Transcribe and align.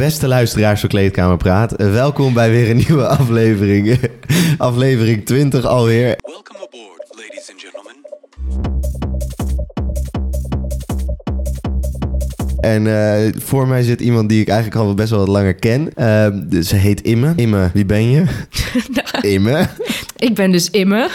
Beste 0.00 0.28
luisteraars 0.28 0.80
van 0.80 0.88
Kleedkamer 0.88 1.36
Praat, 1.36 1.72
eh, 1.72 1.92
welkom 1.92 2.34
bij 2.34 2.50
weer 2.50 2.70
een 2.70 2.76
nieuwe 2.76 3.06
aflevering. 3.18 3.98
aflevering 4.58 5.26
20 5.26 5.64
alweer. 5.64 6.16
Welcome 6.22 6.58
aboard, 6.58 7.08
ladies 7.10 7.50
and 7.50 7.60
gentlemen. 7.60 7.96
En 12.60 12.86
eh, 12.86 13.42
voor 13.42 13.68
mij 13.68 13.82
zit 13.82 14.00
iemand 14.00 14.28
die 14.28 14.40
ik 14.40 14.48
eigenlijk 14.48 14.80
al 14.80 14.94
best 14.94 15.10
wel 15.10 15.18
wat 15.18 15.28
langer 15.28 15.54
ken. 15.54 15.94
Eh, 15.94 16.28
dus 16.44 16.68
ze 16.68 16.76
heet 16.76 17.00
Imme. 17.00 17.32
Imme, 17.36 17.70
wie 17.72 17.86
ben 17.86 18.10
je? 18.10 18.24
Imme. 19.34 19.66
Ik 20.16 20.34
ben 20.34 20.50
dus 20.52 20.70
Imme. 20.70 21.08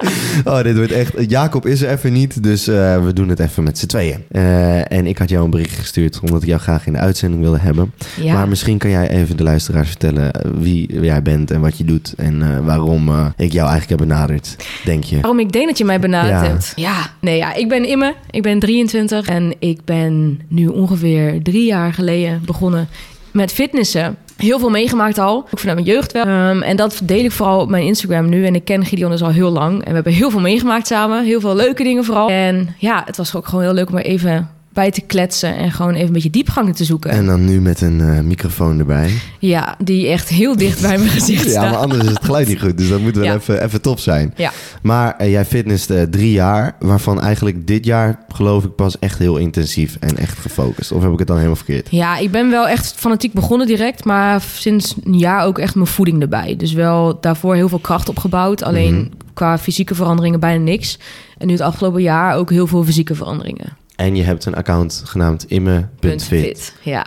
Oh, 0.44 0.62
dit 0.62 0.76
wordt 0.76 0.92
echt... 0.92 1.12
Jacob 1.30 1.66
is 1.66 1.82
er 1.82 1.90
even 1.90 2.12
niet, 2.12 2.42
dus 2.42 2.68
eh, 2.68 3.04
we 3.04 3.12
doen 3.12 3.28
het 3.28 3.38
even 3.40 3.62
met 3.62 3.78
z'n 3.78 3.86
tweeën. 3.86 4.24
Eh, 4.30 4.92
en 4.92 5.06
ik 5.06 5.18
had 5.18 5.28
jou 5.28 5.44
een 5.44 5.50
bericht 5.50 5.78
gestuurd, 5.78 6.20
omdat 6.20 6.42
ik 6.42 6.48
jou 6.48 6.60
graag 6.60 6.86
in 6.86 6.92
de 6.92 6.98
uitzending 6.98 7.42
wilde 7.42 7.58
hebben. 7.58 7.92
Ja. 8.20 8.32
Maar 8.34 8.48
misschien 8.48 8.78
kan 8.78 8.90
jij 8.90 9.08
even 9.10 9.36
de 9.36 9.42
luisteraars 9.42 9.88
vertellen 9.88 10.32
eh, 10.32 10.50
wie 10.58 11.00
jij 11.02 11.22
bent 11.22 11.50
en 11.50 11.60
wat 11.60 11.78
je 11.78 11.84
doet. 11.84 12.14
En 12.16 12.64
waarom 12.64 13.08
ik 13.36 13.52
jou 13.52 13.68
eigenlijk 13.68 13.88
heb 14.00 14.08
benaderd, 14.08 14.56
denk 14.84 15.04
je? 15.04 15.20
Waarom 15.20 15.38
ik 15.40 15.52
denk 15.52 15.66
dat 15.66 15.78
je 15.78 15.84
mij 15.84 16.00
benaderd 16.00 16.40
Ja. 16.40 16.46
hebt? 16.50 16.72
Ja. 16.76 17.10
Nee, 17.20 17.36
ja, 17.36 17.54
ik 17.54 17.68
ben 17.68 17.88
Imme. 17.88 18.14
Ik 18.30 18.42
ben 18.42 18.58
23 18.58 19.28
en 19.28 19.54
ik 19.58 19.84
ben 19.84 20.40
nu 20.48 20.66
ongeveer 20.66 21.42
drie 21.42 21.66
jaar 21.66 21.92
geleden 21.92 22.42
begonnen 22.44 22.88
met 23.32 23.52
fitnessen. 23.52 24.16
Heel 24.40 24.58
veel 24.58 24.70
meegemaakt 24.70 25.18
al, 25.18 25.36
ook 25.36 25.58
vanuit 25.58 25.78
mijn 25.78 25.96
jeugd 25.96 26.12
wel. 26.12 26.24
Ehm, 26.24 26.62
en 26.62 26.76
dat 26.76 27.00
deel 27.04 27.24
ik 27.24 27.32
vooral 27.32 27.60
op 27.60 27.68
mijn 27.68 27.84
Instagram 27.84 28.28
nu. 28.28 28.46
En 28.46 28.54
ik 28.54 28.64
ken 28.64 28.84
Gideon 28.84 29.10
dus 29.10 29.22
al 29.22 29.30
heel 29.30 29.50
lang. 29.50 29.78
En 29.82 29.88
we 29.88 29.94
hebben 29.94 30.12
heel 30.12 30.30
veel 30.30 30.40
meegemaakt 30.40 30.86
samen. 30.86 31.24
Heel 31.24 31.40
veel 31.40 31.54
leuke 31.54 31.82
dingen 31.82 32.04
vooral. 32.04 32.28
En 32.28 32.74
ja, 32.78 33.02
het 33.06 33.16
was 33.16 33.34
ook 33.34 33.46
gewoon 33.46 33.64
heel 33.64 33.74
leuk 33.74 33.90
om 33.90 33.98
even 33.98 34.50
bij 34.72 34.90
te 34.90 35.00
kletsen. 35.00 35.56
En 35.56 35.72
gewoon 35.72 35.94
even 35.94 36.06
een 36.06 36.12
beetje 36.12 36.30
diepgang 36.30 36.76
te 36.76 36.84
zoeken. 36.84 37.10
En 37.10 37.26
dan 37.26 37.44
nu 37.44 37.60
met 37.60 37.80
een 37.80 38.00
eh, 38.00 38.20
microfoon 38.20 38.78
erbij. 38.78 39.10
Ja, 39.38 39.74
die 39.84 40.08
echt 40.08 40.28
heel 40.28 40.56
dicht 40.56 40.80
bij 40.80 40.98
mijn 40.98 41.10
gezicht 41.10 41.44
Ja, 41.44 41.50
staat. 41.50 41.70
maar 41.70 41.76
anders 41.80 42.02
is 42.04 42.08
het 42.10 42.24
geluid 42.24 42.48
niet 42.48 42.60
goed. 42.60 42.78
Dus 42.78 42.88
dat 42.88 43.00
moet 43.00 43.14
wel 43.14 43.24
Ja. 43.24 43.34
even, 43.34 43.64
even 43.64 43.80
top 43.82 43.98
zijn. 43.98 44.32
Ja. 44.36 44.52
Maar 44.82 45.16
eh, 45.16 45.30
jij 45.30 45.44
fitness 45.44 45.86
eh, 45.88 46.02
drie 46.02 46.32
jaar, 46.32 46.76
waarvan 46.78 47.20
eigenlijk 47.20 47.66
dit 47.66 47.84
jaar 47.84 48.18
geloof 48.28 48.64
ik 48.64 48.74
pas 48.74 48.98
echt 48.98 49.18
heel 49.18 49.36
intensief 49.36 49.96
en 50.00 50.16
echt 50.16 50.38
gefocust. 50.38 50.92
Of 50.92 51.02
heb 51.02 51.12
ik 51.12 51.18
het 51.18 51.26
dan 51.26 51.36
helemaal 51.36 51.56
verkeerd? 51.56 51.88
Ja, 51.90 52.16
ik 52.18 52.30
ben 52.30 52.50
wel 52.50 52.68
echt 52.68 52.92
fanatiek 52.96 53.32
begonnen 53.32 53.66
direct, 53.66 54.04
maar 54.04 54.42
sinds 54.54 54.94
een 55.04 55.18
jaar 55.18 55.44
ook 55.44 55.58
echt 55.58 55.74
mijn 55.74 55.86
voeding 55.86 56.20
erbij. 56.22 56.54
Dus 56.56 56.72
wel 56.72 57.18
daarvoor 57.20 57.54
heel 57.54 57.68
veel 57.68 57.78
kracht 57.78 58.08
opgebouwd, 58.08 58.62
alleen 58.62 58.94
Mhm. 58.94 59.08
qua 59.34 59.58
fysieke 59.58 59.94
veranderingen 59.94 60.40
bijna 60.40 60.62
niks. 60.64 60.98
En 61.38 61.46
nu 61.46 61.52
het 61.52 61.62
afgelopen 61.62 62.02
jaar 62.02 62.36
ook 62.36 62.50
heel 62.50 62.66
veel 62.66 62.84
fysieke 62.84 63.14
veranderingen. 63.14 63.78
En 64.00 64.16
je 64.16 64.22
hebt 64.22 64.44
een 64.44 64.54
account 64.54 65.02
genaamd 65.04 65.44
imme.fit. 65.48 66.74
Ja. 66.82 67.06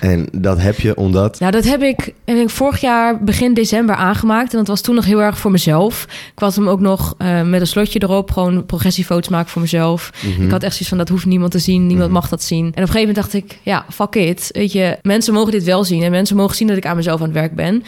En 0.00 0.28
dat 0.32 0.60
heb 0.60 0.80
je 0.80 0.96
omdat... 0.96 1.40
Nou, 1.40 1.52
dat 1.52 1.64
heb 1.64 1.82
ik, 1.82 2.14
ik 2.24 2.50
vorig 2.50 2.80
jaar 2.80 3.24
begin 3.24 3.54
december 3.54 3.94
aangemaakt. 3.94 4.52
En 4.52 4.58
dat 4.58 4.66
was 4.66 4.80
toen 4.80 4.94
nog 4.94 5.04
heel 5.04 5.22
erg 5.22 5.38
voor 5.38 5.50
mezelf. 5.50 6.04
Ik 6.32 6.40
was 6.40 6.56
hem 6.56 6.68
ook 6.68 6.80
nog 6.80 7.14
eh, 7.18 7.42
met 7.42 7.60
een 7.60 7.66
slotje 7.66 8.02
erop, 8.02 8.30
gewoon 8.30 8.66
progressiefoto's 8.66 9.28
maken 9.28 9.50
voor 9.50 9.62
mezelf. 9.62 10.12
Mhm. 10.22 10.42
Ik 10.42 10.50
had 10.50 10.62
echt 10.62 10.72
zoiets 10.72 10.88
van, 10.88 10.98
dat 10.98 11.08
hoeft 11.08 11.26
niemand 11.26 11.50
te 11.50 11.58
zien, 11.58 11.86
niemand 11.86 12.10
mag 12.10 12.28
dat 12.28 12.42
zien. 12.42 12.64
En 12.64 12.70
op 12.70 12.76
een 12.76 12.86
gegeven 12.86 13.08
moment 13.08 13.16
dacht 13.16 13.34
ik, 13.34 13.58
ja, 13.62 13.84
fuck 13.88 14.14
it. 14.14 14.48
Weet 14.52 14.72
je, 14.72 14.98
mensen 15.02 15.34
mogen 15.34 15.52
dit 15.52 15.64
wel 15.64 15.84
zien. 15.84 16.02
En 16.02 16.10
mensen 16.10 16.36
mogen 16.36 16.56
zien 16.56 16.68
dat 16.68 16.76
ik 16.76 16.86
aan 16.86 16.96
mezelf 16.96 17.20
aan 17.20 17.26
het 17.26 17.36
werk 17.36 17.54
ben. 17.54 17.82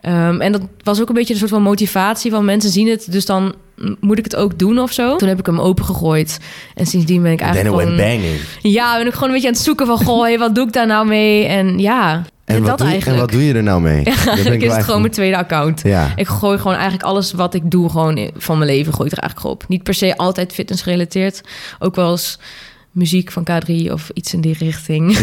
Ehm, 0.00 0.40
en 0.40 0.52
dat 0.52 0.62
was 0.82 1.00
ook 1.00 1.08
een 1.08 1.14
beetje 1.14 1.32
een 1.32 1.38
soort 1.38 1.50
van 1.50 1.62
motivatie 1.62 2.30
van 2.30 2.44
mensen 2.44 2.70
zien 2.70 2.88
het, 2.88 3.12
dus 3.12 3.26
dan 3.26 3.54
moet 4.00 4.18
ik 4.18 4.24
het 4.24 4.36
ook 4.36 4.58
doen 4.58 4.78
of 4.78 4.92
zo. 4.92 5.16
Toen 5.16 5.28
heb 5.28 5.38
ik 5.38 5.46
hem 5.46 5.60
opengegooid. 5.60 6.38
En 6.74 6.86
sindsdien 6.86 7.22
ben 7.22 7.32
ik 7.32 7.38
Then 7.38 7.46
eigenlijk 7.46 7.80
it 7.80 7.86
went 7.86 8.00
gewoon... 8.00 8.20
banging. 8.20 8.40
Ja, 8.62 8.96
ben 8.96 9.06
ik 9.06 9.12
gewoon 9.12 9.28
een 9.28 9.34
beetje 9.34 9.48
aan 9.48 9.54
het 9.54 9.62
zoeken 9.62 9.86
van, 9.86 9.98
goh, 9.98 10.22
hey, 10.22 10.38
wat 10.38 10.54
doe 10.54 10.66
ik 10.66 10.72
daar 10.72 10.86
nou 10.86 11.06
mee? 11.06 11.44
En 11.44 11.78
ja, 11.78 12.24
En, 12.44 12.62
wat 12.62 12.78
dat 12.78 12.88
doe, 12.88 12.98
en 13.04 13.16
wat 13.16 13.30
doe 13.30 13.44
je 13.44 13.54
er 13.54 13.62
nou 13.62 13.80
mee? 13.80 14.00
Ik 14.04 14.26
Eigenlijk 14.26 14.62
is 14.62 14.74
het 14.74 14.84
gewoon 14.84 15.00
mijn 15.00 15.12
tweede 15.12 15.36
account. 15.36 15.80
Ja. 15.82 16.12
Ik 16.16 16.28
gooi 16.28 16.58
gewoon 16.58 16.72
eigenlijk 16.72 17.02
alles 17.02 17.32
wat 17.32 17.54
ik 17.54 17.70
doe 17.70 17.90
gewoon 17.90 18.30
van 18.36 18.58
mijn 18.58 18.70
leven 18.70 18.94
gooi 18.94 19.08
ik 19.08 19.16
er 19.16 19.22
eigenlijk 19.22 19.52
op. 19.52 19.64
Niet 19.68 19.82
per 19.82 19.94
se 19.94 20.16
altijd 20.16 20.52
fitness 20.52 20.82
gerelateerd. 20.82 21.40
Ook 21.78 21.94
wel 21.94 22.10
eens 22.10 22.38
muziek 22.98 23.32
van 23.32 23.46
K3 23.50 23.92
of 23.92 24.10
iets 24.14 24.32
in 24.34 24.40
die 24.40 24.56
richting. 24.58 25.18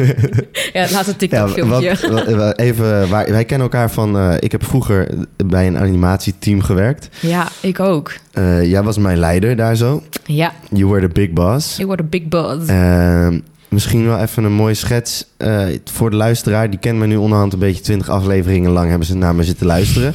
ja, 0.72 0.86
laat 0.92 1.06
een 1.06 1.16
TikTok 1.16 1.56
Ja, 1.80 2.52
even, 2.54 3.08
waar, 3.08 3.30
wij 3.30 3.44
kennen 3.44 3.66
elkaar 3.70 3.90
van... 3.90 4.18
eh, 4.18 4.34
ik 4.40 4.52
heb 4.52 4.64
vroeger 4.64 5.08
bij 5.46 5.66
een 5.66 5.78
animatieteam 5.78 6.60
gewerkt. 6.62 7.08
Ja, 7.20 7.48
ik 7.60 7.80
ook. 7.80 8.12
Eh, 8.32 8.70
jij 8.70 8.82
was 8.82 8.98
mijn 8.98 9.18
leider 9.18 9.56
daar 9.56 9.76
zo. 9.76 10.02
Ja, 10.24 10.52
You 10.70 10.86
were 10.90 11.00
the 11.08 11.12
big 11.12 11.30
boss. 11.30 11.78
ik 11.78 11.86
word 11.86 12.00
een 12.00 12.08
big 12.08 12.24
buzz. 12.28 12.68
Ehm, 12.68 13.40
misschien 13.68 14.06
wel 14.06 14.18
even 14.18 14.44
een 14.44 14.52
mooie 14.52 14.74
schets 14.74 15.26
eh, 15.36 15.64
voor 15.84 16.10
de 16.10 16.16
luisteraar. 16.16 16.70
Die 16.70 16.78
kent 16.78 16.98
me 16.98 17.06
nu 17.06 17.16
onderhand 17.16 17.52
een 17.52 17.58
beetje 17.58 17.82
20 17.82 18.08
afleveringen 18.08 18.70
lang. 18.70 18.88
Hebben 18.88 19.06
ze 19.06 19.16
naar 19.16 19.34
me 19.34 19.44
zitten 19.44 19.66
luisteren. 19.66 20.14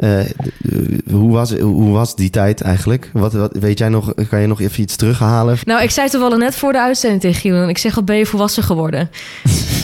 Eh, 0.00 0.20
hoe, 1.10 1.32
was, 1.32 1.52
hoe 1.52 1.90
was 1.90 2.14
die 2.14 2.30
tijd 2.30 2.60
eigenlijk? 2.60 3.10
Wat, 3.12 3.32
wat, 3.32 3.56
weet 3.60 3.78
jij 3.78 3.88
nog, 3.88 4.14
kan 4.28 4.40
je 4.40 4.46
nog 4.46 4.60
even 4.60 4.82
iets 4.82 4.96
terughalen? 4.96 5.58
Nou, 5.64 5.82
ik 5.82 5.90
zei 5.90 6.08
toevallig 6.08 6.38
net 6.38 6.54
voor 6.54 6.72
de 6.72 6.80
uitzending 6.80 7.20
tegen 7.20 7.40
Giel... 7.40 7.68
ik 7.68 7.78
zeg, 7.78 7.94
wat 7.94 8.04
ben 8.04 8.16
je 8.16 8.26
volwassen 8.26 8.62
geworden? 8.62 9.10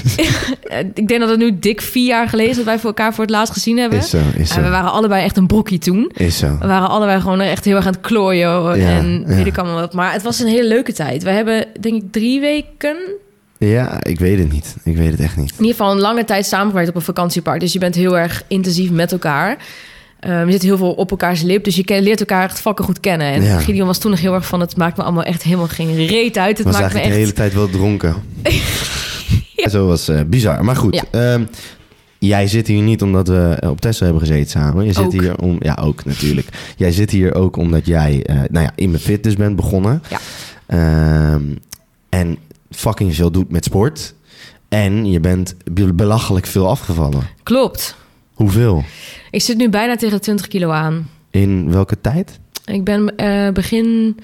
ik 0.94 1.08
denk 1.08 1.20
dat 1.20 1.28
het 1.28 1.38
nu 1.38 1.58
dik 1.58 1.80
vier 1.80 2.06
jaar 2.06 2.28
geleden 2.28 2.50
is... 2.50 2.56
dat 2.56 2.64
wij 2.64 2.78
voor 2.78 2.88
elkaar 2.88 3.14
voor 3.14 3.24
het 3.24 3.32
laatst 3.32 3.52
gezien 3.52 3.78
hebben. 3.78 3.98
Is 3.98 4.10
zo, 4.10 4.18
is 4.36 4.50
En 4.50 4.62
we 4.62 4.68
waren 4.68 4.90
allebei 4.90 5.24
echt 5.24 5.36
een 5.36 5.46
brokkie 5.46 5.78
toen. 5.78 6.10
Is 6.14 6.38
zo. 6.38 6.56
We 6.60 6.66
waren 6.66 6.88
allebei 6.88 7.20
gewoon 7.20 7.40
echt 7.40 7.64
heel 7.64 7.76
erg 7.76 7.86
aan 7.86 7.92
het 7.92 8.00
klooien. 8.00 8.78
Ja, 8.78 8.98
en 8.98 9.24
ja. 9.26 9.50
allemaal 9.54 9.80
wat. 9.80 9.92
Maar 9.92 10.12
het 10.12 10.22
was 10.22 10.40
een 10.40 10.46
hele 10.46 10.68
leuke 10.68 10.92
tijd. 10.92 11.22
We 11.22 11.30
hebben, 11.30 11.66
denk 11.80 12.02
ik, 12.02 12.12
drie 12.12 12.40
weken... 12.40 12.96
Ja, 13.58 14.04
ik 14.04 14.18
weet 14.18 14.38
het 14.38 14.52
niet. 14.52 14.76
Ik 14.84 14.96
weet 14.96 15.10
het 15.10 15.20
echt 15.20 15.36
niet. 15.36 15.50
in 15.50 15.64
ieder 15.64 15.76
geval 15.76 15.92
een 15.92 16.00
lange 16.00 16.24
tijd 16.24 16.46
samengewerkt 16.46 16.88
op 16.88 16.94
een 16.94 17.02
vakantiepark. 17.02 17.60
Dus 17.60 17.72
je 17.72 17.78
bent 17.78 17.94
heel 17.94 18.18
erg 18.18 18.42
intensief 18.48 18.90
met 18.90 19.12
elkaar. 19.12 19.56
Ehm, 20.26 20.46
je 20.46 20.52
zit 20.52 20.62
heel 20.62 20.76
veel 20.76 20.92
op 20.92 21.10
elkaars 21.10 21.42
lip, 21.42 21.64
dus 21.64 21.76
je 21.76 21.84
ken- 21.84 22.02
leert 22.02 22.20
elkaar 22.20 22.44
echt 22.44 22.60
fucking 22.60 22.86
goed 22.86 23.00
kennen. 23.00 23.26
En 23.32 23.42
Ja. 23.42 23.58
Gideon 23.58 23.86
was 23.86 23.98
toen 23.98 24.10
nog 24.10 24.20
heel 24.20 24.34
erg 24.34 24.46
van, 24.46 24.60
het 24.60 24.76
maakt 24.76 24.96
me 24.96 25.02
allemaal 25.02 25.22
echt 25.22 25.42
helemaal 25.42 25.66
geen 25.68 26.06
reet 26.06 26.38
uit. 26.38 26.58
Het 26.58 26.66
was 26.66 26.80
maakt 26.80 26.94
me 26.94 27.00
echt... 27.00 27.08
de 27.12 27.14
hele 27.18 27.32
tijd 27.32 27.54
wel 27.54 27.68
dronken. 27.70 28.14
Zo 29.70 29.86
was 29.86 30.08
eh, 30.08 30.20
bizar. 30.26 30.64
Maar 30.64 30.76
goed, 30.76 30.94
Ja. 30.94 31.32
ehm, 31.32 31.44
jij 32.18 32.46
zit 32.46 32.66
hier 32.66 32.82
niet 32.82 33.02
omdat 33.02 33.28
we 33.28 33.56
op 33.68 33.80
Tesla 33.80 34.04
hebben 34.06 34.26
gezeten 34.26 34.50
samen. 34.50 34.84
Je 34.84 34.92
zit 34.92 35.04
Ook. 35.04 35.12
hier 35.12 35.38
om, 35.38 35.56
ja 35.60 35.78
ook 35.82 36.04
natuurlijk. 36.04 36.48
Jij 36.76 36.92
zit 36.92 37.10
hier 37.10 37.34
ook 37.34 37.56
omdat 37.56 37.86
jij, 37.86 38.22
eh, 38.24 38.34
nou 38.50 38.64
ja, 38.64 38.70
in 38.74 38.90
mijn 38.90 39.02
fitness 39.02 39.36
bent 39.36 39.56
begonnen. 39.56 40.02
Ja. 40.08 40.18
Ehm, 40.66 41.42
en 42.08 42.36
fucking 42.70 43.14
veel 43.14 43.30
doet 43.30 43.50
met 43.50 43.64
sport. 43.64 44.14
En 44.68 45.10
je 45.10 45.20
bent 45.20 45.54
be- 45.72 45.92
belachelijk 45.94 46.46
veel 46.46 46.68
afgevallen. 46.68 47.22
Klopt. 47.42 47.96
Hoeveel? 48.36 48.84
Ik 49.30 49.40
zit 49.42 49.56
nu 49.56 49.68
bijna 49.68 49.96
tegen 49.96 50.16
de 50.16 50.22
20 50.22 50.48
kilo 50.48 50.70
aan. 50.70 51.08
In 51.30 51.70
welke 51.70 52.00
tijd? 52.00 52.38
Ik 52.64 52.84
ben 52.84 53.16
eh, 53.16 53.48
begin, 53.52 54.16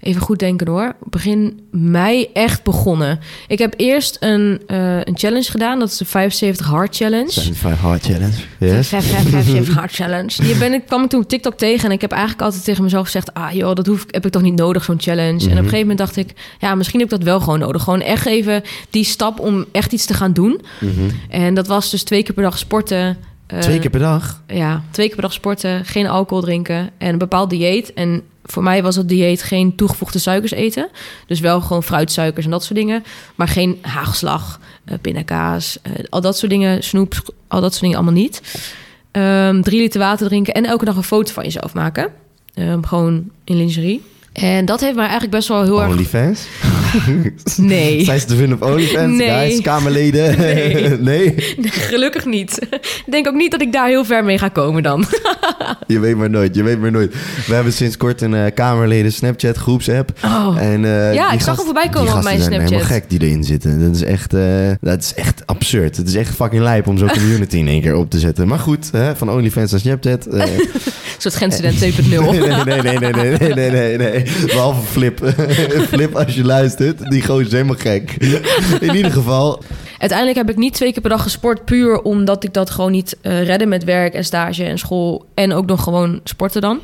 even 0.00 0.22
goed 0.22 0.38
denken 0.38 0.68
hoor, 0.68 0.96
begin 1.04 1.60
mei 1.70 2.26
echt 2.32 2.62
begonnen. 2.62 3.18
Ik 3.48 3.58
heb 3.58 3.74
eerst 3.76 4.16
een, 4.20 4.62
eh, 4.66 4.96
een 4.96 5.18
challenge 5.18 5.50
gedaan, 5.50 5.78
dat 5.78 5.88
is 5.88 5.96
de 5.96 6.04
75 6.04 6.66
Hard 6.66 6.96
Challenge. 6.96 7.30
75 7.30 7.80
Hard 7.80 8.02
Challenge. 8.04 8.36
Yes. 8.58 8.88
75 8.88 9.74
Hard 9.74 9.92
Challenge. 9.92 10.42
Die 10.42 10.56
ben 10.56 10.72
ik, 10.72 10.86
kwam 10.86 11.02
ik 11.04 11.08
toen 11.10 11.22
op 11.22 11.28
TikTok 11.28 11.54
tegen 11.56 11.84
en 11.84 11.92
ik 11.94 12.00
heb 12.00 12.10
eigenlijk 12.12 12.42
altijd 12.42 12.64
tegen 12.64 12.82
mezelf 12.82 13.04
gezegd, 13.04 13.34
ah 13.34 13.52
joh, 13.52 13.74
dat 13.74 13.86
hoef, 13.86 14.02
ik- 14.02 14.14
heb 14.14 14.26
ik 14.26 14.32
toch 14.32 14.42
niet 14.42 14.54
nodig, 14.56 14.84
zo'n 14.84 15.00
challenge. 15.00 15.38
En 15.44 15.50
op 15.50 15.50
een 15.50 15.56
gegeven 15.56 15.78
moment 15.80 15.98
dacht 15.98 16.16
ik, 16.16 16.32
ja, 16.58 16.74
misschien 16.74 17.00
heb 17.00 17.12
ik 17.12 17.16
dat 17.18 17.26
wel 17.26 17.40
gewoon 17.40 17.58
nodig. 17.58 17.82
Gewoon 17.82 18.00
echt 18.00 18.26
even 18.26 18.62
die 18.90 19.04
stap 19.04 19.40
om 19.40 19.64
echt 19.72 19.92
iets 19.92 20.06
te 20.06 20.14
gaan 20.14 20.32
doen. 20.32 20.60
Mhm. 20.80 20.90
En 21.28 21.54
dat 21.54 21.66
was 21.66 21.90
dus 21.90 22.02
twee 22.02 22.22
keer 22.22 22.34
per 22.34 22.42
dag 22.42 22.58
sporten. 22.58 23.16
Eh, 23.52 23.58
Twee 23.58 23.78
keer 23.78 23.90
per 23.90 24.00
dag? 24.00 24.42
ja, 24.46 24.82
twee 24.90 25.06
keer 25.06 25.14
per 25.14 25.24
dag 25.24 25.32
sporten, 25.32 25.84
geen 25.84 26.06
alcohol 26.06 26.42
drinken 26.42 26.90
en 26.98 27.08
een 27.12 27.18
bepaald 27.18 27.50
dieet. 27.50 27.92
En 27.92 28.22
voor 28.44 28.62
mij 28.62 28.82
was 28.82 28.96
het 28.96 29.08
dieet 29.08 29.42
geen 29.42 29.76
toegevoegde 29.76 30.18
suikers 30.18 30.52
eten. 30.52 30.88
Dus 31.26 31.40
wel 31.40 31.60
gewoon 31.60 31.82
fruitsuikers 31.82 32.44
en 32.44 32.50
dat 32.50 32.64
soort 32.64 32.78
dingen. 32.78 33.04
Maar 33.34 33.48
geen 33.48 33.78
haagslag, 33.80 34.60
eh 34.84 34.94
pindakaas, 35.00 35.78
eh, 35.82 35.92
al 36.10 36.20
dat 36.20 36.38
soort 36.38 36.50
dingen, 36.50 36.82
snoep, 36.82 37.34
al 37.48 37.60
dat 37.60 37.70
soort 37.70 37.82
dingen 37.82 37.96
allemaal 37.96 38.14
niet. 38.22 38.60
Ehm, 39.10 39.62
drie 39.62 39.80
liter 39.80 40.00
water 40.00 40.26
drinken 40.26 40.54
en 40.54 40.64
elke 40.64 40.84
dag 40.84 40.96
een 40.96 41.02
foto 41.02 41.32
van 41.32 41.44
jezelf 41.44 41.74
maken. 41.74 42.12
Ehm, 42.54 42.82
gewoon 42.82 43.30
in 43.44 43.56
lingerie. 43.56 44.02
En 44.32 44.64
dat 44.64 44.80
heeft 44.80 44.94
mij 44.94 45.02
eigenlijk 45.02 45.32
best 45.32 45.48
wel 45.48 45.62
heel 45.62 45.82
erg... 45.82 45.90
OnlyFans? 45.90 46.46
nee. 47.56 48.04
Zijn 48.04 48.20
ze 48.20 48.26
te 48.26 48.36
vinden 48.36 48.62
op 48.62 48.70
OnlyFans, 48.70 49.16
nee. 49.16 49.28
guys? 49.28 49.60
Kamerleden? 49.60 50.20
Nee. 50.42 50.98
nee. 50.98 51.34
Gelukkig 51.62 52.24
niet. 52.24 52.66
Ik 52.80 53.04
denk 53.10 53.26
ook 53.26 53.34
niet 53.34 53.50
dat 53.50 53.60
ik 53.60 53.72
daar 53.72 53.88
heel 53.88 54.04
ver 54.04 54.24
mee 54.24 54.38
ga 54.38 54.48
komen 54.48 54.82
dan. 54.82 55.04
je 55.86 55.98
weet 55.98 56.16
maar 56.16 56.30
nooit, 56.30 56.54
je 56.54 56.62
weet 56.62 56.80
maar 56.80 56.90
nooit. 56.90 57.14
We 57.46 57.54
hebben 57.54 57.72
sinds 57.72 57.96
kort 57.96 58.20
een 58.20 58.34
eh, 58.34 58.54
Kamerleden 58.54 59.12
Snapchat 59.12 59.56
groepsapp. 59.56 60.12
Oh. 60.24 60.56
En, 60.60 60.84
eh, 60.84 61.14
ja, 61.14 61.32
ik 61.32 61.40
zag 61.40 61.56
hem 61.56 61.64
voorbij 61.64 61.88
komen 61.88 62.14
op 62.14 62.22
mijn 62.22 62.40
Snapchat. 62.40 62.62
Helemaal 62.62 62.86
gek 62.86 63.10
die 63.10 63.22
erin 63.22 63.44
zitten. 63.44 63.80
Dat 63.80 63.94
is, 63.94 64.02
echt, 64.02 64.34
eh, 64.34 64.42
dat 64.80 65.02
is 65.02 65.14
echt 65.14 65.42
absurd. 65.46 65.96
Het 65.96 66.08
is 66.08 66.14
echt 66.14 66.34
fucking 66.34 66.62
lijp 66.62 66.86
om 66.86 66.98
zo'n 66.98 67.10
community 67.10 67.56
in 67.56 67.68
één 67.68 67.80
keer 67.80 67.94
op 67.94 68.10
te 68.10 68.18
zetten. 68.18 68.48
Maar 68.48 68.58
goed, 68.58 68.88
hè, 68.92 69.16
van 69.16 69.30
OnlyFans 69.30 69.70
naar 69.70 69.80
Snapchat. 69.80 70.26
een 70.26 70.68
soort 71.18 71.34
Genstudent 71.34 71.78
2.0. 71.78 71.84
nee, 72.64 72.82
nee, 72.82 72.98
nee, 72.98 73.12
nee, 73.12 73.54
nee, 73.54 73.70
nee. 73.70 73.96
nee 73.96 74.21
nee. 74.24 74.46
Behalve 74.46 74.82
Flip. 74.82 75.34
Flip, 75.92 76.16
als 76.16 76.34
je 76.34 76.44
luistert, 76.44 77.10
die 77.10 77.22
gozer 77.22 77.46
is 77.46 77.52
helemaal 77.52 77.76
gek. 77.78 78.16
In 78.80 78.94
ieder 78.94 79.12
geval, 79.12 79.62
Uiteindelijk 80.02 80.38
heb 80.38 80.50
ik 80.50 80.56
niet 80.56 80.74
twee 80.74 80.92
keer 80.92 81.00
per 81.00 81.10
dag 81.10 81.22
gesport, 81.22 81.64
puur 81.64 82.02
omdat 82.02 82.44
ik 82.44 82.54
dat 82.54 82.70
gewoon 82.70 82.90
niet 82.90 83.16
eh, 83.20 83.44
redde 83.44 83.66
met 83.66 83.84
werk 83.84 84.14
en 84.14 84.24
stage 84.24 84.64
en 84.64 84.78
school 84.78 85.26
en 85.34 85.52
ook 85.52 85.66
nog 85.66 85.82
gewoon 85.82 86.20
sporten 86.24 86.60
dan. 86.60 86.80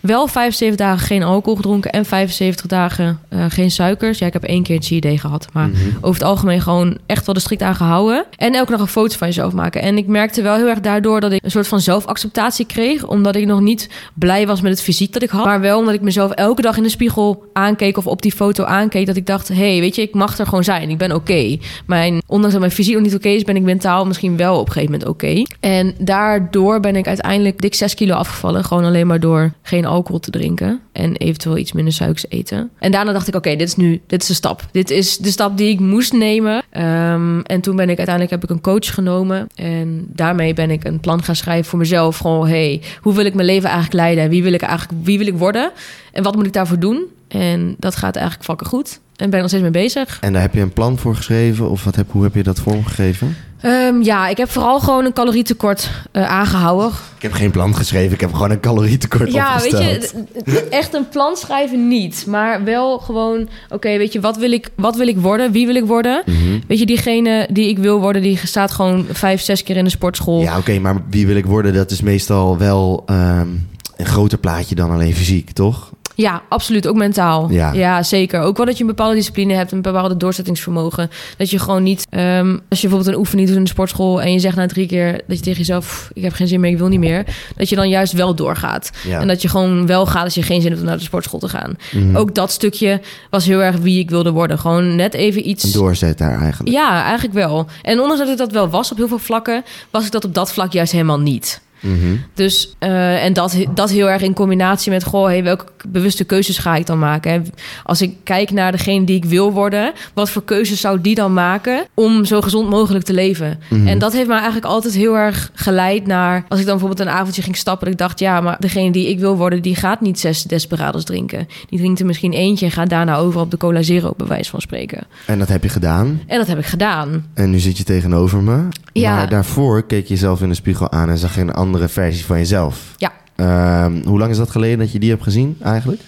Wel 0.00 0.26
75 0.26 0.86
dagen 0.86 1.06
geen 1.06 1.22
alcohol 1.22 1.56
gedronken 1.56 1.90
en 1.90 2.04
75 2.04 2.66
dagen 2.66 3.20
eh, 3.28 3.44
geen 3.48 3.70
suikers. 3.70 4.18
Ja, 4.18 4.26
ik 4.26 4.32
heb 4.32 4.42
één 4.42 4.62
keer 4.62 4.76
een 4.76 4.82
CID 4.82 5.20
gehad, 5.20 5.48
maar 5.52 5.70
over 6.00 6.20
het 6.20 6.28
algemeen 6.28 6.60
gewoon 6.60 6.98
echt 7.06 7.26
wel 7.26 7.34
de 7.34 7.40
strikt 7.40 7.62
aangehouden. 7.62 8.24
En 8.36 8.54
elke 8.54 8.70
dag 8.70 8.80
een 8.80 8.86
foto 8.86 9.16
van 9.16 9.26
jezelf 9.26 9.52
maken. 9.52 9.82
En 9.82 9.96
ik 9.96 10.06
merkte 10.06 10.42
wel 10.42 10.56
heel 10.56 10.68
erg 10.68 10.80
daardoor 10.80 11.20
dat 11.20 11.32
ik 11.32 11.44
een 11.44 11.50
soort 11.50 11.68
van 11.68 11.80
zelfacceptatie 11.80 12.66
kreeg, 12.66 13.06
omdat 13.06 13.36
ik 13.36 13.46
nog 13.46 13.60
niet 13.60 13.88
blij 14.14 14.46
was 14.46 14.60
met 14.60 14.72
het 14.72 14.82
fysiek 14.82 15.12
dat 15.12 15.22
ik 15.22 15.30
had, 15.30 15.44
maar 15.44 15.60
wel 15.60 15.78
omdat 15.78 15.94
ik 15.94 16.00
mezelf 16.00 16.30
elke 16.30 16.62
dag 16.62 16.76
in 16.76 16.82
de 16.82 16.88
spiegel 16.88 17.44
aankeek 17.52 17.96
of 17.96 18.06
op 18.06 18.22
die 18.22 18.32
foto 18.32 18.64
aankeek, 18.64 19.06
dat 19.06 19.16
ik 19.16 19.26
dacht, 19.26 19.48
hé, 19.48 19.54
hey, 19.54 19.80
weet 19.80 19.94
je, 19.94 20.02
ik 20.02 20.14
mag 20.14 20.38
er 20.38 20.46
gewoon 20.46 20.64
zijn. 20.64 20.90
Ik 20.90 20.98
ben 20.98 21.12
oké. 21.12 21.56
Mijn, 21.86 22.22
ondanks 22.26 22.52
dat 22.52 22.60
mijn 22.60 22.72
fysiek 22.72 22.94
nog 22.94 23.02
niet 23.02 23.14
oké 23.14 23.28
is, 23.28 23.44
ben 23.44 23.56
ik 23.56 23.62
mentaal 23.62 24.06
misschien 24.06 24.36
wel 24.36 24.58
op 24.58 24.66
een 24.66 24.72
gegeven 24.72 24.92
moment 24.92 25.10
oké. 25.10 25.42
En 25.60 25.94
daardoor 25.98 26.80
ben 26.80 26.96
ik 26.96 27.06
uiteindelijk 27.06 27.60
dik 27.60 27.74
6 27.74 27.94
kilo 27.94 28.14
afgevallen, 28.14 28.64
gewoon 28.64 28.84
alleen 28.84 29.06
maar 29.06 29.20
door 29.20 29.52
geen 29.62 29.85
alcohol 29.86 30.20
te 30.20 30.30
drinken 30.30 30.80
en 30.92 31.16
eventueel 31.16 31.56
iets 31.56 31.72
minder 31.72 31.92
suikers 31.92 32.24
eten. 32.28 32.70
En 32.78 32.90
daarna 32.90 33.12
dacht 33.12 33.28
ik, 33.28 33.34
oké, 33.34 33.50
dit 33.56 33.68
is 33.68 33.76
nu, 33.76 34.00
dit 34.06 34.22
is 34.22 34.28
de 34.28 34.34
stap. 34.34 34.68
Dit 34.72 34.90
is 34.90 35.18
de 35.18 35.30
stap 35.30 35.56
die 35.56 35.68
ik 35.68 35.80
moest 35.80 36.12
nemen. 36.12 36.62
Ehm, 36.70 37.40
en 37.40 37.60
toen 37.60 37.76
ben 37.76 37.90
ik 37.90 37.96
uiteindelijk 37.96 38.30
heb 38.30 38.44
ik 38.44 38.50
een 38.50 38.60
coach 38.60 38.94
genomen 38.94 39.46
en 39.54 40.06
daarmee 40.08 40.54
ben 40.54 40.70
ik 40.70 40.84
een 40.84 41.00
plan 41.00 41.22
gaan 41.22 41.36
schrijven 41.36 41.64
voor 41.64 41.78
mezelf. 41.78 42.16
Gewoon, 42.16 42.48
hey, 42.48 42.82
hoe 43.00 43.14
wil 43.14 43.24
ik 43.24 43.34
mijn 43.34 43.46
leven 43.46 43.68
eigenlijk 43.68 43.94
leiden? 43.94 44.24
En 44.24 44.30
wie 44.30 44.42
wil 44.42 44.52
ik 44.52 44.62
eigenlijk, 44.62 45.04
wie 45.04 45.18
wil 45.18 45.26
ik 45.26 45.38
worden? 45.38 45.72
En 46.12 46.22
wat 46.22 46.36
moet 46.36 46.46
ik 46.46 46.52
daarvoor 46.52 46.78
doen? 46.78 47.04
En 47.28 47.74
dat 47.78 47.96
gaat 47.96 48.16
eigenlijk 48.16 48.44
fucking 48.44 48.70
goed. 48.70 49.00
En 49.16 49.30
ben 49.30 49.34
ik 49.34 49.40
nog 49.40 49.48
steeds 49.48 49.62
mee 49.62 49.82
bezig. 49.82 50.18
en 50.20 50.32
daar 50.32 50.42
heb 50.42 50.54
je 50.54 50.60
een 50.60 50.72
plan 50.72 50.98
voor 50.98 51.16
geschreven? 51.16 51.70
Of 51.70 51.84
wat 51.84 51.96
heb, 51.96 52.06
hoe 52.10 52.22
heb 52.22 52.34
je 52.34 52.42
dat 52.42 52.60
vormgegeven? 52.60 53.36
Ehm, 53.60 54.02
ja, 54.02 54.28
ik 54.28 54.36
heb 54.36 54.50
vooral 54.50 54.80
gewoon 54.80 55.04
een 55.04 55.12
calorietekort 55.12 55.90
eh, 56.12 56.28
aangehouden. 56.30 56.88
Ik 57.16 57.22
heb 57.22 57.32
geen 57.32 57.50
plan 57.50 57.74
geschreven, 57.76 58.12
ik 58.12 58.20
heb 58.20 58.32
gewoon 58.32 58.50
een 58.50 58.60
calorietekort 58.60 59.32
Ja, 59.32 59.60
weet 59.60 59.74
opgesteld. 59.74 60.14
je, 60.34 60.42
d- 60.42 60.46
d- 60.54 60.68
echt 60.68 60.94
een 60.94 61.08
plan 61.08 61.36
schrijven 61.36 61.88
niet. 61.88 62.24
Maar 62.26 62.64
wel 62.64 62.98
gewoon, 62.98 63.48
oké, 63.68 63.96
weet 63.98 64.12
je, 64.12 64.20
wat 64.20 64.36
wil, 64.36 64.52
ik, 64.52 64.68
wat 64.74 64.96
wil 64.96 65.08
ik 65.08 65.18
worden? 65.18 65.52
Wie 65.52 65.66
wil 65.66 65.74
ik 65.74 65.84
worden? 65.84 66.22
Mhm. 66.26 66.58
Weet 66.68 66.78
je, 66.78 66.86
diegene 66.86 67.48
die 67.52 67.68
ik 67.68 67.78
wil 67.78 68.00
worden, 68.00 68.22
die 68.22 68.38
staat 68.44 68.70
gewoon 68.70 69.06
vijf, 69.12 69.40
zes 69.40 69.62
keer 69.62 69.76
in 69.76 69.84
de 69.84 69.90
sportschool. 69.90 70.40
Ja, 70.40 70.58
oké, 70.58 70.78
maar 70.78 70.96
wie 71.10 71.26
wil 71.26 71.36
ik 71.36 71.46
worden? 71.46 71.74
Dat 71.74 71.90
is 71.90 72.00
meestal 72.00 72.58
wel 72.58 73.02
ehm, 73.06 73.48
een 73.96 74.06
groter 74.06 74.38
plaatje 74.38 74.74
dan 74.74 74.90
alleen 74.90 75.14
fysiek, 75.14 75.50
toch? 75.50 75.92
Ja, 76.16 76.42
absoluut. 76.48 76.86
Ook 76.86 76.96
mentaal. 76.96 77.50
Ja. 77.50 78.02
zeker. 78.02 78.40
Ook 78.40 78.56
wel 78.56 78.66
dat 78.66 78.76
je 78.76 78.80
een 78.80 78.88
bepaalde 78.88 79.14
discipline 79.14 79.54
hebt, 79.54 79.72
een 79.72 79.82
bepaalde 79.82 80.16
doorzettingsvermogen. 80.16 81.10
Dat 81.36 81.50
je 81.50 81.58
gewoon 81.58 81.82
niet, 81.82 82.06
ehm, 82.10 82.50
als 82.68 82.80
je 82.80 82.88
bijvoorbeeld 82.88 83.06
een 83.06 83.20
oefening 83.20 83.48
doet 83.48 83.56
in 83.56 83.62
de 83.62 83.70
sportschool 83.70 84.22
en 84.22 84.32
je 84.32 84.38
zegt 84.38 84.56
na 84.56 84.66
drie 84.66 84.86
keer 84.86 85.12
dat 85.26 85.36
je 85.36 85.42
tegen 85.42 85.58
jezelf, 85.58 85.84
"Pff, 85.84 86.10
ik 86.12 86.22
heb 86.22 86.32
geen 86.32 86.48
zin 86.48 86.60
meer, 86.60 86.70
ik 86.70 86.78
wil 86.78 86.88
niet 86.88 87.00
meer. 87.00 87.24
Dat 87.56 87.68
je 87.68 87.76
dan 87.76 87.88
juist 87.88 88.12
wel 88.12 88.34
doorgaat. 88.34 88.90
Ja. 89.06 89.20
En 89.20 89.28
dat 89.28 89.42
je 89.42 89.48
gewoon 89.48 89.86
wel 89.86 90.06
gaat 90.06 90.24
als 90.24 90.34
je 90.34 90.42
geen 90.42 90.60
zin 90.60 90.70
hebt 90.70 90.82
om 90.82 90.88
naar 90.88 90.96
de 90.98 91.02
sportschool 91.02 91.38
te 91.38 91.48
gaan. 91.48 91.76
Mhm. 91.92 92.16
Ook 92.16 92.34
dat 92.34 92.50
stukje 92.50 93.00
was 93.30 93.46
heel 93.46 93.62
erg 93.62 93.76
wie 93.76 93.98
ik 93.98 94.10
wilde 94.10 94.30
worden. 94.30 94.58
Gewoon 94.58 94.96
net 94.96 95.14
even 95.14 95.48
iets. 95.48 95.64
Een 95.64 95.72
doorzet 95.72 96.18
daar 96.18 96.40
eigenlijk. 96.40 96.74
Ja, 96.74 97.02
eigenlijk 97.02 97.34
wel. 97.34 97.66
En 97.82 98.00
ondanks 98.00 98.18
dat 98.18 98.28
ik 98.28 98.36
dat 98.38 98.52
wel 98.52 98.68
was 98.68 98.90
op 98.90 98.96
heel 98.96 99.08
veel 99.08 99.18
vlakken, 99.18 99.64
was 99.90 100.06
ik 100.06 100.12
dat 100.12 100.24
op 100.24 100.34
dat 100.34 100.52
vlak 100.52 100.72
juist 100.72 100.92
helemaal 100.92 101.20
niet. 101.20 101.60
Mhm. 101.80 102.16
Dus, 102.34 102.74
eh, 102.78 103.24
en 103.24 103.32
dat, 103.32 103.56
dat 103.74 103.90
heel 103.90 104.10
erg 104.10 104.22
in 104.22 104.34
combinatie 104.34 104.92
met, 104.92 105.04
goh, 105.04 105.26
hey, 105.26 105.42
welke 105.42 105.64
bewuste 105.88 106.24
keuzes 106.24 106.58
ga 106.58 106.76
ik 106.76 106.86
dan 106.86 106.98
maken? 106.98 107.32
Hè? 107.32 107.40
Als 107.84 108.02
ik 108.02 108.14
kijk 108.24 108.50
naar 108.50 108.72
degene 108.72 109.04
die 109.04 109.16
ik 109.16 109.24
wil 109.24 109.52
worden, 109.52 109.92
wat 110.14 110.30
voor 110.30 110.44
keuzes 110.44 110.80
zou 110.80 111.00
die 111.00 111.14
dan 111.14 111.32
maken 111.32 111.86
om 111.94 112.24
zo 112.24 112.40
gezond 112.40 112.68
mogelijk 112.68 113.04
te 113.04 113.12
leven? 113.12 113.58
Mhm. 113.70 113.86
En 113.86 113.98
dat 113.98 114.12
heeft 114.12 114.28
me 114.28 114.34
eigenlijk 114.34 114.64
altijd 114.64 114.94
heel 114.94 115.16
erg 115.16 115.50
geleid 115.54 116.06
naar, 116.06 116.44
als 116.48 116.60
ik 116.60 116.66
dan 116.66 116.78
bijvoorbeeld 116.78 117.08
een 117.08 117.14
avondje 117.14 117.42
ging 117.42 117.56
stappen, 117.56 117.88
ik 117.88 117.98
dacht, 117.98 118.18
ja, 118.18 118.40
maar 118.40 118.56
degene 118.58 118.92
die 118.92 119.08
ik 119.08 119.18
wil 119.18 119.36
worden, 119.36 119.62
die 119.62 119.74
gaat 119.74 120.00
niet 120.00 120.20
zes 120.20 120.42
Desperados 120.42 121.04
drinken. 121.04 121.48
Die 121.68 121.78
drinkt 121.78 122.00
er 122.00 122.06
misschien 122.06 122.32
eentje 122.32 122.66
en 122.66 122.72
gaat 122.72 122.88
daarna 122.88 123.16
over 123.16 123.40
op 123.40 123.50
de 123.50 123.56
Cola 123.56 123.82
Zero, 123.82 124.14
bij 124.16 124.26
wijze 124.26 124.50
van 124.50 124.60
spreken. 124.60 125.06
En 125.26 125.38
dat 125.38 125.48
heb 125.48 125.62
je 125.62 125.68
gedaan. 125.68 126.20
En 126.26 126.38
dat 126.38 126.46
heb 126.46 126.58
ik 126.58 126.66
gedaan. 126.66 127.26
En 127.34 127.50
nu 127.50 127.58
zit 127.58 127.78
je 127.78 127.84
tegenover 127.84 128.42
me. 128.42 128.68
Ja. 128.92 129.14
Maar 129.14 129.28
daarvoor 129.28 129.86
keek 129.86 130.06
je 130.06 130.14
jezelf 130.14 130.42
in 130.42 130.48
de 130.48 130.54
spiegel 130.54 130.90
aan 130.90 131.08
en 131.08 131.18
zag 131.18 131.34
je 131.34 131.40
een 131.40 131.54
andere 131.66 131.88
versie 131.88 132.24
van 132.24 132.38
jezelf. 132.38 132.94
Ja. 132.96 133.12
Ehm, 133.36 134.02
hoe 134.06 134.18
lang 134.18 134.30
is 134.30 134.36
dat 134.36 134.50
geleden 134.50 134.78
dat 134.78 134.92
je 134.92 134.98
die 134.98 135.10
hebt 135.10 135.22
gezien 135.22 135.56
eigenlijk? 135.62 136.00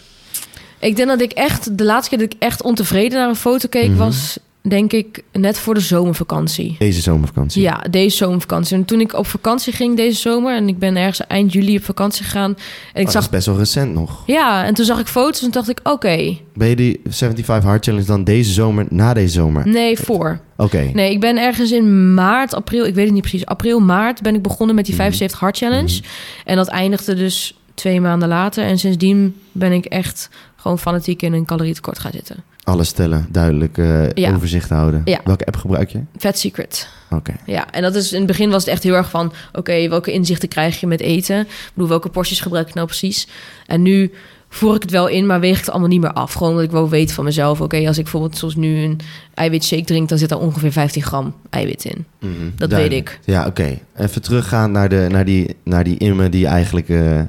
Ik 0.81 0.97
denk 0.97 1.09
dat 1.09 1.21
ik 1.21 1.33
echt, 1.33 1.79
de 1.79 1.85
laatste 1.85 2.11
keer 2.17 2.19
dat 2.27 2.35
ik 2.35 2.43
echt 2.43 2.63
ontevreden 2.63 3.19
naar 3.19 3.29
een 3.29 3.37
foto 3.37 3.69
keek, 3.69 3.89
Mhm. 3.89 3.97
was 3.99 4.39
denk 4.63 4.93
ik 4.93 5.23
net 5.33 5.59
voor 5.59 5.75
de 5.75 5.81
zomervakantie. 5.81 6.77
Deze 6.79 7.01
zomervakantie. 7.01 7.63
Ja, 7.63 7.85
deze 7.91 8.17
zomervakantie. 8.17 8.77
En 8.77 8.85
toen 8.85 9.01
ik 9.01 9.13
op 9.13 9.27
vakantie 9.27 9.73
ging 9.73 9.97
deze 9.97 10.21
zomer, 10.21 10.57
en 10.57 10.69
ik 10.69 10.79
ben 10.79 10.97
ergens 10.97 11.27
eind 11.27 11.53
juli 11.53 11.77
op 11.77 11.85
vakantie 11.85 12.25
gegaan. 12.25 12.51
En 12.51 12.57
ik 12.93 12.97
Oh, 12.99 13.03
dat 13.03 13.13
zag. 13.13 13.23
is 13.23 13.29
best 13.29 13.47
wel 13.47 13.57
recent 13.57 13.95
nog. 13.95 14.23
Ja, 14.27 14.65
en 14.65 14.75
toen 14.75 14.85
zag 14.85 14.99
ik 15.01 15.07
foto's 15.07 15.43
en 15.43 15.51
dacht 15.51 15.69
ik, 15.69 15.81
oké, 15.83 16.37
Ben 16.55 16.69
je 16.69 16.77
die 16.77 17.01
75 17.05 17.63
Hard 17.71 17.85
Challenge 17.85 18.05
dan 18.07 18.25
deze 18.25 18.53
zomer, 18.53 18.87
na 18.91 19.15
deze 19.15 19.33
zomer? 19.33 19.69
nee, 19.69 19.99
voor. 19.99 20.41
Oké. 20.57 20.91
Nee, 20.93 21.11
ik 21.11 21.21
ben 21.21 21.37
ergens 21.39 21.73
in 21.73 22.15
maart, 22.15 22.55
april, 22.55 22.85
ik 22.87 22.95
weet 22.95 23.05
het 23.05 23.13
niet 23.15 23.23
precies, 23.23 23.47
april, 23.47 23.81
maart 23.81 24.23
ben 24.23 24.35
ik 24.35 24.43
begonnen 24.43 24.75
met 24.77 24.85
die 24.85 24.95
Mhm. 24.95 25.03
75 25.03 25.41
Hard 25.41 25.57
Challenge. 25.57 26.01
En 26.45 26.57
dat 26.57 26.69
eindigde 26.69 27.15
dus 27.15 27.55
twee 27.75 28.01
maanden 28.01 28.29
later. 28.29 28.65
En 28.65 28.79
sindsdien 28.79 29.37
ben 29.53 29.73
ik 29.73 29.85
echt 29.85 30.29
gewoon 30.57 30.79
fanatiek 30.79 31.23
in 31.23 31.33
een 31.33 31.45
calorietekort 31.45 31.99
gaan 31.99 32.13
zitten. 32.15 32.37
Alles 32.69 32.91
tellen, 32.93 33.27
duidelijk 33.31 33.77
Ja. 34.15 34.35
overzicht 34.35 34.69
houden. 34.69 35.03
Ja. 35.05 35.21
Welke 35.25 35.47
app 35.47 35.57
gebruik 35.57 35.91
je? 35.91 36.01
Vet 36.17 36.39
Secret. 36.39 36.89
Oké. 37.11 37.33
Ja, 37.47 37.71
en 37.73 37.83
dat 37.83 37.95
is 37.95 38.13
in 38.13 38.19
het 38.19 38.27
begin 38.27 38.51
was 38.51 38.65
het 38.65 38.73
echt 38.73 38.83
heel 38.83 38.95
erg 38.95 39.11
van: 39.11 39.33
oké, 39.53 39.89
welke 39.89 40.13
inzichten 40.13 40.49
krijg 40.49 40.81
je 40.81 40.87
met 40.87 41.01
eten? 41.01 41.41
Ik 41.41 41.71
bedoel, 41.75 41.89
welke 41.89 42.09
porties 42.09 42.41
gebruik 42.41 42.69
ik 42.69 42.75
nou 42.75 42.87
precies? 42.87 43.29
En 43.67 43.83
nu 43.83 44.13
voer 44.49 44.75
ik 44.75 44.83
het 44.83 44.91
wel 44.91 45.07
in, 45.07 45.27
maar 45.27 45.41
weeg 45.41 45.53
ik 45.53 45.61
het 45.61 45.71
allemaal 45.71 45.89
niet 45.89 46.01
meer 46.01 46.13
af. 46.13 46.33
Gewoon 46.33 46.49
omdat 46.49 46.65
ik 46.65 46.71
wel 46.71 46.89
weet 46.89 47.13
van 47.13 47.25
mezelf: 47.25 47.61
oké, 47.61 47.87
als 47.87 47.97
ik 47.97 48.03
bijvoorbeeld 48.03 48.37
zoals 48.37 48.55
nu 48.57 48.77
een 48.83 49.01
eiwitshake 49.35 49.85
drink, 49.85 50.09
dan 50.09 50.19
zit 50.19 50.29
daar 50.29 50.39
ongeveer 50.39 50.73
15 50.73 51.03
gram 51.03 51.35
eiwit 51.51 51.85
in. 51.85 52.05
Mhm, 52.21 52.33
Dat 52.57 52.71
duidelijk. 52.71 53.09
weet 53.09 53.27
ik. 53.27 53.35
Ja, 53.35 53.47
oké. 53.47 53.79
Even 53.97 54.23
teruggaan 54.23 54.73
naar, 54.73 54.89
de, 54.89 55.07
naar, 55.11 55.25
die, 55.25 55.57
naar 55.65 55.85
die 55.85 55.99
Imme 55.99 56.29
die 56.29 56.47
eigenlijk 56.47 56.89
eh, 56.89 57.17
een 57.17 57.29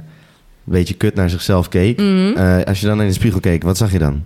beetje 0.64 0.94
kut 0.94 1.16
naar 1.16 1.30
zichzelf 1.30 1.70
keek. 1.70 1.98
Mhm. 1.98 2.34
Eh, 2.38 2.64
als 2.66 2.80
je 2.80 2.86
dan 2.88 3.02
in 3.02 3.08
de 3.08 3.14
spiegel 3.14 3.40
keek, 3.40 3.64
wat 3.64 3.78
zag 3.78 3.92
je 3.92 4.00
dan? 4.00 4.24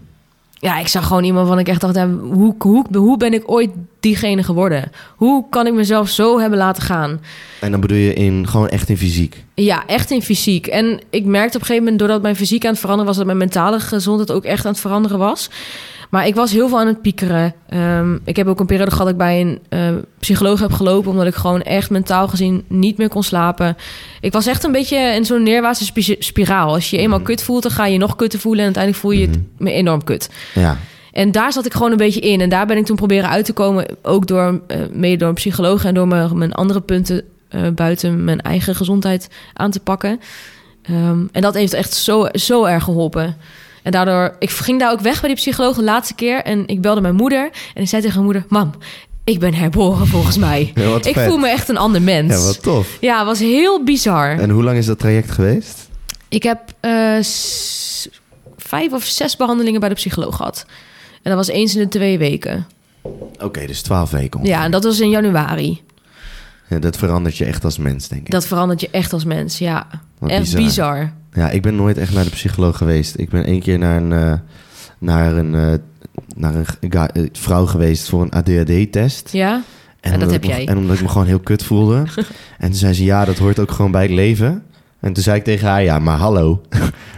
Ja, 0.63 0.79
ik 0.79 0.87
zag 0.87 1.07
gewoon 1.07 1.23
iemand 1.23 1.47
van 1.47 1.59
ik 1.59 1.67
echt 1.67 1.81
dacht: 1.81 1.97
hoe, 2.21 2.55
hoe, 2.57 2.85
hoe 2.91 3.17
ben 3.17 3.33
ik 3.33 3.51
ooit 3.51 3.69
diegene 3.99 4.43
geworden? 4.43 4.91
Hoe 5.15 5.45
kan 5.49 5.67
ik 5.67 5.73
mezelf 5.73 6.09
zo 6.09 6.39
hebben 6.39 6.57
laten 6.57 6.83
gaan? 6.83 7.21
En 7.59 7.71
dan 7.71 7.79
bedoel 7.79 7.97
je 7.97 8.13
in, 8.13 8.47
gewoon 8.47 8.67
echt 8.67 8.89
in 8.89 8.97
fysiek. 8.97 9.43
Ja, 9.55 9.83
echt 9.85 10.11
in 10.11 10.21
fysiek. 10.21 10.67
En 10.67 10.99
ik 11.09 11.25
merkte 11.25 11.55
op 11.55 11.61
een 11.61 11.67
gegeven 11.67 11.83
moment, 11.83 11.99
doordat 11.99 12.21
mijn 12.21 12.35
fysiek 12.35 12.63
aan 12.65 12.71
het 12.71 12.79
veranderen 12.79 13.07
was, 13.07 13.17
dat 13.17 13.25
mijn 13.25 13.37
mentale 13.37 13.79
gezondheid 13.79 14.31
ook 14.31 14.43
echt 14.43 14.65
aan 14.65 14.71
het 14.71 14.81
veranderen 14.81 15.17
was. 15.17 15.49
Maar 16.09 16.27
ik 16.27 16.35
was 16.35 16.51
heel 16.51 16.67
veel 16.67 16.79
aan 16.79 16.87
het 16.87 17.01
piekeren. 17.01 17.53
Ehm, 17.69 18.17
ik 18.25 18.35
heb 18.35 18.47
ook 18.47 18.59
een 18.59 18.65
periode 18.65 18.91
gehad 18.91 19.05
dat 19.05 19.13
ik 19.15 19.21
bij 19.21 19.41
een 19.41 19.59
eh, 19.69 19.79
psycholoog 20.19 20.59
heb 20.59 20.71
gelopen, 20.71 21.11
omdat 21.11 21.25
ik 21.25 21.35
gewoon 21.35 21.61
echt 21.61 21.89
mentaal 21.89 22.27
gezien 22.27 22.63
niet 22.67 22.97
meer 22.97 23.09
kon 23.09 23.23
slapen. 23.23 23.77
Ik 24.21 24.31
was 24.33 24.45
echt 24.45 24.63
een 24.63 24.71
beetje 24.71 24.97
in 24.97 25.25
zo'n 25.25 25.43
neerwaartse 25.43 25.85
spi- 25.85 26.15
spiraal. 26.19 26.73
Als 26.73 26.89
je 26.89 26.95
je 26.95 27.01
eenmaal 27.01 27.17
Mhm. 27.19 27.27
kut 27.27 27.43
voelt, 27.43 27.63
dan 27.63 27.71
ga 27.71 27.85
je 27.85 27.97
nog 27.97 28.15
kutter 28.15 28.39
voelen 28.39 28.59
en 28.59 28.65
uiteindelijk 28.65 29.03
voel 29.03 29.11
je 29.19 29.27
het 29.27 29.39
me 29.57 29.71
enorm 29.71 30.03
kut. 30.03 30.29
Ja. 30.53 30.77
En 31.11 31.31
daar 31.31 31.53
zat 31.53 31.65
ik 31.65 31.73
gewoon 31.73 31.91
een 31.91 31.97
beetje 31.97 32.19
in. 32.19 32.41
En 32.41 32.49
daar 32.49 32.65
ben 32.65 32.77
ik 32.77 32.85
toen 32.85 32.95
proberen 32.95 33.29
uit 33.29 33.45
te 33.45 33.53
komen. 33.53 33.85
Ook 34.01 34.27
door, 34.27 34.61
eh, 34.67 34.77
mede 34.91 35.17
door 35.17 35.27
een 35.29 35.33
psycholoog 35.33 35.85
en 35.85 35.93
door 35.93 36.07
mijn, 36.07 36.37
mijn 36.37 36.53
andere 36.53 36.81
punten 36.81 37.23
eh, 37.53 37.67
buiten 37.75 38.23
mijn 38.23 38.41
eigen 38.41 38.75
gezondheid 38.75 39.27
aan 39.53 39.71
te 39.71 39.79
pakken. 39.79 40.19
Ehm, 40.83 41.25
en 41.31 41.41
dat 41.41 41.53
heeft 41.53 41.73
echt 41.73 41.93
zo, 41.93 42.27
zo 42.33 42.65
erg 42.65 42.83
geholpen. 42.83 43.37
En 43.83 43.91
daardoor, 43.91 44.35
ik 44.39 44.49
ging 44.49 44.79
daar 44.79 44.91
ook 44.91 44.99
weg 44.99 45.19
bij 45.19 45.29
die 45.29 45.37
psycholoog 45.37 45.75
de 45.75 45.83
laatste 45.83 46.13
keer. 46.13 46.43
En 46.43 46.67
ik 46.67 46.81
belde 46.81 47.01
mijn 47.01 47.15
moeder. 47.15 47.49
En 47.73 47.81
ik 47.81 47.89
zei 47.89 48.01
tegen 48.01 48.23
mijn 48.23 48.33
moeder: 48.33 48.45
Mam, 48.49 48.71
ik 49.23 49.39
ben 49.39 49.53
herboren 49.53 50.07
volgens 50.07 50.37
mij. 50.37 50.71
Ja, 50.75 50.95
ik 51.01 51.13
vet. 51.13 51.27
voel 51.27 51.37
me 51.37 51.49
echt 51.49 51.69
een 51.69 51.77
ander 51.77 52.01
mens. 52.01 52.33
Ja, 52.33 52.39
wat 52.39 52.63
tof. 52.63 52.97
Ja, 53.01 53.25
was 53.25 53.39
heel 53.39 53.83
bizar. 53.83 54.39
En 54.39 54.49
hoe 54.49 54.63
lang 54.63 54.77
is 54.77 54.85
dat 54.85 54.99
traject 54.99 55.31
geweest? 55.31 55.89
Ik 56.29 56.43
heb 56.43 56.59
eh, 56.79 57.17
vijf 58.57 58.91
of 58.91 59.03
zes 59.03 59.35
behandelingen 59.35 59.79
bij 59.79 59.89
de 59.89 59.95
psycholoog 59.95 60.35
gehad. 60.35 60.65
En 61.13 61.31
dat 61.31 61.35
was 61.35 61.47
eens 61.47 61.75
in 61.75 61.81
de 61.81 61.87
twee 61.87 62.17
weken. 62.17 62.67
Oké, 63.39 63.65
dus 63.65 63.81
12 63.81 64.11
weken. 64.11 64.39
ongeveer. 64.39 64.57
Ja, 64.57 64.63
en 64.63 64.71
dat 64.71 64.83
was 64.83 64.99
in 64.99 65.09
januari. 65.09 65.81
Ja, 66.73 66.79
dat 66.79 66.97
verandert 66.97 67.37
je 67.37 67.45
echt 67.45 67.63
als 67.63 67.77
mens, 67.77 68.07
denk 68.07 68.21
ik. 68.25 68.31
Dat 68.31 68.45
verandert 68.47 68.81
je 68.81 68.89
echt 68.89 69.13
als 69.13 69.23
mens, 69.25 69.57
ja. 69.57 69.87
Wat 70.19 70.29
echt 70.29 70.41
bizar. 70.41 70.61
bizar. 70.63 71.13
Ja, 71.33 71.49
ik 71.49 71.61
ben 71.61 71.75
nooit 71.75 71.97
echt 71.97 72.13
naar 72.13 72.23
de 72.23 72.29
psycholoog 72.29 72.77
geweest. 72.77 73.19
Ik 73.19 73.29
ben 73.29 73.45
één 73.45 73.59
keer 73.59 73.77
naar 73.77 73.97
een, 74.01 74.11
eh, 74.11 74.33
naar 74.99 75.35
een, 75.35 75.55
eh, 75.55 75.73
naar 76.35 76.55
een 76.55 76.65
eh, 77.13 77.23
vrouw 77.31 77.65
geweest 77.65 78.09
voor 78.09 78.21
een 78.21 78.31
ADHD-test. 78.31 79.29
Ja? 79.31 79.61
En 79.99 80.19
dat 80.19 80.31
heb 80.31 80.41
me- 80.41 80.47
jij. 80.47 80.67
En 80.67 80.77
omdat 80.77 80.95
ik 80.95 81.01
me 81.01 81.07
gewoon 81.07 81.27
heel 81.27 81.39
kut 81.39 81.63
voelde. 81.63 82.03
en 82.59 82.69
toen 82.69 82.73
zei 82.73 82.93
ze, 82.93 83.03
ja, 83.03 83.25
dat 83.25 83.37
hoort 83.37 83.59
ook 83.59 83.71
gewoon 83.71 83.91
bij 83.91 84.01
het 84.01 84.11
leven. 84.11 84.63
En 85.03 85.13
toen 85.13 85.23
zei 85.23 85.37
ik 85.37 85.43
tegen 85.43 85.67
haar, 85.67 85.83
ja, 85.83 85.99
maar 85.99 86.17
hallo, 86.17 86.61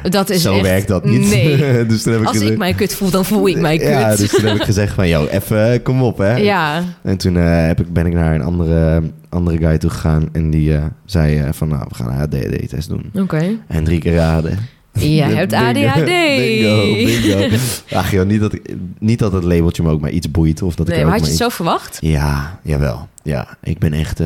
Dat 0.09 0.29
is 0.29 0.41
zo 0.41 0.53
echt... 0.53 0.61
werkt 0.61 0.87
dat 0.87 1.05
niet. 1.05 1.29
Nee. 1.29 1.85
dus 1.85 2.03
toen 2.03 2.11
heb 2.11 2.21
ik 2.21 2.27
Als 2.27 2.37
gezegd, 2.37 2.51
ik 2.51 2.57
mij 2.57 2.73
kut 2.73 2.95
voel, 2.95 3.09
dan 3.09 3.25
voel 3.25 3.47
ik 3.47 3.57
mij 3.57 3.77
kut. 3.77 3.87
Ja, 3.87 4.15
dus 4.15 4.29
toen 4.29 4.45
heb 4.45 4.55
ik 4.55 4.63
gezegd 4.63 4.93
van, 4.93 5.07
yo, 5.07 5.25
even, 5.25 5.81
kom 5.81 6.03
op, 6.03 6.17
hè. 6.17 6.35
Ja, 6.35 6.83
En 7.03 7.17
toen 7.17 7.37
eh, 7.37 7.65
heb 7.65 7.79
ik, 7.79 7.93
ben 7.93 8.05
ik 8.05 8.13
naar 8.13 8.35
een 8.35 8.41
andere, 8.41 9.01
andere 9.29 9.57
guy 9.57 9.77
toe 9.77 9.89
gegaan 9.89 10.29
en 10.31 10.49
die 10.49 10.75
eh, 10.75 10.83
zei 11.05 11.37
eh, 11.37 11.49
van, 11.51 11.67
nou, 11.67 11.85
we 11.87 11.95
gaan 11.95 12.07
een 12.07 12.19
ADHD-test 12.19 12.89
doen. 12.89 13.11
oké. 13.13 13.57
En 13.67 13.83
drie 13.83 13.99
keer 13.99 14.15
raden. 14.15 14.57
Jij 14.91 15.33
hebt 15.33 15.53
ADHD. 15.53 16.05
Bingo, 16.37 16.93
bingo. 16.93 17.55
Ach 17.91 18.11
joh, 18.11 18.25
niet 18.25 18.39
dat, 18.39 18.53
ik, 18.53 18.75
niet 18.99 19.19
dat 19.19 19.31
het 19.31 19.43
labeltje 19.43 19.83
me 19.83 19.89
ook 19.89 20.01
maar 20.01 20.11
iets 20.11 20.31
boeit. 20.31 20.61
Of 20.61 20.75
dat 20.75 20.87
Nee, 20.87 21.03
maar 21.03 21.11
had 21.11 21.21
je 21.21 21.27
het 21.27 21.37
zo 21.37 21.49
verwacht? 21.49 21.97
Ja, 22.01 22.59
jawel. 22.63 23.07
Ja, 23.23 23.47
ik 23.63 23.79
ben 23.79 23.93
echt... 23.93 24.19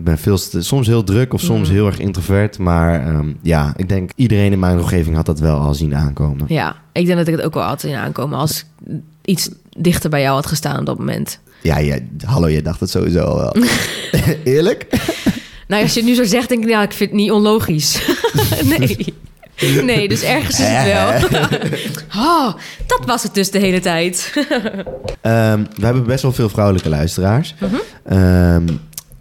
ik 0.00 0.06
ben 0.06 0.18
veel, 0.18 0.38
te- 0.38 0.62
soms 0.62 0.86
heel 0.86 1.04
druk 1.04 1.32
of 1.34 1.40
soms 1.40 1.68
Mm. 1.68 1.74
heel 1.74 1.86
erg 1.86 1.98
introvert. 1.98 2.58
Maar 2.58 3.06
ehm, 3.06 3.32
ja, 3.42 3.72
ik 3.76 3.88
denk 3.88 4.10
iedereen 4.14 4.52
in 4.52 4.58
mijn 4.58 4.78
omgeving 4.78 5.16
had 5.16 5.26
dat 5.26 5.38
wel 5.40 5.58
al 5.58 5.74
zien 5.74 5.96
aankomen. 5.96 6.44
Ja, 6.48 6.76
ik 6.92 7.06
denk 7.06 7.18
dat 7.18 7.28
ik 7.28 7.34
het 7.36 7.42
ook 7.44 7.54
wel 7.54 7.62
had 7.62 7.82
in 7.82 7.94
aankomen 7.94 8.38
als 8.38 8.58
ik 8.60 8.66
iets 9.24 9.48
dichter 9.78 10.10
bij 10.10 10.20
jou 10.20 10.34
had 10.34 10.46
gestaan 10.46 10.78
op 10.78 10.86
dat 10.86 10.98
moment. 10.98 11.38
Ja, 11.62 11.78
ja 11.78 11.98
hallo, 12.24 12.48
je 12.48 12.62
dacht 12.62 12.80
het 12.80 12.90
sowieso 12.90 13.20
al 13.24 13.36
wel. 13.36 13.54
Eerlijk? 14.44 14.86
Nou, 15.68 15.82
als 15.82 15.94
je 15.94 16.00
het 16.00 16.08
nu 16.08 16.14
zo 16.14 16.24
zegt, 16.24 16.48
denk 16.48 16.62
ik, 16.62 16.68
ja, 16.68 16.82
ik 16.82 16.92
vind 16.92 17.10
het 17.10 17.18
niet 17.18 17.30
onlogisch. 17.30 18.02
nee. 18.78 19.14
Nee, 19.82 20.08
dus 20.08 20.22
ergens 20.22 20.58
is 20.60 20.66
het 20.68 20.86
wel. 21.30 21.40
oh, 22.26 22.54
dat 22.86 23.00
was 23.06 23.22
het 23.22 23.34
dus 23.34 23.50
de 23.50 23.58
hele 23.58 23.80
tijd. 23.80 24.32
Ehm, 25.20 25.64
we 25.76 25.84
hebben 25.84 26.06
best 26.06 26.22
wel 26.22 26.32
veel 26.32 26.48
vrouwelijke 26.48 26.88
luisteraars. 26.88 27.54
Mhm. 27.60 27.74
Ehm, 28.04 28.64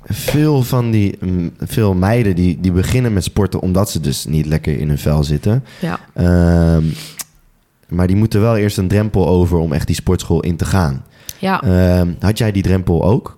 veel 0.09 0.63
van 0.63 0.91
die 0.91 1.17
mm, 1.19 1.51
veel 1.59 1.93
meiden 1.93 2.35
die, 2.35 2.57
die 2.59 2.71
beginnen 2.71 3.13
met 3.13 3.23
sporten 3.23 3.59
omdat 3.59 3.89
ze 3.89 3.99
dus 3.99 4.25
niet 4.25 4.45
lekker 4.45 4.79
in 4.79 4.87
hun 4.87 4.97
vel 4.97 5.23
zitten. 5.23 5.63
ja. 5.79 5.99
Ehm, 6.13 6.83
maar 7.89 8.07
die 8.07 8.15
moeten 8.15 8.41
wel 8.41 8.57
eerst 8.57 8.77
een 8.77 8.87
drempel 8.87 9.27
over 9.27 9.57
om 9.57 9.73
echt 9.73 9.87
die 9.87 9.95
sportschool 9.95 10.39
in 10.39 10.57
te 10.57 10.65
gaan. 10.65 11.05
Ja. 11.39 11.61
Ehm, 11.61 12.11
had 12.19 12.37
jij 12.37 12.51
die 12.51 12.63
drempel 12.63 13.03
ook? 13.03 13.37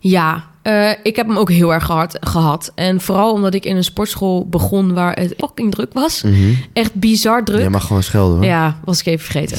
Ja, 0.00 0.44
eh, 0.62 0.90
ik 1.02 1.16
heb 1.16 1.26
hem 1.26 1.36
ook 1.36 1.50
heel 1.50 1.72
erg 1.72 1.86
hard 1.86 2.16
gehad. 2.20 2.72
En 2.74 3.00
vooral 3.00 3.32
omdat 3.32 3.54
ik 3.54 3.64
in 3.64 3.76
een 3.76 3.84
sportschool 3.84 4.48
begon 4.48 4.94
waar 4.94 5.18
het 5.18 5.34
fucking 5.38 5.72
druk 5.72 5.92
was. 5.92 6.24
Echt 6.72 6.94
bizar 6.94 7.44
druk. 7.44 7.60
Jij 7.60 7.70
mag 7.70 7.86
gewoon 7.86 8.02
schelden 8.02 8.36
hoor. 8.36 8.44
Ja, 8.44 8.78
was 8.84 9.00
ik 9.00 9.06
even 9.06 9.24
vergeten. 9.24 9.58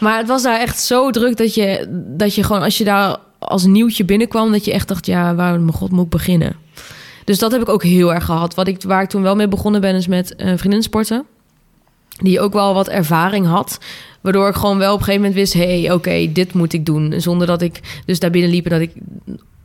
Maar 0.00 0.18
het 0.18 0.28
was 0.28 0.42
daar 0.42 0.60
echt 0.60 0.80
zo 0.80 1.10
druk 1.10 1.36
dat 1.36 1.54
je, 1.54 1.86
dat 2.16 2.34
je 2.34 2.42
gewoon, 2.42 2.62
als 2.62 2.78
je 2.78 2.84
daar 2.84 3.16
als 3.40 3.64
nieuwtje 3.64 4.04
binnenkwam, 4.04 4.52
dat 4.52 4.64
je 4.64 4.72
echt 4.72 4.88
dacht, 4.88 5.06
ja, 5.06 5.34
waar 5.34 5.60
mijn 5.60 5.76
god 5.76 5.90
moet 5.90 6.04
ik 6.04 6.10
beginnen? 6.10 6.56
Dus 7.24 7.38
dat 7.38 7.52
heb 7.52 7.60
ik 7.60 7.68
ook 7.68 7.82
heel 7.82 8.14
erg 8.14 8.24
gehad. 8.24 8.54
Wat 8.54 8.68
ik, 8.68 8.82
waar 8.82 9.02
ik 9.02 9.08
toen 9.08 9.22
wel 9.22 9.36
mee 9.36 9.48
begonnen 9.48 9.80
ben, 9.80 9.94
is 9.94 10.06
met 10.06 10.34
uh, 10.36 10.46
vriendinnensporten. 10.46 11.24
Die 12.22 12.40
ook 12.40 12.52
wel 12.52 12.74
wat 12.74 12.88
ervaring 12.88 13.46
had. 13.46 13.78
Waardoor 14.20 14.48
ik 14.48 14.54
gewoon 14.54 14.78
wel 14.78 14.92
op 14.92 14.98
een 14.98 15.04
gegeven 15.04 15.26
moment 15.26 15.40
wist... 15.40 15.52
hé, 15.52 15.80
hey, 15.80 15.92
oké, 15.92 16.32
dit 16.32 16.52
moet 16.52 16.72
ik 16.72 16.86
doen. 16.86 17.14
Zonder 17.16 17.46
dat 17.46 17.62
ik 17.62 18.02
dus 18.06 18.18
daar 18.18 18.30
binnen 18.30 18.50
liep 18.50 18.64
en 18.64 18.70
dat 18.70 18.80
ik... 18.80 18.92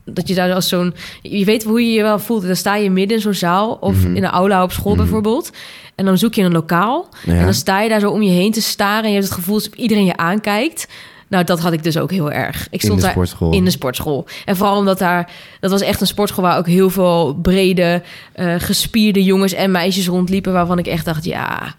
Dat 0.03 0.27
je 0.27 0.35
daar 0.35 0.53
als 0.53 0.67
zo'n... 0.67 0.93
Je 1.21 1.45
weet 1.45 1.63
hoe 1.63 1.81
je 1.85 1.91
je 1.91 2.01
wel 2.01 2.19
voelt. 2.19 2.45
Dan 2.45 2.55
sta 2.55 2.75
je 2.75 2.89
midden 2.89 3.17
in 3.17 3.23
zo'n 3.23 3.33
zaal. 3.33 3.77
Of 3.81 4.03
in 4.03 4.23
een 4.23 4.25
aula 4.25 4.63
op 4.63 4.71
school 4.71 4.95
bijvoorbeeld. 4.95 5.49
En 5.95 6.05
dan 6.05 6.17
zoek 6.17 6.33
je 6.33 6.43
een 6.43 6.51
lokaal. 6.51 7.09
Ja. 7.25 7.33
En 7.33 7.43
dan 7.43 7.53
sta 7.53 7.81
je 7.81 7.89
daar 7.89 7.99
zo 7.99 8.11
om 8.11 8.21
je 8.21 8.31
heen 8.31 8.51
te 8.51 8.61
staren. 8.61 9.03
En 9.03 9.09
je 9.09 9.15
hebt 9.15 9.27
het 9.27 9.37
gevoel 9.37 9.55
alsof 9.55 9.73
iedereen 9.73 10.05
je 10.05 10.17
aankijkt. 10.17 10.87
Nou, 11.27 11.43
dat 11.43 11.59
had 11.59 11.73
ik 11.73 11.83
dus 11.83 11.97
ook 11.97 12.11
heel 12.11 12.31
erg. 12.31 12.67
Ik 12.69 12.81
stond 12.81 13.01
de 13.01 13.13
daar 13.13 13.53
in 13.53 13.65
de 13.65 13.71
sportschool. 13.71 14.25
En 14.45 14.55
vooral 14.55 14.77
omdat 14.77 14.99
daar... 14.99 15.31
Dat 15.59 15.71
was 15.71 15.81
echt 15.81 16.01
een 16.01 16.07
sportschool 16.07 16.43
waar 16.43 16.57
ook 16.57 16.67
heel 16.67 16.89
veel 16.89 17.33
brede, 17.41 18.01
eh, 18.33 18.55
gespierde 18.57 19.23
jongens 19.23 19.53
en 19.53 19.71
meisjes 19.71 20.07
rondliepen. 20.07 20.53
Waarvan 20.53 20.79
ik 20.79 20.87
echt 20.87 21.05
dacht, 21.05 21.25
ja... 21.25 21.75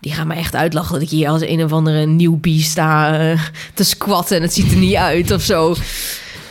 Die 0.00 0.12
gaan 0.12 0.26
me 0.26 0.34
echt 0.34 0.54
uitlachen 0.54 0.92
dat 0.92 1.02
ik 1.02 1.08
hier 1.08 1.28
als 1.28 1.42
een 1.42 1.64
of 1.64 1.72
andere 1.72 2.06
newbie 2.06 2.62
sta 2.62 3.18
eh, 3.18 3.40
te 3.74 3.84
squatten. 3.84 4.36
En 4.36 4.42
het 4.42 4.52
ziet 4.52 4.70
er 4.70 4.76
niet 4.76 4.94
uit 4.94 5.30
of 5.30 5.42
zo. 5.42 5.74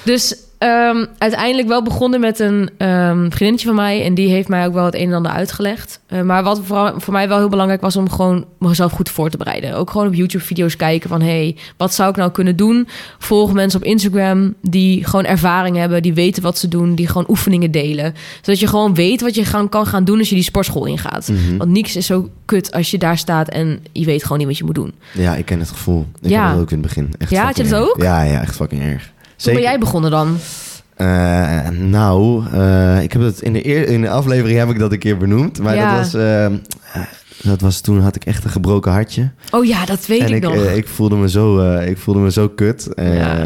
Dus 0.04 0.36
ehm, 0.58 1.06
uiteindelijk 1.18 1.68
wel 1.68 1.84
begonnen 1.84 2.20
met 2.20 2.40
een 2.40 2.70
ehm 2.78 3.18
vriendinnetje 3.30 3.68
van 3.68 3.76
mij. 3.76 4.04
En 4.04 4.14
die 4.14 4.30
heeft 4.30 4.48
mij 4.48 4.66
ook 4.68 4.74
wel 4.74 4.86
het 4.86 4.96
een 4.96 5.08
en 5.08 5.14
ander 5.14 5.32
uitgelegd. 5.32 6.00
Eh, 6.08 6.22
maar 6.22 6.44
wat 6.44 6.62
vooral, 6.64 7.00
voor 7.00 7.14
mij 7.14 7.28
wel 7.28 7.38
heel 7.38 7.50
belangrijk 7.50 7.82
was 7.82 7.96
om 7.96 8.10
gewoon 8.10 8.46
mezelf 8.60 8.92
goed 8.92 9.10
voor 9.10 9.30
te 9.30 9.38
bereiden. 9.38 9.76
Ook 9.76 9.90
gewoon 9.90 10.08
op 10.08 10.14
YouTube-video's 10.14 10.76
kijken 10.76 11.10
van... 11.10 11.22
hey, 11.22 11.56
wat 11.78 11.94
zou 11.94 12.10
ik 12.10 12.16
nou 12.16 12.32
kunnen 12.32 12.56
doen? 12.56 12.88
Volg 13.18 13.54
mensen 13.54 13.80
op 13.80 13.86
Instagram 13.86 14.54
die 14.62 15.06
gewoon 15.06 15.26
ervaring 15.26 15.76
hebben... 15.78 16.02
die 16.02 16.14
weten 16.14 16.44
wat 16.44 16.58
ze 16.58 16.68
doen, 16.68 16.96
die 16.96 17.08
gewoon 17.08 17.26
oefeningen 17.30 17.72
delen. 17.72 18.14
Zodat 18.42 18.60
je 18.60 18.68
gewoon 18.68 18.94
weet 18.94 19.22
wat 19.22 19.36
je 19.36 19.46
gaan, 19.46 19.70
kan 19.70 19.86
gaan 19.86 20.04
doen 20.04 20.18
als 20.20 20.30
je 20.30 20.36
die 20.36 20.44
sportschool 20.44 20.86
ingaat. 20.86 21.28
Mhm. 21.28 21.58
Want 21.58 21.72
niks 21.72 21.96
is 21.96 22.06
zo 22.06 22.30
kut 22.46 22.72
als 22.72 22.92
je 22.92 22.98
daar 22.98 23.18
staat... 23.18 23.50
en 23.50 23.80
je 23.92 24.06
weet 24.06 24.24
gewoon 24.24 24.38
niet 24.38 24.48
wat 24.48 24.58
je 24.58 24.64
moet 24.64 24.76
doen. 24.76 24.94
Ja, 25.14 25.36
ik 25.36 25.46
ken 25.46 25.60
het 25.60 25.70
gevoel. 25.70 26.06
Ik 26.22 26.30
Ja. 26.30 26.42
had 26.42 26.52
het 26.52 26.62
ook 26.62 26.72
in 26.72 26.78
het 26.78 26.88
begin. 26.88 27.14
Echt 27.18 27.30
Ja, 27.32 27.44
had 27.46 27.58
je 27.58 27.64
dat 27.64 27.82
ook? 27.82 27.96
Ja, 28.02 28.22
ja, 28.22 28.42
echt 28.42 28.56
fucking 28.56 28.82
erg. 28.82 29.12
Hoe 29.44 29.54
ben 29.54 29.62
jij 29.62 29.80
begonnen 29.80 30.12
dan? 30.12 30.38
Eh, 30.96 31.70
nou, 31.70 32.46
eh, 32.54 33.02
ik 33.04 33.14
heb 33.14 33.22
het 33.22 33.42
in 33.42 33.54
de, 33.54 33.68
eer, 33.68 33.88
in 33.88 34.02
de 34.02 34.10
aflevering 34.10 34.60
heb 34.60 34.70
ik 34.70 34.80
dat 34.80 34.92
een 34.92 35.00
keer 35.00 35.18
benoemd. 35.18 35.60
Maar 35.60 35.76
Ja. 35.76 35.90
dat, 35.96 35.98
was, 36.00 36.14
eh, 36.14 36.46
eh, 36.46 36.52
dat 37.44 37.62
was 37.62 37.82
toen 37.82 38.00
had 38.02 38.16
ik 38.16 38.26
echt 38.26 38.44
een 38.44 38.50
gebroken 38.50 38.92
hartje. 38.92 39.32
Oh 39.52 39.66
ja, 39.66 39.86
dat 39.86 40.06
weet 40.06 40.20
en 40.22 40.28
ik, 40.28 40.34
ik, 40.36 40.42
nog. 40.44 40.56
eh, 40.56 40.76
ik, 40.76 40.88
voelde 40.88 41.16
me 41.16 41.30
zo, 41.30 41.72
ik 41.80 41.98
voelde 41.98 42.20
me 42.20 42.32
zo 42.32 42.50
kut. 42.50 42.94
Eh, 42.94 43.16
Ja. 43.18 43.44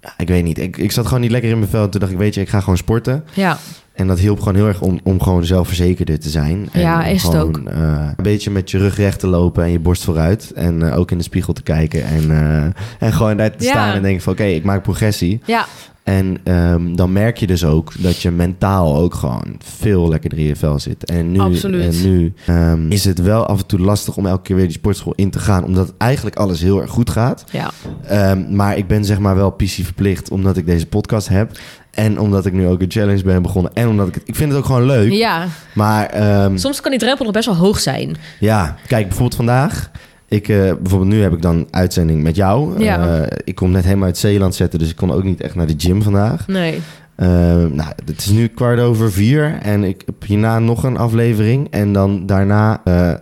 ja, 0.00 0.12
Ik 0.18 0.28
weet 0.28 0.44
niet. 0.44 0.58
Ik, 0.58 0.76
ik 0.76 0.92
zat 0.92 1.06
gewoon 1.06 1.20
niet 1.20 1.30
lekker 1.30 1.50
in 1.50 1.58
mijn 1.58 1.70
vel. 1.70 1.88
Toen 1.88 2.00
dacht 2.00 2.12
ik, 2.12 2.18
weet 2.18 2.34
je, 2.34 2.40
ik 2.40 2.48
ga 2.48 2.60
gewoon 2.60 2.76
sporten. 2.76 3.24
ja. 3.34 3.58
En 4.00 4.06
dat 4.06 4.18
hielp 4.18 4.38
gewoon 4.38 4.54
heel 4.54 4.66
erg 4.66 4.80
om, 4.80 5.00
om 5.02 5.22
gewoon 5.22 5.44
zelfverzekerder 5.44 6.18
te 6.20 6.28
zijn. 6.30 6.68
En 6.72 6.80
Ja, 6.80 7.04
is 7.04 7.22
het 7.22 7.32
gewoon, 7.32 7.48
ook. 7.48 7.68
eh, 7.68 8.08
een 8.16 8.22
beetje 8.24 8.50
met 8.50 8.70
je 8.70 8.78
rug 8.78 8.96
recht 8.96 9.20
te 9.20 9.26
lopen 9.26 9.64
en 9.64 9.70
je 9.70 9.78
borst 9.78 10.04
vooruit. 10.04 10.52
En 10.54 10.90
eh, 10.90 10.98
ook 10.98 11.10
in 11.10 11.18
de 11.18 11.24
spiegel 11.24 11.52
te 11.52 11.62
kijken. 11.62 12.04
En, 12.04 12.30
eh, 12.30 12.62
en 13.06 13.12
gewoon 13.12 13.36
daar 13.36 13.56
te 13.56 13.64
Ja. 13.64 13.70
staan 13.70 13.94
en 13.94 14.02
denken 14.02 14.22
van... 14.22 14.32
oké, 14.32 14.44
ik 14.44 14.64
maak 14.64 14.82
progressie. 14.82 15.40
Ja, 15.44 15.66
En 16.02 16.38
ehm, 16.44 16.94
dan 16.94 17.12
merk 17.12 17.36
je 17.38 17.46
dus 17.46 17.64
ook 17.64 17.92
dat 17.98 18.22
je 18.22 18.30
mentaal 18.30 18.96
ook 18.96 19.14
gewoon 19.14 19.44
veel 19.58 20.08
lekkerder 20.08 20.38
in 20.38 20.44
je 20.44 20.56
vel 20.56 20.78
zit. 20.78 21.04
En 21.04 21.32
nu, 21.32 21.38
Absoluut. 21.40 21.94
En 21.94 22.10
nu 22.10 22.32
ehm, 22.46 22.90
is 22.90 23.04
het 23.04 23.18
wel 23.22 23.46
af 23.46 23.58
en 23.60 23.66
toe 23.66 23.78
lastig 23.78 24.16
om 24.16 24.26
elke 24.26 24.42
keer 24.42 24.56
weer 24.56 24.64
die 24.64 24.74
sportschool 24.74 25.12
in 25.16 25.30
te 25.30 25.38
gaan. 25.38 25.64
Omdat 25.64 25.92
eigenlijk 25.98 26.36
alles 26.36 26.60
heel 26.60 26.80
erg 26.80 26.90
goed 26.90 27.10
gaat. 27.10 27.44
ja. 27.52 27.70
Ehm, 28.06 28.56
maar 28.56 28.76
ik 28.76 28.86
ben 28.86 29.04
zeg 29.04 29.18
maar 29.18 29.34
wel 29.36 29.50
PC 29.50 29.68
verplicht 29.68 30.30
omdat 30.30 30.56
ik 30.56 30.66
deze 30.66 30.86
podcast 30.86 31.28
heb. 31.28 31.58
En 31.90 32.18
omdat 32.20 32.46
ik 32.46 32.52
nu 32.52 32.66
ook 32.66 32.80
een 32.80 32.90
challenge 32.90 33.22
ben 33.22 33.42
begonnen. 33.42 33.72
En 33.74 33.88
omdat 33.88 34.08
ik 34.08 34.14
het... 34.14 34.22
Ik 34.28 34.34
vind 34.34 34.50
het 34.50 34.58
ook 34.58 34.66
gewoon 34.66 34.86
leuk. 34.86 35.12
ja. 35.12 35.46
Maar 35.74 36.06
ehm, 36.06 36.56
Soms 36.56 36.80
kan 36.80 36.90
die 36.90 37.00
drempel 37.00 37.24
nog 37.24 37.34
best 37.34 37.46
wel 37.46 37.56
hoog 37.56 37.78
zijn. 37.80 38.16
ja, 38.40 38.76
kijk, 38.86 39.02
bijvoorbeeld 39.02 39.34
vandaag. 39.36 39.90
Ik, 40.28 40.48
eh, 40.48 40.56
bijvoorbeeld 40.56 41.10
nu 41.10 41.22
heb 41.22 41.32
ik 41.32 41.42
dan 41.42 41.66
uitzending 41.70 42.22
met 42.22 42.36
jou. 42.36 42.82
Ja. 42.82 43.20
Eh, 43.20 43.36
ik 43.44 43.54
kom 43.54 43.70
net 43.70 43.84
helemaal 43.84 44.06
uit 44.06 44.18
Zeeland 44.18 44.54
zetten, 44.54 44.78
dus 44.78 44.90
ik 44.90 44.96
kon 44.96 45.12
ook 45.12 45.24
niet 45.24 45.40
echt 45.40 45.54
naar 45.54 45.66
de 45.66 45.74
gym 45.76 46.02
vandaag. 46.02 46.46
Nee. 46.46 46.80
Eh, 47.14 47.28
nou, 47.54 47.88
het 48.04 48.18
is 48.18 48.26
nu 48.26 48.46
kwart 48.46 48.80
over 48.80 49.12
vier 49.12 49.58
en 49.62 49.84
ik 49.84 50.02
heb 50.06 50.14
hierna 50.26 50.58
nog 50.58 50.82
een 50.84 50.96
aflevering. 50.96 51.66
En 51.70 51.92
dan 51.92 52.26
daarna 52.26 52.80
eh, 52.84 53.12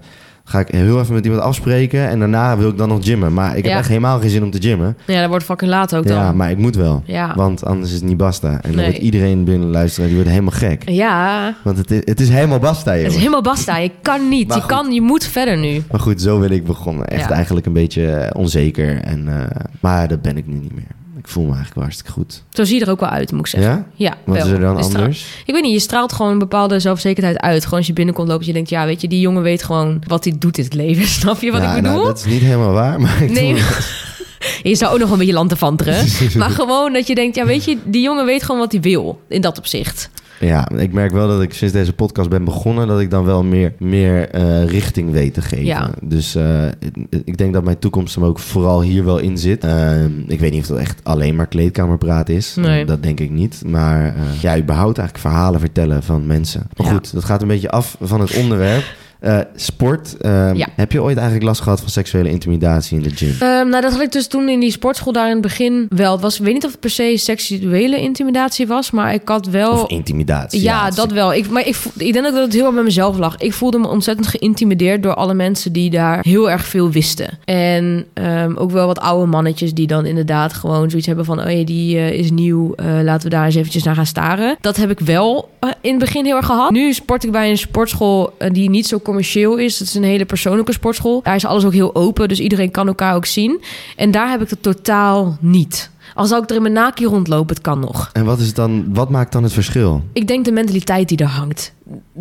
ga 0.48 0.58
ik 0.60 0.68
heel 0.68 1.00
even 1.00 1.14
met 1.14 1.24
iemand 1.24 1.42
afspreken. 1.42 2.08
En 2.08 2.18
daarna 2.18 2.56
wil 2.56 2.68
ik 2.68 2.78
dan 2.78 2.88
nog 2.88 3.04
gymmen. 3.04 3.32
Maar 3.34 3.48
ik 3.56 3.62
heb 3.64 3.72
Ja. 3.72 3.78
echt 3.78 3.88
helemaal 3.88 4.20
geen 4.20 4.30
zin 4.30 4.42
om 4.42 4.50
te 4.50 4.60
gymmen. 4.62 4.96
Ja, 5.06 5.20
dat 5.20 5.28
wordt 5.28 5.44
fucking 5.44 5.70
laat 5.70 5.94
ook 5.94 6.06
dan. 6.06 6.16
Ja, 6.16 6.32
maar 6.32 6.50
ik 6.50 6.58
moet 6.58 6.76
wel. 6.76 7.02
Ja. 7.06 7.32
Want 7.36 7.64
anders 7.64 7.90
is 7.90 7.96
het 7.96 8.04
niet 8.04 8.16
basta. 8.16 8.48
En 8.50 8.58
dan 8.62 8.74
Nee. 8.74 8.84
wordt 8.84 8.98
iedereen 8.98 9.44
binnen 9.44 9.68
luisteren, 9.70 10.06
die 10.06 10.14
wordt 10.16 10.30
helemaal 10.30 10.52
gek. 10.54 10.88
Ja, 10.88 11.54
Want 11.64 11.78
het 11.78 11.90
is, 11.90 12.00
het 12.04 12.20
is 12.20 12.28
helemaal 12.28 12.58
basta, 12.58 12.94
joh. 12.94 13.02
het 13.02 13.12
is 13.12 13.18
helemaal 13.18 13.42
basta. 13.42 13.76
Je 13.76 13.90
kan 14.02 14.28
niet. 14.28 14.48
Maar 14.48 14.56
Je, 14.56 14.62
goed. 14.62 14.72
kan, 14.72 14.92
je 14.92 15.00
moet 15.02 15.24
verder 15.24 15.58
nu. 15.58 15.82
Maar 15.90 16.00
goed, 16.00 16.20
zo 16.20 16.38
ben 16.38 16.50
ik 16.50 16.64
begonnen. 16.64 17.06
Echt 17.06 17.28
Ja. 17.28 17.34
eigenlijk 17.34 17.66
een 17.66 17.72
beetje 17.72 18.30
onzeker. 18.36 19.00
En, 19.02 19.28
eh, 19.28 19.56
maar 19.80 20.08
dat 20.08 20.22
ben 20.22 20.36
ik 20.36 20.46
nu 20.46 20.54
niet 20.54 20.74
meer. 20.74 20.96
Ik 21.28 21.34
voel 21.34 21.44
me 21.44 21.54
eigenlijk 21.54 21.74
wel 21.74 21.84
hartstikke 21.84 22.12
goed. 22.12 22.42
Zo 22.50 22.64
zie 22.64 22.78
je 22.78 22.84
er 22.84 22.90
ook 22.90 23.00
wel 23.00 23.08
uit, 23.08 23.30
moet 23.32 23.40
ik 23.40 23.46
zeggen. 23.46 23.70
Ja? 23.70 23.86
Ja, 23.94 24.16
Wat 24.24 24.36
wel. 24.36 24.46
is 24.46 24.52
er 24.52 24.60
dan 24.60 24.76
anders? 24.76 25.26
Ik 25.46 25.54
weet 25.54 25.62
niet, 25.62 25.72
je 25.72 25.78
straalt 25.78 26.12
gewoon 26.12 26.32
een 26.32 26.38
bepaalde 26.38 26.80
zelfzekerheid 26.80 27.38
uit. 27.38 27.62
Gewoon 27.64 27.78
als 27.78 27.86
je 27.86 27.92
binnenkomt 27.92 28.28
lopen, 28.28 28.46
je 28.46 28.52
denkt, 28.52 28.68
ja, 28.68 28.86
weet 28.86 29.00
je, 29.00 29.08
die 29.08 29.20
jongen 29.20 29.42
weet 29.42 29.62
gewoon 29.62 30.02
wat 30.06 30.24
hij 30.24 30.34
doet 30.38 30.58
in 30.58 30.64
het 30.64 30.74
leven. 30.74 31.06
Snap 31.20 31.40
je 31.40 31.52
wat 31.52 31.62
ik 31.62 31.74
bedoel? 31.74 31.92
Nou, 31.92 32.04
dat 32.04 32.18
is 32.18 32.24
niet 32.24 32.40
helemaal 32.40 32.72
waar. 32.72 33.00
Maar 33.00 33.22
ik 33.22 33.30
Nee, 33.30 33.54
je 34.62 34.74
zou 34.74 34.92
ook 34.92 34.98
nog 34.98 35.10
een 35.10 35.18
beetje 35.18 35.32
lantefanteren. 35.32 36.06
maar 36.38 36.50
gewoon 36.50 36.92
dat 36.92 37.06
je 37.06 37.14
denkt, 37.14 37.36
ja, 37.36 37.44
weet 37.44 37.64
je, 37.64 37.78
die 37.84 38.02
jongen 38.02 38.24
weet 38.24 38.42
gewoon 38.42 38.60
wat 38.60 38.72
hij 38.72 38.80
wil. 38.80 39.20
In 39.28 39.40
dat 39.40 39.58
opzicht. 39.58 40.10
Ja, 40.40 40.68
ik 40.76 40.92
merk 40.92 41.12
wel 41.12 41.28
dat 41.28 41.42
ik 41.42 41.52
sinds 41.54 41.74
deze 41.74 41.92
podcast 41.92 42.28
ben 42.28 42.44
begonnen... 42.44 42.86
dat 42.86 43.00
ik 43.00 43.10
dan 43.10 43.24
wel 43.24 43.44
meer, 43.44 43.72
meer 43.78 44.28
eh, 44.30 44.64
richting 44.66 45.10
weet 45.12 45.34
te 45.34 45.42
geven. 45.42 45.64
Ja. 45.64 45.90
Dus 46.02 46.34
eh, 46.34 46.66
ik- 46.68 47.22
ik 47.24 47.36
denk 47.36 47.52
dat 47.52 47.64
mijn 47.64 47.78
toekomst 47.78 48.14
hem 48.14 48.24
ook 48.24 48.38
vooral 48.38 48.82
hier 48.82 49.04
wel 49.04 49.18
in 49.18 49.38
zit. 49.38 49.64
Eh, 49.64 50.04
ik 50.26 50.40
weet 50.40 50.52
niet 50.52 50.60
of 50.60 50.66
dat 50.66 50.78
echt 50.78 51.00
alleen 51.02 51.36
maar 51.36 51.46
kleedkamerpraat 51.46 52.28
is. 52.28 52.54
Nee. 52.54 52.84
Dat 52.84 53.02
denk 53.02 53.20
ik 53.20 53.30
niet. 53.30 53.62
Maar 53.66 54.04
eh, 54.06 54.12
ja, 54.40 54.58
überhaupt 54.58 54.98
eigenlijk 54.98 55.28
verhalen 55.28 55.60
vertellen 55.60 56.02
van 56.02 56.26
mensen. 56.26 56.66
Maar 56.76 56.86
Ja. 56.86 56.92
goed, 56.92 57.12
dat 57.12 57.24
gaat 57.24 57.42
een 57.42 57.48
beetje 57.48 57.70
af 57.70 57.96
van 58.00 58.20
het 58.20 58.36
onderwerp. 58.36 58.84
Eh, 59.20 59.38
sport. 59.54 60.16
ehm, 60.16 60.56
Ja. 60.56 60.66
Heb 60.76 60.92
je 60.92 61.02
ooit 61.02 61.16
eigenlijk 61.16 61.46
last 61.46 61.60
gehad 61.60 61.80
van 61.80 61.88
seksuele 61.88 62.30
intimidatie 62.30 62.96
in 62.96 63.02
de 63.02 63.10
gym? 63.10 63.28
Ehm, 63.40 63.68
nou, 63.68 63.82
dat 63.82 63.92
had 63.92 64.00
ik 64.00 64.12
dus 64.12 64.26
toen 64.26 64.48
in 64.48 64.60
die 64.60 64.70
sportschool 64.70 65.12
daar 65.12 65.26
in 65.26 65.32
het 65.32 65.40
begin 65.40 65.86
wel. 65.88 66.12
Het 66.12 66.20
was, 66.20 66.38
ik 66.38 66.44
weet 66.44 66.54
niet 66.54 66.64
of 66.64 66.70
het 66.70 66.80
per 66.80 66.90
se 66.90 67.12
seksuele 67.16 68.00
intimidatie 68.00 68.66
was, 68.66 68.90
maar 68.90 69.14
ik 69.14 69.28
had 69.28 69.46
wel... 69.46 69.72
Of 69.72 69.88
intimidatie? 69.90 70.62
Ja, 70.62 70.90
dat 70.90 71.12
wel. 71.12 71.34
Ik, 71.34 71.50
maar 71.50 71.66
ik, 71.66 71.76
ik 71.96 72.12
denk 72.12 72.24
dat 72.24 72.34
het 72.34 72.52
heel 72.52 72.64
erg 72.64 72.74
bij 72.74 72.82
mezelf 72.82 73.18
lag. 73.18 73.36
Ik 73.36 73.52
voelde 73.52 73.78
me 73.78 73.88
ontzettend 73.88 74.26
geïntimideerd 74.26 75.02
door 75.02 75.14
alle 75.14 75.34
mensen 75.34 75.72
die 75.72 75.90
daar 75.90 76.18
heel 76.22 76.50
erg 76.50 76.64
veel 76.64 76.90
wisten. 76.90 77.38
En 77.44 78.06
ehm, 78.14 78.54
ook 78.56 78.70
wel 78.70 78.86
wat 78.86 78.98
oude 78.98 79.26
mannetjes 79.26 79.74
die 79.74 79.86
dan 79.86 80.06
inderdaad 80.06 80.52
gewoon 80.52 80.88
zoiets 80.90 81.06
hebben 81.06 81.24
van... 81.24 81.40
oh 81.44 81.50
ja, 81.50 81.64
die 81.64 81.96
eh, 81.96 82.10
is 82.12 82.30
nieuw, 82.30 82.74
eh, 82.74 82.86
laten 83.02 83.28
we 83.28 83.34
daar 83.36 83.44
eens 83.44 83.54
eventjes 83.54 83.82
naar 83.82 83.94
gaan 83.94 84.06
staren. 84.06 84.56
Dat 84.60 84.76
heb 84.76 84.90
ik 84.90 85.00
wel 85.00 85.48
in 85.80 85.90
het 85.90 85.98
begin 86.00 86.24
heel 86.24 86.36
erg 86.36 86.46
gehad. 86.46 86.70
Nu 86.70 86.92
sport 86.92 87.24
ik 87.24 87.30
bij 87.30 87.50
een 87.50 87.58
sportschool 87.58 88.36
die 88.52 88.70
niet 88.70 88.86
zo 88.86 88.98
commercieel 89.08 89.56
is. 89.56 89.78
Het 89.78 89.88
is 89.88 89.94
een 89.94 90.02
hele 90.02 90.24
persoonlijke 90.24 90.72
sportschool. 90.72 91.22
Daar 91.22 91.34
is 91.34 91.46
alles 91.46 91.64
ook 91.64 91.72
heel 91.72 91.94
open, 91.94 92.28
dus 92.28 92.40
iedereen 92.40 92.70
kan 92.70 92.86
elkaar 92.86 93.14
ook 93.14 93.26
zien. 93.26 93.60
En 93.96 94.10
daar 94.10 94.30
heb 94.30 94.42
ik 94.42 94.50
het 94.50 94.62
totaal 94.62 95.36
niet. 95.40 95.90
Al 96.14 96.26
zou 96.26 96.42
ik 96.42 96.50
er 96.50 96.56
in 96.56 96.62
mijn 96.62 96.74
naakje 96.74 97.06
rondlopen, 97.06 97.54
het 97.54 97.64
kan 97.64 97.80
nog. 97.80 98.10
En 98.12 98.24
wat, 98.24 98.38
is 98.38 98.54
dan, 98.54 98.94
wat 98.94 99.10
maakt 99.10 99.32
dan 99.32 99.42
het 99.42 99.52
verschil? 99.52 100.04
Ik 100.12 100.26
denk 100.26 100.44
de 100.44 100.52
mentaliteit 100.52 101.08
die 101.08 101.18
er 101.18 101.26
hangt. 101.26 101.72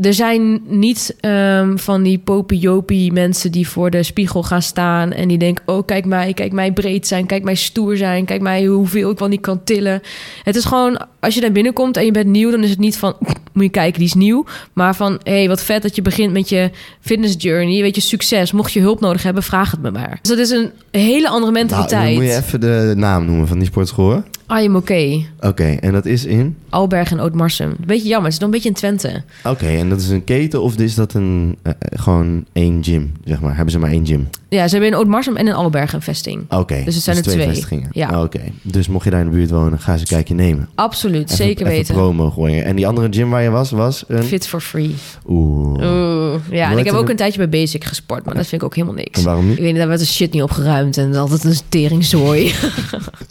Er 0.02 0.14
zijn 0.14 0.62
niet 0.68 1.16
ehm, 1.20 1.78
van 1.78 2.04
die 2.04 2.18
popiopie 2.18 3.12
mensen 3.12 3.52
die 3.52 3.68
voor 3.68 3.90
de 3.90 4.04
spiegel 4.04 4.44
gaan 4.44 4.62
staan 4.62 5.12
en 5.12 5.28
die 5.28 5.38
denken: 5.38 5.64
oh 5.68 5.86
kijk 5.86 6.06
mij, 6.06 6.34
kijk 6.34 6.52
mij 6.52 6.72
breed 6.72 7.08
zijn, 7.08 7.26
kijk 7.26 7.44
mij 7.44 7.56
stoer 7.56 7.98
zijn, 7.98 8.26
kijk 8.26 8.42
mij 8.42 8.66
hoeveel 8.66 9.12
ik 9.12 9.20
wel 9.20 9.28
niet 9.28 9.42
kan 9.42 9.64
tillen. 9.64 10.02
Het 10.44 10.56
is 10.56 10.66
gewoon 10.66 11.06
als 11.20 11.36
je 11.36 11.42
daar 11.42 11.52
binnenkomt 11.52 11.98
en 11.98 12.06
je 12.06 12.12
bent 12.12 12.28
nieuw, 12.28 12.52
dan 12.52 12.64
is 12.64 12.70
het 12.70 12.80
niet 12.80 12.98
van 12.98 13.16
moet 13.54 13.64
je 13.64 13.70
kijken, 13.70 14.00
die 14.00 14.08
is 14.08 14.14
nieuw, 14.14 14.46
maar 14.74 14.96
van 14.96 15.20
hé 15.24 15.38
hey, 15.38 15.48
wat 15.48 15.64
vet 15.64 15.82
dat 15.82 15.96
je 15.96 16.02
begint 16.02 16.34
met 16.34 16.50
je 16.50 16.72
fitness 17.00 17.36
journey, 17.38 17.82
weet 17.82 17.96
je 17.96 18.02
succes. 18.02 18.52
Mocht 18.52 18.72
je 18.72 18.80
hulp 18.80 19.00
nodig 19.00 19.24
hebben, 19.24 19.44
vraag 19.44 19.72
het 19.72 19.82
me 19.82 19.92
maar. 19.92 20.20
Dus 20.22 20.30
dat 20.30 20.40
is 20.40 20.50
een 20.50 20.72
hele 20.92 21.28
andere 21.30 21.52
Nou, 21.52 21.66
mentaliteit. 21.66 22.16
dan 22.16 22.24
moet 22.24 22.32
je 22.32 22.38
even 22.38 22.60
de 22.60 22.94
naam 22.98 23.26
noemen 23.26 23.48
van 23.48 23.58
die 23.58 23.68
sportschool. 23.68 24.24
I 24.52 24.66
am 24.66 24.76
okay. 24.76 25.28
Oké, 25.40 25.78
en 25.80 25.92
dat 25.92 26.06
is 26.06 26.26
in? 26.26 26.58
Alberg 26.70 27.12
en 27.12 27.20
Ootmarsum. 27.20 27.76
Beetje 27.86 28.08
jammer, 28.08 28.32
het 28.32 28.34
is 28.34 28.40
nog 28.40 28.50
een 28.50 28.54
beetje 28.54 28.70
in 28.70 28.76
Twente. 28.76 29.24
Oké, 29.44 29.68
en 29.68 29.87
dat 29.90 30.00
is 30.00 30.10
een 30.10 30.24
keten 30.24 30.62
of 30.62 30.78
is 30.78 30.96
dat 30.96 31.14
een, 31.14 31.58
eh, 31.62 31.72
eh, 31.80 32.00
gewoon 32.00 32.46
één 32.54 32.84
gym, 32.84 33.12
zeg 33.26 33.40
maar? 33.42 33.54
Hebben 33.56 33.72
ze 33.72 33.80
maar 33.80 33.92
één 33.92 34.06
gym? 34.06 34.28
Ja, 34.50 34.68
ze 34.68 34.72
hebben 34.76 34.92
in 34.92 34.98
Ootmarsum 34.98 35.36
en 35.36 35.48
in 35.48 35.54
Alberg 35.54 35.94
een 35.94 36.02
vesting. 36.02 36.44
Oké, 36.50 36.82
Dus 36.86 36.96
het 36.96 37.04
zijn 37.04 37.18
er 37.18 37.24
twee. 37.24 37.48
vestigingen. 37.48 37.90
Ja. 37.92 38.24
Oké, 38.24 38.40
dus 38.62 38.88
mocht 38.88 39.04
je 39.04 39.10
daar 39.10 39.20
in 39.20 39.26
de 39.30 39.32
buurt 39.36 39.50
wonen, 39.50 39.80
ga 39.80 39.92
eens 39.92 40.02
een 40.02 40.08
kijkje 40.08 40.34
nemen. 40.34 40.70
Absoluut, 40.76 41.24
Even- 41.24 41.36
zeker 41.36 41.66
even 41.66 41.78
weten. 41.78 41.94
promo 41.96 42.30
gooien. 42.30 42.64
En 42.66 42.76
die 42.76 42.88
andere 42.88 43.08
gym 43.12 43.30
waar 43.30 43.44
je 43.44 43.50
was, 43.50 43.72
was 43.72 44.04
een... 44.08 44.24
Fit 44.24 44.48
for 44.48 44.62
free. 44.62 44.96
Oeh. 45.28 45.68
Oeh. 45.84 46.34
Ja, 46.52 46.72
en 46.72 46.78
ik 46.78 46.86
heb 46.86 46.94
een- 46.94 47.00
ook 47.00 47.10
een 47.10 47.16
tijdje 47.16 47.38
bij 47.48 47.50
Basic 47.62 47.84
gesport, 47.84 48.26
maar 48.26 48.36
dat 48.36 48.48
vind 48.48 48.62
ik 48.62 48.68
ook 48.68 48.76
helemaal 48.76 48.96
niks. 48.98 49.20
En 49.20 49.26
waarom 49.26 49.44
niet? 49.48 49.54
Ik 49.58 49.60
weet 49.60 49.68
niet, 49.72 49.78
daar 49.80 49.88
werd 49.88 50.00
de 50.00 50.06
shit 50.06 50.34
niet 50.34 50.42
opgeruimd 50.44 50.98
en 50.98 51.16
altijd 51.16 51.44
een 51.44 51.56
teringzooi. 51.70 52.52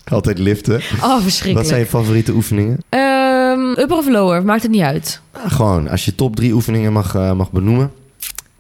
Altijd 0.05 0.39
liften. 0.39 0.81
Oh, 0.95 1.01
Wat 1.13 1.23
verschrikkelijk. 1.23 1.69
zijn 1.69 1.81
je 1.81 1.87
favoriete 1.87 2.33
oefeningen? 2.33 2.79
Ehm, 2.89 3.69
upper 3.79 3.97
of 3.97 4.09
lower, 4.09 4.45
maakt 4.45 4.63
het 4.63 4.71
niet 4.71 4.81
uit. 4.81 5.21
Ah, 5.45 5.53
gewoon, 5.53 5.89
als 5.89 6.05
je 6.05 6.15
top 6.15 6.37
drie 6.37 6.53
oefeningen 6.53 6.93
mag, 6.93 7.15
eh, 7.15 7.33
mag 7.33 7.51
benoemen. 7.51 7.93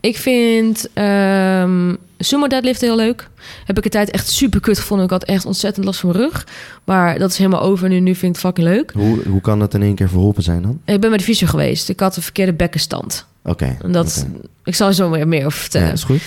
Ik 0.00 0.16
vind 0.16 0.88
ehm 0.92 1.95
sumo 2.18 2.47
deadlift 2.47 2.80
heel 2.80 2.97
leuk. 2.97 3.28
Heb 3.64 3.78
ik 3.78 3.85
een 3.85 3.90
tijd 3.90 4.11
echt 4.11 4.28
super 4.28 4.61
kut 4.61 4.78
gevonden. 4.78 5.06
Ik 5.06 5.12
had 5.12 5.25
echt 5.25 5.47
ontzettend 5.47 5.85
last 5.87 6.00
van 6.00 6.09
mijn 6.09 6.23
rug. 6.23 6.47
Maar 6.85 7.18
dat 7.18 7.30
is 7.30 7.38
helemaal 7.38 7.61
over 7.61 7.88
nu. 7.88 8.00
Nu 8.00 8.14
vind 8.14 8.37
ik 8.37 8.42
het 8.42 8.54
fucking 8.54 8.66
leuk. 8.66 8.92
Hoe, 8.95 9.23
hoe 9.28 9.40
kan 9.40 9.59
dat 9.59 9.75
in 9.75 9.83
één 9.83 9.95
keer 9.95 10.09
verholpen 10.09 10.42
zijn 10.42 10.62
dan? 10.62 10.80
Ik 10.85 11.00
ben 11.00 11.09
bij 11.09 11.18
de 11.18 11.25
fysio 11.25 11.47
geweest. 11.47 11.88
Ik 11.88 12.00
had 12.00 12.16
een 12.16 12.23
verkeerde 12.23 12.52
bekkenstand. 12.52 13.26
Oké. 13.45 13.76
En 13.83 13.92
dat. 13.92 14.26
Ik 14.64 14.75
zal 14.75 14.88
er 14.88 14.95
zo 14.95 15.09
meer, 15.09 15.28
meer 15.28 15.47
over 15.47 15.59
vertellen. 15.59 15.87
Ja, 15.87 15.92
is 15.92 16.04
goed. 16.04 16.23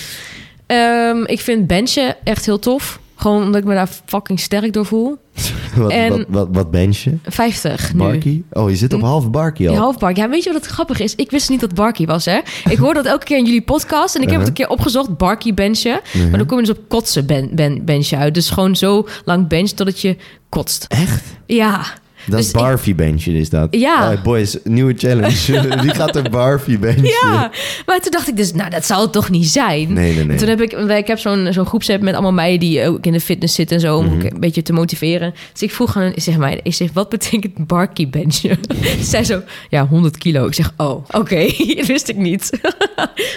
Ehm, 0.65 1.24
ik 1.25 1.39
vind 1.39 1.68
benchen 1.68 2.15
echt 2.24 2.46
heel 2.46 2.60
tof. 2.60 3.00
Gewoon 3.19 3.43
omdat 3.43 3.61
ik 3.61 3.67
me 3.67 3.73
daar 3.73 3.89
fucking 4.05 4.39
sterk 4.39 4.73
door 4.73 4.85
voel. 4.85 5.17
wat, 5.75 5.91
En- 5.91 6.09
wat, 6.09 6.25
wat, 6.29 6.47
wat 6.51 6.71
bench 6.71 6.97
je? 6.97 7.17
50 7.23 7.93
nu. 7.93 7.99
Barkie? 7.99 8.45
Oh, 8.51 8.69
je 8.69 8.75
zit 8.75 8.93
op 8.93 8.99
Hm. 8.99 9.05
half 9.05 9.29
barkie 9.29 9.67
al. 9.67 9.73
Ja, 9.73 9.79
half 9.79 9.97
Barkie. 9.97 10.23
Ja, 10.23 10.29
weet 10.29 10.43
je 10.43 10.51
wat 10.53 10.61
het 10.61 10.71
grappig 10.71 10.99
is? 10.99 11.15
Ik 11.15 11.31
wist 11.31 11.49
niet 11.49 11.59
dat 11.59 11.73
Barkie 11.73 12.05
was, 12.07 12.25
hè? 12.25 12.39
Ik 12.69 12.77
hoor 12.77 12.93
dat 12.93 13.05
elke 13.05 13.25
keer 13.25 13.38
in 13.38 13.45
jullie 13.45 13.61
podcast. 13.61 14.15
En 14.15 14.21
ik 14.21 14.29
heb 14.29 14.39
Uh-huh. 14.39 14.39
het 14.39 14.47
een 14.47 14.53
keer 14.65 14.69
opgezocht, 14.69 15.17
Barkie 15.17 15.53
benchen. 15.53 15.99
Mhm. 16.13 16.29
Maar 16.29 16.38
dan 16.38 16.47
kom 16.47 16.59
je 16.59 16.65
dus 16.65 16.75
op 16.77 16.83
kotsen 16.88 17.25
ben, 17.25 17.49
ben, 17.55 17.85
benchen 17.85 18.17
uit. 18.17 18.33
Dus 18.33 18.49
gewoon 18.49 18.75
zo 18.75 19.07
lang 19.25 19.47
bench 19.47 19.69
totdat 19.69 20.01
je 20.01 20.17
kotst. 20.49 20.85
Echt? 20.88 21.23
Ja. 21.45 21.81
Dat 22.27 22.38
Dus 22.38 22.45
is 22.45 22.51
barfie 22.51 22.95
benchen 22.95 23.33
is 23.33 23.49
dat. 23.49 23.67
Ja. 23.71 24.11
Oh, 24.11 24.21
boys, 24.23 24.57
nieuwe 24.63 24.93
challenge. 24.97 25.77
Wie 25.81 25.93
gaat 25.93 26.15
er 26.15 26.29
barfie 26.29 26.77
benchen? 26.79 27.03
Ja, 27.23 27.51
maar 27.86 27.99
toen 27.99 28.12
dacht 28.12 28.27
ik 28.27 28.38
dus, 28.38 28.53
nou, 28.53 28.69
dat 28.69 28.86
zal 28.86 29.01
het 29.01 29.12
toch 29.12 29.29
niet 29.29 29.47
zijn? 29.47 29.93
Nee, 29.93 30.13
nee, 30.15 30.23
nee. 30.25 30.32
En 30.32 30.38
toen 30.38 30.47
heb 30.49 30.62
ik, 30.62 30.71
ik 30.73 31.08
heb 31.08 31.19
zo'n 31.19 31.47
zo'n 31.53 31.65
groepsapp 31.65 32.01
met 32.01 32.13
allemaal 32.13 32.34
meiden 32.34 32.60
die 32.60 32.88
ook 32.88 33.05
in 33.05 33.12
de 33.13 33.19
fitness 33.19 33.55
zitten 33.55 33.75
en 33.75 33.82
zo, 33.82 33.97
om 33.97 34.05
Mhm. 34.05 34.25
een 34.25 34.39
beetje 34.39 34.62
te 34.62 34.73
motiveren. 34.73 35.34
Dus 35.51 35.62
ik 35.62 35.71
vroeg 35.71 35.97
aan, 35.97 36.12
zeg 36.15 36.38
mij, 36.38 36.60
ik 36.63 36.73
zeg, 36.73 36.89
wat 36.93 37.10
betekent 37.10 37.67
barkie 37.67 38.08
benchen? 38.08 38.60
Zij 39.01 39.23
zo, 39.23 39.41
ja, 39.69 39.88
100 39.88 40.17
kilo. 40.17 40.47
Ik 40.47 40.53
zeg, 40.53 40.73
oh, 40.77 41.03
oké, 41.12 41.47
wist 41.88 42.08
ik 42.10 42.15
niet. 42.17 42.49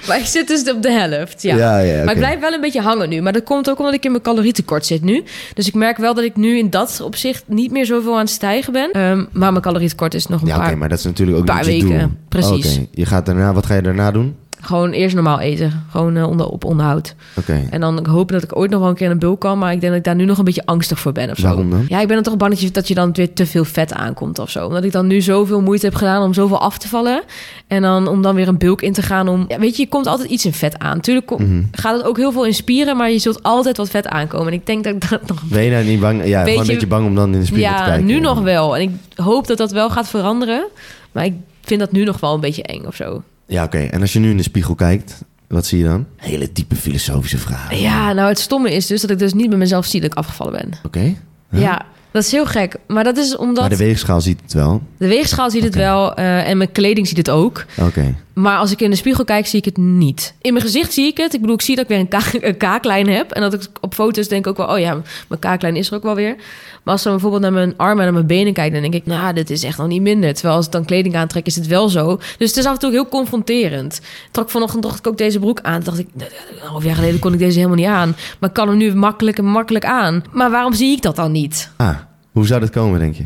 maar 0.06 0.18
ik 0.18 0.24
zit 0.24 0.48
dus 0.48 0.70
op 0.70 0.82
de 0.82 0.90
helft, 0.90 1.42
ja. 1.42 1.56
Ja, 1.56 1.78
ja, 1.78 2.04
Maar 2.04 2.12
ik 2.14 2.18
blijf 2.20 2.40
wel 2.40 2.52
een 2.52 2.60
beetje 2.60 2.80
hangen 2.80 3.08
nu. 3.08 3.20
Maar 3.20 3.32
dat 3.32 3.44
komt 3.44 3.70
ook 3.70 3.78
omdat 3.78 3.94
ik 3.94 4.04
in 4.04 4.10
mijn 4.10 4.22
calorietekort 4.22 4.86
zit 4.86 5.02
nu. 5.02 5.22
Dus 5.54 5.66
ik 5.66 5.74
merk 5.74 5.96
wel 5.96 6.14
dat 6.14 6.24
ik 6.24 6.36
nu 6.36 6.58
in 6.58 6.70
dat 6.70 7.00
opzicht 7.04 7.44
niet 7.46 7.70
meer 7.70 7.86
zoveel 7.86 8.12
aan 8.14 8.18
het 8.20 8.30
stijgen 8.30 8.71
ben. 8.72 8.90
Ehm, 8.92 9.24
maar 9.32 9.50
mijn 9.50 9.62
calorietekort 9.62 10.14
is 10.14 10.26
nog 10.26 10.40
een 10.40 10.46
Ja, 10.46 10.56
oké, 10.56 10.64
paar... 10.64 10.78
maar 10.78 10.88
dat 10.88 10.98
is 10.98 11.04
natuurlijk 11.04 11.38
ook 11.38 11.44
paar 11.44 11.64
weken, 11.64 11.98
doel. 11.98 12.10
precies. 12.28 12.76
Oké, 12.78 12.86
Je 12.90 13.06
gaat 13.06 13.26
daarna, 13.26 13.52
wat 13.52 13.66
ga 13.66 13.74
je 13.74 13.82
daarna 13.82 14.10
doen? 14.10 14.34
Gewoon 14.64 14.90
eerst 14.90 15.14
normaal 15.14 15.40
eten. 15.40 15.84
Gewoon 15.90 16.16
eh, 16.16 16.28
onder, 16.28 16.46
op 16.46 16.64
onderhoud. 16.64 17.14
Oké. 17.36 17.66
En 17.70 17.80
dan 17.80 18.06
hopen 18.06 18.34
dat 18.34 18.42
ik 18.42 18.56
ooit 18.56 18.70
nog 18.70 18.80
wel 18.80 18.88
een 18.88 18.94
keer 18.94 19.06
in 19.06 19.12
een 19.12 19.18
bulk 19.18 19.40
kan. 19.40 19.58
Maar 19.58 19.72
ik 19.72 19.80
denk 19.80 19.92
dat 19.92 20.00
ik 20.00 20.06
daar 20.06 20.14
nu 20.16 20.24
nog 20.24 20.38
een 20.38 20.44
beetje 20.44 20.66
angstig 20.66 20.98
voor 20.98 21.12
ben 21.12 21.30
of 21.30 21.36
zo. 21.36 21.42
Waarom 21.46 21.70
dan? 21.70 21.84
Ja, 21.88 22.00
ik 22.00 22.06
ben 22.06 22.14
dan 22.14 22.24
toch 22.24 22.36
bang 22.36 22.50
dat 22.52 22.60
je, 22.60 22.70
dat 22.70 22.88
je 22.88 22.94
dan 22.94 23.12
weer 23.12 23.32
te 23.32 23.46
veel 23.46 23.64
vet 23.64 23.92
aankomt 23.92 24.38
of 24.38 24.50
zo. 24.50 24.66
Omdat 24.66 24.84
ik 24.84 24.92
dan 24.92 25.06
nu 25.06 25.20
zoveel 25.20 25.60
moeite 25.60 25.86
heb 25.86 25.94
gedaan 25.94 26.22
om 26.22 26.34
zoveel 26.34 26.60
af 26.60 26.78
te 26.78 26.88
vallen. 26.88 27.22
En 27.66 27.82
dan 27.82 28.06
om 28.08 28.22
dan 28.22 28.34
weer 28.34 28.48
een 28.48 28.58
bulk 28.58 28.82
in 28.82 28.92
te 28.92 29.02
gaan. 29.02 29.28
Om, 29.28 29.44
ja, 29.48 29.58
weet 29.58 29.76
je, 29.76 29.82
je 29.82 29.88
komt 29.88 30.06
altijd 30.06 30.30
iets 30.30 30.44
in 30.46 30.52
vet 30.52 30.78
aan. 30.78 31.00
Tuurlijk 31.00 31.26
kom- 31.26 31.42
Mhm. 31.42 31.62
gaat 31.72 31.96
het 31.96 32.06
ook 32.06 32.16
heel 32.16 32.32
veel 32.32 32.46
in 32.46 32.54
spieren. 32.54 32.96
Maar 32.96 33.10
je 33.10 33.18
zult 33.18 33.42
altijd 33.42 33.76
wat 33.76 33.88
vet 33.90 34.06
aankomen. 34.06 34.46
En 34.46 34.52
ik 34.52 34.66
denk 34.66 34.84
dat 34.84 34.94
ik 34.94 35.10
dat 35.10 35.26
nog... 35.26 35.42
Ben 35.42 35.62
je 35.62 35.70
nou 35.70 35.84
niet 35.84 36.00
bang? 36.00 36.26
Ja, 36.26 36.38
gewoon 36.40 36.54
je- 36.54 36.60
een 36.60 36.66
beetje 36.66 36.86
bang 36.86 37.06
om 37.06 37.14
dan 37.14 37.32
in 37.34 37.40
de 37.40 37.46
spiegel 37.46 37.70
te 37.72 37.78
Ja, 37.78 37.84
kijken. 37.84 38.06
nu 38.06 38.20
nog 38.20 38.40
wel. 38.40 38.76
En 38.76 38.82
ik 38.82 38.90
hoop 39.14 39.46
dat 39.46 39.58
dat 39.58 39.70
wel 39.72 39.90
gaat 39.90 40.08
veranderen. 40.08 40.66
Maar 41.12 41.24
ik 41.24 41.34
vind 41.62 41.80
dat 41.80 41.92
nu 41.92 42.04
nog 42.04 42.20
wel 42.20 42.34
een 42.34 42.40
beetje 42.40 42.62
eng 42.62 42.84
of 42.86 42.94
zo. 42.94 43.22
Ja, 43.52 43.64
oké. 43.64 43.78
En 43.78 44.00
als 44.00 44.12
je 44.12 44.18
nu 44.18 44.30
in 44.30 44.36
de 44.36 44.42
spiegel 44.42 44.74
kijkt, 44.74 45.24
wat 45.48 45.66
zie 45.66 45.78
je 45.78 45.84
dan? 45.84 46.06
Hele 46.16 46.52
diepe 46.52 46.76
filosofische 46.76 47.38
vragen. 47.38 47.80
Ja, 47.80 48.12
nou 48.12 48.28
het 48.28 48.38
stomme 48.38 48.74
is 48.74 48.86
dus 48.86 49.00
dat 49.00 49.10
ik 49.10 49.18
dus 49.18 49.32
niet 49.32 49.48
bij 49.48 49.58
mezelf 49.58 49.86
zie 49.86 50.00
dat 50.00 50.10
ik 50.10 50.16
afgevallen 50.18 50.52
ben. 50.52 50.70
Oké. 50.86 51.14
Ja, 51.50 51.86
dat 52.10 52.22
is 52.22 52.30
heel 52.32 52.46
gek. 52.46 52.76
Maar 52.86 53.04
dat 53.04 53.16
is 53.16 53.36
omdat... 53.36 53.60
Maar 53.60 53.68
de 53.68 53.84
weegschaal 53.84 54.20
ziet 54.20 54.40
het 54.42 54.52
wel. 54.52 54.82
De 54.96 55.06
weegschaal 55.08 55.50
ziet 55.50 55.62
het 55.62 55.74
wel 55.74 56.14
eh, 56.14 56.48
en 56.48 56.56
mijn 56.56 56.72
kleding 56.72 57.08
ziet 57.08 57.16
het 57.16 57.30
ook. 57.30 57.64
Oké. 57.80 58.14
Maar 58.34 58.58
als 58.58 58.70
ik 58.70 58.80
in 58.80 58.90
de 58.90 58.96
spiegel 58.96 59.24
kijk, 59.24 59.46
zie 59.46 59.58
ik 59.58 59.64
het 59.64 59.76
niet. 59.76 60.34
In 60.40 60.52
mijn 60.52 60.64
gezicht 60.64 60.92
zie 60.92 61.06
ik 61.06 61.16
het. 61.16 61.34
Ik 61.34 61.40
bedoel, 61.40 61.54
ik 61.54 61.62
zie 61.62 61.74
dat 61.74 61.84
ik 61.84 61.90
weer 61.90 62.00
een, 62.00 62.08
kaak, 62.08 62.32
een 62.40 62.56
kaaklijn 62.56 63.08
heb. 63.08 63.30
En 63.30 63.40
dat 63.40 63.52
ik 63.52 63.60
op 63.80 63.94
foto's 63.94 64.28
denk 64.28 64.46
ook 64.46 64.56
wel... 64.56 64.66
oh 64.66 64.78
ja, 64.78 65.00
mijn 65.28 65.40
kaaklijn 65.40 65.76
is 65.76 65.90
er 65.90 65.96
ook 65.96 66.02
wel 66.02 66.14
weer. 66.14 66.36
Maar 66.82 66.94
als 66.94 67.02
dan 67.02 67.12
bijvoorbeeld 67.12 67.42
naar 67.42 67.52
mijn 67.52 67.74
armen 67.76 67.98
en 67.98 68.04
naar 68.04 68.12
mijn 68.12 68.26
benen 68.26 68.52
kijk... 68.52 68.72
dan 68.72 68.80
denk 68.82 68.94
ik, 68.94 69.06
nou, 69.06 69.34
dit 69.34 69.50
is 69.50 69.64
echt 69.64 69.78
nog 69.78 69.86
niet 69.86 70.02
minder. 70.02 70.34
Terwijl 70.34 70.56
als 70.56 70.66
ik 70.66 70.72
dan 70.72 70.84
kleding 70.84 71.16
aantrek, 71.16 71.46
is 71.46 71.56
het 71.56 71.66
wel 71.66 71.88
zo. 71.88 72.16
Dus 72.16 72.48
het 72.48 72.56
is 72.56 72.66
af 72.66 72.72
en 72.72 72.78
toe 72.78 72.90
heel 72.90 73.08
confronterend. 73.08 74.00
Trok 74.30 74.50
vanochtend 74.50 74.82
dacht 74.82 74.98
ik 74.98 75.06
ook 75.06 75.18
deze 75.18 75.38
broek 75.38 75.60
aan. 75.60 75.82
Toen 75.82 75.84
dacht 75.84 75.98
ik, 75.98 76.08
een 76.14 76.68
half 76.68 76.84
jaar 76.84 76.94
geleden 76.94 77.20
kon 77.20 77.32
ik 77.32 77.38
deze 77.38 77.56
helemaal 77.56 77.76
niet 77.76 77.86
aan. 77.86 78.16
Maar 78.38 78.48
ik 78.48 78.54
kan 78.54 78.68
hem 78.68 78.76
nu 78.76 78.94
makkelijk 78.94 79.38
en 79.38 79.44
makkelijk 79.44 79.84
aan. 79.84 80.24
Maar 80.32 80.50
waarom 80.50 80.74
zie 80.74 80.96
ik 80.96 81.02
dat 81.02 81.16
dan 81.16 81.32
niet? 81.32 81.70
Ah, 81.76 81.96
hoe 82.32 82.46
zou 82.46 82.60
dat 82.60 82.70
komen, 82.70 82.98
denk 82.98 83.14
je? 83.14 83.24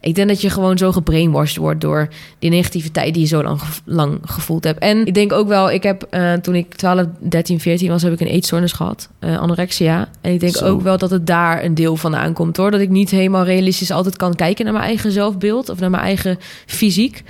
Ik 0.00 0.14
denk 0.14 0.28
dat 0.28 0.40
je 0.40 0.50
gewoon 0.50 0.78
zo 0.78 0.92
gebrainwashed 0.92 1.56
wordt 1.56 1.80
door 1.80 2.08
die 2.38 2.50
negativiteit 2.50 3.14
die 3.14 3.22
je 3.22 3.28
zo 3.28 3.42
lang, 3.42 3.60
lang 3.84 4.18
gevoeld 4.24 4.64
hebt. 4.64 4.78
En 4.78 5.06
ik 5.06 5.14
denk 5.14 5.32
ook 5.32 5.48
wel, 5.48 5.70
ik 5.70 5.82
heb 5.82 6.02
eh, 6.02 6.32
toen 6.32 6.54
ik 6.54 6.74
12, 6.74 7.06
13, 7.18 7.60
14 7.60 7.88
was, 7.88 8.02
heb 8.02 8.12
ik 8.12 8.20
een 8.20 8.26
eetstoornis 8.26 8.72
gehad, 8.72 9.08
eh, 9.18 9.38
anorexia. 9.38 10.08
En 10.20 10.32
ik 10.32 10.40
denk 10.40 10.56
Zo. 10.56 10.66
ook 10.66 10.82
wel 10.82 10.98
dat 10.98 11.10
het 11.10 11.26
daar 11.26 11.64
een 11.64 11.74
deel 11.74 11.96
van 11.96 12.16
aankomt 12.16 12.56
hoor. 12.56 12.70
Dat 12.70 12.80
ik 12.80 12.88
niet 12.88 13.10
helemaal 13.10 13.44
realistisch 13.44 13.90
altijd 13.90 14.16
kan 14.16 14.34
kijken 14.34 14.64
naar 14.64 14.74
mijn 14.74 14.86
eigen 14.86 15.12
zelfbeeld 15.12 15.68
of 15.68 15.80
naar 15.80 15.90
mijn 15.90 16.02
eigen 16.02 16.38
fysiek. 16.66 17.22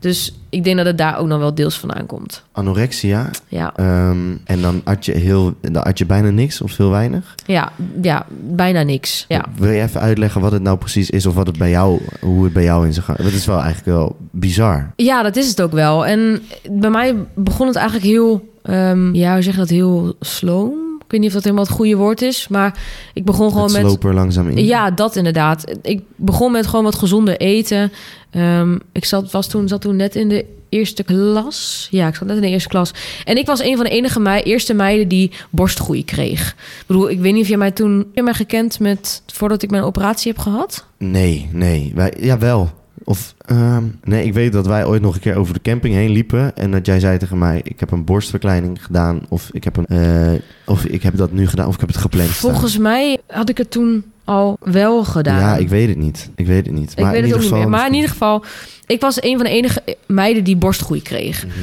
Dus 0.00 0.34
ik 0.48 0.64
denk 0.64 0.76
dat 0.76 0.86
het 0.86 0.98
daar 0.98 1.18
ook 1.18 1.26
nog 1.26 1.38
wel 1.38 1.54
deels 1.54 1.78
van 1.78 1.94
aankomt. 1.94 2.44
Anorexia. 2.52 3.30
Ja, 3.48 3.72
ehm, 3.76 4.36
en 4.44 4.60
dan 4.60 4.80
at 4.84 5.04
je, 5.04 5.12
heel, 5.12 5.54
dan 5.60 5.82
at 5.82 5.98
je 5.98 6.06
bijna 6.06 6.30
niks 6.30 6.60
of 6.60 6.76
heel 6.76 6.90
weinig. 6.90 7.34
ja, 7.46 7.72
ja 8.02 8.26
bijna 8.40 8.82
niks. 8.82 9.24
Ja. 9.28 9.44
Wil 9.56 9.70
je 9.70 9.82
even 9.82 10.00
uitleggen 10.00 10.40
wat 10.40 10.52
het 10.52 10.62
nou 10.62 10.78
precies 10.78 11.10
is 11.10 11.26
of 11.26 11.34
wat 11.34 11.46
het 11.46 11.58
bij 11.58 11.70
jou, 11.70 12.00
hoe 12.20 12.44
het 12.44 12.52
bij 12.52 12.62
jou 12.64 12.86
in 12.86 12.92
zijn 12.92 13.04
gang? 13.04 13.18
Dat 13.18 13.32
is 13.32 13.46
wel 13.46 13.60
eigenlijk 13.60 13.86
wel 13.86 14.16
bizar. 14.30 14.92
Ja, 14.96 15.22
dat 15.22 15.36
is 15.36 15.48
het 15.48 15.62
ook 15.62 15.72
wel. 15.72 16.06
En 16.06 16.42
bij 16.70 16.90
mij 16.90 17.14
begon 17.34 17.66
het 17.66 17.76
eigenlijk 17.76 18.06
heel, 18.06 18.48
ehm, 18.62 19.14
ja, 19.14 19.32
hoe 19.32 19.42
zeg 19.42 19.54
je 19.54 19.60
dat, 19.60 19.68
heel 19.68 20.14
sloom. 20.20 20.89
Ik 21.10 21.16
weet 21.16 21.24
niet 21.24 21.34
of 21.36 21.42
dat 21.42 21.50
helemaal 21.50 21.66
het 21.66 21.76
goede 21.76 21.96
woord 21.96 22.22
is, 22.22 22.48
maar 22.48 22.78
ik 23.14 23.24
begon 23.24 23.50
gewoon 23.50 23.72
met... 23.72 24.02
langzaam 24.02 24.48
in. 24.48 24.64
Ja, 24.64 24.90
dat 24.90 25.16
inderdaad. 25.16 25.76
Ik 25.82 26.02
begon 26.16 26.52
met 26.52 26.66
gewoon 26.66 26.84
wat 26.84 26.94
gezonder 26.94 27.36
eten. 27.36 27.92
Ehm, 28.30 28.78
ik 28.92 29.04
zat, 29.04 29.30
was 29.30 29.48
toen, 29.48 29.68
zat 29.68 29.80
toen 29.80 29.96
net 29.96 30.16
in 30.16 30.28
de 30.28 30.44
eerste 30.68 31.02
klas. 31.02 31.88
Ja, 31.90 32.08
ik 32.08 32.14
zat 32.14 32.26
net 32.26 32.36
in 32.36 32.42
de 32.42 32.48
eerste 32.48 32.68
klas. 32.68 32.92
En 33.24 33.36
ik 33.36 33.46
was 33.46 33.62
een 33.62 33.76
van 33.76 33.84
de 33.84 33.90
enige 33.90 34.20
mei 34.20 34.42
eerste 34.42 34.74
meiden 34.74 35.08
die 35.08 35.30
borstgroei 35.50 36.04
kreeg. 36.04 36.48
Ik 36.50 36.84
bedoel, 36.86 37.10
ik 37.10 37.20
weet 37.20 37.32
niet 37.32 37.42
of 37.42 37.48
je 37.48 37.56
mij 37.56 37.70
toen... 37.70 37.98
Heb 37.98 38.06
je 38.14 38.22
mij 38.22 38.34
gekend 38.34 38.80
met... 38.80 39.22
Voordat 39.26 39.62
ik 39.62 39.70
mijn 39.70 39.82
operatie 39.82 40.32
heb 40.32 40.40
gehad? 40.40 40.86
Nee, 40.98 41.48
nee. 41.52 41.92
Wij, 41.94 42.14
ja, 42.20 42.38
wel. 42.38 42.70
Of, 43.10 43.34
ehm, 43.46 43.84
nee, 44.04 44.24
ik 44.24 44.32
weet 44.32 44.52
dat 44.52 44.66
wij 44.66 44.84
ooit 44.84 45.02
nog 45.02 45.14
een 45.14 45.20
keer 45.20 45.36
over 45.36 45.54
de 45.54 45.62
camping 45.62 45.94
heen 45.94 46.10
liepen. 46.10 46.56
En 46.56 46.70
dat 46.70 46.86
jij 46.86 47.00
zei 47.00 47.18
tegen 47.18 47.38
mij, 47.38 47.60
ik 47.64 47.80
heb 47.80 47.90
een 47.90 48.04
borstverkleining 48.04 48.84
gedaan. 48.84 49.20
Of 49.28 49.48
ik 49.52 49.64
heb, 49.64 49.76
een, 49.76 49.86
eh, 49.86 50.40
of 50.66 50.84
ik 50.84 51.02
heb 51.02 51.16
dat 51.16 51.32
nu 51.32 51.48
gedaan. 51.48 51.66
Of 51.66 51.74
ik 51.74 51.80
heb 51.80 51.88
het 51.88 51.98
gepland 51.98 52.30
staan. 52.30 52.50
Volgens 52.50 52.78
mij 52.78 53.18
had 53.26 53.48
ik 53.48 53.58
het 53.58 53.70
toen 53.70 54.04
al 54.24 54.56
wel 54.60 55.04
gedaan. 55.04 55.40
Ja, 55.40 55.56
ik 55.56 55.68
weet 55.68 55.88
het 55.88 55.96
niet. 55.96 56.30
Ik 56.36 56.46
weet 56.46 56.66
het 56.66 56.74
niet. 56.74 56.92
Ik 56.96 57.04
weet 57.04 57.24
het 57.24 57.34
ook 57.34 57.40
niet 57.40 57.50
meer. 57.50 57.68
Maar 57.68 57.86
in 57.86 57.94
ieder 57.94 58.10
geval, 58.10 58.44
ik 58.86 59.00
was 59.00 59.22
een 59.22 59.36
van 59.36 59.44
de 59.44 59.52
enige 59.52 59.82
meiden 60.06 60.44
die 60.44 60.56
borstgroei 60.56 61.02
kreeg. 61.02 61.46
Mhm. 61.46 61.54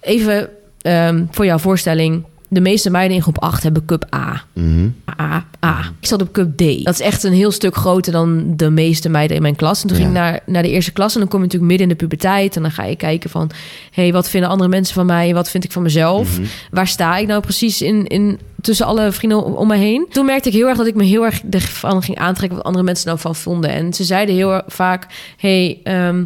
Even 0.00 0.48
ehm, 0.80 1.24
voor 1.30 1.44
jouw 1.44 1.58
voorstelling. 1.58 2.24
De 2.56 2.62
meeste 2.62 2.90
meiden 2.90 3.16
in 3.16 3.22
groep 3.22 3.38
8 3.42 3.62
hebben 3.62 3.84
cup 3.84 4.14
A. 4.14 4.44
Mhm. 4.52 4.88
A, 5.20 5.46
A. 5.64 5.92
Ik 6.00 6.06
zat 6.06 6.22
op 6.22 6.32
cup 6.32 6.56
D. 6.56 6.84
Dat 6.84 6.94
is 6.94 7.00
echt 7.00 7.22
een 7.22 7.32
heel 7.32 7.50
stuk 7.50 7.76
groter 7.76 8.12
dan 8.12 8.56
de 8.56 8.70
meeste 8.70 9.08
meiden 9.08 9.36
in 9.36 9.42
mijn 9.42 9.56
klas. 9.56 9.82
En 9.82 9.88
toen 9.88 9.96
ging 9.96 10.08
ik 10.08 10.14
naar, 10.14 10.40
naar 10.46 10.62
de 10.62 10.70
eerste 10.70 10.92
klas. 10.92 11.14
En 11.14 11.20
dan 11.20 11.28
kom 11.28 11.38
je 11.38 11.44
natuurlijk 11.44 11.70
midden 11.70 11.90
in 11.90 11.96
de 11.96 12.04
puberteit. 12.06 12.56
En 12.56 12.62
dan 12.62 12.70
ga 12.70 12.84
je 12.84 12.96
kijken 12.96 13.30
van... 13.30 13.50
hé, 13.90 14.02
hey, 14.02 14.12
wat 14.12 14.28
vinden 14.28 14.50
andere 14.50 14.68
mensen 14.68 14.94
van 14.94 15.06
mij? 15.06 15.34
Wat 15.34 15.50
vind 15.50 15.64
ik 15.64 15.72
van 15.72 15.82
mezelf? 15.82 16.38
Mhm. 16.38 16.46
Waar 16.70 16.88
sta 16.88 17.16
ik 17.16 17.26
nou 17.26 17.40
precies 17.40 17.82
in, 17.82 18.06
in, 18.06 18.38
tussen 18.60 18.86
alle 18.86 19.12
vrienden 19.12 19.44
om, 19.44 19.52
om 19.52 19.68
me 19.68 19.76
heen? 19.76 20.06
Toen 20.10 20.26
merkte 20.26 20.48
ik 20.48 20.54
heel 20.54 20.68
erg 20.68 20.76
dat 20.76 20.86
ik 20.86 20.94
me 20.94 21.04
heel 21.04 21.24
erg 21.24 21.42
ervan 21.50 22.02
ging 22.02 22.18
aantrekken... 22.18 22.56
wat 22.56 22.66
andere 22.66 22.84
mensen 22.84 23.06
nou 23.06 23.18
van 23.18 23.34
vonden. 23.34 23.70
En 23.70 23.94
ze 23.94 24.04
zeiden 24.04 24.34
heel 24.34 24.62
vaak... 24.66 25.06
hey, 25.36 25.80
ehm, 25.82 26.24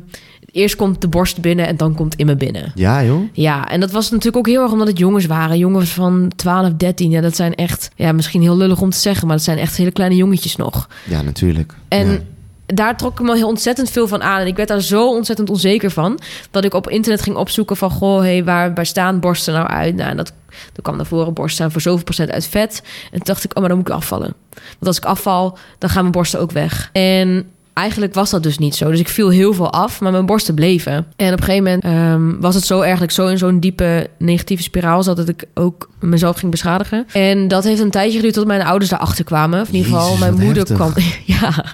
eerst 0.53 0.77
komt 0.77 1.01
de 1.01 1.09
borst 1.09 1.41
binnen 1.41 1.67
en 1.67 1.77
dan 1.77 1.95
komt 1.95 2.15
in 2.15 2.27
me 2.27 2.37
binnen. 2.37 2.73
Ja, 2.75 3.05
joh. 3.05 3.23
Ja, 3.33 3.69
en 3.69 3.81
dat 3.81 3.91
was 3.91 4.11
natuurlijk 4.11 4.37
ook 4.37 4.47
heel 4.47 4.63
erg 4.63 4.73
omdat 4.73 4.87
het 4.87 4.99
jongens 4.99 5.27
waren. 5.27 5.59
Jongens 5.59 5.91
van 5.91 6.33
12, 6.37 6.73
13. 6.77 7.11
Ja, 7.11 7.21
dat 7.21 7.37
zijn 7.37 7.55
echt, 7.55 7.91
ja, 7.97 8.13
misschien 8.13 8.43
heel 8.43 8.57
lullig 8.57 8.81
om 8.81 8.91
te 8.91 8.99
zeggen, 8.99 9.27
maar 9.27 9.37
dat 9.37 9.45
zijn 9.45 9.59
echt 9.59 9.77
hele 9.77 9.91
kleine 9.91 10.17
jongetjes 10.17 10.57
nog. 10.57 10.89
Ja, 11.09 11.23
natuurlijk. 11.23 11.75
En 11.89 12.11
Ja. 12.11 12.19
daar 12.67 12.97
trok 12.97 13.21
ik 13.21 13.27
me 13.27 13.37
heel 13.37 13.49
ontzettend 13.49 13.91
veel 13.91 14.09
van 14.09 14.23
aan. 14.23 14.41
En 14.41 14.47
ik 14.47 14.57
werd 14.57 14.69
daar 14.69 14.81
zo 14.83 15.15
ontzettend 15.15 15.51
onzeker 15.51 15.91
van. 15.91 16.19
Dat 16.51 16.65
ik 16.65 16.75
op 16.75 16.89
internet 16.91 17.23
ging 17.23 17.37
opzoeken 17.37 17.77
van... 17.77 17.91
goh, 17.91 18.21
hey, 18.21 18.45
waar, 18.45 18.75
waar 18.75 18.87
staan 18.87 19.21
borsten 19.21 19.55
nou 19.55 19.67
uit? 19.67 19.95
Nou, 19.95 20.11
en 20.11 20.17
dat, 20.17 20.33
toen 20.73 20.83
kwam 20.83 20.97
naar 20.97 21.07
voren, 21.07 21.33
borsten 21.35 21.55
staan 21.55 21.71
voor 21.71 21.81
zoveel 21.81 22.05
procent 22.05 22.31
uit 22.31 22.47
vet. 22.47 22.83
En 23.05 23.11
toen 23.11 23.21
dacht 23.25 23.45
ik, 23.45 23.51
oh, 23.55 23.59
maar 23.61 23.69
dan 23.69 23.79
moet 23.79 23.89
ik 23.89 23.95
afvallen. 23.95 24.35
Want 24.53 24.87
als 24.87 24.97
ik 24.97 25.05
afval, 25.05 25.59
dan 25.79 25.91
gaan 25.91 26.01
mijn 26.01 26.13
borsten 26.13 26.41
ook 26.41 26.53
weg. 26.53 26.91
En 26.93 27.47
eigenlijk 27.81 28.15
was 28.15 28.31
dat 28.31 28.43
dus 28.43 28.59
niet 28.59 28.75
zo. 28.75 28.91
Dus 28.91 29.01
ik 29.01 29.09
viel 29.09 29.29
heel 29.29 29.53
veel 29.55 29.73
af, 29.73 30.01
maar 30.01 30.13
mijn 30.13 30.27
borsten 30.27 30.55
bleven. 30.55 30.93
En 31.17 31.33
op 31.33 31.39
een 31.39 31.45
gegeven 31.45 31.65
moment 31.65 31.85
ehm, 31.85 32.41
was 32.41 32.55
het 32.55 32.65
zo 32.65 32.81
eigenlijk 32.81 33.13
zo 33.13 33.27
in 33.27 33.39
zo'n 33.39 33.61
diepe 33.61 34.07
negatieve 34.19 34.63
spiraal... 34.63 35.03
zat 35.03 35.17
dat 35.17 35.29
ik 35.29 35.45
ook 35.55 35.91
mezelf 36.01 36.37
ging 36.39 36.51
beschadigen. 36.51 37.07
En 37.13 37.49
dat 37.49 37.65
heeft 37.65 37.81
een 37.81 37.91
tijdje 37.91 38.17
geduurd 38.17 38.35
tot 38.35 38.47
mijn 38.47 38.63
ouders 38.63 38.91
daarachter 38.91 39.25
kwamen. 39.25 39.61
Of 39.61 39.69
in 39.69 39.75
ieder 39.75 39.93
geval, 39.93 40.17
mijn 40.17 40.35
moeder 40.35 40.57
heftig. 40.57 40.77
kwam... 40.77 40.93
Ja, 41.41 41.65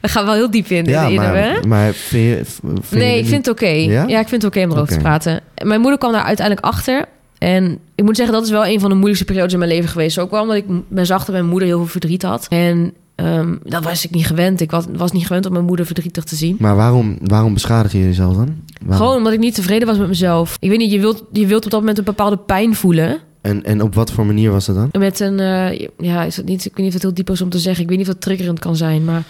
we 0.00 0.08
gaan 0.08 0.24
wel 0.24 0.34
heel 0.34 0.50
diep 0.50 0.66
in. 0.66 0.84
Ja, 0.84 1.06
in 1.06 1.14
maar, 1.14 1.36
hè? 1.36 1.66
maar 1.66 1.92
vind 1.92 2.38
je, 2.38 2.44
v- 2.44 2.58
vind 2.62 2.88
je 2.90 2.96
Nee, 2.96 3.18
ik 3.18 3.26
vind 3.26 3.46
het 3.46 3.54
oké. 3.54 3.66
Ja? 3.68 4.04
Ja? 4.06 4.20
ik 4.20 4.28
vind 4.28 4.42
het 4.42 4.56
oké 4.56 4.64
om 4.66 4.72
erover 4.72 4.94
te 4.94 5.00
praten. 5.00 5.40
Mijn 5.62 5.80
moeder 5.80 5.98
kwam 5.98 6.12
daar 6.12 6.24
uiteindelijk 6.24 6.66
achter. 6.66 7.04
En 7.38 7.78
ik 7.94 8.04
moet 8.04 8.16
zeggen, 8.16 8.34
dat 8.34 8.44
is 8.44 8.50
wel 8.50 8.66
een 8.66 8.80
van 8.80 8.88
de 8.88 8.94
moeilijkste 8.94 9.26
periodes 9.26 9.52
in 9.52 9.58
mijn 9.58 9.70
leven 9.70 9.88
geweest. 9.90 10.18
Ook 10.18 10.30
wel 10.30 10.42
omdat 10.42 10.56
ik 10.56 10.64
zag 11.06 11.24
dat 11.24 11.34
mijn 11.34 11.46
moeder 11.46 11.68
heel 11.68 11.78
veel 11.78 11.86
verdriet 11.86 12.22
had. 12.22 12.46
En 12.48 12.92
ehm, 13.14 13.54
dat 13.62 13.84
was 13.84 14.04
ik 14.04 14.10
niet 14.10 14.26
gewend. 14.26 14.60
Ik 14.60 14.70
was, 14.70 14.84
was 14.96 15.12
niet 15.12 15.26
gewend 15.26 15.46
om 15.46 15.52
mijn 15.52 15.64
moeder 15.64 15.86
verdrietig 15.86 16.24
te 16.24 16.36
zien. 16.36 16.56
Maar 16.58 16.76
waarom, 16.76 17.18
waarom 17.22 17.52
beschadig 17.54 17.92
je 17.92 17.98
jezelf 17.98 18.36
dan? 18.36 18.54
Waarom? 18.80 18.96
Gewoon 19.06 19.16
omdat 19.16 19.32
ik 19.32 19.38
niet 19.38 19.54
tevreden 19.54 19.88
was 19.88 19.98
met 19.98 20.08
mezelf. 20.08 20.56
Ik 20.60 20.68
weet 20.68 20.78
niet, 20.78 20.92
je 20.92 21.00
wilt, 21.00 21.24
je 21.32 21.46
wilt 21.46 21.64
op 21.64 21.70
dat 21.70 21.80
moment 21.80 21.98
een 21.98 22.04
bepaalde 22.04 22.36
pijn 22.36 22.74
voelen. 22.74 23.18
En, 23.40 23.64
en 23.64 23.82
op 23.82 23.94
wat 23.94 24.10
voor 24.12 24.26
manier 24.26 24.50
was 24.50 24.66
dat 24.66 24.76
dan? 24.76 24.88
Met 25.00 25.20
een, 25.20 25.40
eh, 25.40 25.88
ja, 25.98 26.24
is 26.24 26.34
dat 26.36 26.44
niet, 26.44 26.64
ik 26.64 26.70
weet 26.76 26.76
niet 26.76 26.86
of 26.86 26.92
het 26.92 27.02
heel 27.02 27.14
diep 27.14 27.30
is 27.30 27.40
om 27.40 27.50
te 27.50 27.58
zeggen. 27.58 27.82
Ik 27.82 27.88
weet 27.88 27.98
niet 27.98 28.06
of 28.06 28.12
het 28.12 28.22
triggerend 28.22 28.58
kan 28.58 28.76
zijn, 28.76 29.04
maar... 29.04 29.22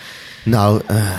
Nou, 0.44 0.80
eh, 0.86 1.10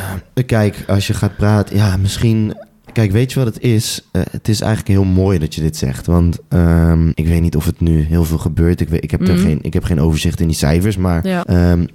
kijk, 0.45 0.83
als 0.87 1.07
je 1.07 1.13
gaat 1.13 1.35
praten, 1.35 1.75
ja, 1.75 1.97
misschien. 1.97 2.55
Kijk, 2.93 3.11
weet 3.11 3.31
je 3.33 3.39
wat 3.43 3.53
het 3.53 3.63
is? 3.63 4.01
Eh, 4.11 4.21
het 4.31 4.47
is 4.47 4.61
eigenlijk 4.61 4.91
heel 4.91 5.03
mooi 5.03 5.39
dat 5.39 5.55
je 5.55 5.61
dit 5.61 5.77
zegt. 5.77 6.05
Want 6.05 6.37
ehm, 6.49 7.07
ik 7.13 7.27
weet 7.27 7.41
niet 7.41 7.55
of 7.55 7.65
het 7.65 7.79
nu 7.79 8.01
heel 8.01 8.23
veel 8.23 8.37
gebeurt. 8.37 8.81
Ik, 8.81 8.89
weet, 8.89 9.03
ik, 9.03 9.11
heb 9.11 9.27
er 9.27 9.33
Mhm. 9.33 9.41
geen, 9.43 9.59
ik 9.61 9.73
heb 9.73 9.83
geen 9.83 10.01
overzicht 10.01 10.39
in 10.39 10.47
die 10.47 10.55
cijfers. 10.55 10.97
Maar 10.97 11.27
Ja. 11.27 11.43
ehm, 11.45 11.85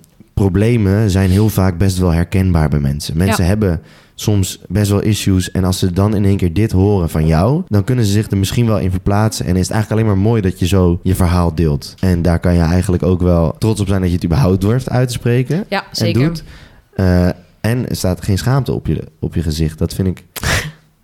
problemen 0.40 1.10
zijn 1.10 1.30
heel 1.30 1.48
vaak 1.48 1.78
best 1.78 1.98
wel 1.98 2.10
herkenbaar 2.12 2.68
bij 2.68 2.78
mensen. 2.80 3.16
Mensen 3.16 3.42
Ja. 3.44 3.48
hebben 3.50 3.80
soms 4.14 4.60
best 4.68 4.90
wel 4.90 5.00
issues. 5.00 5.50
En 5.50 5.64
als 5.64 5.78
ze 5.78 5.92
dan 5.92 6.14
in 6.14 6.24
één 6.24 6.36
keer 6.36 6.52
dit 6.52 6.72
horen 6.72 7.10
van 7.10 7.26
jou, 7.26 7.62
dan 7.68 7.84
kunnen 7.84 8.04
ze 8.04 8.12
zich 8.12 8.30
er 8.30 8.36
misschien 8.36 8.66
wel 8.66 8.78
in 8.78 8.90
verplaatsen. 8.90 9.46
En 9.46 9.56
is 9.56 9.62
het 9.62 9.70
eigenlijk 9.70 10.02
alleen 10.02 10.14
maar 10.16 10.24
mooi 10.30 10.40
dat 10.42 10.58
je 10.58 10.66
zo 10.66 11.00
je 11.02 11.14
verhaal 11.14 11.54
deelt. 11.54 11.94
En 12.00 12.22
daar 12.22 12.38
kan 12.40 12.54
je 12.54 12.60
eigenlijk 12.60 13.02
ook 13.02 13.20
wel 13.22 13.54
trots 13.58 13.80
op 13.80 13.86
zijn 13.88 14.00
dat 14.00 14.08
je 14.10 14.14
het 14.14 14.24
überhaupt 14.24 14.60
durft 14.60 14.90
uit 14.90 15.08
te 15.08 15.14
spreken. 15.14 15.64
Ja, 15.68 15.80
En 15.82 15.96
zeker. 15.96 16.22
doet. 16.22 16.44
Eh, 16.94 17.28
en 17.60 17.88
er 17.88 17.96
staat 17.96 18.24
geen 18.24 18.38
schaamte 18.38 18.72
op 18.72 18.86
je, 18.86 19.04
op 19.20 19.34
je 19.34 19.42
gezicht. 19.42 19.78
Dat 19.78 19.94
vind 19.94 20.08
ik. 20.08 20.24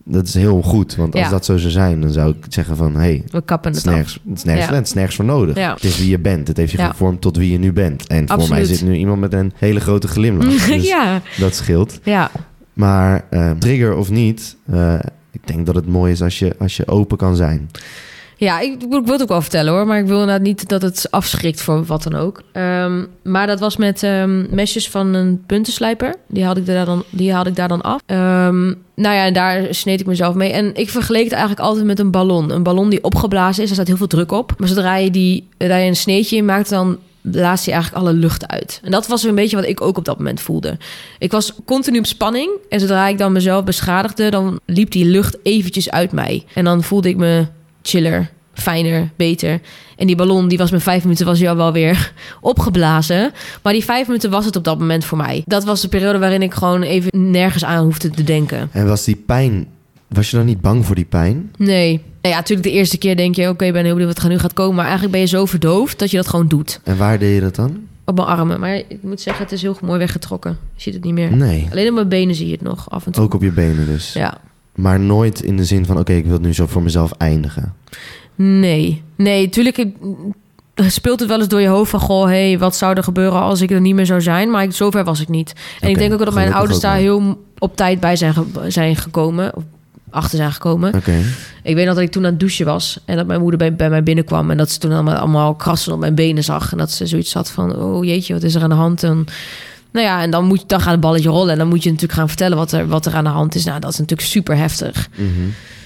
Dat 0.08 0.26
is 0.26 0.34
heel 0.34 0.62
goed. 0.62 0.96
Want 0.96 1.14
als 1.14 1.22
Ja. 1.24 1.30
dat 1.30 1.44
zo 1.44 1.56
zou 1.56 1.72
zijn, 1.72 2.00
dan 2.00 2.10
zou 2.10 2.30
ik 2.30 2.44
zeggen 2.48 2.76
van... 2.76 2.92
hé, 2.94 2.98
hey, 3.00 3.22
We 3.30 3.42
kappen 3.44 3.72
het 3.72 3.80
het 3.82 3.86
is 3.86 3.92
nergens, 3.92 4.20
het 4.28 4.36
is 4.36 4.44
nergens, 4.44 4.68
Ja. 4.68 4.74
het 4.74 4.86
is 4.86 4.92
nergens 4.92 5.16
voor 5.16 5.24
nodig. 5.24 5.56
Ja. 5.56 5.74
Het 5.74 5.84
is 5.84 5.98
wie 5.98 6.08
je 6.10 6.18
bent. 6.18 6.48
Het 6.48 6.56
heeft 6.56 6.72
je 6.72 6.78
gevormd 6.78 7.20
tot 7.20 7.36
wie 7.36 7.52
je 7.52 7.58
nu 7.58 7.72
bent. 7.72 8.06
En 8.06 8.28
voor 8.28 8.48
mij 8.48 8.64
zit 8.64 8.82
nu 8.82 8.94
iemand 8.96 9.20
met 9.20 9.32
een 9.32 9.52
hele 9.56 9.80
grote 9.80 10.08
glimlach. 10.08 10.66
Dus 10.66 10.86
ja, 10.86 11.22
dat 11.38 11.54
scheelt. 11.54 11.98
ja. 12.02 12.30
Maar 12.72 13.24
eh, 13.30 13.50
trigger 13.50 13.94
of 13.96 14.10
niet... 14.10 14.56
eh, 14.66 14.94
ik 15.32 15.46
denk 15.46 15.66
dat 15.66 15.74
het 15.74 15.86
mooi 15.86 16.12
is 16.12 16.22
als 16.22 16.38
je, 16.38 16.54
als 16.58 16.76
je 16.76 16.88
open 16.88 17.16
kan 17.16 17.36
zijn. 17.36 17.70
Ja, 18.38 18.60
ik, 18.60 18.80
wil 18.88 19.04
het 19.06 19.22
ook 19.22 19.28
wel 19.28 19.40
vertellen 19.42 19.72
hoor. 19.72 19.86
Maar 19.86 19.98
ik 19.98 20.06
wil 20.06 20.20
inderdaad 20.20 20.42
niet 20.42 20.68
dat 20.68 20.82
het 20.82 21.06
afschrikt 21.10 21.62
voor 21.62 21.84
wat 21.84 22.02
dan 22.02 22.14
ook. 22.14 22.42
Ehm, 22.52 23.04
maar 23.22 23.46
dat 23.46 23.60
was 23.60 23.76
met 23.76 24.02
ehm, 24.02 24.54
mesjes 24.54 24.88
van 24.88 25.14
een 25.14 25.42
puntenslijper. 25.46 26.14
Die 26.28 26.44
had 26.44 26.56
ik 26.56 26.66
daar 26.66 26.84
dan, 26.84 27.04
die 27.10 27.32
haalde 27.32 27.50
ik 27.50 27.56
daar 27.56 27.68
dan 27.68 27.82
af. 27.82 28.00
Ehm, 28.06 28.64
nou 28.94 29.14
ja, 29.14 29.30
daar 29.30 29.74
sneed 29.74 30.00
ik 30.00 30.06
mezelf 30.06 30.34
mee. 30.34 30.52
En 30.52 30.74
ik 30.74 30.90
vergeleek 30.90 31.24
het 31.24 31.32
eigenlijk 31.32 31.62
altijd 31.62 31.84
met 31.84 31.98
een 31.98 32.10
ballon. 32.10 32.50
Een 32.50 32.62
ballon 32.62 32.90
die 32.90 33.04
opgeblazen 33.04 33.62
is, 33.62 33.68
daar 33.68 33.76
staat 33.76 33.86
heel 33.86 33.96
veel 33.96 34.06
druk 34.06 34.32
op. 34.32 34.54
Maar 34.58 34.68
zodra 34.68 34.96
je, 34.96 35.10
die, 35.10 35.48
daar 35.56 35.80
een 35.80 35.96
sneetje 35.96 36.36
in 36.36 36.44
maakt, 36.44 36.68
dan 36.68 36.98
blaast 37.20 37.64
je 37.64 37.72
eigenlijk 37.72 38.02
alle 38.02 38.12
lucht 38.12 38.46
uit. 38.46 38.80
En 38.82 38.90
dat 38.90 39.06
was 39.06 39.22
een 39.22 39.34
beetje 39.34 39.56
wat 39.56 39.66
ik 39.66 39.80
ook 39.80 39.96
op 39.96 40.04
dat 40.04 40.18
moment 40.18 40.40
voelde. 40.40 40.76
Ik 41.18 41.32
was 41.32 41.52
continu 41.64 41.98
op 41.98 42.06
spanning. 42.06 42.50
En 42.68 42.80
zodra 42.80 43.08
ik 43.08 43.18
dan 43.18 43.32
mezelf 43.32 43.64
beschadigde, 43.64 44.30
dan 44.30 44.60
liep 44.64 44.90
die 44.90 45.04
lucht 45.04 45.36
eventjes 45.42 45.90
uit 45.90 46.12
mij. 46.12 46.44
En 46.54 46.64
dan 46.64 46.82
voelde 46.82 47.08
ik 47.08 47.16
me 47.16 47.46
chiller, 47.86 48.30
fijner, 48.54 49.10
beter. 49.16 49.60
En 49.96 50.06
die 50.06 50.16
ballon, 50.16 50.48
die 50.48 50.58
was 50.58 50.70
met 50.70 50.82
vijf 50.82 51.02
minuten, 51.02 51.26
was 51.26 51.38
jou 51.38 51.56
wel 51.56 51.72
weer 51.72 52.12
opgeblazen. 52.40 53.32
Maar 53.62 53.72
die 53.72 53.84
vijf 53.84 54.06
minuten 54.06 54.30
was 54.30 54.44
het 54.44 54.56
op 54.56 54.64
dat 54.64 54.78
moment 54.78 55.04
voor 55.04 55.18
mij. 55.18 55.42
Dat 55.46 55.64
was 55.64 55.80
de 55.80 55.88
periode 55.88 56.18
waarin 56.18 56.42
ik 56.42 56.54
gewoon 56.54 56.82
even 56.82 57.32
nergens 57.32 57.64
aan 57.64 57.84
hoefde 57.84 58.10
te 58.10 58.22
denken. 58.24 58.68
En 58.72 58.86
was 58.86 59.04
die 59.04 59.16
pijn... 59.26 59.66
Was 60.08 60.30
je 60.30 60.36
dan 60.36 60.46
niet 60.46 60.60
bang 60.60 60.86
voor 60.86 60.94
die 60.94 61.04
pijn? 61.04 61.50
Nee. 61.56 61.92
Nou 61.92 62.34
ja, 62.34 62.40
natuurlijk 62.40 62.68
de 62.68 62.74
eerste 62.74 62.98
keer 62.98 63.16
denk 63.16 63.34
je... 63.34 63.48
oké, 63.48 63.64
ik 63.64 63.72
ben 63.72 63.84
heel 63.84 63.94
benieuwd 63.94 64.14
wat 64.14 64.24
er 64.24 64.30
nu 64.30 64.38
gaat 64.38 64.52
komen. 64.52 64.74
Maar 64.74 64.84
eigenlijk 64.84 65.12
ben 65.12 65.20
je 65.20 65.26
zo 65.26 65.44
verdoofd 65.44 65.98
dat 65.98 66.10
je 66.10 66.16
dat 66.16 66.28
gewoon 66.28 66.48
doet. 66.48 66.80
En 66.84 66.96
waar 66.96 67.18
deed 67.18 67.34
je 67.34 67.40
dat 67.40 67.54
dan? 67.54 67.78
Op 68.04 68.16
mijn 68.16 68.28
armen. 68.28 68.60
Maar 68.60 68.74
ik 68.74 68.98
moet 69.02 69.20
zeggen, 69.20 69.42
het 69.44 69.52
is 69.52 69.62
heel 69.62 69.76
mooi 69.82 69.98
weggetrokken. 69.98 70.58
Je 70.74 70.82
ziet 70.82 70.94
het 70.94 71.04
niet 71.04 71.12
meer. 71.14 71.36
Nee. 71.36 71.68
Alleen 71.70 71.88
op 71.88 71.94
mijn 71.94 72.08
benen 72.08 72.34
zie 72.34 72.46
je 72.46 72.52
het 72.52 72.62
nog 72.62 72.90
af 72.90 73.06
en 73.06 73.12
toe. 73.12 73.24
Ook 73.24 73.34
op 73.34 73.42
je 73.42 73.52
benen 73.52 73.86
dus. 73.86 74.12
Ja. 74.12 74.38
Maar 74.76 75.00
nooit 75.00 75.42
in 75.42 75.56
de 75.56 75.64
zin 75.64 75.86
van... 75.86 75.98
Oké, 75.98 76.12
ik 76.12 76.24
wil 76.24 76.32
het 76.32 76.42
nu 76.42 76.54
zo 76.54 76.66
voor 76.66 76.82
mezelf 76.82 77.12
eindigen. 77.12 77.74
Nee. 78.34 79.02
Nee, 79.16 79.44
natuurlijk 79.44 79.86
speelt 80.74 81.20
het 81.20 81.28
wel 81.28 81.38
eens 81.38 81.48
door 81.48 81.60
je 81.60 81.68
hoofd 81.68 81.90
van... 81.90 82.00
goh, 82.00 82.24
hey, 82.24 82.58
wat 82.58 82.76
zou 82.76 82.96
er 82.96 83.02
gebeuren 83.02 83.40
als 83.40 83.60
ik 83.60 83.70
er 83.70 83.80
niet 83.80 83.94
meer 83.94 84.06
zou 84.06 84.20
zijn? 84.20 84.50
Maar 84.50 84.62
ik, 84.62 84.72
zover 84.72 85.04
was 85.04 85.20
ik 85.20 85.28
niet. 85.28 85.52
En 85.80 85.88
ik 85.88 85.98
denk 85.98 86.12
ook 86.12 86.24
dat 86.24 86.34
mijn 86.34 86.52
ouders 86.52 86.80
daar 86.80 86.96
heel 86.96 87.44
op 87.58 87.76
tijd 87.76 88.00
bij 88.00 88.16
zijn, 88.16 88.34
zijn 88.68 88.96
gekomen. 88.96 89.56
Of 89.56 89.62
achter 90.10 90.38
zijn 90.38 90.52
gekomen. 90.52 90.94
Oké. 90.94 91.22
Ik 91.62 91.74
weet 91.74 91.86
nog 91.86 91.94
dat 91.94 92.02
ik 92.02 92.10
toen 92.10 92.24
aan 92.24 92.30
het 92.30 92.40
douchen 92.40 92.66
was. 92.66 93.00
En 93.04 93.16
dat 93.16 93.26
mijn 93.26 93.40
moeder 93.40 93.58
bij, 93.58 93.74
bij 93.74 93.90
mij 93.90 94.02
binnenkwam. 94.02 94.50
En 94.50 94.56
dat 94.56 94.70
ze 94.70 94.78
toen 94.78 94.92
allemaal, 94.92 95.16
allemaal 95.16 95.54
krassen 95.54 95.92
op 95.92 95.98
mijn 95.98 96.14
benen 96.14 96.44
zag. 96.44 96.72
En 96.72 96.78
dat 96.78 96.90
ze 96.90 97.06
zoiets 97.06 97.34
had 97.34 97.50
van... 97.50 97.76
oh 97.76 98.04
jeetje, 98.04 98.32
wat 98.32 98.42
is 98.42 98.54
er 98.54 98.62
aan 98.62 98.68
de 98.68 98.74
hand? 98.74 99.02
En, 99.02 99.26
nou 99.96 100.06
ja, 100.06 100.22
en 100.22 100.30
dan, 100.30 100.44
moet, 100.44 100.68
dan 100.68 100.80
gaat 100.80 100.90
het 100.92 101.00
balletje 101.00 101.28
rollen. 101.28 101.52
En 101.52 101.58
dan 101.58 101.68
moet 101.68 101.82
je 101.82 101.90
natuurlijk 101.90 102.18
gaan 102.18 102.28
vertellen 102.28 102.56
wat 102.56 102.72
er, 102.72 102.88
wat 102.88 103.06
er 103.06 103.14
aan 103.14 103.24
de 103.24 103.30
hand 103.30 103.54
is. 103.54 103.64
Nou, 103.64 103.80
dat 103.80 103.90
is 103.92 103.98
natuurlijk 103.98 104.28
super 104.28 104.56
heftig. 104.56 105.08
Mhm. 105.16 105.30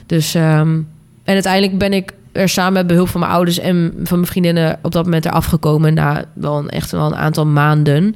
Dus, 0.07 0.35
ehm, 0.35 0.69
en 1.25 1.35
uiteindelijk 1.35 1.79
ben 1.79 1.93
ik 1.93 2.13
er 2.33 2.49
samen 2.49 2.73
met 2.73 2.87
behulp 2.87 3.09
van 3.09 3.21
mijn 3.21 3.33
ouders 3.33 3.59
en 3.59 3.93
van 4.03 4.19
mijn 4.19 4.31
vriendinnen 4.31 4.79
op 4.83 4.93
dat 4.93 5.05
moment 5.05 5.25
eraf 5.25 5.45
gekomen 5.47 5.95
na 5.95 6.25
wel 6.35 6.59
een, 6.59 6.69
echt 6.69 6.91
wel 6.91 7.07
een 7.07 7.17
aantal 7.17 7.47
maanden. 7.47 8.15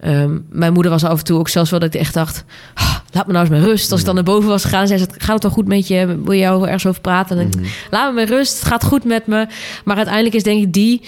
Ehm, 0.00 0.38
mijn 0.50 0.72
moeder 0.72 0.92
was 0.92 1.04
af 1.04 1.18
en 1.18 1.24
toe 1.24 1.38
ook 1.38 1.48
zelfs 1.48 1.70
wel 1.70 1.80
dat 1.80 1.94
ik 1.94 2.00
echt 2.00 2.14
dacht, 2.14 2.44
"Ah, 2.74 2.94
laat 3.12 3.26
me 3.26 3.32
nou 3.32 3.44
eens 3.46 3.54
met 3.54 3.64
rust. 3.64 3.90
Als 3.92 4.00
ik 4.00 4.06
dan 4.06 4.14
naar 4.14 4.24
boven 4.24 4.48
was 4.48 4.62
gegaan, 4.64 4.86
zei 4.86 4.98
ze, 4.98 5.06
gaat 5.18 5.34
het 5.34 5.42
wel 5.42 5.52
goed 5.52 5.66
met 5.68 5.88
je? 5.88 6.20
Wil 6.22 6.32
je 6.32 6.38
jou 6.40 6.64
ergens 6.64 6.86
over 6.86 7.00
praten? 7.00 7.38
En 7.38 7.46
Mhm. 7.56 7.64
laat 7.90 8.08
me 8.14 8.20
met 8.20 8.28
rust, 8.28 8.58
het 8.58 8.68
gaat 8.68 8.84
goed 8.84 9.04
met 9.04 9.26
me. 9.26 9.46
Maar 9.84 9.96
uiteindelijk 9.96 10.34
is 10.34 10.42
denk 10.42 10.62
ik 10.62 10.72
die 10.72 11.02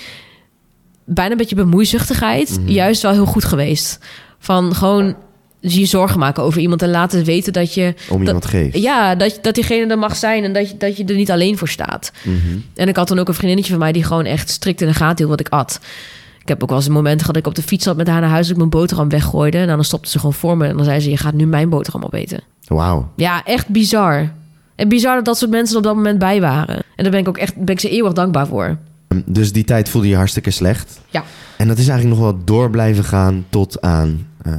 bijna 1.04 1.30
een 1.30 1.36
beetje 1.36 1.54
bemoeizuchtigheid 1.54 2.58
Mhm. 2.60 2.68
juist 2.70 3.02
wel 3.02 3.12
heel 3.12 3.26
goed 3.26 3.44
geweest. 3.44 3.98
Van 4.38 4.74
gewoon 4.74 5.14
je 5.60 5.84
zorgen 5.86 6.18
maken 6.18 6.42
over 6.42 6.60
iemand 6.60 6.82
en 6.82 6.90
laten 6.90 7.24
weten 7.24 7.52
dat 7.52 7.74
je... 7.74 7.94
Om 8.10 8.18
dat- 8.18 8.26
iemand 8.26 8.44
geeft. 8.46 8.78
Ja, 8.78 9.14
dat, 9.14 9.38
dat 9.42 9.54
diegene 9.54 9.86
er 9.90 9.98
mag 9.98 10.16
zijn 10.16 10.44
en 10.44 10.52
dat 10.52 10.70
je, 10.70 10.76
dat 10.76 10.96
je 10.96 11.04
er 11.04 11.14
niet 11.14 11.30
alleen 11.30 11.58
voor 11.58 11.68
staat. 11.68 12.12
Mhm. 12.22 12.36
En 12.74 12.88
ik 12.88 12.96
had 12.96 13.08
dan 13.08 13.18
ook 13.18 13.28
een 13.28 13.34
vriendinnetje 13.34 13.70
van 13.70 13.80
mij 13.80 13.92
die 13.92 14.04
gewoon 14.04 14.24
echt 14.24 14.50
strikt 14.50 14.80
in 14.80 14.86
de 14.86 14.94
gaten 14.94 15.16
hield 15.16 15.28
wat 15.30 15.40
ik 15.40 15.48
at. 15.48 15.80
Ik 16.40 16.48
heb 16.48 16.62
ook 16.62 16.68
wel 16.68 16.78
eens 16.78 16.86
een 16.86 16.92
moment 16.92 17.18
gehad 17.20 17.34
dat 17.34 17.42
ik 17.42 17.48
op 17.48 17.54
de 17.54 17.62
fiets 17.62 17.84
zat 17.84 17.96
met 17.96 18.06
haar 18.08 18.20
naar 18.20 18.30
huis... 18.30 18.42
dat 18.42 18.50
ik 18.50 18.56
mijn 18.56 18.70
boterham 18.70 19.08
weggooide. 19.08 19.58
En 19.58 19.66
dan 19.66 19.84
stopte 19.84 20.10
ze 20.10 20.18
gewoon 20.18 20.34
voor 20.34 20.56
me 20.56 20.66
en 20.66 20.76
dan 20.76 20.84
zei 20.84 21.00
ze... 21.00 21.10
je 21.10 21.16
gaat 21.16 21.34
nu 21.34 21.46
mijn 21.46 21.68
boterham 21.68 22.02
opeten. 22.02 22.40
Wauw. 22.66 23.12
Ja, 23.16 23.44
echt 23.44 23.68
bizar. 23.68 24.32
En 24.76 24.88
bizar 24.88 25.14
dat 25.14 25.24
dat 25.24 25.38
soort 25.38 25.50
mensen 25.50 25.76
op 25.76 25.82
dat 25.82 25.94
moment 25.94 26.18
bij 26.18 26.40
waren. 26.40 26.76
En 26.76 27.02
daar 27.02 27.10
ben 27.10 27.20
ik 27.20 27.28
ook 27.28 27.38
echt 27.38 27.56
ben 27.56 27.74
ik 27.74 27.80
ze 27.80 27.90
eeuwig 27.90 28.12
dankbaar 28.12 28.46
voor. 28.46 28.78
Dus 29.26 29.52
die 29.52 29.64
tijd 29.64 29.88
voelde 29.88 30.08
je 30.08 30.16
hartstikke 30.16 30.50
slecht. 30.50 31.00
Ja. 31.10 31.24
En 31.56 31.68
dat 31.68 31.78
is 31.78 31.88
eigenlijk 31.88 32.20
nog 32.20 32.30
wel 32.30 32.44
door 32.44 32.70
blijven 32.70 33.04
gaan 33.04 33.44
tot 33.48 33.80
aan 33.80 34.26
eh, 34.42 34.52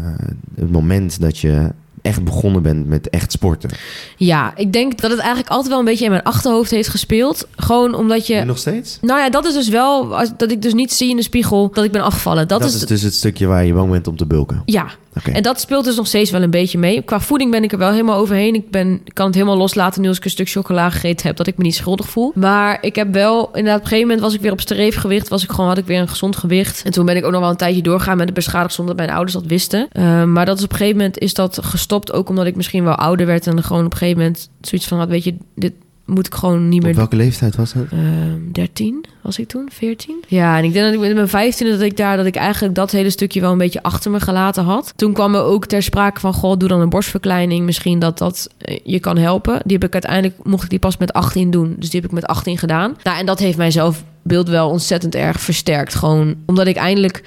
het 0.56 0.72
moment 0.72 1.20
dat 1.22 1.38
je 1.38 1.72
echt 2.06 2.24
begonnen 2.24 2.62
bent 2.62 2.88
met 2.88 3.10
echt 3.10 3.32
sporten. 3.32 3.70
Ja, 4.18 4.54
ik 4.56 4.74
denk 4.74 5.02
dat 5.02 5.10
het 5.12 5.20
eigenlijk 5.20 5.50
altijd 5.50 5.70
wel 5.70 5.80
een 5.80 5.86
beetje 5.86 6.06
in 6.06 6.12
mijn 6.12 6.24
achterhoofd 6.24 6.72
heeft 6.72 6.89
gespeeld. 6.89 7.48
Gewoon 7.56 7.96
omdat 7.96 8.28
je... 8.28 8.36
Nu 8.36 8.44
nog 8.46 8.58
steeds? 8.58 8.98
Nou 9.02 9.20
ja, 9.20 9.30
dat 9.30 9.46
is 9.46 9.54
dus 9.54 9.70
wel... 9.70 10.18
als- 10.18 10.32
Dat 10.38 10.52
ik 10.52 10.62
dus 10.62 10.74
niet 10.74 10.94
zie 10.94 11.10
in 11.10 11.15
de 11.15 11.24
spiegel 11.24 11.70
dat 11.74 11.84
ik 11.84 11.91
ben 11.91 12.02
afgevallen. 12.04 12.48
Dat, 12.48 12.60
Dat, 12.60 12.70
is... 12.70 12.76
is 12.76 12.86
dus 12.86 13.02
het 13.02 13.13
stukje 13.13 13.46
waar 13.48 13.65
je 13.65 13.74
bang 13.74 13.91
bent 13.91 14.08
om 14.08 14.18
te 14.18 14.26
bulken. 14.26 14.62
Ja, 14.65 14.86
Oké. 15.18 15.32
en 15.32 15.44
dat 15.44 15.60
speelt 15.60 15.86
dus 15.86 15.96
nog 15.96 16.08
steeds 16.08 16.32
wel 16.32 16.41
een 16.41 16.50
beetje 16.50 16.78
mee. 16.78 17.02
Qua 17.02 17.20
voeding 17.20 17.52
ben 17.52 17.63
ik 17.63 17.72
er 17.72 17.78
wel 17.78 17.91
helemaal 17.91 18.18
overheen. 18.20 18.56
Ik, 18.56 18.72
ben, 18.72 19.02
kan 19.13 19.26
het 19.26 19.36
helemaal 19.36 19.58
loslaten 19.58 20.02
nu 20.02 20.08
als 20.08 20.18
ik 20.18 20.24
een 20.26 20.30
stuk 20.30 20.50
chocola 20.50 20.89
gegeten 20.89 21.28
heb... 21.28 21.38
dat 21.38 21.48
ik 21.48 21.58
me 21.58 21.63
niet 21.63 21.76
schuldig 21.76 22.10
voel. 22.10 22.32
Maar 22.36 22.78
ik 22.82 22.96
heb 22.96 23.13
wel... 23.13 23.48
Inderdaad, 23.48 23.76
op 23.76 23.82
een 23.82 23.88
gegeven 23.88 24.02
moment 24.08 24.20
was 24.20 24.34
ik 24.34 24.41
weer 24.41 24.52
op 24.52 24.62
streefgewicht. 24.62 25.28
Was 25.28 25.44
ik 25.44 25.52
gewoon, 25.52 25.68
had 25.70 25.78
ik 25.78 25.86
weer 25.86 26.00
een 26.00 26.08
gezond 26.08 26.36
gewicht. 26.36 26.82
En 26.84 26.91
toen 26.91 27.06
ben 27.06 27.15
ik 27.15 27.26
ook 27.26 27.32
nog 27.32 27.41
wel 27.41 27.50
een 27.50 27.56
tijdje 27.56 27.82
doorgaan 27.82 28.18
met 28.18 28.26
het 28.26 28.36
beschadigd... 28.36 28.74
zonder 28.74 28.96
dat 28.96 29.06
mijn 29.06 29.18
ouders 29.18 29.38
dat 29.41 29.46
wisten. 29.52 29.88
Eh, 29.91 30.24
maar 30.24 30.46
dat 30.46 30.58
is 30.58 30.63
op 30.63 30.72
een 30.72 30.78
gegeven 30.78 30.98
moment 30.98 31.18
is 31.20 31.34
dat 31.34 31.60
gestopt. 31.62 31.95
Ook 32.04 32.30
omdat 32.30 32.46
ik 32.46 32.56
misschien 32.56 32.84
wel 32.84 32.96
ouder 32.96 33.26
werd. 33.26 33.48
En 33.48 33.64
gewoon 33.64 33.86
op 33.86 33.92
een 33.92 33.98
gegeven 33.98 34.22
moment 34.22 34.50
zoiets 34.62 34.88
van... 34.88 34.98
had, 34.98 35.10
weet 35.10 35.24
je, 35.24 35.36
dit 35.56 35.74
moet 36.06 36.28
ik 36.28 36.36
gewoon 36.36 36.70
niet 36.70 36.82
meer 36.82 36.92
Op 36.92 36.98
welke 36.98 37.16
leeftijd 37.16 37.56
was 37.56 37.74
dat? 37.74 37.86
Ehm 37.92 38.52
13 38.52 39.06
was 39.22 39.40
ik 39.40 39.48
toen, 39.48 39.70
14. 39.72 40.24
Ja, 40.28 40.58
en 40.58 40.64
ik 40.64 40.74
denk 40.74 40.86
dat 40.86 40.94
ik 40.94 41.00
met 41.00 41.16
mijn 41.16 41.28
15 41.28 41.70
dat 41.70 41.82
ik 41.82 41.98
daar 41.98 42.18
dat 42.18 42.26
ik 42.26 42.36
eigenlijk 42.36 42.76
dat 42.76 42.92
hele 42.92 43.10
stukje 43.10 43.42
wel 43.42 43.52
een 43.52 43.58
beetje 43.58 43.84
achter 43.84 44.12
me 44.12 44.20
gelaten 44.20 44.64
had. 44.64 44.94
Toen 44.96 45.14
kwam 45.14 45.36
er 45.36 45.44
ook 45.44 45.66
ter 45.66 45.84
sprake 45.84 46.20
van 46.20 46.34
goh, 46.34 46.58
doe 46.58 46.70
dan 46.70 46.82
een 46.82 46.90
borstverkleining, 46.90 47.66
misschien 47.66 48.00
dat 48.00 48.18
dat 48.18 48.50
eh, 48.58 48.80
je 48.84 49.00
kan 49.00 49.18
helpen. 49.18 49.62
Die 49.64 49.78
heb 49.78 49.88
ik 49.88 49.94
uiteindelijk 49.94 50.44
mocht 50.44 50.64
ik 50.64 50.70
die 50.70 50.80
pas 50.80 50.98
met 50.98 51.14
18 51.14 51.52
doen, 51.52 51.76
dus 51.80 51.90
die 51.90 52.00
heb 52.02 52.10
ik 52.10 52.16
met 52.16 52.28
18 52.28 52.58
gedaan. 52.58 52.98
Nou, 53.04 53.18
en 53.18 53.26
dat 53.26 53.40
heeft 53.40 53.58
mijn 53.58 53.72
zelfbeeld 53.72 54.50
wel 54.50 54.70
ontzettend 54.70 55.16
erg 55.16 55.40
versterkt, 55.42 55.96
gewoon 55.96 56.36
omdat 56.46 56.68
ik 56.68 56.76
eindelijk 56.76 57.24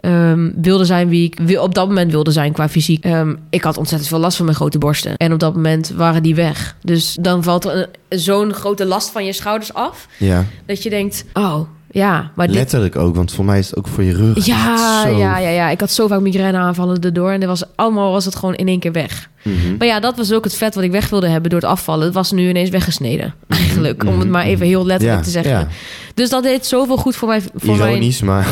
ehm, 0.00 0.50
wilde 0.56 0.84
zijn 0.84 1.08
wie 1.08 1.24
ik 1.24 1.38
wil, 1.42 1.62
op 1.62 1.74
dat 1.74 1.88
moment 1.88 2.10
wilde 2.10 2.30
zijn 2.30 2.52
qua 2.52 2.68
fysiek. 2.68 3.04
Ehm, 3.04 3.34
ik 3.50 3.62
had 3.62 3.76
ontzettend 3.76 4.10
veel 4.10 4.18
last 4.18 4.36
van 4.36 4.44
mijn 4.44 4.56
grote 4.56 4.78
borsten. 4.78 5.16
En 5.16 5.32
op 5.32 5.38
dat 5.38 5.54
moment 5.54 5.92
waren 5.96 6.22
die 6.22 6.34
weg. 6.34 6.76
Dus 6.82 7.16
dan 7.20 7.42
valt 7.42 7.64
er 7.64 7.88
zo'n 8.08 8.52
grote 8.52 8.86
last 8.86 9.10
van 9.10 9.24
je 9.24 9.32
schouders 9.32 9.74
af. 9.74 10.08
Ja, 10.18 10.44
Dat 10.66 10.82
je 10.82 10.90
denkt, 10.90 11.24
oh 11.32 11.60
ja, 11.90 12.30
maar 12.34 12.46
dit... 12.46 12.56
letterlijk 12.56 12.96
ook, 12.96 13.14
want 13.14 13.32
voor 13.32 13.44
mij 13.44 13.58
is 13.58 13.66
het 13.66 13.78
ook 13.78 13.88
voor 13.88 14.04
je 14.04 14.12
rug. 14.12 14.46
Ja, 14.46 15.02
Zo. 15.02 15.16
ja, 15.16 15.38
ja, 15.38 15.48
ja. 15.48 15.70
Ik 15.70 15.80
had 15.80 15.90
zo 15.90 16.06
vaak 16.06 16.20
migraineaanvallen 16.20 17.00
erdoor. 17.00 17.30
En 17.30 17.42
er 17.42 17.48
was, 17.48 17.62
allemaal 17.74 18.12
was 18.12 18.24
het 18.24 18.36
gewoon 18.36 18.54
in 18.54 18.68
één 18.68 18.80
keer 18.80 18.92
weg. 18.92 19.28
Mhm. 19.48 19.76
Maar 19.78 19.86
ja, 19.86 20.00
dat 20.00 20.16
was 20.16 20.32
ook 20.32 20.44
het 20.44 20.56
vet 20.56 20.74
wat 20.74 20.84
ik 20.84 20.90
weg 20.90 21.08
wilde 21.08 21.28
hebben 21.28 21.50
door 21.50 21.60
het 21.60 21.68
afvallen. 21.68 22.04
Het 22.04 22.14
was 22.14 22.32
nu 22.32 22.48
ineens 22.48 22.70
weggesneden, 22.70 23.34
eigenlijk. 23.48 24.02
Om 24.02 24.08
het 24.08 24.18
mhm, 24.18 24.30
maar 24.30 24.44
even 24.44 24.66
heel 24.66 24.86
letterlijk 24.86 25.18
Ja, 25.18 25.24
te 25.24 25.30
zeggen. 25.30 25.52
ja. 25.52 25.68
Dus 26.14 26.30
dat 26.30 26.42
deed 26.42 26.66
zoveel 26.66 26.96
goed 26.96 27.16
voor 27.16 27.28
mij. 27.28 27.42
Voor 27.54 27.76
maar 28.24 28.46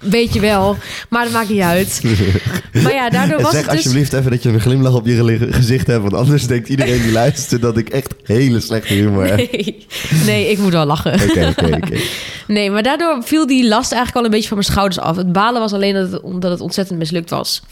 weet 0.00 0.32
je 0.34 0.40
wel. 0.40 0.76
Maar 1.08 1.24
dat 1.24 1.32
maakt 1.32 1.48
niet 1.48 1.60
uit. 1.60 2.02
maar 2.82 2.92
ja, 2.92 3.10
daardoor 3.10 3.42
was 3.42 3.50
zeg 3.50 3.60
het 3.60 3.70
dus... 3.70 3.78
alsjeblieft 3.78 4.12
even 4.12 4.30
dat 4.30 4.42
je 4.42 4.48
een 4.48 4.60
glimlach 4.60 4.94
op 4.94 5.06
je 5.06 5.48
gezicht 5.50 5.86
hebt. 5.86 6.02
Want 6.02 6.14
anders 6.14 6.46
denkt 6.46 6.68
iedereen 6.68 7.02
die 7.02 7.12
luistert 7.12 7.62
dat 7.62 7.76
ik 7.76 7.88
echt 7.88 8.14
hele 8.22 8.60
slechte 8.60 8.94
humor 8.94 9.26
heb. 9.26 9.36
Nee, 9.36 9.86
nee, 10.24 10.50
ik 10.50 10.58
moet 10.58 10.72
wel 10.72 10.86
lachen. 10.86 11.12
Oké, 11.12 11.46
oké, 11.48 11.76
oké. 11.76 11.96
Nee, 12.46 12.70
maar 12.70 12.82
daardoor 12.82 13.18
viel 13.22 13.46
die 13.46 13.68
last 13.68 13.92
eigenlijk 13.92 14.16
al 14.16 14.24
een 14.24 14.30
beetje 14.30 14.48
van 14.48 14.56
mijn 14.56 14.70
schouders 14.70 14.98
af. 14.98 15.16
Het 15.16 15.32
balen 15.32 15.60
was 15.60 15.72
alleen 15.72 15.94
dat 15.94 16.12
het, 16.12 16.20
omdat 16.20 16.50
het 16.50 16.60
ontzettend 16.60 16.98
mislukt 16.98 17.30
was. 17.30 17.62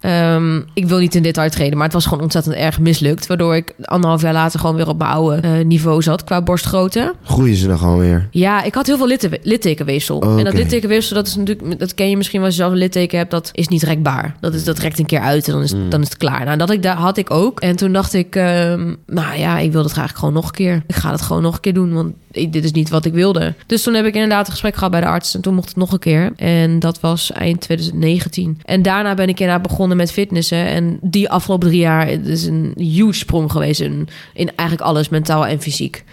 Ehm, 0.00 0.60
ik 0.74 0.86
wil 0.86 0.98
niet 0.98 1.14
in 1.14 1.22
dit 1.22 1.34
treden, 1.50 1.74
maar 1.76 1.84
het 1.84 1.92
was 1.92 2.04
gewoon 2.06 2.22
ontzettend 2.22 2.54
erg 2.54 2.80
mislukt. 2.80 3.26
Waardoor 3.26 3.56
ik 3.56 3.74
anderhalf 3.82 4.22
jaar 4.22 4.32
later 4.32 4.60
gewoon 4.60 4.76
weer 4.76 4.88
op 4.88 4.98
mijn 4.98 5.10
oude 5.10 5.36
eh, 5.40 5.64
niveau 5.64 6.02
zat 6.02 6.24
qua 6.24 6.42
borstgrootte. 6.42 7.14
Groeien 7.22 7.56
ze 7.56 7.66
dan 7.66 7.78
gewoon 7.78 7.98
weer? 7.98 8.28
Ja, 8.30 8.62
ik 8.62 8.74
had 8.74 8.86
heel 8.86 8.96
veel 8.96 9.06
litte- 9.06 9.38
littekenweefsel. 9.42 10.22
En 10.38 10.44
dat 10.44 10.54
littekenweefsel, 10.54 11.16
dat 11.16 11.26
is 11.26 11.36
natuurlijk, 11.36 11.78
dat 11.78 11.94
ken 11.94 12.10
je 12.10 12.16
misschien 12.16 12.38
wel 12.38 12.46
als 12.48 12.56
je 12.56 12.62
zelf 12.62 12.72
een 12.74 12.78
litteken 12.82 13.18
hebt, 13.18 13.30
dat 13.30 13.50
is 13.52 13.68
niet 13.68 13.82
rekbaar. 13.82 14.36
Dat, 14.40 14.54
is, 14.54 14.64
dat 14.64 14.78
rekt 14.78 14.98
een 14.98 15.06
keer 15.06 15.20
uit 15.20 15.46
en 15.46 15.52
dan 15.52 15.62
is, 15.62 15.74
Mm. 15.74 15.90
dan 15.90 16.00
is 16.00 16.08
het 16.08 16.16
klaar. 16.16 16.44
Nou, 16.44 16.56
dat 16.58 16.70
ik, 16.70 16.82
daar 16.82 16.96
had 16.96 17.16
ik 17.16 17.30
ook. 17.30 17.60
En 17.60 17.76
toen 17.76 17.92
dacht 17.92 18.12
ik, 18.14 18.36
ehm, 18.36 18.94
nou 19.06 19.38
ja, 19.38 19.58
ik 19.58 19.72
wil 19.72 19.82
dat 19.82 19.90
eigenlijk 19.90 20.18
gewoon 20.18 20.34
nog 20.34 20.44
een 20.46 20.50
keer. 20.50 20.82
Ik 20.86 20.94
ga 20.94 21.10
het 21.10 21.22
gewoon 21.22 21.42
nog 21.42 21.54
een 21.54 21.60
keer 21.60 21.74
doen, 21.74 21.92
want 21.92 22.12
dit 22.30 22.64
is 22.64 22.72
niet 22.72 22.88
wat 22.88 23.04
ik 23.04 23.12
wilde. 23.12 23.54
Dus 23.66 23.82
toen 23.82 23.94
heb 23.94 24.04
ik 24.06 24.14
inderdaad 24.14 24.46
een 24.46 24.52
gesprek 24.52 24.74
gehad 24.74 24.90
bij 24.90 25.00
de 25.00 25.06
arts 25.06 25.34
en 25.34 25.40
toen 25.40 25.54
mocht 25.54 25.68
het 25.68 25.76
nog 25.76 25.92
een 25.92 25.98
keer. 25.98 26.32
En 26.36 26.78
dat 26.78 27.00
was 27.00 27.32
eind 27.32 27.60
2019. 27.60 28.58
En 28.64 28.82
daarna 28.82 29.14
ben 29.14 29.28
ik 29.28 29.40
inderdaad 29.40 29.62
begonnen 29.68 29.93
met 29.96 30.12
fitnessen. 30.12 30.66
En 30.66 30.98
die 31.00 31.30
afgelopen 31.30 31.68
drie 31.68 31.80
jaar 31.80 32.08
is 32.08 32.46
een 32.46 32.72
huge 32.76 33.12
sprong 33.12 33.50
geweest 33.50 33.80
in, 33.80 34.08
in 34.34 34.50
eigenlijk 34.56 34.88
alles, 34.88 35.08
mentaal 35.08 35.46
en 35.46 35.60
fysiek. 35.60 36.04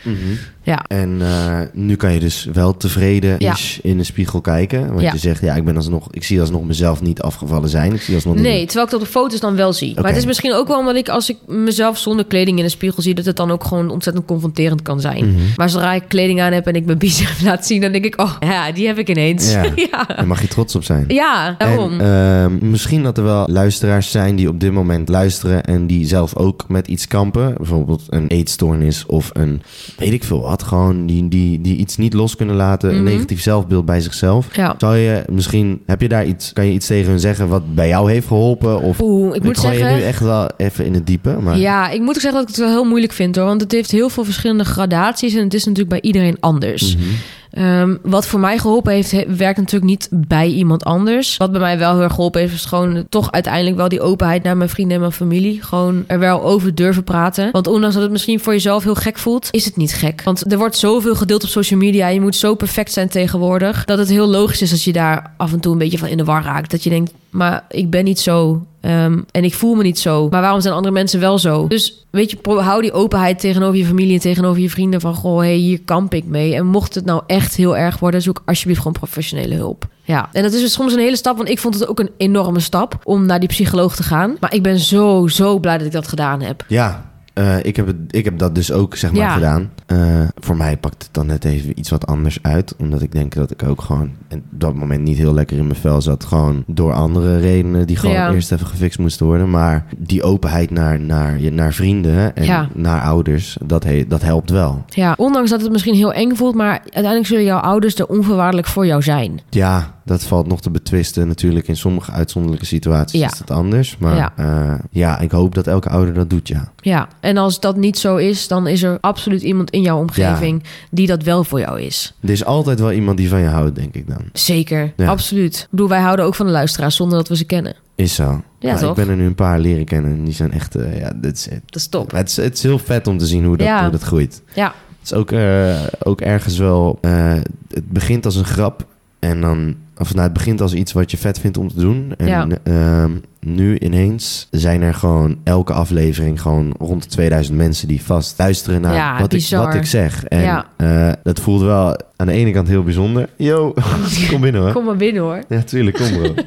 Ja. 0.72 0.84
En 0.88 1.18
eh, 1.22 1.60
nu 1.74 1.96
kan 1.96 2.14
je 2.14 2.20
dus 2.20 2.48
wel 2.54 2.78
tevreden 2.78 3.36
Ja. 3.40 3.56
in 3.82 3.98
de 3.98 4.04
spiegel 4.04 4.42
kijken. 4.42 4.88
Want 4.88 5.02
Ja. 5.02 5.12
je 5.12 5.18
zegt, 5.18 5.42
ja, 5.42 5.56
ik, 5.56 5.66
ben 5.66 5.76
alsnog, 5.76 6.08
ik 6.12 6.24
zie 6.24 6.40
alsnog 6.40 6.64
mezelf 6.66 7.02
niet 7.02 7.22
afgevallen 7.22 7.70
zijn. 7.70 7.94
Ik 7.94 8.02
zie 8.02 8.16
alsnog 8.16 8.34
niet- 8.36 8.44
Nee, 8.44 8.66
terwijl 8.66 8.86
ik 8.86 8.92
dat 8.92 9.02
op 9.02 9.08
foto's 9.08 9.40
dan 9.40 9.56
wel 9.56 9.74
zie. 9.74 9.96
Maar 9.96 10.06
het 10.10 10.18
is 10.18 10.26
misschien 10.26 10.54
ook 10.54 10.68
wel 10.68 10.80
omdat 10.80 10.96
ik 10.96 11.10
als 11.10 11.30
ik 11.30 11.38
mezelf 11.48 11.98
zonder 11.98 12.26
kleding 12.26 12.58
in 12.58 12.64
de 12.64 12.70
spiegel 12.70 13.02
zie, 13.02 13.14
dat 13.14 13.26
het 13.26 13.36
dan 13.36 13.52
ook 13.52 13.64
gewoon 13.64 13.90
ontzettend 13.90 14.26
confronterend 14.26 14.82
kan 14.82 15.02
zijn. 15.02 15.28
Mhm. 15.28 15.40
Maar 15.56 15.70
zodra 15.70 15.94
ik 15.94 16.04
kleding 16.08 16.42
aan 16.42 16.52
heb 16.54 16.68
en 16.68 16.74
ik 16.74 16.86
mijn 16.86 16.98
bicep 16.98 17.30
laat 17.44 17.66
zien, 17.66 17.82
dan 17.82 17.92
denk 17.92 18.06
ik, 18.06 18.22
oh 18.22 18.36
ja, 18.40 18.72
die 18.72 18.88
heb 18.88 18.98
ik 18.98 19.10
ineens. 19.10 19.52
Ja. 19.52 19.64
ja. 19.92 20.04
Daar 20.16 20.28
mag 20.28 20.42
je 20.42 20.48
trots 20.48 20.76
op 20.76 20.84
zijn. 20.84 21.06
Ja, 21.08 21.56
daarom. 21.58 22.00
En 22.00 22.44
ehm, 22.60 22.70
misschien 22.70 23.04
dat 23.04 23.18
er 23.18 23.24
wel 23.24 23.48
luisteraars 23.50 24.12
zijn 24.12 24.36
die 24.36 24.48
op 24.50 24.60
dit 24.60 24.72
moment 24.72 25.10
luisteren 25.10 25.64
en 25.64 25.88
die 25.88 26.08
zelf 26.08 26.36
ook 26.36 26.64
met 26.68 26.88
iets 26.88 27.08
kampen. 27.08 27.54
Bijvoorbeeld 27.58 28.02
een 28.10 28.28
eetstoornis 28.28 29.06
of 29.06 29.30
een 29.34 29.62
weet 29.98 30.12
ik 30.14 30.24
veel 30.24 30.42
wat. 30.42 30.61
Gewoon 30.64 31.06
die, 31.06 31.28
die, 31.28 31.62
die 31.62 31.76
iets 31.78 31.98
niet 31.98 32.14
los 32.14 32.36
kunnen 32.36 32.56
laten. 32.56 32.90
Een 32.90 32.96
Mhm. 32.96 33.04
negatief 33.04 33.42
zelfbeeld 33.42 33.86
bij 33.86 34.02
zichzelf. 34.02 34.56
ja. 34.56 34.76
Zou 34.78 34.98
je 34.98 35.24
misschien, 35.32 35.82
heb 35.86 36.02
je 36.02 36.08
daar 36.08 36.26
iets, 36.26 36.54
kan 36.54 36.66
je 36.66 36.72
iets 36.72 36.88
tegen 36.88 37.10
hun 37.10 37.20
zeggen 37.20 37.48
wat 37.48 37.76
bij 37.76 37.88
jou 37.88 38.12
heeft 38.12 38.28
geholpen? 38.28 38.82
Of 38.82 39.02
Oeh, 39.02 39.36
ik 39.36 39.44
moet 39.44 39.58
gooi 39.60 39.76
zeggen... 39.76 39.94
je 39.96 40.02
nu 40.02 40.08
echt 40.08 40.20
wel 40.20 40.50
even 40.58 40.86
in 40.86 40.94
het 40.94 41.08
diepe. 41.08 41.38
Maar 41.42 41.58
Ja, 41.58 41.90
ik 41.90 42.00
moet 42.00 42.16
ook 42.16 42.22
zeggen 42.22 42.40
dat 42.40 42.42
ik 42.50 42.56
het 42.56 42.66
wel 42.66 42.74
heel 42.76 42.84
moeilijk 42.86 43.14
vind 43.14 43.36
hoor. 43.36 43.46
Want 43.46 43.62
het 43.62 43.72
heeft 43.72 43.92
heel 43.92 44.10
veel 44.10 44.24
verschillende 44.24 44.66
gradaties 44.66 45.34
en 45.36 45.44
het 45.44 45.54
is 45.54 45.64
natuurlijk 45.66 45.90
bij 45.90 46.02
iedereen 46.02 46.38
anders. 46.40 46.96
Mhm. 46.96 47.06
Ehm, 47.52 47.96
wat 48.04 48.28
voor 48.28 48.40
mij 48.40 48.58
geholpen 48.58 48.94
heeft, 48.94 49.12
he- 49.12 49.36
werkt 49.36 49.58
natuurlijk 49.58 49.92
niet 49.92 50.08
bij 50.12 50.48
iemand 50.48 50.84
anders. 50.84 51.38
Wat 51.38 51.52
bij 51.52 51.60
mij 51.60 51.78
wel 51.78 51.94
heel 51.94 52.02
erg 52.02 52.14
geholpen 52.14 52.42
heeft, 52.42 52.54
is 52.54 52.66
gewoon 52.66 53.06
toch 53.10 53.32
uiteindelijk 53.32 53.76
wel 53.76 53.90
die 53.90 54.02
openheid 54.02 54.44
naar 54.44 54.58
mijn 54.58 54.70
vrienden 54.70 54.94
en 54.96 55.00
mijn 55.00 55.12
familie. 55.12 55.62
Gewoon 55.64 56.04
er 56.08 56.20
wel 56.20 56.44
over 56.44 56.76
durven 56.76 57.04
praten. 57.04 57.50
Want 57.52 57.68
ondanks 57.68 57.94
dat 57.96 58.04
het 58.04 58.12
misschien 58.12 58.40
voor 58.40 58.54
jezelf 58.54 58.84
heel 58.84 58.96
gek 58.96 59.18
voelt, 59.18 59.48
is 59.52 59.66
het 59.66 59.78
niet 59.78 59.94
gek. 59.94 60.22
Want 60.24 60.52
er 60.52 60.58
wordt 60.58 60.78
zoveel 60.78 61.16
gedeeld 61.16 61.44
op 61.44 61.50
social 61.50 61.80
media. 61.80 62.08
Je 62.08 62.22
moet 62.22 62.36
zo 62.36 62.56
perfect 62.56 62.92
zijn 62.92 63.10
tegenwoordig. 63.10 63.86
Dat 63.86 63.98
het 63.98 64.10
heel 64.10 64.28
logisch 64.28 64.62
is 64.62 64.72
als 64.72 64.84
je 64.84 64.94
daar 64.94 65.34
af 65.38 65.54
en 65.54 65.60
toe 65.60 65.72
een 65.72 65.78
beetje 65.78 65.98
van 65.98 66.08
in 66.08 66.18
de 66.18 66.24
war 66.24 66.44
raakt. 66.44 66.72
Dat 66.72 66.84
je 66.84 66.90
denkt, 66.90 67.12
maar 67.32 67.66
ik 67.70 67.90
ben 67.90 68.04
niet 68.04 68.20
zo. 68.20 68.66
ehm, 68.82 69.20
en 69.32 69.44
ik 69.44 69.54
voel 69.54 69.76
me 69.76 69.84
niet 69.84 70.00
zo. 70.00 70.28
Maar 70.30 70.42
waarom 70.42 70.62
zijn 70.62 70.74
andere 70.74 70.94
mensen 70.94 71.20
wel 71.20 71.40
zo? 71.40 71.68
Dus 71.68 72.06
weet 72.10 72.32
je, 72.32 72.38
hou 72.44 72.82
die 72.82 72.92
openheid 72.92 73.40
tegenover 73.40 73.78
je 73.78 73.86
familie 73.86 74.14
en 74.14 74.20
tegenover 74.20 74.62
je 74.62 74.70
vrienden. 74.70 75.02
Van 75.02 75.16
goh, 75.16 75.38
hey, 75.40 75.56
hier 75.56 75.82
kamp 75.82 76.14
ik 76.14 76.26
mee. 76.26 76.56
En 76.56 76.66
mocht 76.66 76.96
het 76.96 77.06
nou 77.06 77.22
echt 77.28 77.56
heel 77.56 77.78
erg 77.78 78.00
worden, 78.00 78.22
zoek 78.22 78.42
alsjeblieft 78.46 78.82
gewoon 78.82 78.98
professionele 78.98 79.56
hulp. 79.56 79.88
Ja, 80.04 80.30
en 80.32 80.44
dat 80.44 80.54
is 80.54 80.62
dus 80.62 80.74
soms 80.74 80.94
een 80.94 81.00
hele 81.00 81.16
stap. 81.16 81.38
Want 81.38 81.50
ik 81.50 81.60
vond 81.60 81.74
het 81.74 81.88
ook 81.88 82.00
een 82.00 82.10
enorme 82.18 82.60
stap 82.60 83.00
om 83.04 83.26
naar 83.26 83.40
die 83.40 83.50
psycholoog 83.50 83.96
te 83.96 84.04
gaan. 84.04 84.38
Maar 84.40 84.54
ik 84.54 84.64
ben 84.64 84.80
zo, 84.80 85.28
zo 85.28 85.60
blij 85.60 85.78
dat 85.78 85.88
ik 85.88 85.94
dat 85.94 86.08
gedaan 86.08 86.42
heb. 86.42 86.66
Ja, 86.68 87.11
eh, 87.34 87.64
ik, 87.64 87.76
heb 87.76 87.88
het, 87.88 87.96
ik 88.10 88.26
heb 88.26 88.38
dat 88.38 88.56
dus 88.56 88.72
ook 88.72 88.96
zeg 88.96 89.12
maar 89.12 89.22
Ja. 89.22 89.34
gedaan. 89.34 89.70
Eh, 89.86 89.98
voor 90.40 90.58
mij 90.58 90.78
pakt 90.78 91.04
het 91.04 91.14
dan 91.14 91.26
net 91.26 91.46
even 91.46 91.80
iets 91.80 91.90
wat 91.90 92.08
anders 92.08 92.40
uit. 92.42 92.76
Omdat 92.78 93.02
ik 93.02 93.12
denk 93.12 93.34
dat 93.34 93.52
ik 93.52 93.64
ook 93.64 93.82
gewoon 93.82 94.10
op 94.32 94.40
dat 94.50 94.76
moment 94.76 95.02
niet 95.04 95.18
heel 95.18 95.34
lekker 95.34 95.58
in 95.58 95.68
mijn 95.68 95.80
vel 95.80 96.02
zat. 96.02 96.24
Gewoon 96.24 96.64
door 96.68 96.94
andere 96.94 97.38
redenen 97.40 97.88
die 97.88 97.96
gewoon 97.96 98.16
Ja. 98.16 98.32
eerst 98.32 98.52
even 98.52 98.68
gefixt 98.68 99.00
moesten 99.00 99.26
worden. 99.26 99.50
Maar 99.50 99.86
die 99.98 100.24
openheid 100.24 100.70
naar, 100.70 101.00
naar, 101.00 101.40
je- 101.40 101.52
naar 101.52 101.74
vrienden 101.74 102.36
en 102.36 102.44
Ja. 102.46 102.68
naar 102.74 103.02
ouders, 103.02 103.58
dat, 103.66 103.84
he, 103.84 104.06
dat 104.08 104.22
helpt 104.22 104.50
wel. 104.50 104.84
Ja, 104.88 105.14
ondanks 105.18 105.50
dat 105.50 105.62
het 105.62 105.72
misschien 105.72 105.96
heel 105.96 106.14
eng 106.14 106.36
voelt. 106.36 106.56
Maar 106.56 106.80
uiteindelijk 106.82 107.26
zullen 107.28 107.44
jouw 107.44 107.60
ouders 107.60 107.96
er 108.00 108.08
onvoorwaardelijk 108.08 108.68
voor 108.68 108.86
jou 108.86 109.02
zijn. 109.02 109.40
Ja, 109.50 109.94
dat 110.12 110.24
valt 110.24 110.48
nog 110.48 110.62
te 110.62 110.70
betwisten. 110.70 111.28
Natuurlijk, 111.28 111.68
in 111.68 111.76
sommige 111.78 112.12
uitzonderlijke 112.12 112.66
situaties 112.66 113.20
Ja. 113.20 113.32
is 113.32 113.40
het 113.40 113.52
anders. 113.52 113.98
Maar 113.98 114.16
Ja. 114.16 114.34
ja. 114.38 114.80
ja, 114.90 115.20
ik 115.20 115.32
hoop 115.32 115.56
dat 115.56 115.68
elke 115.68 115.90
ouder 115.90 116.14
dat 116.14 116.30
doet, 116.30 116.48
ja. 116.48 116.72
Ja, 116.76 117.08
en 117.20 117.38
als 117.38 117.60
dat 117.60 117.76
niet 117.76 117.98
zo 117.98 118.16
is, 118.16 118.48
dan 118.48 118.68
is 118.68 118.84
er 118.84 118.98
absoluut 119.02 119.42
iemand 119.42 119.70
in 119.70 119.82
jouw 119.82 119.98
omgeving 120.00 120.64
die 120.92 121.08
dat 121.08 121.24
wel 121.24 121.44
voor 121.44 121.60
jou 121.60 121.82
is. 121.82 122.14
Er 122.22 122.30
is 122.30 122.46
altijd 122.46 122.80
wel 122.80 122.92
iemand 122.92 123.18
die 123.18 123.30
van 123.30 123.40
je 123.40 123.48
houdt, 123.48 123.76
denk 123.76 123.96
ik 123.96 124.08
dan. 124.08 124.22
Zeker, 124.34 124.94
absoluut. 125.06 125.58
Ik 125.60 125.68
bedoel, 125.70 125.88
wij 125.90 126.02
houden 126.02 126.26
ook 126.26 126.36
van 126.36 126.46
de 126.46 126.52
luisteraars 126.52 126.96
zonder 126.96 127.18
dat 127.18 127.28
we 127.28 127.36
ze 127.36 127.46
kennen. 127.46 127.76
Is 127.96 128.16
zo. 128.16 128.42
Ja, 128.60 128.72
Maar 128.72 128.80
toch? 128.80 128.90
Ik 128.90 128.96
ben 128.96 129.10
er 129.10 129.16
nu 129.16 129.26
een 129.26 129.36
paar 129.36 129.60
leren 129.60 129.86
kennen. 129.86 130.12
En 130.12 130.24
die 130.24 130.34
zijn 130.34 130.52
echt, 130.52 130.76
eh, 130.76 131.00
ja, 131.00 131.12
dit 131.16 131.36
is, 131.38 131.44
Dat 131.66 131.76
is 131.76 131.88
top. 131.88 132.12
het, 132.12 132.30
is, 132.30 132.36
het 132.38 132.54
is 132.54 132.64
heel 132.64 132.80
vet 132.80 133.08
om 133.08 133.18
te 133.18 133.26
zien 133.26 133.46
hoe 133.46 133.58
dat, 133.58 133.68
hoe 133.80 133.90
dat 133.90 134.02
groeit. 134.02 134.42
Ja, 134.54 134.66
Het 135.00 135.12
is 135.12 135.14
ook, 135.14 135.32
eh, 135.32 135.80
ook 136.04 136.22
ergens 136.22 136.58
wel... 136.58 136.98
eh, 137.02 137.34
het 137.70 137.90
begint 137.90 138.26
als 138.26 138.36
een 138.36 138.46
grap. 138.46 138.86
En 139.22 139.42
dan... 139.42 139.76
Of 139.98 140.12
nou, 140.14 140.24
het 140.24 140.34
begint 140.34 140.62
als 140.62 140.74
iets 140.74 140.92
wat 140.94 141.12
je 141.12 141.18
vet 141.18 141.40
vindt 141.40 141.58
om 141.58 141.68
te 141.68 141.76
doen. 141.80 142.14
En 142.18 142.28
Ja. 142.28 142.48
ehm, 142.64 143.12
nu 143.40 143.78
ineens 143.80 144.48
zijn 144.52 144.82
er 144.82 144.94
gewoon 144.94 145.38
elke 145.44 145.74
aflevering... 145.74 146.42
gewoon 146.42 146.74
rond 146.80 147.04
de 147.04 147.10
2000 147.10 147.58
mensen 147.58 147.88
die 147.88 148.02
vast 148.04 148.38
luisteren 148.38 148.82
naar 148.82 148.94
Ja, 148.94 149.20
wat, 149.20 149.34
ik, 149.34 149.48
wat 149.50 149.74
ik 149.74 149.86
zeg. 149.86 150.24
En 150.24 150.42
Ja. 150.42 150.66
eh, 150.78 151.12
dat 151.24 151.40
voelt 151.40 151.62
wel 151.62 151.98
aan 152.16 152.28
de 152.28 152.34
ene 152.34 152.52
kant 152.52 152.68
heel 152.68 152.84
bijzonder. 152.84 153.30
Yo, 153.36 153.74
kom 154.30 154.42
binnen 154.42 154.62
hoor. 154.62 154.72
kom 154.72 154.86
maar 154.86 154.96
binnen 154.98 155.22
hoor. 155.22 155.44
Ja, 155.50 155.62
tuurlijk, 155.62 155.96
kom 155.98 156.12
bro. 156.12 156.34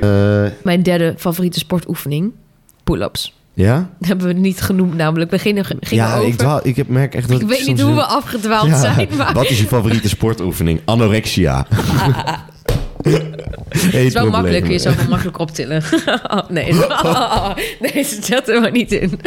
Eh, 0.00 0.44
Mijn 0.62 0.82
derde 0.82 1.14
favoriete 1.16 1.58
sportoefening, 1.58 2.32
pull-ups. 2.84 3.40
Ja? 3.54 3.88
Dat 3.98 4.08
hebben 4.08 4.26
we 4.26 4.32
niet 4.32 4.60
genoemd 4.60 4.94
namelijk. 4.94 5.30
We 5.30 5.38
gingen, 5.38 5.64
gingen 5.64 6.04
Ja, 6.04 6.14
over... 6.16 6.28
ik, 6.28 6.36
dwaal, 6.36 6.60
ik 6.62 6.88
merk 6.88 7.14
echt 7.14 7.28
dat 7.28 7.40
ik 7.40 7.46
weet 7.46 7.66
niet 7.66 7.80
hoe 7.80 7.94
we 7.94 8.04
afgedwaald 8.04 8.66
Ja, 8.68 8.80
zijn, 8.80 9.08
maar 9.16 9.32
Wat 9.32 9.50
is 9.50 9.58
je 9.60 9.66
favoriete 9.66 10.08
sportoefening? 10.08 10.80
Anorexia. 10.84 11.66
het 13.02 13.94
is 13.94 14.12
wel 14.12 14.30
makkelijk. 14.30 14.62
Kun 14.64 14.72
je 14.72 14.78
zo 14.78 14.90
makkelijk 15.08 15.38
optillen. 15.38 15.82
Oh, 16.30 16.48
nee. 16.48 16.72
nee, 17.80 18.04
zet 18.20 18.48
er 18.48 18.60
maar 18.60 18.70
niet 18.70 18.92
in. 18.92 19.20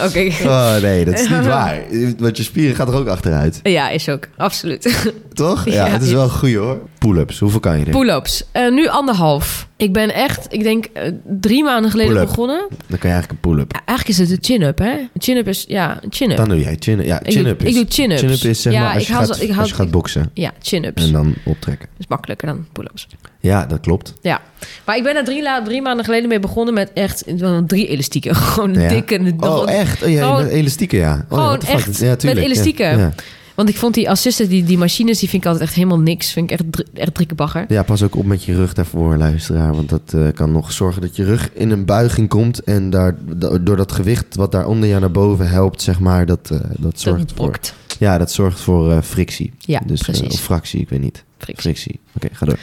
Oké. 0.00 0.30
Oh 0.44 0.76
nee, 0.76 1.04
dat 1.04 1.14
is 1.14 1.28
niet 1.28 1.46
waar. 1.46 1.82
Want 2.18 2.36
je 2.36 2.42
spieren 2.42 2.76
gaat 2.76 2.88
er 2.88 2.94
ook 2.94 3.08
achteruit. 3.08 3.60
Ja, 3.62 3.88
is 3.88 4.08
ook. 4.08 4.28
Absoluut. 4.36 5.12
Toch? 5.32 5.64
Ja, 5.64 5.72
Ja. 5.86 5.92
het 5.92 6.02
is 6.02 6.12
wel 6.12 6.28
goeie 6.28 6.58
hoor. 6.58 6.78
Pull-ups, 6.98 7.38
hoeveel 7.38 7.60
kan 7.60 7.78
je 7.78 7.84
er? 7.84 7.90
Pull-ups. 7.90 8.44
Eh, 8.52 8.70
nu 8.70 8.88
anderhalf. 8.88 9.68
Ik 9.76 9.92
ben 9.92 10.14
echt, 10.14 10.46
ik 10.50 10.62
denk 10.62 10.84
eh, 10.84 11.12
drie 11.24 11.64
maanden 11.64 11.90
geleden 11.90 12.14
begonnen. 12.26 12.66
Dan 12.68 12.98
kan 12.98 13.10
je 13.10 13.14
eigenlijk 13.16 13.30
een 13.30 13.50
pull-up. 13.50 13.72
Ja, 13.72 13.80
eigenlijk 13.84 14.18
is 14.20 14.28
het 14.28 14.38
een 14.38 14.44
chin-up, 14.44 14.78
hè? 14.78 14.90
Een 14.90 15.08
chin-up 15.18 15.48
is, 15.48 15.64
ja, 15.68 15.98
een 16.02 16.12
chin-up. 16.12 16.36
Dan 16.36 16.48
doe 16.48 16.60
jij 16.60 16.76
chin 16.78 17.04
Ja, 17.04 17.20
chin-up 17.24 17.62
is... 17.62 17.68
ik 17.68 17.74
doe 17.74 17.84
chin-ups. 17.88 18.20
Chin-up 18.20 18.40
is 18.42 18.62
zeg 18.62 18.72
Ja, 18.72 18.80
maar 18.82 18.92
als, 18.94 19.02
ik 19.02 19.08
je 19.08 19.14
haal 19.14 19.26
gaat, 19.26 19.42
ik 19.42 19.50
haal- 19.50 19.60
als 19.60 19.68
je 19.68 19.74
gaat 19.74 19.90
boksen. 19.90 20.30
Ja, 20.34 20.52
chin-ups. 20.62 21.02
En 21.06 21.12
dan 21.12 21.34
optrekken. 21.44 21.88
is 21.98 22.06
makkelijker 22.06 22.46
dan 22.48 22.66
pull-ups. 22.72 23.06
Ja, 23.40 23.66
dat 23.66 23.80
klopt. 23.80 24.14
Ja. 24.22 24.40
Maar 24.84 24.96
ik 24.96 25.02
ben 25.02 25.14
daar 25.14 25.24
drie, 25.24 25.42
drie 25.64 25.82
maanden 25.82 26.04
geleden 26.04 26.28
mee 26.28 26.40
begonnen 26.40 26.74
met 26.74 26.90
echt 26.94 27.24
wel 27.36 27.64
drie 27.66 27.86
elastieken. 27.86 28.34
Gewoon 28.48 28.74
Ja. 28.74 28.88
dikke... 28.88 29.34
Oh, 29.38 29.70
echt? 29.70 30.02
Oh, 30.02 30.10
ja, 30.10 30.44
elastieken, 30.46 30.98
ja. 30.98 31.26
Oh, 31.28 31.38
gewoon 31.38 31.60
echt 31.60 31.98
ja, 31.98 32.16
tuurlijk. 32.16 32.22
met 32.22 32.36
elastieken. 32.50 33.14
Want 33.58 33.70
ik 33.70 33.76
vond 33.76 33.94
die 33.94 34.10
assisten, 34.10 34.48
die, 34.48 34.64
die 34.64 34.78
machines, 34.78 35.18
die 35.18 35.28
vind 35.28 35.42
ik 35.42 35.48
altijd 35.48 35.68
echt 35.68 35.76
helemaal 35.76 35.98
niks. 36.00 36.32
Vind 36.32 36.50
ik 36.50 36.58
echt, 36.60 36.82
echt 36.94 37.14
drikkebagger. 37.14 37.64
Ja, 37.68 37.82
pas 37.82 38.02
ook 38.02 38.16
op 38.16 38.24
met 38.24 38.44
je 38.44 38.54
rug 38.54 38.72
daarvoor, 38.72 39.16
luisteraar. 39.16 39.74
Want 39.74 39.88
dat 39.88 40.12
eh, 40.14 40.26
kan 40.34 40.52
nog 40.52 40.72
zorgen 40.72 41.02
dat 41.02 41.16
je 41.16 41.24
rug 41.24 41.50
in 41.52 41.70
een 41.70 41.84
buiging 41.84 42.28
komt. 42.28 42.62
En 42.64 42.90
daar, 42.90 43.14
da- 43.36 43.58
door 43.58 43.76
dat 43.76 43.92
gewicht 43.92 44.34
wat 44.34 44.52
daar 44.52 44.66
onder 44.66 44.88
jou 44.88 45.00
naar 45.00 45.10
boven 45.10 45.48
helpt, 45.48 45.82
zeg 45.82 46.00
maar, 46.00 46.26
dat, 46.26 46.50
eh, 46.50 46.60
dat 46.78 47.00
zorgt 47.00 47.28
Dat 47.28 47.36
voor... 47.36 47.58
Ja, 47.98 48.18
dat 48.18 48.32
zorgt 48.32 48.60
voor 48.60 48.90
eh, 48.92 49.02
frictie. 49.02 49.52
Ja, 49.58 49.80
dus, 49.86 50.00
precies. 50.02 50.34
of 50.34 50.40
fractie, 50.40 50.80
ik 50.80 50.88
weet 50.88 51.00
niet. 51.00 51.24
Frictie. 51.38 51.62
Frictie. 51.62 52.00
Oké, 52.16 52.28
ga 52.32 52.46
door. 52.46 52.58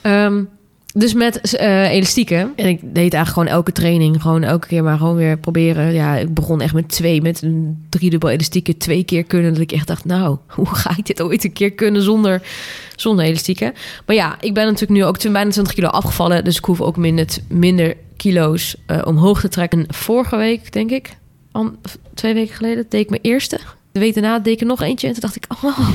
Ehm, 0.00 0.42
dus 0.94 1.14
met 1.14 1.56
eh, 1.56 1.90
elastieken. 1.90 2.52
En 2.56 2.66
ik 2.66 2.80
deed 2.80 2.96
eigenlijk 2.96 3.28
gewoon 3.28 3.48
elke 3.48 3.72
training. 3.72 4.22
Gewoon 4.22 4.42
elke 4.42 4.66
keer 4.66 4.82
maar 4.82 4.98
gewoon 4.98 5.16
weer 5.16 5.38
proberen. 5.38 5.92
Ja, 5.92 6.16
ik 6.16 6.34
begon 6.34 6.60
echt 6.60 6.74
met 6.74 6.88
twee. 6.88 7.22
Met 7.22 7.42
een 7.42 7.86
driedubbel 7.88 8.28
elastieken. 8.28 8.78
Twee 8.78 9.04
keer 9.04 9.24
kunnen. 9.24 9.52
Dat 9.52 9.62
ik 9.62 9.72
echt 9.72 9.86
dacht, 9.86 10.04
nou, 10.04 10.36
hoe 10.56 10.66
ga 10.66 10.96
ik 10.96 11.06
dit 11.06 11.22
ooit 11.22 11.44
een 11.44 11.52
keer 11.52 11.72
kunnen 11.72 12.02
zonder, 12.02 12.42
zonder 12.96 13.24
elastieken? 13.24 13.72
Maar 14.06 14.16
ja, 14.16 14.36
ik 14.40 14.54
ben 14.54 14.64
natuurlijk 14.64 15.00
nu 15.00 15.04
ook 15.04 15.22
bijna 15.22 15.50
20 15.50 15.74
kilo 15.74 15.88
afgevallen. 15.88 16.44
Dus 16.44 16.56
ik 16.56 16.64
hoef 16.64 16.80
ook 16.80 16.96
minder, 16.96 17.26
minder 17.48 17.96
kilo's 18.16 18.76
eh, 18.86 19.02
omhoog 19.04 19.40
te 19.40 19.48
trekken. 19.48 19.84
Vorige 19.88 20.36
week, 20.36 20.72
denk 20.72 20.90
ik. 20.90 21.16
Twee 22.14 22.34
weken 22.34 22.54
geleden 22.54 22.86
deed 22.88 23.00
ik 23.00 23.10
mijn 23.10 23.22
eerste. 23.22 23.60
De 23.92 24.00
week 24.00 24.14
daarna 24.14 24.38
deed 24.38 24.54
ik 24.54 24.60
er 24.60 24.66
nog 24.66 24.82
eentje. 24.82 25.06
En 25.06 25.12
toen 25.12 25.22
dacht 25.22 25.36
ik, 25.36 25.44
oh, 25.64 25.78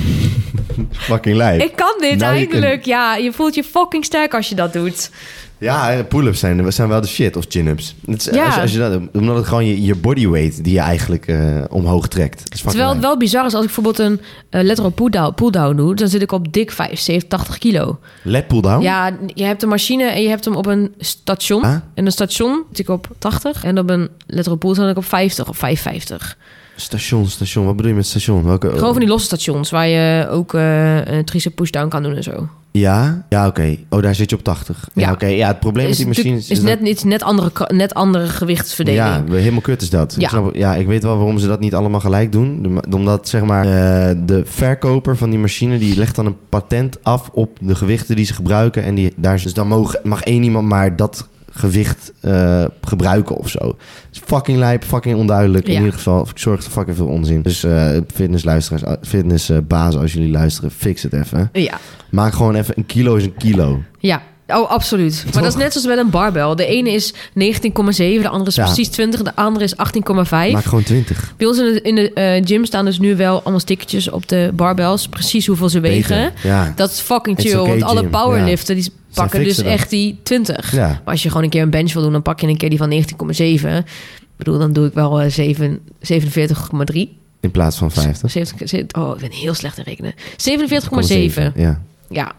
Fucking 0.92 1.36
lijp. 1.36 1.62
ik 1.62 1.76
kan 1.76 1.96
dit 2.00 2.20
Nou, 2.20 2.34
je 2.34 2.40
eindelijk. 2.40 2.86
Ja, 2.86 3.16
je 3.16 3.32
voelt 3.32 3.56
je 3.56 3.64
fucking 3.64 4.06
sterk 4.06 4.34
als 4.34 4.50
je 4.50 4.56
dat 4.56 4.74
doet. 4.74 5.10
Ja, 5.58 5.92
eh, 5.92 6.00
pull-ups 6.08 6.40
zijn, 6.40 6.74
zijn 6.74 6.88
wel 6.90 7.02
de 7.02 7.08
shit, 7.08 7.36
of 7.36 7.46
chin-ups. 7.50 7.96
Het 8.06 8.28
is- 8.28 8.34
Ja. 8.34 8.46
Als, 8.46 8.56
je- 8.56 8.62
als 8.62 8.72
je 8.72 8.78
dat, 8.78 9.00
omdat 9.14 9.36
het 9.36 9.46
gewoon 9.48 9.66
je, 9.66 9.82
je 9.84 9.96
bodyweight 9.96 10.64
die 10.64 10.74
je 10.74 10.80
eigenlijk 10.80 11.28
eh, 11.28 11.64
omhoog 11.70 12.08
trekt. 12.08 12.62
Terwijl 12.62 12.90
het 12.90 13.00
wel 13.00 13.18
bizar 13.18 13.46
is 13.46 13.54
als 13.54 13.66
ik 13.66 13.74
bijvoorbeeld 13.74 14.00
een 14.00 14.22
uh, 14.52 14.64
letterlijk 14.64 14.96
pull-down, 14.96 15.34
pull-down 15.34 15.76
doe, 15.76 15.96
dan 15.96 16.08
zit 16.08 16.22
ik 16.22 16.32
op 16.32 16.54
dik 16.54 16.72
75, 16.72 17.30
80 17.30 17.58
kilo. 17.58 18.00
Let 18.22 18.48
pull-down? 18.48 18.82
Ja, 18.84 19.12
je 19.34 19.44
hebt 19.44 19.64
een 19.64 19.70
machine 19.70 20.04
en 20.04 20.22
je 20.22 20.30
hebt 20.30 20.46
hem 20.46 20.56
op 20.56 20.66
een 20.66 20.94
station. 21.00 21.64
En 21.94 22.06
een 22.06 22.12
station 22.12 22.64
zit 22.70 22.80
ik 22.80 22.90
op 22.90 23.08
80 23.20 23.64
en 23.64 23.80
op 23.80 23.90
een 23.90 24.10
letterlijk 24.28 24.66
pull 24.66 24.76
zit 24.76 24.90
ik 24.90 24.98
op 24.98 25.06
50 25.06 25.50
of 25.50 25.58
55. 25.58 26.38
Station, 26.76 27.28
station. 27.28 27.66
Wat 27.66 27.76
bedoel 27.76 27.92
je 27.92 27.98
met 27.98 28.06
station? 28.08 28.44
Welke? 28.44 28.70
Gewoon 28.70 28.92
van 28.92 29.00
die 29.00 29.08
losse 29.10 29.26
stations 29.26 29.70
waar 29.70 29.88
je 29.88 30.28
ook 30.30 30.54
eh, 30.54 31.06
een 31.06 31.26
tricep 31.26 31.56
push-down 31.56 31.88
kan 31.88 32.04
doen 32.04 32.16
en 32.16 32.24
zo. 32.24 32.48
Ja? 32.72 33.26
Ja, 33.30 33.48
oké. 33.48 33.78
Oh, 33.90 34.02
daar 34.02 34.16
zit 34.16 34.30
je 34.30 34.36
op 34.36 34.44
80. 34.44 34.90
Ja, 34.94 35.02
Ja. 35.08 35.12
oké. 35.12 35.26
Ja, 35.26 35.48
het 35.48 35.60
probleem 35.60 35.84
met 35.84 35.92
is 35.94 35.98
die 35.98 36.08
machines 36.08 36.50
is 36.50 36.62
net, 36.62 36.82
is 36.82 37.04
net, 37.04 37.24
andere, 37.24 37.52
net 37.68 37.94
andere 37.94 38.28
gewichtsverdeling. 38.28 39.04
Ja, 39.04 39.24
helemaal 39.36 39.62
kut 39.62 39.82
is 39.82 39.90
dat. 39.90 40.16
Ja. 40.18 40.22
Ik, 40.24 40.30
snap, 40.30 40.56
ja, 40.56 40.76
ik 40.76 40.88
weet 40.88 41.04
wel 41.04 41.16
waarom 41.18 41.38
ze 41.40 41.48
dat 41.48 41.60
niet 41.60 41.76
allemaal 41.76 42.00
gelijk 42.00 42.32
doen. 42.32 42.82
Omdat 42.94 43.28
zeg 43.30 43.44
maar, 43.44 43.66
eh, 43.66 44.16
de 44.26 44.42
verkoper 44.46 45.18
van 45.18 45.30
die 45.30 45.40
machine 45.40 45.78
die 45.78 45.98
legt 45.98 46.16
dan 46.16 46.26
een 46.26 46.38
patent 46.50 47.04
af 47.04 47.30
op 47.34 47.58
de 47.62 47.76
gewichten 47.76 48.16
die 48.16 48.26
ze 48.26 48.34
gebruiken. 48.34 48.84
En 48.84 48.96
die, 48.96 49.14
daar, 49.16 49.42
dus 49.42 49.54
dan 49.54 49.68
mogen, 49.68 50.00
mag 50.04 50.22
één 50.24 50.44
iemand 50.44 50.68
maar 50.68 50.96
dat 50.96 51.28
gewicht 51.56 52.12
eh, 52.22 52.66
gebruiken 52.82 53.36
of 53.36 53.50
zo. 53.50 53.76
Is 54.12 54.22
fucking 54.26 54.58
lijp, 54.58 54.84
fucking 54.84 55.18
onduidelijk. 55.18 55.68
In 55.68 55.74
ieder 55.78 55.94
geval 55.94 56.28
zorgt 56.34 56.64
voor 56.64 56.72
fucking 56.74 56.98
veel 56.98 57.08
onzin. 57.08 57.42
Dus 57.42 57.64
eh 57.64 57.90
fitnessluisteraars, 58.14 58.98
fitnessbazen 59.02 60.02
als 60.02 60.14
jullie 60.14 60.32
luisteren, 60.32 60.72
fix 60.72 61.04
het 61.04 61.14
even. 61.14 61.50
ja. 61.54 61.80
Maak 62.10 62.34
gewoon 62.34 62.56
even 62.56 62.74
een 62.78 62.86
kilo 62.86 63.16
is 63.16 63.24
een 63.24 63.38
kilo. 63.38 63.82
Ja, 64.00 64.22
oh, 64.48 64.70
absoluut. 64.70 65.24
Maar 65.34 65.44
dat 65.44 65.52
is 65.52 65.58
net 65.58 65.72
zoals 65.72 65.88
met 65.88 65.98
een 65.98 66.10
barbel. 66.10 66.56
De 66.56 66.66
ene 66.66 66.92
is 66.92 67.14
19,7, 67.14 67.22
de 67.36 68.30
andere 68.30 68.50
is 68.50 68.56
Ja. 68.56 68.64
precies 68.66 68.88
20, 68.88 69.22
de 69.22 69.36
andere 69.36 69.66
is 69.66 69.76
18,5. 69.76 70.52
Maak 70.52 70.64
gewoon 70.64 70.84
20. 70.84 71.34
Bij 71.38 71.48
ons 71.48 71.58
in 71.58 71.74
de, 71.74 71.82
in 71.82 71.96
de 71.96 72.14
eh, 72.14 72.42
gym 72.46 72.66
staan 72.66 72.86
dus 72.86 73.00
nu 73.00 73.16
wel 73.16 73.42
allemaal 73.42 73.60
stickertjes 73.60 74.10
op 74.10 74.28
de 74.28 74.52
barbells, 74.54 75.08
precies 75.08 75.48
hoeveel 75.48 75.70
ze 75.70 75.80
wegen. 75.80 76.34
Ja. 76.44 76.74
Dat 76.76 76.92
is 76.92 77.00
fucking 77.00 77.40
chill, 77.40 77.58
okay, 77.58 77.70
want 77.70 77.84
alle 77.84 78.08
powerliften 78.08 78.76
die 78.76 78.92
pakken 79.16 79.44
dus 79.44 79.62
echt 79.62 79.90
die 79.90 80.20
20. 80.24 80.72
Ja. 80.72 80.88
Maar 80.88 81.02
als 81.14 81.24
je 81.24 81.28
gewoon 81.30 81.44
een 81.44 81.50
keer 81.50 81.62
een 81.62 81.70
bench 81.70 81.94
wil 81.94 82.02
doen, 82.02 82.12
dan 82.12 82.22
pak 82.22 82.40
je 82.40 82.48
een 82.48 82.58
keer 82.58 82.70
die 82.70 82.78
van 82.78 82.90
19,7. 82.90 82.98
Ik 83.38 84.44
bedoel, 84.44 84.60
dan 84.60 84.74
doe 84.74 84.88
ik 84.88 84.94
wel 84.94 85.22
eh, 85.22 85.30
zeven- 85.32 85.80
47,3. 86.00 87.10
In 87.40 87.52
plaats 87.52 87.78
van 87.78 87.92
50. 87.92 88.32
70 88.32 88.70
zeven- 88.70 88.88
Oh, 88.98 89.16
ik 89.16 89.22
ben 89.22 89.32
heel 89.32 89.54
slecht 89.54 89.78
in 89.78 89.84
rekenen. 89.84 90.14
47,7. 90.38 91.52
Ja. 91.56 91.82
Ja. 92.10 92.32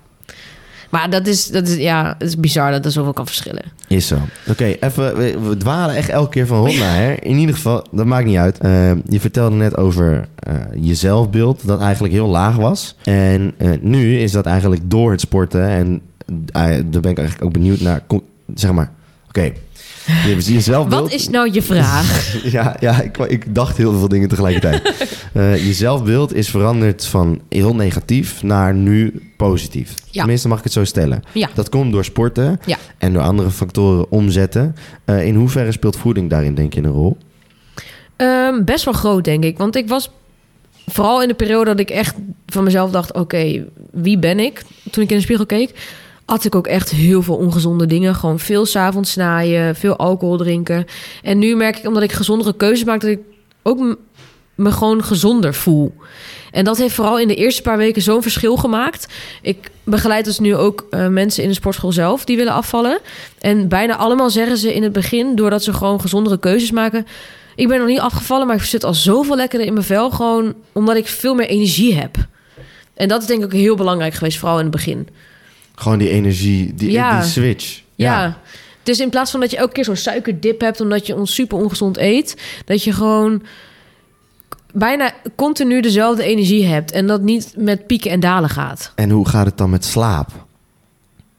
Maar 0.91 1.11
dat 1.11 1.27
is, 1.27 1.47
dat 1.49 1.69
is, 1.69 1.77
ja, 1.77 2.15
het 2.19 2.29
is 2.29 2.37
bizar 2.37 2.71
dat 2.71 2.85
er 2.85 2.91
zoveel 2.91 3.13
kan 3.13 3.27
verschillen. 3.27 3.63
Is 3.89 4.07
zo. 4.07 4.19
Oké, 4.49 4.65
even. 4.81 5.17
We, 5.17 5.39
we 5.41 5.57
dwalen 5.57 5.95
echt 5.97 6.09
elke 6.09 6.31
keer 6.31 6.47
van 6.47 6.59
hond 6.59 6.79
naar 6.79 6.97
her. 6.97 7.25
In 7.25 7.37
ieder 7.37 7.55
geval, 7.55 7.87
dat 7.93 8.07
maakt 8.07 8.27
niet 8.27 8.37
uit. 8.37 8.59
Eh, 8.59 8.91
je 9.09 9.21
vertelde 9.21 9.57
net 9.57 9.77
over 9.77 10.29
eh, 10.35 10.55
je 10.81 10.95
zelfbeeld, 10.95 11.67
dat 11.67 11.81
eigenlijk 11.81 12.13
heel 12.15 12.27
laag 12.29 12.57
was. 12.57 12.97
En 13.05 13.55
eh, 13.59 13.71
nu 13.81 14.19
is 14.19 14.33
dat 14.33 14.47
eigenlijk 14.47 14.83
door 14.91 15.11
het 15.11 15.21
sporten. 15.21 15.69
En 15.69 15.93
eh, 15.93 16.01
daar 16.27 17.01
ben 17.01 17.11
ik 17.11 17.19
eigenlijk 17.19 17.43
ook 17.45 17.53
benieuwd 17.53 17.81
naar. 17.81 18.03
Kom- 18.07 18.23
Zeg 18.55 18.73
maar. 18.73 18.93
Oké. 19.29 19.53
Je 20.07 20.13
hebt 20.13 20.47
je 20.47 20.61
zelfbeeld. 20.61 21.03
Wat 21.03 21.13
is 21.13 21.29
nou 21.29 21.51
je 21.53 21.63
vraag? 21.63 22.35
Ja, 22.57 22.77
ja 22.81 23.01
ik, 23.03 23.17
ik 23.19 23.55
dacht 23.55 23.77
heel 23.77 23.99
veel 23.99 24.09
dingen 24.09 24.29
tegelijkertijd. 24.29 24.83
Eh, 25.33 25.67
je 25.67 25.73
zelfbeeld 25.73 26.35
is 26.35 26.49
veranderd 26.51 27.07
van 27.07 27.41
heel 27.49 27.75
negatief 27.75 28.43
naar 28.43 28.75
nu 28.75 29.23
positief. 29.37 29.95
Ja. 30.11 30.21
Tenminste, 30.21 30.49
mag 30.49 30.59
ik 30.59 30.65
het 30.65 30.73
zo 30.73 30.85
stellen. 30.85 31.23
Ja. 31.33 31.49
Dat 31.55 31.69
komt 31.69 31.93
door 31.93 32.05
sporten 32.05 32.61
Ja. 32.67 32.77
en 32.99 33.13
door 33.13 33.23
andere 33.23 33.51
factoren 33.51 34.11
omzetten. 34.11 34.77
Eh, 35.05 35.27
in 35.27 35.35
hoeverre 35.35 35.73
speelt 35.73 35.97
voeding 35.97 36.31
daarin, 36.31 36.55
denk 36.55 36.75
je, 36.75 36.83
een 36.83 36.91
rol? 36.91 37.17
Ehm, 38.17 38.65
best 38.65 38.85
wel 38.85 38.95
groot, 38.95 39.25
denk 39.25 39.45
ik. 39.45 39.59
Want 39.59 39.77
ik 39.77 39.89
was 39.89 40.11
vooral 40.87 41.23
in 41.23 41.29
de 41.29 41.35
periode 41.35 41.65
dat 41.65 41.81
ik 41.81 41.91
echt 41.91 42.15
van 42.47 42.65
mezelf 42.65 42.91
dacht: 42.91 43.13
oké, 43.13 43.65
wie 43.93 44.19
ben 44.19 44.39
ik? 44.39 44.63
Toen 44.91 45.03
ik 45.05 45.11
in 45.11 45.17
de 45.17 45.23
spiegel 45.23 45.47
keek, 45.47 45.71
had 46.27 46.45
ik 46.45 46.55
ook 46.55 46.67
echt 46.67 46.91
heel 46.91 47.23
veel 47.23 47.37
ongezonde 47.37 47.87
dingen. 47.87 48.15
Gewoon 48.15 48.39
veel 48.39 48.67
s'avonds 48.67 49.11
snaaien, 49.11 49.77
veel 49.77 49.97
alcohol 49.97 50.37
drinken. 50.37 50.87
En 51.23 51.39
nu 51.39 51.57
merk 51.57 51.79
ik, 51.79 51.87
omdat 51.87 52.03
ik 52.03 52.13
gezondere 52.13 52.57
keuzes 52.57 52.85
maak, 52.85 53.01
dat 53.01 53.11
ik 53.11 53.21
ook 53.63 53.97
me 54.55 54.73
gewoon 54.73 55.05
gezonder 55.05 55.55
voel. 55.55 55.95
En 56.51 56.65
dat 56.65 56.79
heeft 56.79 56.95
vooral 56.95 57.19
in 57.19 57.29
de 57.29 57.35
eerste 57.35 57.63
paar 57.63 57.77
weken 57.77 58.03
zo'n 58.03 58.23
verschil 58.23 58.57
gemaakt. 58.57 59.09
Ik 59.43 59.71
begeleid 59.85 60.25
dus 60.25 60.39
nu 60.39 60.55
ook 60.55 60.87
eh, 60.91 61.09
mensen 61.09 61.43
in 61.43 61.49
de 61.49 61.55
sportschool 61.55 61.93
zelf 61.93 62.25
die 62.25 62.37
willen 62.37 62.53
afvallen. 62.53 62.99
En 63.39 63.69
bijna 63.69 63.97
allemaal 63.97 64.31
zeggen 64.31 64.57
ze 64.57 64.75
in 64.75 64.83
het 64.83 64.93
begin, 64.93 65.37
doordat 65.37 65.65
ze 65.65 65.73
gewoon 65.73 66.01
gezondere 66.01 66.39
keuzes 66.39 66.71
maken. 66.71 67.07
Ik 67.55 67.69
ben 67.69 67.79
nog 67.79 67.89
niet 67.89 68.01
afgevallen, 68.01 68.47
maar 68.47 68.57
ik 68.57 68.63
zit 68.63 68.85
al 68.85 68.95
zoveel 68.95 69.37
lekkerder 69.37 69.67
in 69.67 69.73
mijn 69.73 69.85
vel. 69.85 70.11
Gewoon 70.11 70.55
omdat 70.73 70.97
ik 70.97 71.07
veel 71.07 71.35
meer 71.35 71.47
energie 71.47 71.95
heb. 71.95 72.17
En 72.95 73.09
dat 73.09 73.21
is 73.21 73.27
denk 73.27 73.41
ik 73.41 73.45
ook 73.45 73.53
heel 73.53 73.77
belangrijk 73.77 74.15
geweest, 74.15 74.39
vooral 74.39 74.59
in 74.59 74.63
het 74.65 74.75
begin. 74.75 75.09
Gewoon 75.77 75.99
die 75.99 76.09
energie, 76.11 76.75
die, 76.75 76.91
Ja. 76.91 77.21
die 77.21 77.29
switch. 77.31 77.83
Ja. 77.95 78.39
Dus 78.83 79.01
in 79.01 79.11
plaats 79.11 79.31
van 79.31 79.41
dat 79.41 79.51
je 79.51 79.57
elke 79.57 79.73
keer 79.73 79.85
zo'n 79.85 79.97
suikerdip 79.97 80.61
hebt 80.61 80.81
omdat 80.81 81.07
je 81.07 81.15
ons 81.17 81.35
super 81.35 81.59
ongezond 81.59 81.99
eet, 81.99 82.37
dat 82.65 82.83
je 82.85 82.93
gewoon 82.93 83.43
bijna 84.73 85.13
continu 85.37 85.81
dezelfde 85.81 86.23
energie 86.25 86.67
hebt 86.67 86.91
en 86.93 87.07
dat 87.07 87.23
niet 87.23 87.55
met 87.57 87.87
pieken 87.87 88.11
en 88.11 88.21
dalen 88.21 88.51
gaat. 88.51 88.93
En 88.95 89.11
hoe 89.11 89.29
gaat 89.29 89.47
het 89.47 89.59
dan 89.59 89.71
met 89.71 89.85
slaap? 89.85 90.29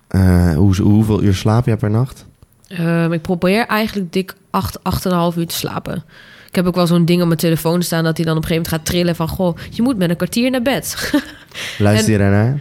Eh, 0.08 0.56
hoe, 0.56 0.82
hoeveel 0.82 1.22
uur 1.24 1.36
slaap 1.36 1.66
jij 1.66 1.78
per 1.78 1.90
nacht? 1.90 2.26
Ehm, 2.68 3.12
ik 3.14 3.22
probeer 3.22 3.66
eigenlijk 3.66 4.14
dik 4.14 4.34
8, 4.50 4.80
8,5 4.84 5.38
uur 5.38 5.48
te 5.48 5.56
slapen. 5.56 6.04
Ik 6.48 6.56
heb 6.56 6.66
ook 6.66 6.76
wel 6.76 6.88
zo'n 6.88 7.06
ding 7.06 7.22
op 7.22 7.28
mijn 7.28 7.40
telefoon 7.40 7.82
staan 7.84 8.04
dat 8.04 8.18
hij 8.18 8.26
dan 8.26 8.38
op 8.38 8.42
een 8.42 8.48
gegeven 8.48 8.70
moment 8.72 8.88
gaat 8.88 8.94
trillen 8.96 9.16
van 9.16 9.28
goh, 9.28 9.58
je 9.70 9.82
moet 9.82 9.98
met 9.98 10.10
een 10.10 10.16
kwartier 10.16 10.52
naar 10.52 10.62
bed. 10.62 11.12
Luister 11.78 12.12
je 12.12 12.18
daarnaar? 12.18 12.60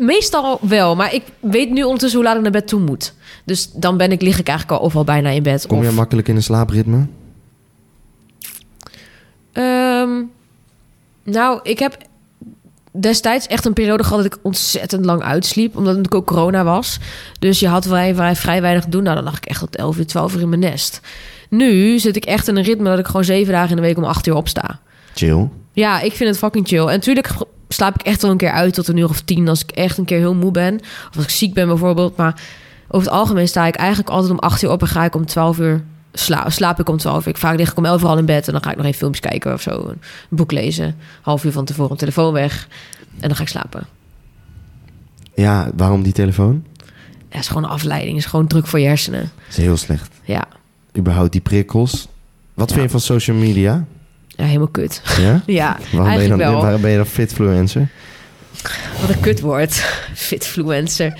Meestal 0.00 0.58
wel, 0.62 0.96
maar 0.96 1.14
ik 1.14 1.22
weet 1.40 1.70
nu 1.70 1.82
ondertussen 1.82 2.18
hoe 2.18 2.28
laat 2.28 2.36
ik 2.36 2.42
naar 2.42 2.52
bed 2.52 2.68
toe 2.68 2.80
moet. 2.80 3.14
Dus 3.44 3.70
dan 3.72 3.96
ben 3.96 4.12
ik, 4.12 4.22
lig 4.22 4.38
ik 4.38 4.48
eigenlijk 4.48 4.80
al 4.80 4.86
of 4.86 4.96
al 4.96 5.04
bijna 5.04 5.28
in 5.28 5.42
bed. 5.42 5.66
Kom 5.66 5.78
of, 5.78 5.84
je 5.84 5.90
makkelijk 5.90 6.28
in 6.28 6.36
een 6.36 6.42
slaapritme? 6.42 7.06
Ehm, 9.52 10.10
nou, 11.24 11.60
ik 11.62 11.78
heb 11.78 11.96
destijds 12.92 13.46
echt 13.46 13.64
een 13.64 13.72
periode 13.72 14.04
gehad 14.04 14.22
dat 14.22 14.32
ik 14.32 14.38
ontzettend 14.42 15.04
lang 15.04 15.22
uitsliep. 15.22 15.76
Omdat 15.76 15.96
het 15.96 16.14
ook 16.14 16.26
corona 16.26 16.64
was. 16.64 16.98
Dus 17.38 17.60
je 17.60 17.68
had 17.68 17.86
vrij, 17.86 18.14
vrij, 18.14 18.36
vrij 18.36 18.60
weinig 18.60 18.84
te 18.84 18.90
doen. 18.90 19.02
Nou, 19.02 19.14
dan 19.14 19.24
lag 19.24 19.36
ik 19.36 19.46
echt 19.46 19.60
tot 19.60 19.76
11 19.76 19.98
uur, 19.98 20.06
12 20.06 20.34
uur 20.34 20.40
in 20.40 20.48
mijn 20.48 20.60
nest. 20.60 21.00
Nu 21.48 21.98
zit 21.98 22.16
ik 22.16 22.24
echt 22.24 22.48
in 22.48 22.56
een 22.56 22.62
ritme 22.62 22.88
dat 22.88 22.98
ik 22.98 23.06
gewoon 23.06 23.24
zeven 23.24 23.52
dagen 23.52 23.70
in 23.70 23.76
de 23.76 23.82
week 23.82 23.96
om 23.96 24.04
8 24.04 24.26
uur 24.26 24.34
opsta. 24.34 24.80
Chill. 25.14 25.48
Ja, 25.72 26.00
ik 26.00 26.12
vind 26.12 26.28
het 26.28 26.38
fucking 26.38 26.68
chill. 26.68 26.86
En 26.86 26.86
natuurlijk 26.86 27.28
slaap 27.74 27.94
ik 27.94 28.02
echt 28.06 28.22
wel 28.22 28.30
een 28.30 28.36
keer 28.36 28.50
uit 28.52 28.74
tot 28.74 28.88
een 28.88 28.96
uur 28.96 29.08
of 29.08 29.20
tien... 29.20 29.48
als 29.48 29.62
ik 29.62 29.70
echt 29.70 29.98
een 29.98 30.04
keer 30.04 30.18
heel 30.18 30.34
moe 30.34 30.50
ben. 30.50 30.80
Of 31.10 31.16
als 31.16 31.24
ik 31.24 31.30
ziek 31.30 31.54
ben 31.54 31.66
bijvoorbeeld. 31.66 32.16
Maar 32.16 32.40
over 32.88 33.06
het 33.10 33.16
algemeen 33.16 33.48
sta 33.48 33.66
ik 33.66 33.74
eigenlijk 33.74 34.10
altijd 34.10 34.32
om 34.32 34.38
8 34.38 34.62
uur 34.62 34.70
op... 34.70 34.80
en 34.80 34.88
ga 34.88 35.04
ik 35.04 35.14
om 35.14 35.26
12 35.26 35.58
uur 35.58 35.84
sla 36.12 36.50
slaap 36.50 36.80
ik 36.80 36.88
om 36.88 36.96
12 36.96 37.22
uur. 37.26 37.28
Ik 37.32 37.36
vaak 37.38 37.56
lig 37.56 37.70
ik 37.70 37.76
om 37.76 37.84
11 37.84 38.02
uur 38.02 38.08
al 38.08 38.18
in 38.18 38.24
bed... 38.26 38.46
en 38.46 38.52
dan 38.52 38.62
ga 38.62 38.70
ik 38.70 38.76
nog 38.76 38.86
even 38.86 38.98
filmpjes 38.98 39.30
kijken 39.30 39.52
of 39.52 39.60
zo. 39.62 39.88
Een 39.88 39.98
boek 40.28 40.52
lezen. 40.52 40.96
Half 41.22 41.44
uur 41.44 41.52
van 41.52 41.64
tevoren 41.64 41.90
een 41.90 41.96
telefoon 41.96 42.32
weg. 42.32 42.68
En 43.20 43.28
dan 43.28 43.36
ga 43.36 43.42
ik 43.42 43.48
slapen. 43.48 43.86
Ja, 45.34 45.70
waarom 45.76 46.02
die 46.02 46.12
telefoon? 46.12 46.64
Ja, 47.30 47.38
is 47.38 47.48
gewoon 47.48 47.64
een 47.64 47.70
afleiding. 47.70 48.16
is 48.16 48.24
gewoon 48.26 48.46
druk 48.46 48.66
voor 48.66 48.80
je 48.80 48.86
hersenen. 48.86 49.20
Dat 49.20 49.30
is 49.48 49.56
heel 49.56 49.76
slecht. 49.76 50.10
Ja, 50.24 50.44
Überhaupt 50.98 51.32
die 51.32 51.40
prikkels. 51.40 52.08
Wat 52.54 52.68
Ja. 52.68 52.74
vind 52.74 52.86
je 52.86 52.90
van 52.98 53.00
social 53.00 53.36
media? 53.36 53.84
Ja 54.40 54.46
helemaal 54.46 54.68
kut. 54.68 55.02
Ja? 55.20 55.42
Ja, 55.60 55.66
Waarom 55.66 55.90
ben 55.90 56.02
je 56.02 56.08
eigenlijk 56.08 56.42
dan, 56.42 56.52
wel. 56.52 56.60
waarom 56.62 56.80
ben 56.80 56.90
je 56.90 56.96
dan 56.96 57.06
fitfluencer? 57.06 57.88
Wat 59.00 59.08
een 59.10 59.20
kutwoord. 59.20 59.72
Fitfluencer. 60.14 61.18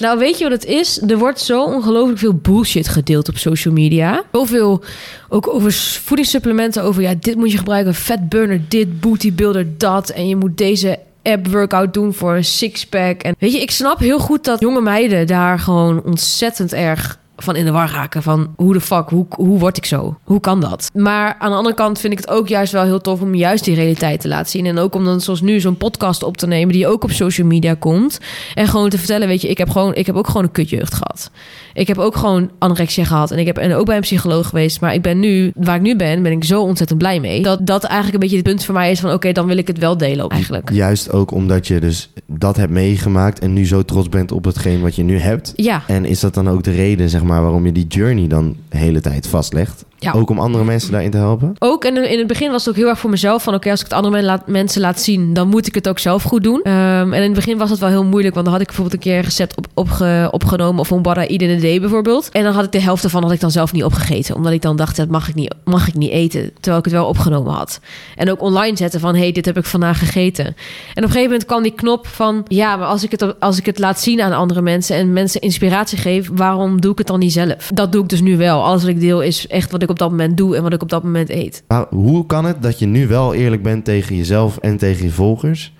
Nou, 0.00 0.18
weet 0.18 0.38
je 0.38 0.44
wat 0.48 0.52
het 0.52 0.64
is? 0.64 1.02
Er 1.08 1.18
wordt 1.18 1.40
zo 1.40 1.64
ongelooflijk 1.64 2.18
veel 2.18 2.34
bullshit 2.34 2.88
gedeeld 2.88 3.28
op 3.28 3.36
social 3.38 3.74
media. 3.74 4.22
Zoveel, 4.32 4.82
ook 5.28 5.54
over 5.54 5.72
voedingssupplementen. 5.72 6.82
Over, 6.82 7.02
ja, 7.02 7.14
dit 7.20 7.36
moet 7.36 7.50
je 7.52 7.58
gebruiken. 7.58 7.94
Fat 7.94 8.28
burner 8.28 8.60
dit, 8.68 9.00
booty 9.00 9.32
builder 9.32 9.66
dat. 9.78 10.08
En 10.08 10.28
je 10.28 10.36
moet 10.36 10.58
deze 10.58 10.98
app 11.22 11.46
workout 11.48 11.94
doen 11.94 12.14
voor 12.14 12.34
een 12.36 12.44
sixpack. 12.44 13.22
En 13.22 13.34
weet 13.38 13.52
je, 13.52 13.60
ik 13.60 13.70
snap 13.70 13.98
heel 13.98 14.18
goed 14.18 14.44
dat 14.44 14.60
jonge 14.60 14.80
meiden 14.80 15.26
daar 15.26 15.58
gewoon 15.58 16.02
ontzettend 16.02 16.72
erg 16.72 17.18
van 17.42 17.56
in 17.56 17.64
de 17.64 17.70
war 17.70 17.90
raken. 17.90 18.22
Van 18.22 18.54
hoe 18.56 18.72
de 18.72 18.80
fuck, 18.80 19.08
hoe, 19.08 19.26
hoe 19.30 19.58
word 19.58 19.76
ik 19.76 19.84
zo? 19.84 20.18
Hoe 20.24 20.40
kan 20.40 20.60
dat? 20.60 20.90
Maar 20.94 21.36
aan 21.38 21.50
de 21.50 21.56
andere 21.56 21.74
kant 21.74 22.00
vind 22.00 22.12
ik 22.12 22.18
het 22.18 22.28
ook 22.30 22.48
juist 22.48 22.72
wel 22.72 22.84
heel 22.84 23.00
tof 23.00 23.20
om 23.20 23.34
juist 23.34 23.64
die 23.64 23.74
realiteit 23.74 24.20
te 24.20 24.28
laten 24.28 24.50
zien. 24.50 24.66
En 24.66 24.78
ook 24.78 24.94
om 24.94 25.04
dan 25.04 25.20
zoals 25.20 25.40
nu 25.40 25.60
zo'n 25.60 25.76
podcast 25.76 26.22
op 26.22 26.36
te 26.36 26.46
nemen 26.46 26.72
die 26.72 26.86
ook 26.86 27.04
op 27.04 27.10
social 27.10 27.46
media 27.46 27.74
komt. 27.74 28.20
En 28.54 28.66
gewoon 28.68 28.88
te 28.88 28.98
vertellen, 28.98 29.28
weet 29.28 29.42
je, 29.42 29.48
ik 29.48 29.58
heb, 29.58 29.70
gewoon, 29.70 29.94
ik 29.94 30.06
heb 30.06 30.14
ook 30.14 30.26
gewoon 30.26 30.42
een 30.42 30.52
kutjeugd 30.52 30.94
gehad. 30.94 31.30
Ik 31.72 31.86
heb 31.88 31.98
ook 31.98 32.16
gewoon 32.16 32.50
anorexia 32.58 33.04
gehad. 33.04 33.30
En 33.30 33.38
ik 33.38 33.46
heb 33.46 33.58
en 33.58 33.74
ook 33.74 33.86
bij 33.86 33.96
een 33.96 34.02
psycholoog 34.02 34.48
geweest. 34.48 34.80
Maar 34.80 34.94
ik 34.94 35.02
ben 35.02 35.20
nu, 35.20 35.52
waar 35.54 35.76
ik 35.76 35.82
nu 35.82 35.96
ben, 35.96 36.22
ben 36.22 36.32
ik 36.32 36.44
zo 36.44 36.62
ontzettend 36.62 36.98
blij 36.98 37.20
mee. 37.20 37.42
Dat 37.42 37.66
dat 37.66 37.84
eigenlijk 37.84 38.14
een 38.14 38.20
beetje 38.20 38.36
het 38.36 38.44
punt 38.44 38.64
voor 38.64 38.74
mij 38.74 38.90
is 38.90 39.00
van 39.00 39.12
oké, 39.12 39.32
dan 39.32 39.46
wil 39.46 39.56
ik 39.56 39.66
het 39.66 39.78
wel 39.78 39.96
delen 39.96 40.28
eigenlijk. 40.28 40.70
Juist 40.72 41.12
ook 41.12 41.30
omdat 41.30 41.66
je 41.66 41.80
dus 41.80 42.10
dat 42.26 42.56
hebt 42.56 42.72
meegemaakt 42.72 43.38
en 43.38 43.52
nu 43.52 43.66
zo 43.66 43.82
trots 43.84 44.08
bent 44.08 44.32
op 44.32 44.44
hetgeen 44.44 44.80
wat 44.80 44.96
je 44.96 45.02
nu 45.02 45.18
hebt. 45.18 45.52
Ja, 45.56 45.82
En 45.86 46.04
is 46.04 46.20
dat 46.20 46.34
dan 46.34 46.48
ook 46.48 46.62
de 46.62 46.70
reden, 46.70 47.08
zeg 47.08 47.22
maar, 47.22 47.29
waarom 47.38 47.66
je 47.66 47.72
die 47.72 47.86
journey 47.86 48.26
dan 48.26 48.56
de 48.68 48.76
hele 48.76 49.00
tijd 49.00 49.26
vastlegt? 49.26 49.84
Ja. 50.02 50.12
Ook 50.12 50.30
om 50.30 50.38
andere 50.38 50.64
mensen 50.64 50.90
daarin 50.90 51.10
te 51.10 51.16
helpen? 51.16 51.54
Ook 51.58 51.84
en 51.84 52.10
in 52.10 52.18
het 52.18 52.26
begin 52.26 52.50
was 52.50 52.64
het 52.64 52.74
ook 52.74 52.80
heel 52.80 52.88
erg 52.88 52.98
voor 52.98 53.10
mezelf 53.10 53.42
van 53.42 53.54
oké, 53.54 53.70
als 53.70 53.80
ik 53.80 53.86
het 53.86 53.94
andere 53.94 54.14
men 54.14 54.24
laat, 54.24 54.46
mensen 54.46 54.80
laat 54.80 55.00
zien, 55.00 55.32
dan 55.32 55.48
moet 55.48 55.66
ik 55.66 55.74
het 55.74 55.88
ook 55.88 55.98
zelf 55.98 56.22
goed 56.22 56.42
doen. 56.42 56.60
Ehm, 56.62 57.12
en 57.12 57.14
in 57.14 57.22
het 57.22 57.32
begin 57.32 57.58
was 57.58 57.70
het 57.70 57.78
wel 57.78 57.88
heel 57.88 58.04
moeilijk, 58.04 58.34
want 58.34 58.44
dan 58.46 58.54
had 58.54 58.62
ik 58.62 58.68
bijvoorbeeld 58.68 58.96
een 58.96 59.10
keer 59.10 59.16
een 59.18 59.24
recept 59.24 59.56
op, 59.56 59.66
opge, 59.74 60.28
opgenomen 60.30 60.80
of 60.80 60.90
een 60.90 61.02
bara 61.02 61.22
in 61.22 61.56
a 61.56 61.60
day 61.60 61.80
bijvoorbeeld. 61.80 62.28
En 62.28 62.42
dan 62.42 62.52
had 62.52 62.64
ik 62.64 62.72
de 62.72 62.80
helft 62.80 63.04
ervan 63.04 63.22
had 63.22 63.32
ik 63.32 63.40
dan 63.40 63.50
zelf 63.50 63.72
niet 63.72 63.84
opgegeten, 63.84 64.34
omdat 64.34 64.52
ik 64.52 64.62
dan 64.62 64.76
dacht 64.76 64.96
dat 64.96 65.08
mag 65.08 65.28
ik 65.28 65.34
niet, 65.34 65.54
mag 65.64 65.88
ik 65.88 65.94
niet 65.94 66.10
eten, 66.10 66.50
terwijl 66.54 66.78
ik 66.78 66.84
het 66.84 66.94
wel 66.94 67.06
opgenomen 67.06 67.52
had. 67.52 67.80
En 68.16 68.30
ook 68.30 68.42
online 68.42 68.76
zetten 68.76 69.00
van 69.00 69.14
hey, 69.14 69.32
dit 69.32 69.44
heb 69.44 69.56
ik 69.56 69.64
vandaag 69.64 69.98
gegeten. 69.98 70.44
En 70.46 70.52
op 70.52 70.56
een 70.94 71.02
gegeven 71.02 71.22
moment 71.22 71.44
kwam 71.44 71.62
die 71.62 71.74
knop 71.74 72.06
van 72.06 72.44
ja, 72.48 72.76
maar 72.76 72.86
als 72.86 73.02
ik 73.02 73.10
het 73.10 73.40
als 73.40 73.58
ik 73.58 73.66
het 73.66 73.78
laat 73.78 74.00
zien 74.00 74.20
aan 74.20 74.32
andere 74.32 74.62
mensen 74.62 74.96
en 74.96 75.12
mensen 75.12 75.40
inspiratie 75.40 75.98
geef, 75.98 76.28
waarom 76.32 76.80
doe 76.80 76.92
ik 76.92 76.98
het 76.98 77.06
dan 77.06 77.18
niet 77.18 77.32
zelf? 77.32 77.70
Dat 77.74 77.92
doe 77.92 78.02
ik 78.02 78.08
dus 78.08 78.20
nu 78.20 78.36
wel. 78.36 78.64
Alles 78.64 78.80
wat 78.80 78.90
ik 78.90 79.00
deel 79.00 79.22
is 79.22 79.46
echt 79.46 79.70
wat 79.70 79.82
ik 79.82 79.89
op 79.90 79.98
dat 79.98 80.10
moment 80.10 80.36
doe 80.36 80.56
en 80.56 80.62
wat 80.62 80.72
ik 80.72 80.82
op 80.82 80.88
dat 80.88 81.02
moment 81.02 81.28
eet. 81.30 81.62
Maar 81.68 81.86
hoe 81.90 82.26
kan 82.26 82.44
het 82.44 82.62
dat 82.62 82.78
je 82.78 82.86
nu 82.86 83.06
wel 83.06 83.34
eerlijk 83.34 83.62
bent 83.62 83.84
tegen 83.84 84.16
jezelf 84.16 84.58
en 84.58 84.76
tegen 84.76 85.04
je 85.04 85.10
volgers 85.10 85.72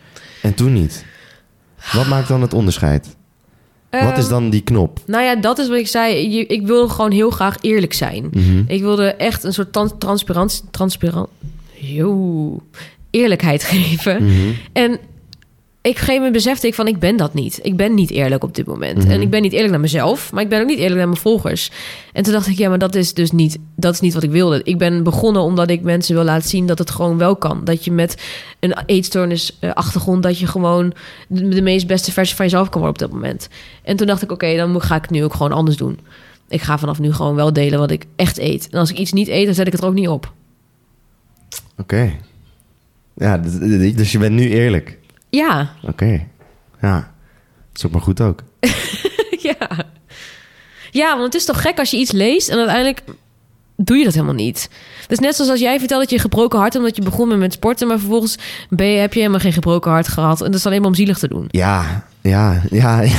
en 0.42 0.54
toen 0.54 0.72
niet? 0.72 1.04
Wat 1.92 2.06
maakt 2.06 2.28
dan 2.28 2.42
het 2.42 2.54
onderscheid? 2.54 3.16
Wat 3.90 4.18
is 4.18 4.22
Ehm, 4.24 4.28
dan 4.32 4.50
die 4.50 4.60
knop? 4.60 4.98
Nou 5.06 5.24
ja, 5.24 5.36
dat 5.36 5.58
is 5.58 5.68
wat 5.68 5.78
ik 5.78 5.86
zei. 5.88 6.30
Je- 6.30 6.46
Ik 6.46 6.66
wilde 6.66 6.92
gewoon 6.92 7.10
heel 7.10 7.30
graag 7.30 7.56
eerlijk 7.60 7.92
zijn. 7.92 8.28
Mhm. 8.32 8.62
Ik 8.66 8.80
wilde 8.80 9.04
echt 9.14 9.44
een 9.44 9.52
soort 9.52 9.72
trans- 9.72 9.92
transparantie... 9.98 10.62
Transparant... 10.70 11.28
Eerlijkheid 13.10 13.64
geven. 13.72 14.24
Mhm. 14.24 14.50
En 14.72 14.98
ik 15.82 15.90
op 15.90 15.96
een 15.96 16.00
gegeven 16.00 16.14
moment 16.14 16.32
besefte 16.32 16.66
ik 16.66 16.74
van... 16.74 16.86
ik 16.86 16.98
ben 16.98 17.16
dat 17.16 17.34
niet. 17.34 17.58
Ik 17.62 17.76
ben 17.76 17.94
niet 17.94 18.10
eerlijk 18.10 18.44
op 18.44 18.54
dit 18.54 18.66
moment. 18.66 18.98
Mhm. 18.98 19.10
En 19.10 19.20
ik 19.20 19.30
ben 19.30 19.42
niet 19.42 19.52
eerlijk 19.52 19.70
naar 19.70 19.80
mezelf... 19.80 20.32
maar 20.32 20.42
ik 20.42 20.48
ben 20.48 20.60
ook 20.60 20.66
niet 20.66 20.78
eerlijk 20.78 20.96
naar 20.96 21.08
mijn 21.08 21.20
volgers. 21.20 21.70
En 22.12 22.22
toen 22.22 22.32
dacht 22.32 22.46
ik, 22.46 22.58
ja, 22.58 22.68
maar 22.68 22.78
dat 22.78 22.94
is 22.94 23.14
dus 23.14 23.30
niet... 23.30 23.58
dat 23.76 23.94
is 23.94 24.00
niet 24.00 24.14
wat 24.14 24.22
ik 24.22 24.30
wilde. 24.30 24.60
Ik 24.64 24.78
ben 24.78 25.02
begonnen 25.02 25.42
omdat 25.42 25.70
ik 25.70 25.82
mensen 25.82 26.14
wil 26.14 26.24
laten 26.24 26.48
zien... 26.48 26.66
dat 26.66 26.78
het 26.78 26.90
gewoon 26.90 27.18
wel 27.18 27.36
kan. 27.36 27.64
Dat 27.64 27.84
je 27.84 27.92
met 27.92 28.22
een 28.60 28.78
eetstoornis 28.86 29.56
eh, 29.60 29.70
achtergrond... 29.72 30.22
dat 30.22 30.38
je 30.38 30.46
gewoon 30.46 30.92
de, 31.28 31.48
de 31.48 31.62
meest 31.62 31.86
beste 31.86 32.12
versie 32.12 32.36
van 32.36 32.44
jezelf 32.44 32.68
kan 32.68 32.80
worden 32.80 33.02
op 33.02 33.10
dat 33.10 33.20
moment. 33.20 33.48
En 33.82 33.96
toen 33.96 34.06
dacht 34.06 34.22
ik, 34.22 34.32
oké, 34.32 34.56
dan 34.56 34.82
ga 34.82 34.96
ik 34.96 35.02
het 35.02 35.10
nu 35.10 35.24
ook 35.24 35.34
gewoon 35.34 35.52
anders 35.52 35.76
doen. 35.76 35.98
Ik 36.48 36.62
ga 36.62 36.78
vanaf 36.78 36.98
nu 36.98 37.12
gewoon 37.12 37.34
wel 37.34 37.52
delen 37.52 37.78
wat 37.78 37.90
ik 37.90 38.06
echt 38.16 38.38
eet. 38.38 38.68
En 38.70 38.78
als 38.78 38.90
ik 38.90 38.98
iets 38.98 39.12
niet 39.12 39.28
eet, 39.28 39.44
dan 39.44 39.54
zet 39.54 39.66
ik 39.66 39.72
het 39.72 39.82
er 39.82 39.88
ook 39.88 39.94
niet 39.94 40.08
op. 40.08 40.32
Oké. 41.78 42.12
Ja, 43.14 43.38
dus 43.38 44.12
je 44.12 44.18
bent 44.18 44.34
nu 44.34 44.48
eerlijk. 44.48 44.98
Ja, 45.30 45.70
Oké. 45.82 46.26
Ja. 46.80 46.94
Dat 47.72 47.76
is 47.78 47.86
ook 47.86 47.92
maar 47.92 48.00
goed 48.02 48.20
ook. 48.20 48.42
ja. 49.48 49.68
Ja, 50.90 51.10
want 51.12 51.24
het 51.24 51.34
is 51.34 51.44
toch 51.44 51.62
gek 51.62 51.78
als 51.78 51.90
je 51.90 51.96
iets 51.96 52.12
leest 52.12 52.48
en 52.48 52.56
uiteindelijk 52.58 53.02
doe 53.76 53.96
je 53.96 54.04
dat 54.04 54.12
helemaal 54.14 54.34
niet. 54.34 54.70
Is 55.08 55.18
net 55.18 55.34
zoals 55.34 55.50
als 55.50 55.60
jij 55.60 55.78
vertelt 55.78 56.00
dat 56.00 56.10
je 56.10 56.16
een 56.16 56.22
gebroken 56.22 56.58
hart 56.58 56.72
hebt 56.72 56.84
omdat 56.84 56.98
je 57.04 57.10
begon 57.10 57.28
bent 57.28 57.40
met 57.40 57.52
sporten, 57.52 57.86
maar 57.88 57.98
vervolgens 57.98 58.38
ben 58.68 58.86
je, 58.86 58.98
heb 58.98 59.12
je 59.12 59.18
helemaal 59.18 59.40
geen 59.40 59.52
gebroken 59.52 59.90
hart 59.90 60.08
gehad. 60.08 60.40
En 60.40 60.46
dat 60.46 60.54
is 60.54 60.66
alleen 60.66 60.78
maar 60.80 60.88
om 60.88 60.94
zielig 60.94 61.18
te 61.18 61.28
doen. 61.28 61.44
Ja, 61.48 62.04
ja, 62.20 62.62
ja. 62.70 63.00
Ja, 63.02 63.10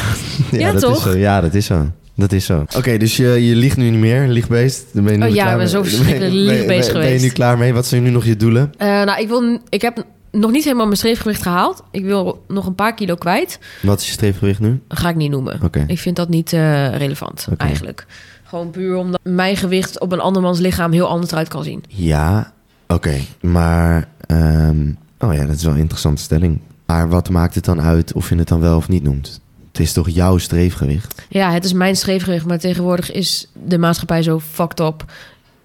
Ja, 0.51 0.72
dat 0.72 0.82
toch? 0.82 0.95
Is 1.05 1.12
zo. 1.12 1.18
Ja, 1.18 1.41
dat 1.41 1.53
is 1.53 1.66
zo. 1.66 1.89
Dat 2.16 2.32
is 2.32 2.45
zo. 2.45 2.66
Oké, 2.78 2.97
dus 2.97 3.18
je, 3.18 3.47
je 3.47 3.55
ligt 3.55 3.78
nu 3.78 3.89
niet 3.89 3.99
meer, 3.99 4.28
lichtbeest. 4.28 4.86
Dan 4.93 5.03
ben 5.03 5.12
je 5.14 5.18
nu 5.20 5.26
Oh 5.28 5.34
ja, 5.34 5.51
ik 5.51 5.57
ben 5.57 5.70
zo 5.70 5.82
verschrikkelijk 5.84 6.32
ben 6.34 6.55
je- 6.55 6.66
ben 6.66 6.76
je- 6.76 6.82
nu 6.84 6.89
geweest. 6.89 7.34
klaar 7.34 7.57
mee? 7.57 7.74
Wat 7.74 7.86
zijn 7.86 8.03
nu 8.03 8.09
nog 8.09 8.26
je 8.26 8.36
doelen? 8.36 8.74
Eh, 8.78 8.88
nou, 8.88 9.22
ik, 9.22 9.28
wil, 9.28 9.59
ik 9.70 9.82
heb 9.82 10.05
nog 10.32 10.52
niet 10.52 10.64
helemaal 10.64 10.86
mijn 10.86 10.98
streefgewicht 10.98 11.42
gehaald. 11.42 11.84
Ik 11.92 12.04
wil 12.04 12.44
nog 12.48 12.66
een 12.66 12.76
paar 12.76 12.94
kilo 12.94 13.16
kwijt. 13.16 13.60
Wat 13.82 14.00
is 14.00 14.06
je 14.06 14.12
streefgewicht 14.12 14.60
nu? 14.60 14.82
Dat 14.88 15.00
ga 15.00 15.10
ik 15.10 15.16
niet 15.16 15.32
noemen. 15.32 15.60
Oké. 15.64 15.84
Ik 15.88 16.00
vind 16.00 16.16
dat 16.16 16.30
niet 16.30 16.54
eh, 16.54 16.96
relevant, 16.98 17.48
eigenlijk. 17.58 18.06
Gewoon 18.44 18.70
puur 18.70 18.96
omdat 18.96 19.20
mijn 19.24 19.58
gewicht 19.58 20.00
op 20.00 20.12
een 20.12 20.20
andermans 20.20 20.60
lichaam 20.60 20.92
heel 20.92 21.08
anders 21.08 21.32
eruit 21.32 21.48
kan 21.48 21.64
zien. 21.64 21.84
Ja, 21.88 22.54
oké. 22.88 23.20
Maar, 23.42 24.08
ehm, 24.26 24.92
oh 25.20 25.34
ja, 25.34 25.46
dat 25.46 25.56
is 25.56 25.64
wel 25.64 25.74
een 25.74 25.80
interessante 25.80 26.22
stelling. 26.22 26.60
Maar 26.86 27.10
wat 27.10 27.30
maakt 27.30 27.56
het 27.56 27.66
dan 27.66 27.82
uit 27.82 28.14
of 28.14 28.30
je 28.30 28.36
het 28.36 28.48
dan 28.48 28.60
wel 28.60 28.78
of 28.78 28.90
niet 28.90 29.04
noemt? 29.04 29.42
Het 29.72 29.80
is 29.80 29.94
toch 29.94 30.10
jouw 30.10 30.38
streefgewicht? 30.38 31.26
Ja, 31.30 31.52
het 31.52 31.64
is 31.64 31.74
mijn 31.74 31.96
streefgewicht, 31.96 32.46
maar 32.46 32.60
tegenwoordig 32.60 33.12
is 33.12 33.48
de 33.66 33.78
maatschappij 33.78 34.24
zo 34.24 34.40
fucked 34.40 34.80
up. 34.80 35.06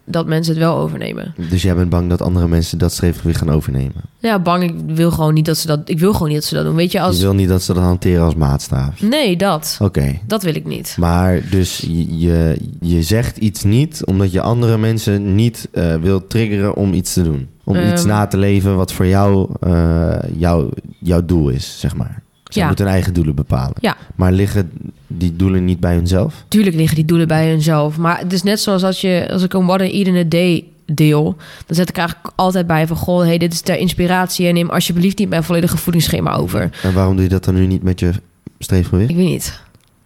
Dat 0.07 0.27
mensen 0.27 0.53
het 0.55 0.63
wel 0.63 0.77
overnemen. 0.77 1.35
Dus 1.51 1.63
jij 1.63 1.75
bent 1.75 1.91
bang 1.91 2.09
dat 2.09 2.23
andere 2.23 2.49
mensen 2.49 2.79
dat 2.79 2.93
streefgewicht 2.93 3.39
gaan 3.39 3.51
overnemen. 3.51 4.03
Ja, 4.19 4.39
bang. 4.39 4.63
Ik 4.63 4.75
wil 4.97 5.11
gewoon 5.11 5.35
niet 5.35 5.45
dat 5.45 5.57
ze 5.57 5.67
dat. 5.67 5.81
Ik 5.85 5.99
wil 5.99 6.13
gewoon 6.13 6.29
niet 6.29 6.37
dat 6.37 6.47
ze 6.47 6.55
dat 6.55 6.65
doen. 6.65 6.75
Weet 6.75 6.93
je, 6.93 7.01
als. 7.01 7.17
Je 7.17 7.23
wil 7.23 7.35
niet 7.35 7.49
dat 7.49 7.63
ze 7.63 7.75
dat 7.75 7.83
hanteren 7.83 8.25
als 8.25 8.35
maatstaaf. 8.35 9.03
Nee, 9.03 9.37
dat. 9.37 9.79
Oké. 9.83 10.19
Dat 10.27 10.43
wil 10.43 10.55
ik 10.55 10.67
niet. 10.67 10.97
Maar 10.99 11.41
dus 11.51 11.79
je, 11.79 12.19
je, 12.19 12.57
je 12.81 13.03
zegt 13.03 13.37
iets 13.37 13.63
niet 13.65 14.05
omdat 14.05 14.33
je 14.33 14.41
andere 14.41 14.79
mensen 14.79 15.35
niet 15.35 15.69
eh 15.73 15.95
wilt 15.95 16.31
triggeren 16.31 16.75
om 16.75 16.93
iets 16.93 17.13
te 17.13 17.23
doen. 17.23 17.49
Om 17.65 17.77
iets 17.77 18.01
Ehm. 18.01 18.07
na 18.07 18.27
te 18.27 18.37
leven 18.37 18.77
wat 18.77 18.93
voor 18.93 19.07
jou 19.07 19.49
eh, 19.61 20.13
jouw, 20.37 20.71
jouw 20.99 21.25
doel 21.25 21.49
is, 21.49 21.81
zeg 21.81 21.97
maar. 21.97 22.23
Ze 22.57 22.63
Ja. 22.63 22.67
moeten 22.67 22.85
hun 22.85 22.95
eigen 22.95 23.15
doelen 23.15 23.35
bepalen. 23.35 23.75
Ja. 23.81 23.97
Maar 24.15 24.33
liggen 24.33 24.71
die 25.07 25.37
doelen 25.37 25.65
niet 25.65 25.81
bij 25.81 25.95
hunzelf? 25.95 26.45
Tuurlijk 26.49 26.77
liggen 26.77 26.97
die 26.97 27.05
doelen 27.05 27.29
bij 27.29 27.49
hunzelf. 27.51 27.97
Maar 27.97 28.19
het 28.19 28.33
is 28.33 28.43
net 28.43 28.61
zoals 28.61 28.83
als, 28.85 29.01
je, 29.01 29.29
als 29.31 29.43
ik 29.43 29.53
een 29.53 29.67
What 29.67 29.81
Eat 29.81 30.07
in 30.07 30.17
a 30.17 30.23
Day 30.29 30.65
deel... 30.87 31.37
dan 31.67 31.77
zet 31.77 31.89
ik 31.89 31.97
eigenlijk 31.97 32.33
altijd 32.37 32.67
bij 32.67 32.87
van... 32.87 32.97
goh, 32.97 33.25
hey, 33.25 33.39
dit 33.39 33.53
is 33.53 33.61
ter 33.61 33.77
inspiratie... 33.79 34.47
en 34.47 34.55
neem 34.55 34.71
alsjeblieft 34.71 35.19
niet 35.19 35.29
mijn 35.29 35.45
volledige 35.45 35.77
voedingsschema 35.77 36.35
over. 36.35 36.71
En 36.83 36.93
waarom 36.95 37.15
doe 37.15 37.23
je 37.25 37.31
dat 37.31 37.45
dan 37.45 37.55
nu 37.55 37.67
niet 37.67 37.83
met 37.83 38.01
je 38.01 38.11
streefgewicht? 38.59 39.11
Ik 39.11 39.17
weet 39.17 39.29
niet. 39.29 39.61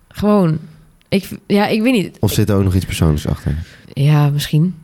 Gewoon... 0.08 0.58
Ik, 1.08 1.28
ja, 1.46 1.66
ik 1.66 1.82
weet 1.82 1.92
niet. 1.92 2.16
Of 2.20 2.32
zit 2.32 2.48
er 2.48 2.56
ook 2.56 2.64
nog 2.64 2.74
iets 2.74 2.84
persoonlijks 2.84 3.26
achter? 3.26 3.54
Ja, 3.92 4.28
misschien. 4.30 4.74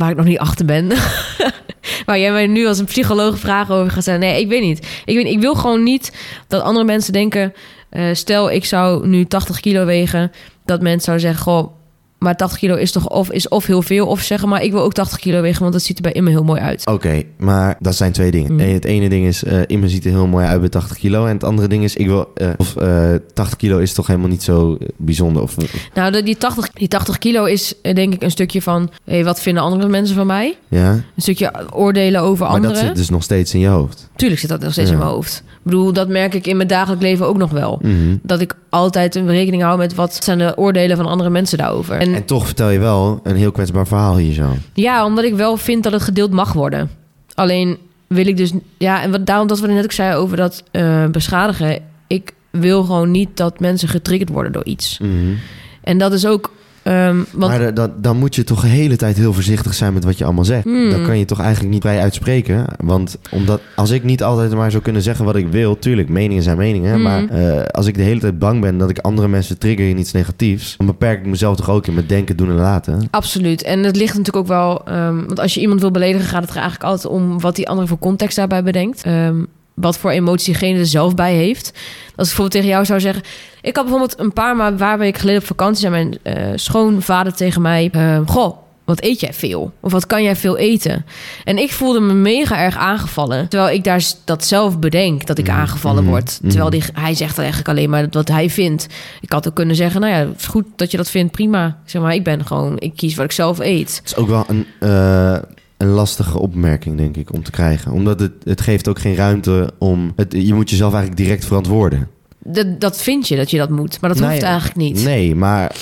Waar 0.00 0.10
ik 0.10 0.16
nog 0.16 0.26
niet 0.26 0.38
achter 0.38 0.64
ben. 0.64 0.88
Waar 2.06 2.18
jij 2.18 2.32
mij 2.32 2.46
nu 2.46 2.66
als 2.66 2.78
een 2.78 2.84
psycholoog 2.84 3.38
vragen 3.38 3.74
over 3.74 3.92
gaat 3.92 4.02
stellen. 4.02 4.20
Nee, 4.20 4.40
ik 4.40 4.48
weet 4.48 4.62
niet. 4.62 5.02
Ik, 5.04 5.26
ik 5.26 5.40
wil 5.40 5.54
gewoon 5.54 5.82
niet 5.82 6.12
dat 6.48 6.62
andere 6.62 6.84
mensen 6.84 7.12
denken... 7.12 7.52
eh, 7.90 8.04
stel, 8.12 8.50
ik 8.50 8.64
zou 8.64 9.08
nu 9.08 9.24
80 9.24 9.60
kilo 9.60 9.84
wegen... 9.84 10.32
dat 10.64 10.80
mensen 10.82 11.02
zouden 11.02 11.26
zeggen... 11.26 11.42
Goh, 11.42 11.72
maar 12.20 12.36
80 12.36 12.58
kilo 12.58 12.74
is 12.74 12.92
toch 12.92 13.08
of, 13.08 13.30
is 13.30 13.48
of 13.48 13.66
heel 13.66 13.82
veel... 13.82 14.06
of 14.06 14.20
zeggen, 14.20 14.48
maar 14.48 14.62
ik 14.62 14.72
wil 14.72 14.80
ook 14.82 14.92
80 14.92 15.18
kilo 15.18 15.40
wegen... 15.40 15.60
want 15.60 15.72
dat 15.72 15.82
ziet 15.82 15.96
er 15.96 16.02
bij 16.02 16.12
Imme 16.12 16.30
heel 16.30 16.44
mooi 16.44 16.60
uit. 16.60 16.86
Oké, 16.86 17.22
maar 17.38 17.76
dat 17.78 17.94
zijn 17.94 18.12
twee 18.12 18.30
dingen. 18.30 18.60
En 18.60 18.72
Het 18.72 18.84
ene 18.84 19.08
ding 19.08 19.26
is, 19.26 19.44
eh 19.44 19.58
Imme 19.66 19.88
ziet 19.88 20.04
er 20.04 20.10
heel 20.10 20.26
mooi 20.26 20.46
uit 20.46 20.60
bij 20.60 20.68
80 20.68 20.96
kilo. 20.96 21.26
En 21.26 21.32
het 21.32 21.44
andere 21.44 21.68
ding 21.68 21.84
is, 21.84 21.96
ik 21.96 22.06
wil, 22.06 22.30
eh, 22.34 22.48
of 22.56 22.76
eh 22.76 23.14
80 23.34 23.56
kilo 23.58 23.78
is 23.78 23.92
toch 23.92 24.06
helemaal 24.06 24.28
niet 24.28 24.42
zo 24.42 24.76
eh, 24.80 24.88
bijzonder. 24.96 25.42
Of, 25.42 25.56
Nou, 25.94 26.22
die 26.22 26.36
80, 26.36 26.70
die 26.72 26.88
80 26.88 27.18
kilo 27.18 27.44
is 27.44 27.74
eh, 27.82 27.94
denk 27.94 28.14
ik 28.14 28.22
een 28.22 28.30
stukje 28.30 28.62
van... 28.62 28.90
Hey, 29.04 29.24
wat 29.24 29.40
vinden 29.40 29.62
andere 29.62 29.88
mensen 29.88 30.16
van 30.16 30.26
mij? 30.26 30.56
ja, 30.68 30.90
Een 30.92 31.02
stukje 31.16 31.52
oordelen 31.72 32.20
over 32.20 32.44
maar 32.44 32.54
anderen. 32.54 32.76
dat 32.76 32.84
zit 32.84 32.96
dus 32.96 33.08
nog 33.08 33.22
steeds 33.22 33.54
in 33.54 33.60
je 33.60 33.66
hoofd. 33.68 34.08
Tuurlijk 34.16 34.40
zit 34.40 34.50
dat 34.50 34.60
nog 34.60 34.72
steeds 34.72 34.88
Ja. 34.88 34.94
in 34.94 35.00
mijn 35.00 35.10
hoofd. 35.10 35.42
Ik 35.46 35.66
bedoel, 35.66 35.92
dat 35.92 36.08
merk 36.08 36.34
ik 36.34 36.46
in 36.46 36.56
mijn 36.56 36.68
dagelijks 36.68 37.02
leven 37.04 37.26
ook 37.26 37.36
nog 37.36 37.50
wel. 37.50 37.78
Mhm. 37.82 38.16
Dat 38.22 38.40
ik 38.40 38.54
altijd 38.68 39.14
een 39.14 39.26
rekening 39.26 39.62
hou 39.62 39.78
met 39.78 39.94
wat 39.94 40.18
zijn 40.24 40.38
de 40.38 40.52
oordelen 40.56 40.96
van 40.96 41.06
andere 41.06 41.30
mensen 41.30 41.58
daarover. 41.58 41.96
En, 41.96 42.09
En 42.14 42.24
toch 42.24 42.46
vertel 42.46 42.70
je 42.70 42.78
wel 42.78 43.20
een 43.22 43.36
heel 43.36 43.52
kwetsbaar 43.52 43.86
verhaal 43.86 44.16
hier 44.16 44.32
zo. 44.32 44.48
ja, 44.74 45.04
omdat 45.04 45.24
ik 45.24 45.34
wel 45.34 45.56
vind 45.56 45.82
dat 45.82 45.92
het 45.92 46.02
gedeeld 46.02 46.30
mag 46.30 46.52
worden. 46.52 46.90
Alleen 47.34 47.78
wil 48.06 48.26
ik 48.26 48.36
dus, 48.36 48.52
ja, 48.78 49.02
en 49.02 49.10
wat, 49.10 49.26
daarom 49.26 49.46
dat 49.46 49.60
we 49.60 49.66
net 49.66 49.84
ook 49.84 49.92
zeiden 49.92 50.18
over 50.18 50.36
dat 50.36 50.64
eh, 50.70 51.06
beschadigen. 51.06 51.78
Ik 52.06 52.32
wil 52.50 52.84
gewoon 52.84 53.10
niet 53.10 53.36
dat 53.36 53.60
mensen 53.60 53.88
getriggerd 53.88 54.30
worden 54.30 54.52
door 54.52 54.64
iets. 54.64 54.98
Mhm. 54.98 55.34
En 55.82 55.98
dat 55.98 56.12
is 56.12 56.26
ook, 56.26 56.52
ehm, 56.82 57.16
want 57.32 57.52
Maar 57.52 57.74
da- 57.74 57.92
dan 57.96 58.16
moet 58.16 58.34
je 58.34 58.44
toch 58.44 58.60
de 58.60 58.66
hele 58.68 58.96
tijd 58.96 59.16
heel 59.16 59.32
voorzichtig 59.32 59.74
zijn 59.74 59.92
met 59.92 60.04
wat 60.04 60.18
je 60.18 60.24
allemaal 60.24 60.44
zegt. 60.44 60.64
Hmm. 60.64 60.90
Dan 60.90 61.04
kan 61.04 61.18
je 61.18 61.24
toch 61.24 61.40
eigenlijk 61.40 61.72
niet 61.72 61.82
vrij 61.82 62.00
uitspreken. 62.00 62.64
Want 62.78 63.18
omdat, 63.30 63.60
als 63.76 63.90
ik 63.90 64.04
niet 64.04 64.22
altijd 64.22 64.54
maar 64.54 64.70
zou 64.70 64.82
kunnen 64.82 65.02
zeggen 65.02 65.24
wat 65.24 65.36
ik 65.36 65.48
wil... 65.48 65.78
tuurlijk, 65.78 66.08
meningen 66.08 66.42
zijn 66.42 66.56
meningen. 66.56 66.92
Hmm. 66.94 67.02
Maar 67.02 67.24
eh, 67.28 67.62
als 67.64 67.86
ik 67.86 67.94
de 67.94 68.02
hele 68.02 68.20
tijd 68.20 68.38
bang 68.38 68.60
ben 68.60 68.78
dat 68.78 68.90
ik 68.90 68.98
andere 68.98 69.28
mensen 69.28 69.58
trigger 69.58 69.88
in 69.88 69.98
iets 69.98 70.12
negatiefs... 70.12 70.74
dan 70.76 70.86
beperk 70.86 71.18
ik 71.20 71.26
mezelf 71.26 71.56
toch 71.56 71.70
ook 71.70 71.86
in 71.86 71.94
mijn 71.94 72.06
denken, 72.06 72.36
doen 72.36 72.48
en 72.48 72.54
laten. 72.54 73.08
Absoluut. 73.10 73.62
En 73.62 73.82
het 73.82 73.96
ligt 73.96 74.16
natuurlijk 74.16 74.36
ook 74.36 74.46
wel... 74.46 74.84
ehm, 74.84 75.16
want 75.26 75.40
als 75.40 75.54
je 75.54 75.60
iemand 75.60 75.80
wil 75.80 75.90
beledigen... 75.90 76.28
gaat 76.28 76.42
het 76.42 76.50
er 76.50 76.56
eigenlijk 76.56 76.90
altijd 76.90 77.12
om 77.12 77.40
wat 77.40 77.56
die 77.56 77.68
andere 77.68 77.88
voor 77.88 77.98
context 77.98 78.36
daarbij 78.36 78.62
bedenkt. 78.62 79.02
Ehm, 79.02 79.42
wat 79.74 79.98
voor 79.98 80.10
emotie 80.10 80.44
diegene 80.52 80.78
er 80.78 80.86
zelf 80.86 81.14
bij 81.14 81.34
heeft. 81.34 81.66
Als 81.66 82.28
ik 82.30 82.36
bijvoorbeeld 82.36 82.50
tegen 82.50 82.68
jou 82.68 82.84
zou 82.84 83.00
zeggen... 83.00 83.22
Ik 83.62 83.76
had 83.76 83.84
bijvoorbeeld 83.84 84.18
een 84.18 84.32
paar 84.32 84.56
maar 84.56 84.76
waar 84.76 84.98
weken 84.98 85.20
geleden 85.20 85.40
op 85.40 85.46
vakantie... 85.46 85.80
zei 85.80 85.92
mijn 85.92 86.18
eh, 86.22 86.52
schoonvader 86.54 87.34
tegen 87.34 87.62
mij... 87.62 87.88
ehm, 87.92 88.26
Goh, 88.26 88.56
wat 88.84 89.02
eet 89.02 89.20
jij 89.20 89.32
veel? 89.34 89.72
Of 89.80 89.92
wat 89.92 90.06
kan 90.06 90.22
jij 90.22 90.36
veel 90.36 90.56
eten? 90.58 91.04
En 91.44 91.58
ik 91.58 91.72
voelde 91.72 92.00
me 92.00 92.12
mega 92.12 92.58
erg 92.58 92.76
aangevallen. 92.76 93.48
Terwijl 93.48 93.74
ik 93.74 93.84
daar 93.84 94.02
dat 94.24 94.44
zelf 94.44 94.78
bedenk, 94.78 95.26
dat 95.26 95.38
ik 95.38 95.46
Mhm. 95.46 95.56
aangevallen 95.56 96.02
Mhm. 96.02 96.12
word. 96.12 96.38
Terwijl 96.48 96.70
die, 96.70 96.82
hij 96.92 97.14
zegt 97.14 97.38
eigenlijk 97.38 97.68
alleen 97.68 97.90
maar 97.90 98.06
wat 98.10 98.28
hij 98.28 98.50
vindt. 98.50 98.86
Ik 99.20 99.32
had 99.32 99.48
ook 99.48 99.54
kunnen 99.54 99.76
zeggen, 99.76 100.00
nou 100.00 100.12
ja, 100.12 100.18
het 100.18 100.38
is 100.40 100.46
goed 100.46 100.64
dat 100.76 100.90
je 100.90 100.96
dat 100.96 101.10
vindt, 101.10 101.32
prima. 101.32 101.78
Zeg 101.84 102.02
maar, 102.02 102.14
ik 102.14 102.24
ben 102.24 102.46
gewoon, 102.46 102.78
ik 102.78 102.96
kies 102.96 103.14
wat 103.14 103.24
ik 103.24 103.32
zelf 103.32 103.58
eet. 103.58 103.96
Het 103.96 104.06
is 104.06 104.16
ook 104.16 104.28
wel 104.28 104.44
een, 104.48 104.66
eh, 104.80 105.36
een 105.80 105.88
lastige 105.88 106.38
opmerking, 106.38 106.96
denk 106.96 107.16
ik, 107.16 107.32
om 107.32 107.42
te 107.42 107.50
krijgen. 107.50 107.92
Omdat 107.92 108.20
het, 108.20 108.32
het 108.44 108.60
geeft 108.60 108.88
ook 108.88 108.98
geen 108.98 109.14
ruimte 109.14 109.70
om... 109.78 110.12
Het, 110.16 110.32
je 110.38 110.54
moet 110.54 110.70
jezelf 110.70 110.92
eigenlijk 110.92 111.22
direct 111.22 111.44
verantwoorden. 111.44 112.08
Dat, 112.44 112.80
dat 112.80 113.02
vind 113.02 113.28
je 113.28 113.36
dat 113.36 113.50
je 113.50 113.56
dat 113.58 113.70
moet, 113.70 114.00
maar 114.00 114.10
dat 114.10 114.18
Nee, 114.18 114.30
hoeft 114.30 114.42
eigenlijk 114.42 114.76
niet. 114.76 115.04
Nee, 115.04 115.34
maar 115.34 115.72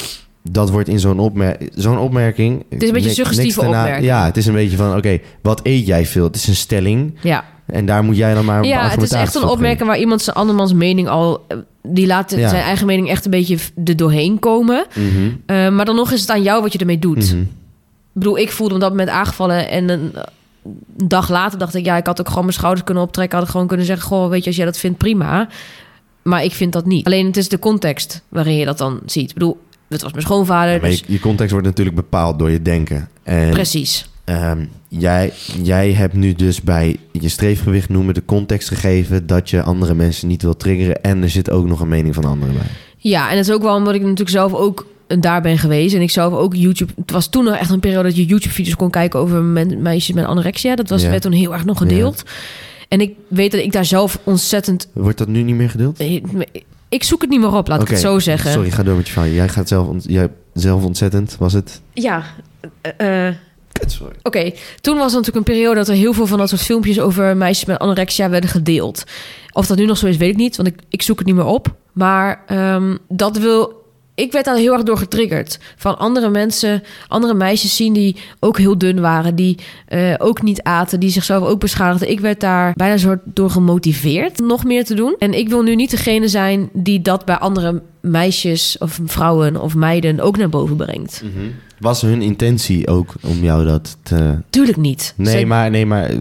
dat 0.50 0.70
wordt 0.70 0.88
in 0.88 1.00
zo'n 1.00 1.18
opmer 1.18 1.56
zo'n 1.74 1.98
opmerking... 1.98 2.64
Het 2.68 2.82
is 2.82 2.88
een 2.88 2.94
beetje 2.94 3.08
een 3.08 3.14
suggestieve 3.14 3.60
opmerking. 3.60 4.04
Ja, 4.04 4.24
het 4.24 4.36
is 4.36 4.46
een 4.46 4.54
beetje 4.54 4.76
van, 4.76 4.96
oké, 4.96 5.18
wat 5.42 5.60
eet 5.62 5.86
jij 5.86 6.06
veel? 6.06 6.24
Het 6.24 6.36
is 6.36 6.46
een 6.46 6.56
stelling 6.56 7.14
Ja, 7.22 7.44
en 7.66 7.86
daar 7.86 8.04
moet 8.04 8.16
jij 8.16 8.34
dan 8.34 8.44
maar 8.44 8.64
ja 8.64 8.88
het 8.88 9.02
is 9.02 9.12
echt 9.12 9.34
een 9.34 9.44
opmerking 9.44 9.88
waar 9.88 9.98
iemand 9.98 10.22
zijn 10.22 10.36
andermans 10.36 10.72
mening 10.72 11.08
al... 11.08 11.44
eh, 11.48 11.56
Die 11.82 12.06
laat 12.06 12.34
Ja. 12.36 12.48
zijn 12.48 12.62
eigen 12.62 12.86
mening 12.86 13.08
echt 13.08 13.24
een 13.24 13.30
beetje 13.30 13.56
er 13.84 13.96
doorheen 13.96 14.38
komen. 14.38 14.86
Mhm, 14.94 15.04
Eh, 15.46 15.68
maar 15.68 15.84
dan 15.84 15.96
nog 15.96 16.12
is 16.12 16.20
het 16.20 16.30
aan 16.30 16.42
jou 16.42 16.62
wat 16.62 16.72
je 16.72 16.78
ermee 16.78 16.98
doet. 16.98 17.32
mhm. 17.34 17.42
Bedoel, 18.18 18.38
ik 18.38 18.52
voelde 18.52 18.74
me 18.74 18.80
dat 18.80 18.90
moment 18.90 19.08
aangevallen 19.08 19.68
en 19.68 19.88
een, 19.88 20.12
een 20.64 20.78
dag 21.06 21.28
later 21.28 21.58
dacht 21.58 21.74
ik, 21.74 21.84
ja, 21.84 21.96
ik 21.96 22.06
had 22.06 22.20
ook 22.20 22.28
gewoon 22.28 22.42
mijn 22.44 22.56
schouders 22.56 22.84
kunnen 22.84 23.02
optrekken, 23.02 23.38
had 23.38 23.46
ik 23.46 23.52
gewoon 23.52 23.66
kunnen 23.66 23.86
zeggen, 23.86 24.06
goh, 24.06 24.28
weet 24.28 24.40
je, 24.40 24.46
als 24.46 24.56
jij 24.56 24.64
dat 24.64 24.78
vindt, 24.78 24.98
prima. 24.98 25.48
Maar 26.22 26.44
ik 26.44 26.52
vind 26.52 26.72
dat 26.72 26.86
niet. 26.86 27.06
Alleen 27.06 27.26
het 27.26 27.36
is 27.36 27.48
de 27.48 27.58
context 27.58 28.22
waarin 28.28 28.54
je 28.56 28.64
dat 28.64 28.78
dan 28.78 29.00
ziet. 29.06 29.28
Ik 29.28 29.34
bedoel, 29.34 29.58
het 29.88 30.02
was 30.02 30.12
mijn 30.12 30.24
schoonvader, 30.24 30.72
Ja, 30.74 30.80
maar 30.80 30.90
dus 30.90 30.98
je, 31.06 31.12
je 31.12 31.20
context 31.20 31.52
wordt 31.52 31.66
natuurlijk 31.66 31.96
bepaald 31.96 32.38
door 32.38 32.50
je 32.50 32.62
denken. 32.62 33.08
En 33.22 33.50
precies. 33.50 34.10
ehm, 34.24 34.64
jij, 34.88 35.32
jij 35.62 35.92
hebt 35.92 36.14
nu 36.14 36.32
dus 36.32 36.62
bij 36.62 36.96
je 37.12 37.28
streefgewicht 37.28 37.88
noemen 37.88 38.14
de 38.14 38.24
context 38.24 38.68
gegeven 38.68 39.26
dat 39.26 39.50
je 39.50 39.62
andere 39.62 39.94
mensen 39.94 40.28
niet 40.28 40.42
wil 40.42 40.56
triggeren. 40.56 41.02
En 41.02 41.22
er 41.22 41.30
zit 41.30 41.50
ook 41.50 41.66
nog 41.66 41.80
een 41.80 41.88
mening 41.88 42.14
van 42.14 42.24
anderen 42.24 42.54
bij. 42.54 42.66
Ja, 42.98 43.30
en 43.30 43.36
dat 43.36 43.44
is 43.46 43.52
ook 43.52 43.62
wel 43.62 43.74
omdat 43.74 43.94
ik 43.94 44.00
natuurlijk 44.00 44.30
zelf 44.30 44.54
ook 44.54 44.86
daar 45.20 45.40
ben 45.42 45.58
geweest. 45.58 45.94
En 45.94 46.00
ik 46.00 46.10
zelf 46.10 46.32
ook 46.34 46.54
YouTube... 46.54 46.92
Het 46.96 47.10
was 47.10 47.28
toen 47.28 47.44
nog 47.44 47.56
echt 47.56 47.70
een 47.70 47.80
periode 47.80 48.08
dat 48.08 48.16
je 48.16 48.24
YouTube-video's 48.24 48.76
kon 48.76 48.90
kijken... 48.90 49.20
over 49.20 49.42
men- 49.42 49.82
meisjes 49.82 50.14
met 50.14 50.24
anorexia. 50.24 50.74
Dat 50.76 50.88
was, 50.88 51.02
Ja. 51.02 51.10
werd 51.10 51.22
toen 51.22 51.32
heel 51.32 51.52
erg 51.52 51.64
nog 51.64 51.78
gedeeld. 51.78 52.22
En 52.88 53.00
ik 53.00 53.14
weet 53.28 53.50
dat 53.50 53.60
ik 53.60 53.72
daar 53.72 53.84
zelf 53.84 54.18
ontzettend... 54.24 54.88
Wordt 54.92 55.18
dat 55.18 55.28
nu 55.28 55.42
niet 55.42 55.54
meer 55.56 55.70
gedeeld? 55.70 56.00
Ik 56.88 57.04
zoek 57.04 57.20
het 57.20 57.30
niet 57.30 57.40
meer 57.40 57.54
op, 57.54 57.68
laat 57.68 57.82
ik 57.82 57.88
het 57.88 58.00
zo 58.00 58.18
zeggen. 58.18 58.50
Sorry, 58.52 58.70
ga 58.70 58.82
door 58.82 58.96
met 58.96 59.06
je 59.06 59.12
verhaal. 59.12 59.30
Jij 59.30 59.48
gaat 59.48 59.68
zelf, 59.68 59.86
ont- 59.86 60.04
jij 60.08 60.28
zelf 60.54 60.84
ontzettend, 60.84 61.36
was 61.38 61.52
het? 61.52 61.80
Ja, 61.92 62.22
eh, 62.80 63.26
eh, 63.28 63.34
Sorry. 63.86 64.14
Oké, 64.22 64.50
toen 64.80 64.96
was 64.96 65.12
er 65.12 65.18
natuurlijk 65.18 65.36
een 65.48 65.54
periode 65.54 65.74
dat 65.76 65.88
er 65.88 65.94
heel 65.94 66.12
veel 66.12 66.26
van 66.26 66.38
dat 66.38 66.48
soort 66.48 66.60
filmpjes 66.60 67.00
over 67.00 67.36
meisjes 67.36 67.64
met 67.64 67.78
anorexia 67.78 68.28
werden 68.30 68.50
gedeeld. 68.50 69.04
Of 69.52 69.66
dat 69.66 69.76
nu 69.76 69.84
nog 69.86 69.96
zo 69.96 70.06
is, 70.06 70.16
weet 70.16 70.30
ik 70.30 70.36
niet, 70.36 70.56
want 70.56 70.68
ik, 70.68 70.74
ik 70.88 71.02
zoek 71.02 71.18
het 71.18 71.26
niet 71.26 71.36
meer 71.36 71.44
op. 71.44 71.74
Maar 71.92 72.42
ehm, 72.46 72.96
dat 73.08 73.38
wil. 73.38 73.77
Ik 74.18 74.32
werd 74.32 74.44
daar 74.44 74.56
heel 74.56 74.72
erg 74.72 74.82
door 74.82 74.98
getriggerd. 74.98 75.58
Van 75.76 75.98
andere 75.98 76.28
mensen, 76.28 76.82
andere 77.08 77.34
meisjes 77.34 77.76
zien 77.76 77.92
die 77.92 78.16
ook 78.40 78.58
heel 78.58 78.78
dun 78.78 79.00
waren, 79.00 79.34
die 79.34 79.58
eh, 79.86 80.14
ook 80.18 80.42
niet 80.42 80.62
aten, 80.62 81.00
die 81.00 81.10
zichzelf 81.10 81.44
ook 81.44 81.60
beschadigden. 81.60 82.10
Ik 82.10 82.20
werd 82.20 82.40
daar 82.40 82.72
bijna 82.76 82.96
soort 82.96 83.20
door 83.24 83.50
gemotiveerd 83.50 84.38
nog 84.38 84.64
meer 84.64 84.84
te 84.84 84.94
doen. 84.94 85.14
En 85.18 85.34
ik 85.34 85.48
wil 85.48 85.62
nu 85.62 85.74
niet 85.74 85.90
degene 85.90 86.28
zijn 86.28 86.68
die 86.72 87.02
dat 87.02 87.24
bij 87.24 87.36
andere 87.36 87.82
meisjes 88.00 88.78
of 88.78 89.00
vrouwen 89.04 89.60
of 89.60 89.74
meiden 89.74 90.20
ook 90.20 90.36
naar 90.36 90.48
boven 90.48 90.76
brengt. 90.76 91.22
Was 91.78 92.00
hun 92.00 92.22
intentie 92.22 92.88
ook 92.88 93.14
om 93.22 93.42
jou 93.42 93.64
dat 93.66 93.96
te... 94.02 94.38
Tuurlijk 94.50 94.78
niet. 94.78 95.14
Nee, 95.16 95.46
maar, 95.46 95.70
nee, 95.70 95.86
maar 95.86 96.04
eh, 96.04 96.18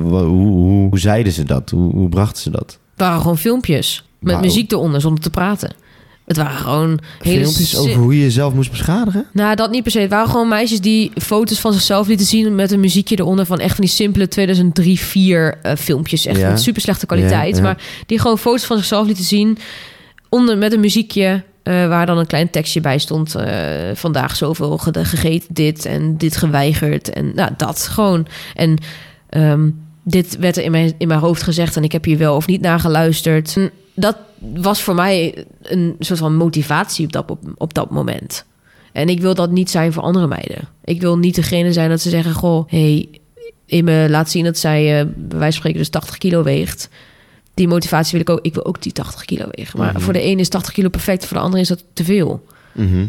hoe, 0.00 0.18
hoe, 0.18 0.88
hoe 0.88 0.98
zeiden 0.98 1.32
ze 1.32 1.44
dat? 1.44 1.70
Hoe, 1.70 1.92
hoe 1.92 2.08
brachten 2.08 2.42
ze 2.42 2.50
dat? 2.50 2.78
Het 2.90 3.08
waren 3.08 3.20
gewoon 3.20 3.38
filmpjes 3.38 4.04
met 4.18 4.40
muziek 4.40 4.72
eronder 4.72 5.00
zonder 5.00 5.22
te 5.22 5.30
praten. 5.30 5.72
Het 6.30 6.38
waren 6.38 6.56
gewoon 6.58 6.98
hele 7.22 7.40
Filmpjes 7.40 7.76
over 7.76 7.94
hoe 7.94 8.14
je 8.16 8.22
jezelf 8.22 8.54
moest 8.54 8.70
beschadigen? 8.70 9.24
Nou, 9.32 9.54
dat 9.56 9.70
niet 9.70 9.82
per 9.82 9.92
se. 9.92 9.98
Het 10.00 10.10
waren 10.10 10.30
gewoon 10.30 10.48
meisjes 10.48 10.80
die 10.80 11.12
foto's 11.22 11.60
van 11.60 11.72
zichzelf 11.72 12.06
lieten 12.06 12.26
zien 12.26 12.54
met 12.54 12.70
een 12.72 12.80
muziekje 12.80 13.18
eronder 13.18 13.46
van 13.46 13.58
echt 13.60 13.74
van 13.74 13.84
die 13.84 13.94
simpele 13.94 14.28
2003 14.28 14.98
4 15.00 15.58
eh, 15.62 15.76
filmpjes, 15.76 16.26
echt 16.26 16.38
Ja. 16.40 16.48
met 16.48 16.60
super 16.60 16.82
slechte 16.82 17.06
kwaliteit, 17.06 17.50
Ja, 17.50 17.56
ja. 17.56 17.62
maar 17.62 17.82
die 18.06 18.18
gewoon 18.18 18.38
foto's 18.38 18.64
van 18.64 18.76
zichzelf 18.76 19.06
lieten 19.06 19.24
zien 19.24 19.58
onder 20.28 20.58
met 20.58 20.72
een 20.72 20.80
muziekje 20.80 21.42
eh, 21.62 21.88
waar 21.88 22.06
dan 22.06 22.18
een 22.18 22.26
klein 22.26 22.50
tekstje 22.50 22.80
bij 22.80 22.98
stond. 22.98 23.34
eh, 23.34 23.54
vandaag 23.94 24.36
zoveel 24.36 24.78
ge- 24.78 25.04
gegeten 25.04 25.54
dit 25.54 25.84
en 25.84 26.16
dit 26.16 26.36
geweigerd 26.36 27.10
en 27.12 27.32
nou 27.34 27.50
dat 27.56 27.82
gewoon 27.82 28.26
en 28.54 28.76
ehm, 29.28 29.70
dit 30.04 30.36
werd 30.38 30.56
er 30.56 30.62
in 30.62 30.70
mijn, 30.70 30.94
in 30.98 31.08
mijn 31.08 31.20
hoofd 31.20 31.42
gezegd 31.42 31.76
en 31.76 31.84
ik 31.84 31.92
heb 31.92 32.04
hier 32.04 32.18
wel 32.18 32.36
of 32.36 32.46
niet 32.46 32.60
naar 32.60 32.80
geluisterd. 32.80 33.56
En 33.56 33.70
Dat 34.00 34.16
was 34.54 34.82
voor 34.82 34.94
mij 34.94 35.44
een 35.62 35.96
soort 35.98 36.18
van 36.18 36.36
motivatie 36.36 37.04
op 37.06 37.12
dat, 37.12 37.30
op, 37.30 37.40
op 37.56 37.74
dat 37.74 37.90
moment. 37.90 38.44
En 38.92 39.08
ik 39.08 39.20
wil 39.20 39.34
dat 39.34 39.50
niet 39.50 39.70
zijn 39.70 39.92
voor 39.92 40.02
andere 40.02 40.26
meiden. 40.26 40.68
Ik 40.84 41.00
wil 41.00 41.18
niet 41.18 41.34
degene 41.34 41.72
zijn 41.72 41.88
dat 41.88 42.00
ze 42.00 42.10
zeggen: 42.10 42.32
Goh, 42.32 42.68
hey, 42.68 43.08
laat 44.08 44.30
zien 44.30 44.44
dat 44.44 44.58
zij 44.58 44.82
uh, 45.00 45.06
bij 45.16 45.38
wijze 45.38 45.38
van 45.38 45.52
spreken 45.52 45.78
dus 45.78 45.88
80 45.88 46.18
kilo 46.18 46.42
weegt. 46.42 46.88
Die 47.54 47.68
motivatie 47.68 48.12
wil 48.12 48.20
ik 48.20 48.30
ook. 48.30 48.44
Ik 48.44 48.54
wil 48.54 48.64
ook 48.64 48.82
die 48.82 48.92
80 48.92 49.24
kilo 49.24 49.46
wegen. 49.50 49.78
Maar 49.78 49.92
Mhm. 49.92 50.00
voor 50.02 50.12
de 50.12 50.20
ene 50.20 50.40
is 50.40 50.48
80 50.48 50.72
kilo 50.72 50.88
perfect, 50.88 51.26
voor 51.26 51.36
de 51.36 51.42
andere 51.42 51.62
is 51.62 51.68
dat 51.68 51.84
te 51.92 52.04
veel. 52.04 52.44
Mhm. 52.72 53.06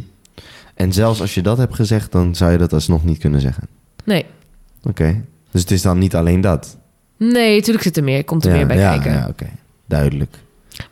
En 0.74 0.94
zelfs 0.94 1.22
als 1.22 1.34
je 1.34 1.42
dat 1.42 1.58
hebt 1.58 1.76
gezegd, 1.76 2.12
dan 2.12 2.36
zou 2.36 2.52
je 2.52 2.58
dat 2.58 2.74
alsnog 2.74 3.04
niet 3.04 3.18
kunnen 3.18 3.42
zeggen. 3.42 3.68
Nee. 4.04 4.26
Oké. 4.84 5.22
Dus 5.52 5.62
het 5.62 5.72
is 5.72 5.82
dan 5.82 5.98
niet 5.98 6.16
alleen 6.16 6.42
dat. 6.42 6.78
Nee, 7.18 7.56
natuurlijk 7.56 7.84
zit 7.84 7.98
er 7.98 8.04
meer. 8.04 8.24
Komt 8.24 8.44
er 8.46 8.52
ja, 8.52 8.58
meer 8.58 8.68
bij 8.68 8.78
ja, 8.78 8.90
kijken. 8.92 9.12
Ja, 9.12 9.28
oké. 9.30 9.50
Duidelijk. 9.86 10.36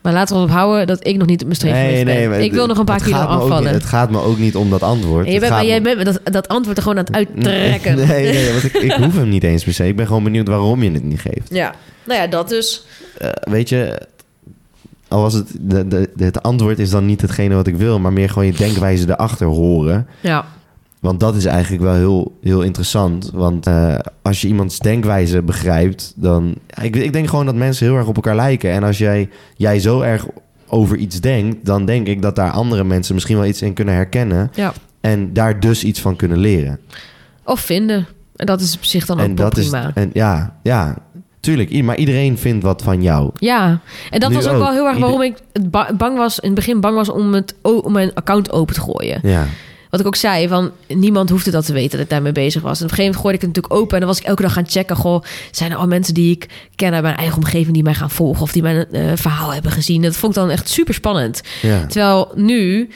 Maar 0.00 0.12
laten 0.12 0.34
we 0.36 0.40
erop 0.42 0.54
houden 0.54 0.86
dat 0.86 1.06
ik 1.06 1.16
nog 1.16 1.26
niet 1.26 1.40
op 1.40 1.46
mijn 1.46 1.56
streefgewicht 1.58 2.04
ben. 2.04 2.30
maar 2.30 2.40
ik 2.40 2.52
wil 2.52 2.66
nog 2.66 2.78
een 2.78 2.84
paar 2.84 3.02
kilo 3.02 3.16
afvallen. 3.16 3.62
niet- 3.64 3.72
het 3.72 3.84
gaat 3.84 4.10
me 4.10 4.20
ook 4.22 4.38
niet 4.38 4.56
om 4.56 4.70
dat 4.70 4.82
antwoord. 4.82 5.26
En 5.26 5.32
je 5.32 5.40
bent, 5.40 5.52
maar 5.52 5.64
jij 5.66 5.82
bent 5.82 6.18
dat 6.32 6.48
antwoord 6.48 6.76
er 6.76 6.82
gewoon 6.82 6.98
aan 6.98 7.04
het 7.04 7.14
uittrekken. 7.14 7.96
Nee, 7.96 8.32
nee, 8.32 8.50
want 8.52 8.64
ik, 8.64 8.72
ik 8.72 8.92
hoef 8.92 9.14
hem 9.16 9.28
niet 9.28 9.44
eens 9.44 9.64
per 9.64 9.72
se. 9.74 9.86
Ik 9.86 9.96
ben 9.96 10.06
gewoon 10.06 10.24
benieuwd 10.24 10.48
waarom 10.48 10.82
je 10.82 10.90
het 10.90 11.04
niet 11.04 11.20
geeft. 11.20 11.48
Ja, 11.54 11.74
nou 12.04 12.20
ja, 12.20 12.26
dat 12.26 12.48
dus. 12.48 12.84
Eh, 13.18 13.28
weet 13.40 13.68
je, 13.68 14.00
al 15.08 15.20
was 15.20 15.34
het... 15.34 15.46
De, 15.60 15.88
de, 15.88 16.10
het 16.24 16.42
antwoord 16.42 16.78
is 16.78 16.90
dan 16.90 17.06
niet 17.06 17.20
hetgene 17.20 17.54
wat 17.54 17.66
ik 17.66 17.76
wil... 17.76 17.98
maar 17.98 18.12
meer 18.12 18.28
gewoon 18.28 18.46
je 18.46 18.52
denkwijze 18.52 19.04
erachter 19.08 19.46
horen. 19.46 20.06
Ja, 20.20 20.44
Want 21.00 21.20
dat 21.20 21.34
is 21.34 21.44
eigenlijk 21.44 21.82
wel 21.82 21.94
heel, 21.94 22.38
heel 22.42 22.62
interessant. 22.62 23.30
Want 23.34 23.66
eh, 23.66 23.98
als 24.22 24.40
je 24.40 24.48
iemands 24.48 24.78
denkwijze 24.78 25.42
begrijpt... 25.42 26.12
dan... 26.16 26.54
Ik, 26.82 26.96
ik 26.96 27.12
denk 27.12 27.28
gewoon 27.28 27.46
dat 27.46 27.54
mensen 27.54 27.86
heel 27.86 27.96
erg 27.96 28.06
op 28.06 28.16
elkaar 28.16 28.34
lijken. 28.36 28.70
En 28.70 28.82
als 28.82 28.98
jij, 28.98 29.28
jij 29.56 29.80
zo 29.80 30.00
erg 30.00 30.26
over 30.68 30.96
iets 30.96 31.20
denkt... 31.20 31.64
dan 31.66 31.84
denk 31.84 32.06
ik 32.06 32.22
dat 32.22 32.36
daar 32.36 32.50
andere 32.50 32.84
mensen 32.84 33.14
misschien 33.14 33.36
wel 33.36 33.46
iets 33.46 33.62
in 33.62 33.72
kunnen 33.72 33.94
herkennen... 33.94 34.50
ja. 34.54 34.72
en 35.00 35.32
daar 35.32 35.60
dus 35.60 35.84
iets 35.84 36.00
van 36.00 36.16
kunnen 36.16 36.38
leren. 36.38 36.78
Of 37.44 37.60
vinden. 37.60 38.06
En 38.36 38.46
dat 38.46 38.60
is 38.60 38.74
op 38.76 38.84
zich 38.84 39.06
dan 39.06 39.20
ook 39.20 39.26
en 39.26 39.36
wel 39.36 39.48
dat 39.48 39.58
is 39.58 39.68
prima. 39.68 39.90
en 39.94 40.10
ja, 40.12 40.56
ja, 40.62 40.96
tuurlijk. 41.40 41.82
Maar 41.82 41.96
iedereen 41.96 42.38
vindt 42.38 42.64
wat 42.64 42.82
van 42.82 43.02
jou. 43.02 43.30
Ja, 43.34 43.80
en 44.10 44.20
dat 44.20 44.28
Nu 44.30 44.34
was 44.36 44.46
ook, 44.46 44.52
ook. 44.54 44.58
wel 44.58 44.72
heel 44.72 44.86
erg 44.86 44.94
Ieder- 44.96 45.10
waarom 45.10 45.22
ik 45.22 45.36
bang 45.98 46.16
was, 46.16 46.38
in 46.38 46.46
het 46.46 46.58
begin 46.58 46.80
bang 46.80 46.94
was 46.94 47.08
om, 47.08 47.34
het, 47.34 47.54
om 47.62 47.92
mijn 47.92 48.14
account 48.14 48.52
open 48.52 48.74
te 48.74 48.80
gooien. 48.80 49.18
Ja, 49.22 49.46
Wat 49.90 50.00
ik 50.00 50.06
ook 50.06 50.16
zei, 50.16 50.48
van 50.48 50.70
niemand 50.88 51.30
hoefde 51.30 51.50
dat 51.50 51.66
te 51.66 51.72
weten 51.72 51.90
dat 51.90 52.00
ik 52.00 52.10
daarmee 52.10 52.32
bezig 52.32 52.62
was. 52.62 52.78
En 52.78 52.84
op 52.84 52.90
een 52.90 52.96
gegeven 52.96 53.04
moment 53.04 53.20
gooide 53.20 53.38
ik 53.38 53.44
het 53.46 53.54
natuurlijk 53.56 53.82
open. 53.82 53.94
En 53.94 53.98
dan 54.00 54.08
was 54.08 54.18
ik 54.18 54.26
elke 54.26 54.42
dag 54.42 54.52
gaan 54.52 54.68
checken. 54.68 54.96
Goh, 54.96 55.22
zijn 55.50 55.70
er 55.70 55.76
al 55.76 55.86
mensen 55.86 56.14
die 56.14 56.30
ik 56.30 56.48
ken 56.74 56.92
uit 56.92 57.02
mijn 57.02 57.16
eigen 57.16 57.36
omgeving 57.36 57.74
die 57.74 57.82
mij 57.82 57.94
gaan 57.94 58.10
volgen 58.10 58.42
of 58.42 58.52
die 58.52 58.62
mijn 58.62 58.86
eh, 58.92 59.12
verhaal 59.14 59.52
hebben 59.52 59.70
gezien? 59.72 60.02
Dat 60.02 60.16
vond 60.16 60.36
ik 60.36 60.40
dan 60.40 60.50
echt 60.50 60.68
super 60.68 60.94
spannend. 60.94 61.40
ja, 61.62 61.86
Terwijl 61.86 62.32
nu, 62.34 62.88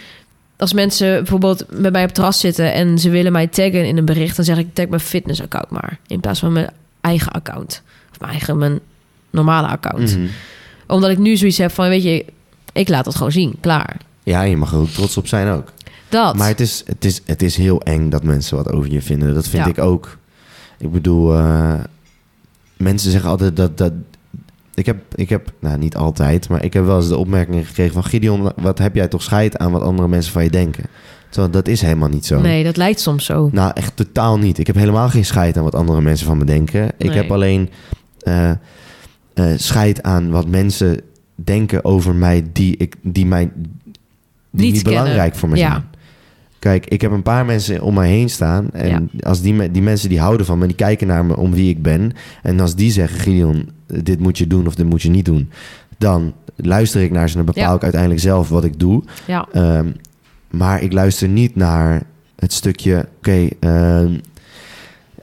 als 0.56 0.72
mensen 0.72 1.14
bijvoorbeeld 1.16 1.64
met 1.70 1.92
mij 1.92 2.00
op 2.00 2.06
het 2.06 2.14
terras 2.14 2.40
zitten 2.40 2.72
en 2.72 2.98
ze 2.98 3.10
willen 3.10 3.32
mij 3.32 3.46
taggen 3.46 3.84
in 3.86 3.96
een 3.96 4.04
bericht, 4.04 4.36
dan 4.36 4.44
zeg 4.44 4.58
ik 4.58 4.74
tag 4.74 4.88
mijn 4.88 5.00
fitness 5.00 5.42
account 5.42 5.70
maar. 5.70 5.98
In 6.06 6.20
plaats 6.20 6.40
van 6.40 6.52
mijn 6.52 6.70
eigen 7.00 7.32
account. 7.32 7.82
Of 8.12 8.20
mijn 8.20 8.32
eigen, 8.32 8.58
mijn 8.58 8.80
normale 9.30 9.66
account. 9.66 10.16
Mhm. 10.16 10.26
Omdat 10.86 11.10
ik 11.10 11.18
nu 11.18 11.36
zoiets 11.36 11.58
heb 11.58 11.70
van, 11.72 11.88
weet 11.88 12.02
je, 12.02 12.24
ik 12.72 12.88
laat 12.88 13.04
het 13.04 13.14
gewoon 13.14 13.32
zien. 13.32 13.54
Klaar. 13.60 13.96
ja, 14.22 14.42
je 14.42 14.56
mag 14.56 14.72
er 14.72 14.78
ook 14.78 14.88
trots 14.88 15.16
op 15.16 15.26
zijn 15.26 15.48
ook. 15.48 15.72
Dat. 16.14 16.36
Maar 16.36 16.48
het 16.48 16.60
is, 16.60 16.82
het, 16.86 17.04
is, 17.04 17.20
het 17.24 17.42
is 17.42 17.56
heel 17.56 17.80
eng 17.82 18.08
dat 18.10 18.22
mensen 18.24 18.56
wat 18.56 18.72
over 18.72 18.90
je 18.92 19.02
vinden. 19.02 19.34
Dat 19.34 19.48
vind 19.48 19.64
Ja. 19.64 19.70
ik 19.70 19.78
ook. 19.78 20.18
Ik 20.78 20.92
bedoel, 20.92 21.34
eh, 21.36 21.74
mensen 22.76 23.10
zeggen 23.10 23.30
altijd 23.30 23.56
dat... 23.56 23.78
dat 23.78 23.92
ik 24.74 24.86
heb, 24.86 24.96
ik 25.14 25.28
heb, 25.28 25.52
nou 25.60 25.78
niet 25.78 25.96
altijd, 25.96 26.48
maar 26.48 26.64
ik 26.64 26.72
heb 26.72 26.84
wel 26.84 26.96
eens 26.96 27.08
de 27.08 27.16
opmerking 27.16 27.66
gekregen 27.66 27.92
van... 27.92 28.04
Gideon, 28.04 28.52
wat 28.56 28.78
heb 28.78 28.94
jij 28.94 29.08
toch 29.08 29.22
scheid 29.22 29.56
aan 29.58 29.72
wat 29.72 29.82
andere 29.82 30.08
mensen 30.08 30.32
van 30.32 30.42
je 30.44 30.50
denken? 30.50 30.84
Terwijl 31.28 31.52
dat 31.52 31.68
is 31.68 31.80
helemaal 31.80 32.08
niet 32.08 32.26
zo. 32.26 32.40
Nee, 32.40 32.64
dat 32.64 32.76
lijkt 32.76 33.00
soms 33.00 33.24
zo. 33.24 33.48
Nou, 33.52 33.70
echt 33.74 33.96
totaal 33.96 34.38
niet. 34.38 34.58
Ik 34.58 34.66
heb 34.66 34.76
helemaal 34.76 35.08
geen 35.08 35.24
scheid 35.24 35.56
aan 35.56 35.64
wat 35.64 35.74
andere 35.74 36.00
mensen 36.00 36.26
van 36.26 36.38
me 36.38 36.44
denken. 36.44 36.86
Ik 36.98 37.08
Nee. 37.08 37.16
heb 37.16 37.30
alleen 37.32 37.70
eh 38.20 38.50
eh, 39.34 39.46
scheid 39.56 40.02
aan 40.02 40.30
wat 40.30 40.46
mensen 40.48 41.00
denken 41.34 41.84
over 41.84 42.14
mij 42.14 42.44
die, 42.52 42.76
ik, 42.76 42.94
die, 43.02 43.26
mij, 43.26 43.50
die 44.50 44.72
Niet 44.72 44.82
belangrijk 44.82 45.34
voor 45.34 45.48
me 45.48 45.56
Ja. 45.56 45.70
zijn. 45.70 45.84
Kijk, 46.64 46.86
ik 46.86 47.00
heb 47.00 47.10
een 47.10 47.22
paar 47.22 47.44
mensen 47.44 47.82
om 47.82 47.94
mij 47.94 48.08
heen 48.08 48.30
staan. 48.30 48.70
En 48.72 49.10
als 49.20 49.40
die, 49.40 49.70
die 49.70 49.82
mensen 49.82 50.08
die 50.08 50.20
houden 50.20 50.46
van 50.46 50.58
me, 50.58 50.66
die 50.66 50.76
kijken 50.76 51.06
naar 51.06 51.24
me 51.24 51.36
om 51.36 51.52
wie 51.52 51.68
ik 51.70 51.82
ben. 51.82 52.12
En 52.42 52.60
als 52.60 52.74
die 52.74 52.90
zeggen, 52.92 53.20
Gideon, 53.20 53.68
dit 53.86 54.20
moet 54.20 54.38
je 54.38 54.46
doen 54.46 54.66
of 54.66 54.74
dit 54.74 54.86
moet 54.86 55.02
je 55.02 55.10
niet 55.10 55.24
doen. 55.24 55.50
Dan 55.98 56.32
luister 56.56 57.02
ik 57.02 57.10
naar 57.10 57.28
ze 57.28 57.38
en 57.38 57.44
bepaal 57.44 57.68
Ja. 57.70 57.74
ik 57.74 57.82
uiteindelijk 57.82 58.20
zelf 58.20 58.48
wat 58.48 58.64
ik 58.64 58.78
doe. 58.78 59.02
Ja. 59.26 59.46
Ehm, 59.52 59.90
maar 60.50 60.82
ik 60.82 60.92
luister 60.92 61.28
niet 61.28 61.56
naar 61.56 62.02
het 62.36 62.52
stukje. 62.52 63.08
Oké, 63.18 63.48
ehm, 63.60 64.12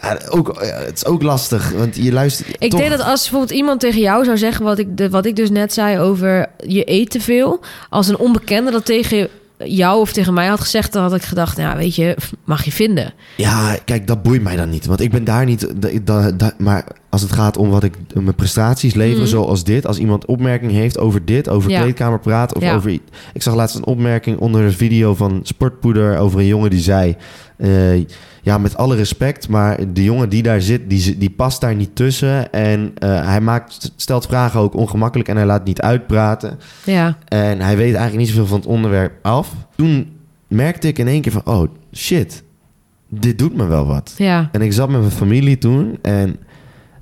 ja, 0.01 0.17
ook, 0.29 0.49
eh, 0.49 0.85
het 0.85 0.95
is 0.95 1.05
ook 1.05 1.21
lastig, 1.21 1.71
want 1.71 1.95
je 1.95 2.11
luistert. 2.11 2.49
Ik 2.59 2.69
toch- 2.69 2.79
denk 2.79 2.91
dat 2.91 3.01
als 3.05 3.21
bijvoorbeeld 3.21 3.59
iemand 3.59 3.79
tegen 3.79 4.01
jou 4.01 4.23
zou 4.25 4.37
zeggen... 4.37 4.65
Wat 4.65 4.79
ik, 4.79 4.97
de, 4.97 5.09
wat 5.09 5.25
ik 5.25 5.35
dus 5.35 5.49
net 5.49 5.73
zei 5.73 5.99
over 5.99 6.49
je 6.67 6.91
eet 6.91 7.09
te 7.09 7.21
veel... 7.21 7.59
als 7.89 8.07
een 8.07 8.17
onbekende 8.17 8.71
dat 8.71 8.85
tegen 8.85 9.29
jou 9.65 9.99
of 9.99 10.11
tegen 10.13 10.33
mij 10.33 10.47
had 10.47 10.59
gezegd... 10.59 10.93
dan 10.93 11.01
had 11.03 11.13
ik 11.15 11.21
gedacht, 11.21 11.57
nou 11.57 11.77
weet 11.77 11.95
je, 11.95 12.17
mag 12.45 12.63
je 12.65 12.71
vinden. 12.71 13.13
Ja, 13.37 13.77
kijk, 13.85 14.07
dat 14.07 14.23
boeit 14.23 14.41
mij 14.43 14.55
dan 14.55 14.69
niet. 14.69 14.85
Want 14.85 15.01
ik 15.01 15.11
ben 15.11 15.23
daar 15.23 15.45
niet. 15.45 15.81
da- 15.81 15.89
da- 16.03 16.31
da- 16.31 16.53
maar 16.57 16.85
als 17.09 17.21
het 17.21 17.31
gaat 17.31 17.57
om 17.57 17.69
wat 17.69 17.83
ik 17.83 17.97
mijn 18.13 18.35
prestaties 18.35 18.93
leveren, 18.93 19.21
Mhm. 19.21 19.29
zoals 19.31 19.63
dit. 19.63 19.85
Als 19.87 19.97
iemand 19.97 20.25
opmerking 20.25 20.71
heeft 20.71 20.97
over 20.99 21.25
dit, 21.25 21.49
over 21.49 21.69
Ja. 21.71 21.81
kleedkamerpraat 21.81 22.55
of 22.55 22.61
Ja. 22.61 22.75
over. 22.75 22.91
Ik 23.33 23.41
zag 23.41 23.55
laatst 23.55 23.75
een 23.75 23.85
opmerking 23.85 24.37
onder 24.39 24.61
een 24.63 24.73
video 24.73 25.15
van 25.15 25.39
Sportpoeder 25.43 26.17
over 26.17 26.39
een 26.39 26.45
jongen 26.45 26.69
die 26.69 26.79
zei. 26.79 27.15
Eh, 27.61 28.05
ja, 28.41 28.57
met 28.57 28.77
alle 28.77 28.95
respect, 28.95 29.49
maar 29.49 29.93
de 29.93 30.03
jongen 30.03 30.29
die 30.29 30.43
daar 30.43 30.61
zit, 30.61 30.89
die, 30.89 31.17
die 31.17 31.29
past 31.29 31.61
daar 31.61 31.75
niet 31.75 31.95
tussen. 31.95 32.51
En 32.51 32.91
eh, 32.97 33.25
hij 33.25 33.41
maakt, 33.41 33.91
stelt 33.95 34.25
vragen 34.25 34.59
ook 34.59 34.75
ongemakkelijk 34.75 35.29
en 35.29 35.35
hij 35.35 35.45
laat 35.45 35.65
niet 35.65 35.81
uitpraten. 35.81 36.59
Ja, 36.85 37.17
En 37.27 37.61
hij 37.61 37.77
weet 37.77 37.95
eigenlijk 37.95 38.17
niet 38.17 38.27
zoveel 38.27 38.45
van 38.45 38.57
het 38.57 38.67
onderwerp 38.67 39.13
af. 39.21 39.53
Toen 39.75 40.11
merkte 40.47 40.87
ik 40.87 40.97
in 40.97 41.07
één 41.07 41.21
keer 41.21 41.31
van, 41.31 41.45
oh 41.45 41.67
shit, 41.93 42.43
dit 43.09 43.37
doet 43.39 43.55
me 43.55 43.65
wel 43.65 43.85
wat. 43.85 44.13
ja, 44.17 44.49
En 44.51 44.61
ik 44.61 44.73
zat 44.73 44.89
met 44.89 44.99
mijn 44.99 45.11
familie 45.11 45.57
toen 45.57 45.97
en 46.01 46.35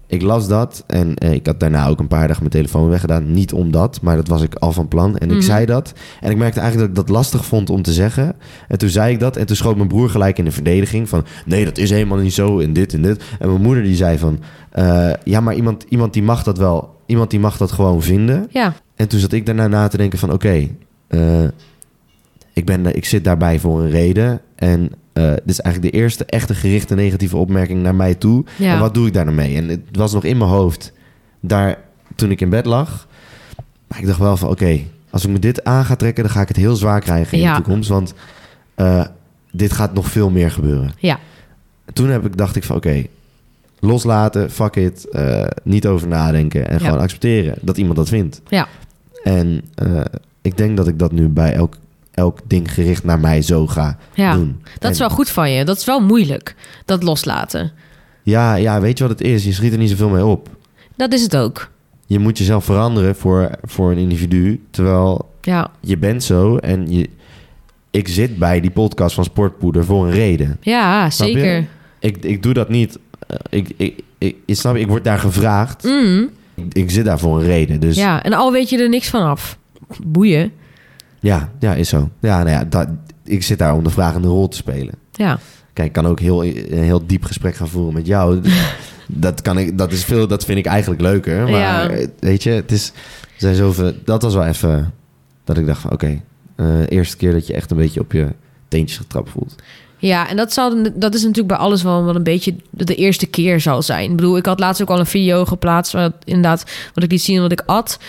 ik 0.10 0.22
las 0.22 0.48
dat. 0.48 0.84
En 0.88 1.16
eh, 1.16 1.32
ik 1.34 1.46
had 1.46 1.60
daarna 1.60 1.88
ook 1.88 2.00
een 2.00 2.08
paar 2.08 2.22
dagen 2.28 2.38
mijn 2.40 2.50
telefoon 2.52 2.90
weggedaan. 2.90 3.32
Niet 3.32 3.54
omdat, 3.54 4.02
maar 4.02 4.16
dat 4.16 4.28
was 4.28 4.42
ik 4.42 4.56
al 4.56 4.72
van 4.72 4.88
plan. 4.88 5.18
En 5.18 5.28
Mhm. 5.28 5.38
ik 5.38 5.44
zei 5.44 5.66
dat. 5.66 5.94
En 6.22 6.32
ik 6.32 6.38
merkte 6.38 6.60
eigenlijk 6.60 6.90
dat 6.96 7.00
ik 7.02 7.08
dat 7.08 7.16
lastig 7.16 7.46
vond 7.46 7.70
om 7.70 7.82
te 7.82 7.94
zeggen. 7.94 8.36
En 8.68 8.78
toen 8.78 8.90
zei 8.90 9.14
ik 9.14 9.20
dat. 9.20 9.36
En 9.38 9.46
toen 9.46 9.56
schoot 9.56 9.76
mijn 9.76 9.88
broer 9.88 10.10
gelijk 10.10 10.38
in 10.38 10.46
de 10.46 10.52
verdediging 10.52 11.10
van... 11.10 11.26
nee, 11.46 11.66
dat 11.66 11.78
is 11.78 11.90
helemaal 11.90 12.18
niet 12.18 12.34
zo 12.34 12.60
en 12.60 12.74
dit 12.74 12.94
en 12.94 13.02
dit. 13.02 13.24
En 13.40 13.50
mijn 13.50 13.62
moeder 13.62 13.84
die 13.84 13.96
zei 13.96 14.18
van... 14.18 14.40
eh, 14.72 15.10
ja, 15.24 15.40
maar 15.40 15.56
iemand, 15.56 15.86
iemand 15.90 16.14
die 16.14 16.24
mag 16.24 16.44
dat 16.44 16.58
wel... 16.58 16.96
iemand 17.06 17.30
die 17.30 17.40
mag 17.40 17.58
dat 17.58 17.72
gewoon 17.72 18.02
vinden. 18.02 18.48
ja, 18.50 18.74
En 18.96 19.08
toen 19.08 19.20
zat 19.20 19.32
ik 19.32 19.46
daarna 19.46 19.68
na 19.68 19.88
te 19.88 19.98
denken 19.98 20.20
van... 20.20 20.32
oké, 20.34 20.68
eh, 21.08 21.44
ik, 22.54 22.66
ben, 22.66 22.96
ik 22.96 23.06
zit 23.06 23.24
daarbij 23.24 23.60
voor 23.60 23.82
een 23.82 23.90
reden. 23.90 24.42
En 24.56 24.90
eh, 25.20 25.30
dit 25.30 25.50
is 25.50 25.60
eigenlijk 25.60 25.94
de 25.94 26.00
eerste 26.02 26.26
echte 26.26 26.54
gerichte 26.56 26.96
negatieve 26.96 27.38
opmerking 27.38 27.82
naar 27.82 27.96
mij 27.96 28.16
toe. 28.16 28.44
ja. 28.58 28.74
En 28.74 28.80
wat 28.80 28.94
doe 28.94 29.08
ik 29.08 29.14
daar 29.14 29.26
nou 29.26 29.36
mee? 29.38 29.56
En 29.56 29.68
het 29.68 29.82
was 29.92 30.14
nog 30.14 30.24
in 30.24 30.38
mijn 30.38 30.50
hoofd 30.50 30.94
daar 31.40 31.78
toen 32.16 32.32
ik 32.32 32.42
in 32.42 32.50
bed 32.50 32.66
lag. 32.66 33.08
Maar 33.88 34.00
ik 34.00 34.06
dacht 34.06 34.20
wel 34.20 34.38
van 34.38 34.50
oké, 34.50 34.80
als 35.10 35.24
ik 35.26 35.32
me 35.32 35.40
dit 35.40 35.64
aan 35.64 35.86
ga 35.86 35.96
trekken... 35.96 36.24
dan 36.24 36.34
ga 36.34 36.42
ik 36.42 36.48
het 36.48 36.58
heel 36.58 36.76
zwaar 36.76 37.00
krijgen 37.02 37.38
in 37.38 37.44
Ja. 37.44 37.56
de 37.56 37.62
toekomst. 37.64 37.90
Want 37.90 38.14
eh, 38.76 39.06
dit 39.52 39.72
gaat 39.74 39.94
nog 39.94 40.08
veel 40.08 40.30
meer 40.30 40.52
gebeuren. 40.52 40.92
ja. 41.00 41.20
Toen 41.94 42.10
heb 42.10 42.26
ik, 42.26 42.38
dacht 42.38 42.56
ik 42.56 42.64
van 42.64 42.76
oké, 42.76 43.04
loslaten, 43.80 44.52
fuck 44.52 44.76
it. 44.76 45.10
eh, 45.10 45.46
niet 45.64 45.88
over 45.88 46.08
nadenken 46.08 46.68
en 46.68 46.78
Ja. 46.80 46.86
gewoon 46.86 47.00
accepteren 47.00 47.56
dat 47.62 47.78
iemand 47.78 47.96
dat 47.96 48.10
vindt. 48.10 48.42
Ja. 48.48 48.68
En 49.24 49.62
ik 50.42 50.58
denk 50.58 50.78
dat 50.78 50.88
ik 50.88 51.00
dat 51.00 51.12
nu 51.12 51.28
bij 51.28 51.54
elk, 51.54 51.78
elk 52.20 52.40
ding 52.48 52.74
gericht 52.74 53.04
naar 53.04 53.20
mij 53.20 53.42
zo 53.42 53.68
ga 53.68 53.98
ja. 54.14 54.34
doen. 54.34 54.62
Dat 54.80 54.92
is 54.92 55.00
wel 55.00 55.10
goed 55.10 55.30
van 55.30 55.52
je. 55.52 55.66
Dat 55.66 55.78
is 55.78 55.86
wel 55.86 56.00
moeilijk, 56.00 56.56
dat 56.86 57.04
loslaten. 57.04 57.72
Ja, 58.24 58.56
ja, 58.56 58.82
weet 58.82 58.98
je 58.98 59.08
wat 59.08 59.20
het 59.20 59.28
is? 59.28 59.44
Je 59.46 59.54
schiet 59.54 59.72
er 59.72 59.78
niet 59.78 59.90
zoveel 59.90 60.10
mee 60.10 60.26
op. 60.26 60.50
Dat 60.96 61.14
is 61.14 61.22
het 61.22 61.38
ook. 61.38 61.70
Je 62.06 62.20
moet 62.20 62.38
jezelf 62.38 62.66
veranderen 62.66 63.16
voor, 63.16 63.50
voor 63.64 63.92
een 63.92 63.98
individu. 63.98 64.62
Terwijl 64.72 65.30
Ja, 65.42 65.72
je 65.82 65.98
bent 65.98 66.24
zo 66.24 66.58
en 66.58 66.92
je, 66.92 67.10
ik 67.92 68.08
zit 68.08 68.38
bij 68.38 68.60
die 68.62 68.72
podcast 68.72 69.16
van 69.16 69.24
Sportpoeder 69.24 69.86
voor 69.86 70.06
een 70.06 70.12
reden. 70.12 70.58
ja 70.62 71.10
Snap 71.10 71.28
je? 71.28 71.34
zeker. 71.34 71.68
Ik, 72.00 72.18
ik 72.18 72.44
doe 72.44 72.54
dat 72.54 72.70
niet. 72.70 72.98
eh, 73.28 73.36
Ik, 73.50 73.70
ik, 73.78 74.00
ik, 74.18 74.36
ik, 74.46 74.56
snap, 74.56 74.76
ik 74.76 74.88
word 74.88 75.04
daar 75.04 75.20
gevraagd. 75.20 75.84
Mm, 75.84 76.30
Ik, 76.56 76.74
ik 76.74 76.92
zit 76.92 77.06
daar 77.06 77.20
voor 77.20 77.40
een 77.40 77.46
reden. 77.46 77.80
Dus 77.80 77.96
ja, 77.96 78.24
en 78.24 78.34
al 78.34 78.52
weet 78.52 78.70
je 78.70 78.78
er 78.78 78.90
niks 78.90 79.08
van 79.10 79.22
af. 79.24 79.58
Boeien. 80.06 80.52
Ja, 81.20 81.74
is 81.74 81.90
zo. 81.90 82.10
Ja, 82.20 82.38
nou 82.38 82.50
ja, 82.50 82.64
dat, 82.64 82.88
ik 83.24 83.44
zit 83.44 83.60
daar 83.60 83.76
om 83.76 83.84
de 83.84 83.90
vragende 83.90 84.28
rol 84.28 84.48
te 84.48 84.58
spelen. 84.58 84.94
Ja, 85.12 85.40
Kijk, 85.74 85.88
ik 85.88 85.94
kan 85.94 86.08
ook 86.12 86.20
heel, 86.20 86.46
een 86.46 86.84
heel 86.84 87.06
diep 87.06 87.24
gesprek 87.24 87.56
gaan 87.56 87.68
voeren 87.68 87.94
met 87.94 88.08
jou. 88.08 88.42
dat, 89.08 89.42
kan 89.42 89.58
ik, 89.58 89.78
dat, 89.78 89.92
is 89.92 90.04
veel, 90.04 90.28
dat 90.28 90.46
vind 90.46 90.58
ik 90.58 90.66
eigenlijk 90.66 91.02
leuker. 91.02 91.50
Maar 91.50 91.60
Ja. 91.60 92.08
weet 92.20 92.44
je, 92.44 92.50
het 92.50 92.72
is, 92.72 92.88
er 93.22 93.30
zijn 93.38 93.56
zoveel, 93.56 93.94
dat 94.06 94.22
was 94.22 94.34
wel 94.34 94.46
even 94.46 94.94
dat 95.44 95.58
ik 95.58 95.66
dacht 95.66 95.82
van 95.82 95.92
oké, 95.92 96.22
eh, 96.56 96.90
eerste 96.90 97.18
keer 97.18 97.32
dat 97.32 97.48
je 97.48 97.54
echt 97.54 97.72
een 97.72 97.78
beetje 97.78 98.00
op 98.00 98.12
je 98.12 98.28
teentjes 98.68 98.98
getrapt 98.98 99.30
voelt. 99.30 99.56
Ja, 99.98 100.30
en 100.30 100.38
dat, 100.38 100.54
zal, 100.54 100.84
dat 100.96 101.14
is 101.14 101.22
natuurlijk 101.22 101.48
bij 101.48 101.58
alles 101.58 101.84
wel, 101.84 102.04
wel 102.06 102.16
een 102.16 102.24
beetje 102.24 102.56
de 102.70 102.96
eerste 102.96 103.26
keer 103.26 103.60
zal 103.60 103.82
zijn. 103.82 104.10
Ik 104.10 104.16
bedoel, 104.16 104.38
ik 104.38 104.46
had 104.46 104.60
laatst 104.60 104.82
ook 104.82 104.90
al 104.90 105.00
een 105.00 105.06
video 105.06 105.46
geplaatst... 105.46 105.94
Wat, 105.94 106.14
inderdaad, 106.24 106.64
wat 106.94 107.04
ik 107.04 107.12
liet 107.12 107.22
zien 107.22 107.42
wat 107.42 107.52
ik 107.52 107.64
at... 107.66 108.00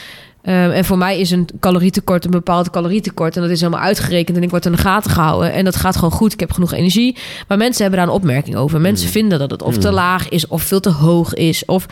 Um, 0.45 0.53
en 0.71 0.85
voor 0.85 0.99
mij 0.99 1.19
is 1.19 1.31
een 1.31 1.49
calorietekort 1.61 2.25
een 2.25 2.31
bepaald 2.31 2.71
calorietekort. 2.71 3.37
En 3.37 3.43
dat 3.43 3.51
is 3.51 3.61
helemaal 3.61 3.85
uitgerekend 3.85 4.37
en 4.37 4.43
ik 4.43 4.51
word 4.51 4.67
in 4.67 4.73
de 4.73 4.79
gaten 4.79 5.11
gehouden. 5.11 5.53
En 5.53 5.65
dat 5.65 5.77
gaat 5.77 5.95
gewoon 5.95 6.11
goed. 6.11 6.33
Ik 6.33 6.41
heb 6.41 6.53
genoeg 6.53 6.73
energie. 6.73 7.17
Maar 7.49 7.59
mensen 7.59 7.83
hebben 7.83 8.01
daar 8.01 8.09
een 8.09 8.15
opmerking 8.15 8.57
over. 8.57 8.81
Mensen 8.81 9.07
Mm. 9.07 9.13
vinden 9.13 9.39
dat 9.39 9.51
het 9.51 9.63
of 9.63 9.79
te 9.79 9.89
Mm. 9.89 9.95
laag 9.95 10.29
is 10.29 10.47
of 10.47 10.63
veel 10.63 10.81
te 10.81 10.91
hoog 10.91 11.35
is. 11.35 11.65
Of... 11.65 11.87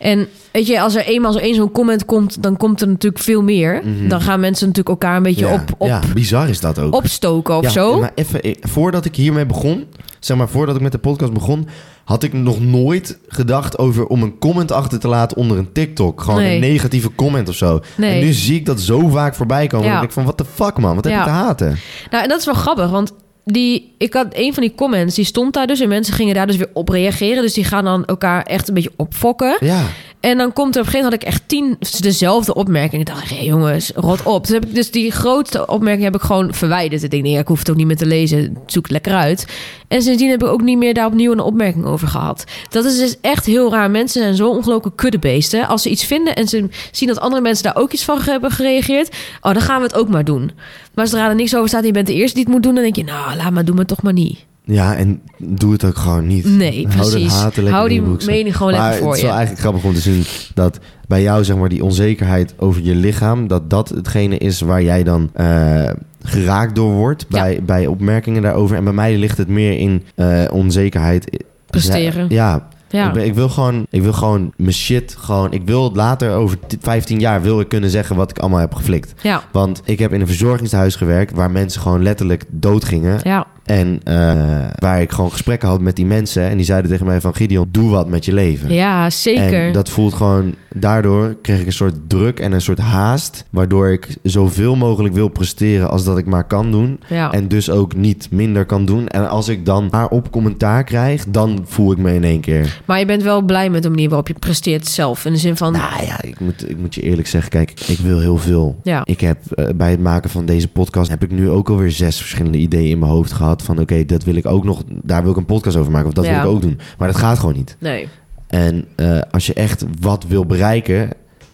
En 0.00 0.28
weet 0.52 0.66
je, 0.66 0.80
als 0.80 0.94
er 0.94 1.04
eenmaal 1.04 1.32
zo 1.32 1.38
één 1.38 1.54
zo'n 1.54 1.72
comment 1.72 2.04
komt, 2.04 2.42
dan 2.42 2.56
komt 2.56 2.80
er 2.80 2.88
natuurlijk 2.88 3.22
veel 3.22 3.42
meer. 3.42 3.80
Mhm. 3.84 4.08
Dan 4.08 4.20
gaan 4.20 4.40
mensen 4.40 4.66
natuurlijk 4.66 5.02
elkaar 5.02 5.16
een 5.16 5.22
beetje 5.22 5.46
ja, 5.46 5.52
op, 5.52 5.74
op, 5.78 5.88
ja, 5.88 6.00
bizar 6.14 6.48
is 6.48 6.60
dat 6.60 6.78
ook. 6.78 6.94
opstoken 6.94 7.56
of 7.56 7.62
ja, 7.62 7.70
zo. 7.70 8.00
Maar 8.00 8.12
even, 8.14 8.40
voordat 8.60 9.04
ik 9.04 9.16
hiermee 9.16 9.46
begon, 9.46 9.86
zeg 10.18 10.36
maar 10.36 10.48
voordat 10.48 10.76
ik 10.76 10.80
met 10.82 10.92
de 10.92 10.98
podcast 10.98 11.32
begon, 11.32 11.68
had 12.04 12.22
ik 12.22 12.32
nog 12.32 12.60
nooit 12.60 13.18
gedacht 13.28 13.78
over 13.78 14.06
om 14.06 14.22
een 14.22 14.38
comment 14.38 14.72
achter 14.72 14.98
te 14.98 15.08
laten 15.08 15.36
onder 15.36 15.58
een 15.58 15.72
TikTok. 15.72 16.20
Gewoon 16.20 16.40
Nee. 16.40 16.54
een 16.54 16.60
negatieve 16.60 17.14
comment 17.14 17.48
of 17.48 17.54
zo. 17.54 17.80
Nee. 17.96 18.14
En 18.14 18.26
nu 18.26 18.32
zie 18.32 18.54
ik 18.54 18.66
dat 18.66 18.80
zo 18.80 19.08
vaak 19.08 19.34
voorbij 19.34 19.66
komen. 19.66 19.86
Ja. 19.86 19.94
Dat 19.94 20.02
ik 20.02 20.10
van, 20.10 20.22
what 20.22 20.36
the 20.36 20.44
fuck 20.54 20.78
man, 20.78 20.94
wat 20.94 21.04
heb 21.04 21.18
je 21.18 21.22
te 21.22 21.28
haten? 21.28 21.78
Nou, 22.10 22.22
en 22.22 22.28
dat 22.28 22.38
is 22.38 22.44
wel 22.44 22.54
grappig, 22.54 22.90
want 22.90 23.12
die, 23.44 23.94
ik 23.98 24.12
had 24.12 24.26
een 24.30 24.54
van 24.54 24.62
die 24.62 24.74
comments, 24.74 25.14
die 25.14 25.24
stond 25.24 25.54
daar 25.54 25.66
dus 25.66 25.80
en 25.80 25.88
mensen 25.88 26.14
gingen 26.14 26.34
daar 26.34 26.46
dus 26.46 26.56
weer 26.56 26.70
op 26.72 26.88
reageren. 26.88 27.42
Dus 27.42 27.54
die 27.54 27.64
gaan 27.64 27.84
dan 27.84 28.04
elkaar 28.04 28.42
echt 28.42 28.68
een 28.68 28.74
beetje 28.74 28.92
opfokken. 28.96 29.56
Ja, 29.60 29.86
En 30.20 30.38
dan 30.38 30.52
komt 30.52 30.74
er 30.74 30.80
op 30.80 30.86
een 30.86 30.92
gegeven 30.92 31.10
moment 31.10 31.12
had 31.12 31.22
ik 31.22 31.28
echt 31.28 31.48
tien 31.48 31.76
dezelfde 32.00 32.54
opmerkingen. 32.54 33.06
Ik 33.06 33.14
dacht, 33.14 33.30
hé 33.30 33.42
jongens, 33.42 33.92
rot 33.94 34.22
op. 34.22 34.42
Dus 34.46 34.52
heb 34.52 34.64
ik 34.64 34.74
dus 34.74 34.90
die 34.90 35.10
grootste 35.10 35.66
opmerking 35.66 36.04
heb 36.04 36.14
ik 36.14 36.20
gewoon 36.20 36.54
verwijderd. 36.54 37.02
Ik 37.02 37.10
denk, 37.10 37.22
nee, 37.22 37.38
ik 37.38 37.48
hoef 37.48 37.58
het 37.58 37.70
ook 37.70 37.76
niet 37.76 37.86
meer 37.86 37.96
te 37.96 38.06
lezen. 38.06 38.56
Zoek 38.66 38.82
het 38.82 38.92
lekker 38.92 39.14
uit. 39.14 39.46
En 39.88 40.02
sindsdien 40.02 40.30
heb 40.30 40.42
ik 40.42 40.48
ook 40.48 40.62
niet 40.62 40.78
meer 40.78 40.94
daar 40.94 41.06
opnieuw 41.06 41.32
een 41.32 41.40
opmerking 41.40 41.84
over 41.84 42.08
gehad. 42.08 42.44
Dat 42.68 42.84
is 42.84 42.98
dus 42.98 43.16
echt 43.20 43.46
heel 43.46 43.70
raar. 43.70 43.90
Mensen 43.90 44.22
zijn 44.22 44.34
zo 44.34 44.48
ongelooflijk 44.50 44.96
kuddebeesten. 44.96 45.66
Als 45.68 45.82
ze 45.82 45.90
iets 45.90 46.04
vinden 46.04 46.36
en 46.36 46.48
ze 46.48 46.68
zien 46.90 47.08
dat 47.08 47.20
andere 47.20 47.42
mensen 47.42 47.64
daar 47.64 47.76
ook 47.76 47.92
iets 47.92 48.04
van 48.04 48.20
hebben 48.20 48.50
gereageerd. 48.50 49.16
Oh, 49.40 49.52
dan 49.52 49.62
gaan 49.62 49.80
we 49.80 49.86
het 49.86 49.96
ook 49.96 50.08
maar 50.08 50.24
doen. 50.24 50.50
Maar 50.94 51.06
zodra 51.06 51.28
er 51.28 51.34
niks 51.34 51.54
over 51.54 51.68
staat 51.68 51.80
en 51.80 51.86
je 51.86 51.92
bent 51.92 52.06
de 52.06 52.14
eerste 52.14 52.34
die 52.34 52.44
het 52.44 52.52
moet 52.52 52.62
doen... 52.62 52.74
dan 52.74 52.82
denk 52.82 52.96
je, 52.96 53.04
nou, 53.04 53.36
laat 53.36 53.50
maar, 53.50 53.64
doe 53.64 53.74
maar 53.74 53.86
toch 53.86 54.02
maar 54.02 54.12
niet. 54.12 54.38
Ja, 54.64 54.96
en 54.96 55.20
doe 55.38 55.72
het 55.72 55.84
ook 55.84 55.96
gewoon 55.96 56.26
niet. 56.26 56.44
Nee, 56.44 56.86
Hou 56.88 57.10
precies. 57.10 57.32
haten 57.32 57.66
Hou 57.66 57.92
je 57.92 58.00
die 58.02 58.26
mening 58.26 58.56
gewoon 58.56 58.72
maar 58.72 58.80
lekker 58.82 58.98
voor 59.00 59.08
het 59.08 59.16
is 59.16 59.22
wel 59.22 59.30
je. 59.32 59.36
eigenlijk 59.38 59.60
grappig 59.66 59.84
om 59.84 59.94
te 59.94 60.00
zien 60.00 60.24
dat 60.54 60.78
bij 61.08 61.22
jou 61.22 61.44
zeg 61.44 61.56
maar 61.56 61.68
die 61.68 61.84
onzekerheid 61.84 62.54
over 62.56 62.82
je 62.82 62.94
lichaam, 62.94 63.46
dat 63.48 63.70
dat 63.70 63.88
hetgene 63.88 64.38
is 64.38 64.60
waar 64.60 64.82
jij 64.82 65.02
dan 65.02 65.30
eh, 65.34 65.90
geraakt 66.22 66.74
door 66.74 66.92
wordt 66.92 67.28
bij, 67.28 67.60
bij 67.64 67.86
opmerkingen 67.86 68.42
daarover. 68.42 68.76
En 68.76 68.84
bij 68.84 68.92
mij 68.92 69.16
ligt 69.16 69.38
het 69.38 69.48
meer 69.48 69.78
in 69.78 70.02
eh, 70.14 70.44
onzekerheid. 70.52 71.44
Presteren. 71.70 72.26
Ja, 72.28 72.68
Ja. 72.88 73.06
Ik, 73.06 73.12
ben- 73.12 73.24
ik 73.24 73.34
wil 73.34 73.48
gewoon, 73.48 73.86
ik 73.90 74.02
wil 74.02 74.12
gewoon 74.12 74.52
mijn 74.56 74.72
shit 74.72 75.16
gewoon. 75.18 75.52
Ik 75.52 75.62
wil 75.64 75.90
later 75.94 76.32
over 76.32 76.58
t- 76.66 76.76
15 76.80 77.20
jaar 77.20 77.42
wil 77.42 77.60
ik 77.60 77.68
kunnen 77.68 77.90
zeggen 77.90 78.16
wat 78.16 78.30
ik 78.30 78.38
allemaal 78.38 78.60
heb 78.60 78.74
geflikt. 78.74 79.14
Ja, 79.22 79.42
Want 79.52 79.82
ik 79.84 79.98
heb 79.98 80.12
in 80.12 80.20
een 80.20 80.26
verzorgingshuis 80.26 80.96
gewerkt 80.96 81.34
waar 81.34 81.50
mensen 81.50 81.80
gewoon 81.80 82.02
letterlijk 82.02 82.44
doodgingen. 82.48 83.20
ja, 83.22 83.46
En 83.70 84.00
eh, 84.04 84.66
waar 84.78 85.00
ik 85.00 85.10
gewoon 85.10 85.30
gesprekken 85.30 85.68
had 85.68 85.80
met 85.80 85.96
die 85.96 86.06
mensen. 86.06 86.42
En 86.42 86.56
die 86.56 86.66
zeiden 86.66 86.90
tegen 86.90 87.06
mij 87.06 87.20
van 87.20 87.34
Gideon, 87.34 87.68
doe 87.70 87.90
wat 87.90 88.08
met 88.08 88.24
je 88.24 88.32
leven. 88.32 88.72
ja, 88.72 89.10
zeker. 89.10 89.66
En 89.66 89.72
dat 89.72 89.88
voelt 89.88 90.14
gewoon, 90.14 90.54
daardoor 90.74 91.36
kreeg 91.42 91.60
ik 91.60 91.66
een 91.66 91.72
soort 91.72 91.94
druk 92.06 92.40
en 92.40 92.52
een 92.52 92.60
soort 92.60 92.78
haast. 92.78 93.44
Waardoor 93.50 93.88
ik 93.92 94.16
zoveel 94.22 94.76
mogelijk 94.76 95.14
wil 95.14 95.28
presteren 95.28 95.90
als 95.90 96.04
dat 96.04 96.18
ik 96.18 96.26
maar 96.26 96.44
kan 96.44 96.70
doen. 96.70 97.00
ja. 97.08 97.32
En 97.32 97.48
dus 97.48 97.70
ook 97.70 97.94
niet 97.96 98.28
minder 98.30 98.64
kan 98.64 98.84
doen. 98.84 99.08
En 99.08 99.28
als 99.28 99.48
ik 99.48 99.64
dan 99.66 99.88
maar 99.90 100.08
op 100.08 100.30
commentaar 100.30 100.84
krijg, 100.84 101.24
dan 101.28 101.64
voel 101.64 101.92
ik 101.92 101.98
me 101.98 102.14
in 102.14 102.24
één 102.24 102.40
keer. 102.40 102.80
Maar 102.84 102.98
je 102.98 103.06
bent 103.06 103.22
wel 103.22 103.42
blij 103.42 103.70
met 103.70 103.82
de 103.82 103.88
manier 103.88 104.08
waarop 104.08 104.28
je 104.28 104.34
presteert 104.34 104.86
zelf. 104.86 105.24
In 105.24 105.32
de 105.32 105.38
zin 105.38 105.56
van, 105.56 105.72
Nou 105.72 106.04
ja, 106.04 106.22
ik 106.22 106.40
moet, 106.40 106.70
ik 106.70 106.78
moet 106.78 106.94
je 106.94 107.02
eerlijk 107.02 107.28
zeggen, 107.28 107.50
kijk, 107.50 107.80
ik 107.86 107.98
wil 107.98 108.20
heel 108.20 108.36
veel. 108.38 108.76
ja, 108.82 109.02
Ik 109.04 109.20
heb 109.20 109.38
eh, 109.52 109.66
bij 109.74 109.90
het 109.90 110.00
maken 110.00 110.30
van 110.30 110.46
deze 110.46 110.68
podcast 110.68 111.10
heb 111.10 111.22
ik 111.22 111.30
nu 111.30 111.50
ook 111.50 111.68
alweer 111.68 111.90
zes 111.90 112.18
verschillende 112.18 112.58
ideeën 112.58 112.90
in 112.90 112.98
mijn 112.98 113.10
hoofd 113.12 113.32
gehad. 113.32 113.59
Van 113.62 113.78
oké, 113.78 114.04
dat 114.04 114.24
wil 114.24 114.34
ik 114.34 114.46
ook 114.46 114.64
nog, 114.64 114.82
daar 115.02 115.22
wil 115.22 115.30
ik 115.30 115.36
een 115.36 115.44
podcast 115.44 115.76
over 115.76 115.92
maken. 115.92 116.08
Of 116.08 116.14
dat 116.14 116.24
Ja. 116.24 116.30
wil 116.30 116.50
ik 116.50 116.56
ook 116.56 116.62
doen. 116.62 116.78
Maar 116.98 117.08
dat 117.08 117.16
gaat 117.16 117.38
gewoon 117.38 117.54
niet. 117.54 117.76
nee. 117.78 118.08
En 118.46 118.84
eh, 118.96 119.18
als 119.30 119.46
je 119.46 119.54
echt 119.54 119.84
wat 120.00 120.24
wil 120.28 120.46
bereiken, 120.46 121.08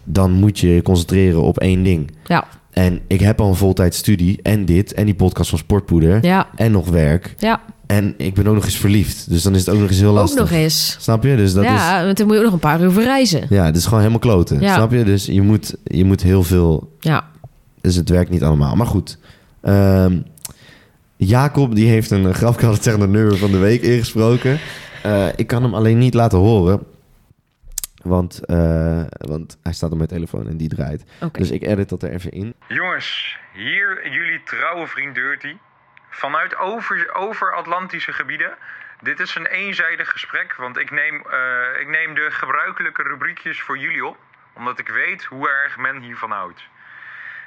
dan 0.04 0.32
moet 0.32 0.58
je 0.58 0.74
je 0.74 0.82
concentreren 0.82 1.42
op 1.42 1.58
één 1.58 1.82
ding. 1.82 2.10
Ja, 2.24 2.44
En 2.70 3.00
ik 3.06 3.20
heb 3.20 3.40
al 3.40 3.48
een 3.48 3.54
voltijd 3.54 3.94
studie 3.94 4.38
en 4.42 4.64
dit 4.64 4.94
en 4.94 5.04
die 5.04 5.14
podcast 5.14 5.50
van 5.50 5.58
Sportpoeder 5.58 6.24
ja, 6.24 6.46
en 6.54 6.72
nog 6.72 6.88
werk. 6.88 7.34
ja. 7.38 7.60
En 7.86 8.14
ik 8.16 8.34
ben 8.34 8.46
ook 8.46 8.54
nog 8.54 8.64
eens 8.64 8.76
verliefd. 8.76 9.30
Dus 9.30 9.42
dan 9.42 9.54
is 9.54 9.60
het 9.66 9.74
ook 9.74 9.80
nog 9.80 9.88
eens 9.88 9.98
heel 9.98 10.08
Ook 10.08 10.14
lastig. 10.14 10.38
nog 10.40 10.50
eens. 10.50 10.96
Snap 11.00 11.22
je? 11.24 11.36
Dus 11.36 11.52
dat 11.52 11.64
is... 11.64 11.70
ja, 11.70 12.04
want 12.04 12.16
dan 12.16 12.26
moet 12.26 12.34
je 12.34 12.40
ook 12.40 12.46
nog 12.46 12.54
een 12.54 12.60
paar 12.70 12.80
uur 12.82 12.90
voor 12.92 13.02
reizen. 13.02 13.46
Ja, 13.48 13.64
het 13.64 13.76
is 13.76 13.84
gewoon 13.84 13.98
helemaal 13.98 14.18
kloten. 14.20 14.60
Ja. 14.60 14.74
Snap 14.74 14.92
je? 14.92 15.04
Dus 15.04 15.26
je 15.26 15.42
moet, 15.42 15.76
je 15.84 16.04
moet 16.04 16.22
heel 16.22 16.42
veel... 16.42 16.90
Ja, 17.00 17.24
Dus 17.80 17.94
het 17.96 18.08
werkt 18.08 18.30
niet 18.30 18.42
allemaal. 18.42 18.76
Maar 18.76 18.86
goed. 18.86 19.18
Ehm, 19.62 20.18
Jacob 21.16 21.74
die 21.74 21.88
heeft 21.88 22.10
een, 22.10 22.34
grap, 22.34 22.54
ik 22.54 22.60
had 22.60 22.74
het 22.74 22.82
zeggen, 22.82 23.02
de 23.02 23.18
nummer 23.18 23.36
van 23.36 23.50
de 23.50 23.58
week 23.58 23.82
ingesproken. 23.82 24.60
Eh, 25.02 25.28
ik 25.36 25.46
kan 25.46 25.62
hem 25.62 25.74
alleen 25.74 25.98
niet 25.98 26.14
laten 26.14 26.38
horen. 26.38 26.86
Want, 28.02 28.44
eh, 28.44 29.04
want 29.08 29.58
hij 29.62 29.72
staat 29.72 29.90
op 29.90 29.96
mijn 29.96 30.08
telefoon 30.08 30.48
en 30.48 30.56
die 30.56 30.68
draait. 30.68 31.04
Dus 31.32 31.50
ik 31.50 31.62
edit 31.62 31.88
dat 31.88 32.02
er 32.02 32.10
even 32.10 32.30
in. 32.30 32.54
Jongens, 32.68 33.38
hier 33.52 34.10
jullie 34.10 34.42
trouwe 34.42 34.86
vriend 34.86 35.14
Dirty. 35.14 35.56
Vanuit 36.10 36.56
over, 36.56 37.14
over 37.14 37.54
Atlantische 37.54 38.12
gebieden. 38.12 38.54
Dit 39.00 39.20
is 39.20 39.34
een 39.34 39.46
eenzijdig 39.46 40.10
gesprek, 40.10 40.54
want 40.54 40.78
ik 40.78 40.90
neem, 40.90 41.14
eh, 41.14 41.80
ik 41.80 41.88
neem 41.88 42.14
de 42.14 42.28
gebruikelijke 42.30 43.02
rubriekjes 43.02 43.60
voor 43.60 43.78
jullie 43.78 44.06
op. 44.06 44.16
Omdat 44.54 44.78
ik 44.78 44.88
weet 44.88 45.24
hoe 45.24 45.48
erg 45.48 45.76
men 45.76 46.02
hiervan 46.02 46.30
houdt. 46.30 46.62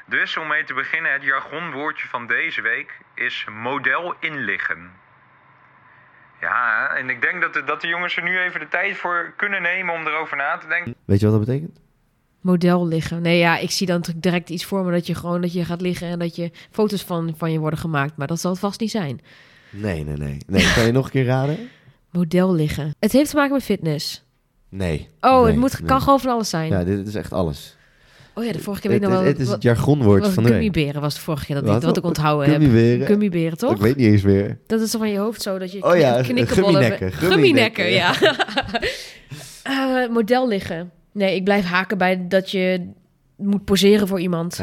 Dus 0.06 0.38
om 0.38 0.48
mee 0.48 0.64
te 0.64 0.74
beginnen, 0.74 1.14
het 1.14 1.24
jargonwoordje 1.24 2.08
van 2.08 2.28
deze 2.28 2.62
week 2.62 2.98
is 3.20 3.46
model 3.64 4.14
inliggen. 4.20 4.92
Ja, 6.42 6.90
en 6.96 7.10
ik 7.10 7.22
denk 7.22 7.42
dat 7.42 7.54
de, 7.54 7.64
dat 7.64 7.82
de 7.82 7.88
jongens 7.88 8.18
er 8.18 8.24
nu 8.24 8.40
even 8.40 8.60
de 8.60 8.68
tijd 8.68 8.98
voor 8.98 9.34
kunnen 9.38 9.62
nemen 9.62 9.94
om 9.94 10.08
erover 10.08 10.38
na 10.38 10.58
te 10.58 10.68
denken. 10.68 10.96
Weet 11.06 11.20
je 11.20 11.26
wat 11.30 11.36
dat 11.38 11.46
betekent? 11.46 11.80
Model 12.42 12.88
liggen. 12.88 13.22
Nee, 13.22 13.38
ja, 13.38 13.58
ik 13.58 13.72
zie 13.72 13.88
dan 13.88 14.04
direct 14.16 14.50
iets 14.50 14.66
voor 14.66 14.84
me 14.86 14.92
dat 14.92 15.08
je 15.08 15.16
gewoon 15.16 15.42
dat 15.42 15.54
je 15.54 15.66
gaat 15.66 15.82
liggen 15.82 16.08
en 16.08 16.20
dat 16.20 16.36
je 16.36 16.52
foto's 16.72 17.04
van, 17.04 17.34
van 17.38 17.52
je 17.52 17.60
worden 17.60 17.80
gemaakt. 17.80 18.18
Maar 18.18 18.28
dat 18.28 18.40
zal 18.40 18.52
het 18.52 18.60
vast 18.60 18.80
niet 18.80 18.92
zijn. 18.92 19.22
Nee, 19.70 20.04
nee, 20.04 20.18
nee. 20.18 20.38
nee 20.48 20.74
kan 20.74 20.86
je 20.86 20.92
nog 20.92 21.06
een 21.06 21.12
keer 21.12 21.26
raden? 21.26 21.70
Model 22.12 22.54
liggen. 22.54 22.96
Het 23.00 23.12
heeft 23.12 23.30
te 23.30 23.36
maken 23.36 23.54
met 23.54 23.64
fitness. 23.64 24.24
Nee. 24.70 25.10
Oh, 25.22 25.38
Nee, 25.38 25.46
het 25.46 25.56
moet, 25.56 25.80
nee. 25.80 25.88
kan 25.88 26.02
gewoon 26.02 26.20
van 26.20 26.32
alles 26.32 26.50
zijn. 26.50 26.70
Ja, 26.70 26.84
dit 26.84 27.08
is 27.08 27.16
echt 27.16 27.34
alles. 27.34 27.78
Oh 28.40 28.46
ja, 28.46 28.52
de 28.52 28.60
vorige 28.60 28.82
keer 28.82 28.92
weet 28.92 29.00
Het, 29.00 29.10
ik 29.10 29.16
nog 29.16 29.24
wel. 29.24 29.34
het 29.34 29.42
is 29.42 29.50
het 29.50 29.64
jargonwoord 29.64 30.28
van 30.28 30.44
de 30.44 30.50
gummiberen 30.50 31.02
was 31.02 31.16
de 31.16 31.22
vorige 31.22 31.46
keer 31.46 31.56
dat, 31.56 31.76
ik, 31.76 31.82
wat 31.82 31.98
ik 31.98 32.04
onthouden 32.04 32.50
heb. 32.52 32.62
Gummiberen? 32.62 33.08
Gummiberen, 33.08 33.58
toch? 33.58 33.72
Ik 33.72 33.82
weet 33.82 33.96
niet 33.96 34.12
eens 34.12 34.22
meer. 34.22 34.58
Dat 34.68 34.82
is 34.82 34.92
zo 34.92 34.98
van 34.98 35.10
je 35.10 35.18
hoofd 35.18 35.42
zo 35.42 35.58
dat 35.58 35.72
je 35.72 35.84
Oh 35.84 35.98
ja, 35.98 36.24
gumminekken, 36.24 37.90
ja. 37.92 38.14
Eh, 39.64 40.08
model 40.10 40.48
liggen. 40.48 40.92
Nee, 41.12 41.36
ik 41.36 41.44
blijf 41.44 41.66
haken 41.66 41.98
bij 41.98 42.28
dat 42.28 42.52
je 42.52 42.92
moet 43.38 43.66
poseren 43.66 44.08
voor 44.08 44.20
iemand. 44.20 44.60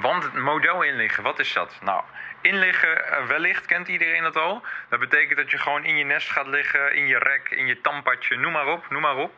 Want 0.00 0.22
het 0.22 0.34
model 0.42 0.82
inliggen, 0.84 1.22
wat 1.22 1.38
is 1.38 1.52
dat? 1.52 1.72
Nou, 1.84 2.02
inliggen, 2.42 3.10
eh, 3.10 3.26
wellicht 3.28 3.66
kent 3.66 3.88
iedereen 3.88 4.22
dat 4.22 4.36
al. 4.36 4.62
Dat 4.90 5.00
betekent 5.00 5.38
dat 5.38 5.50
je 5.50 5.58
gewoon 5.58 5.84
in 5.84 5.96
je 5.96 6.04
nest 6.04 6.30
gaat 6.30 6.46
liggen, 6.46 6.96
in 6.96 7.06
je 7.06 7.18
rek, 7.18 7.56
in 7.58 7.66
je 7.66 7.80
tandpadje, 7.80 8.36
noem 8.36 8.52
maar 8.52 8.72
op, 8.72 8.86
noem 8.90 9.00
maar 9.02 9.16
op. 9.16 9.32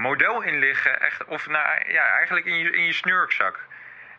Model 0.00 0.42
inliggen, 0.42 1.00
echt, 1.00 1.24
of 1.24 1.46
nou, 1.46 1.92
ja, 1.92 2.04
eigenlijk 2.16 2.46
in 2.46 2.58
je, 2.58 2.70
in 2.70 2.84
je 2.84 2.92
snurkzak. 2.92 3.68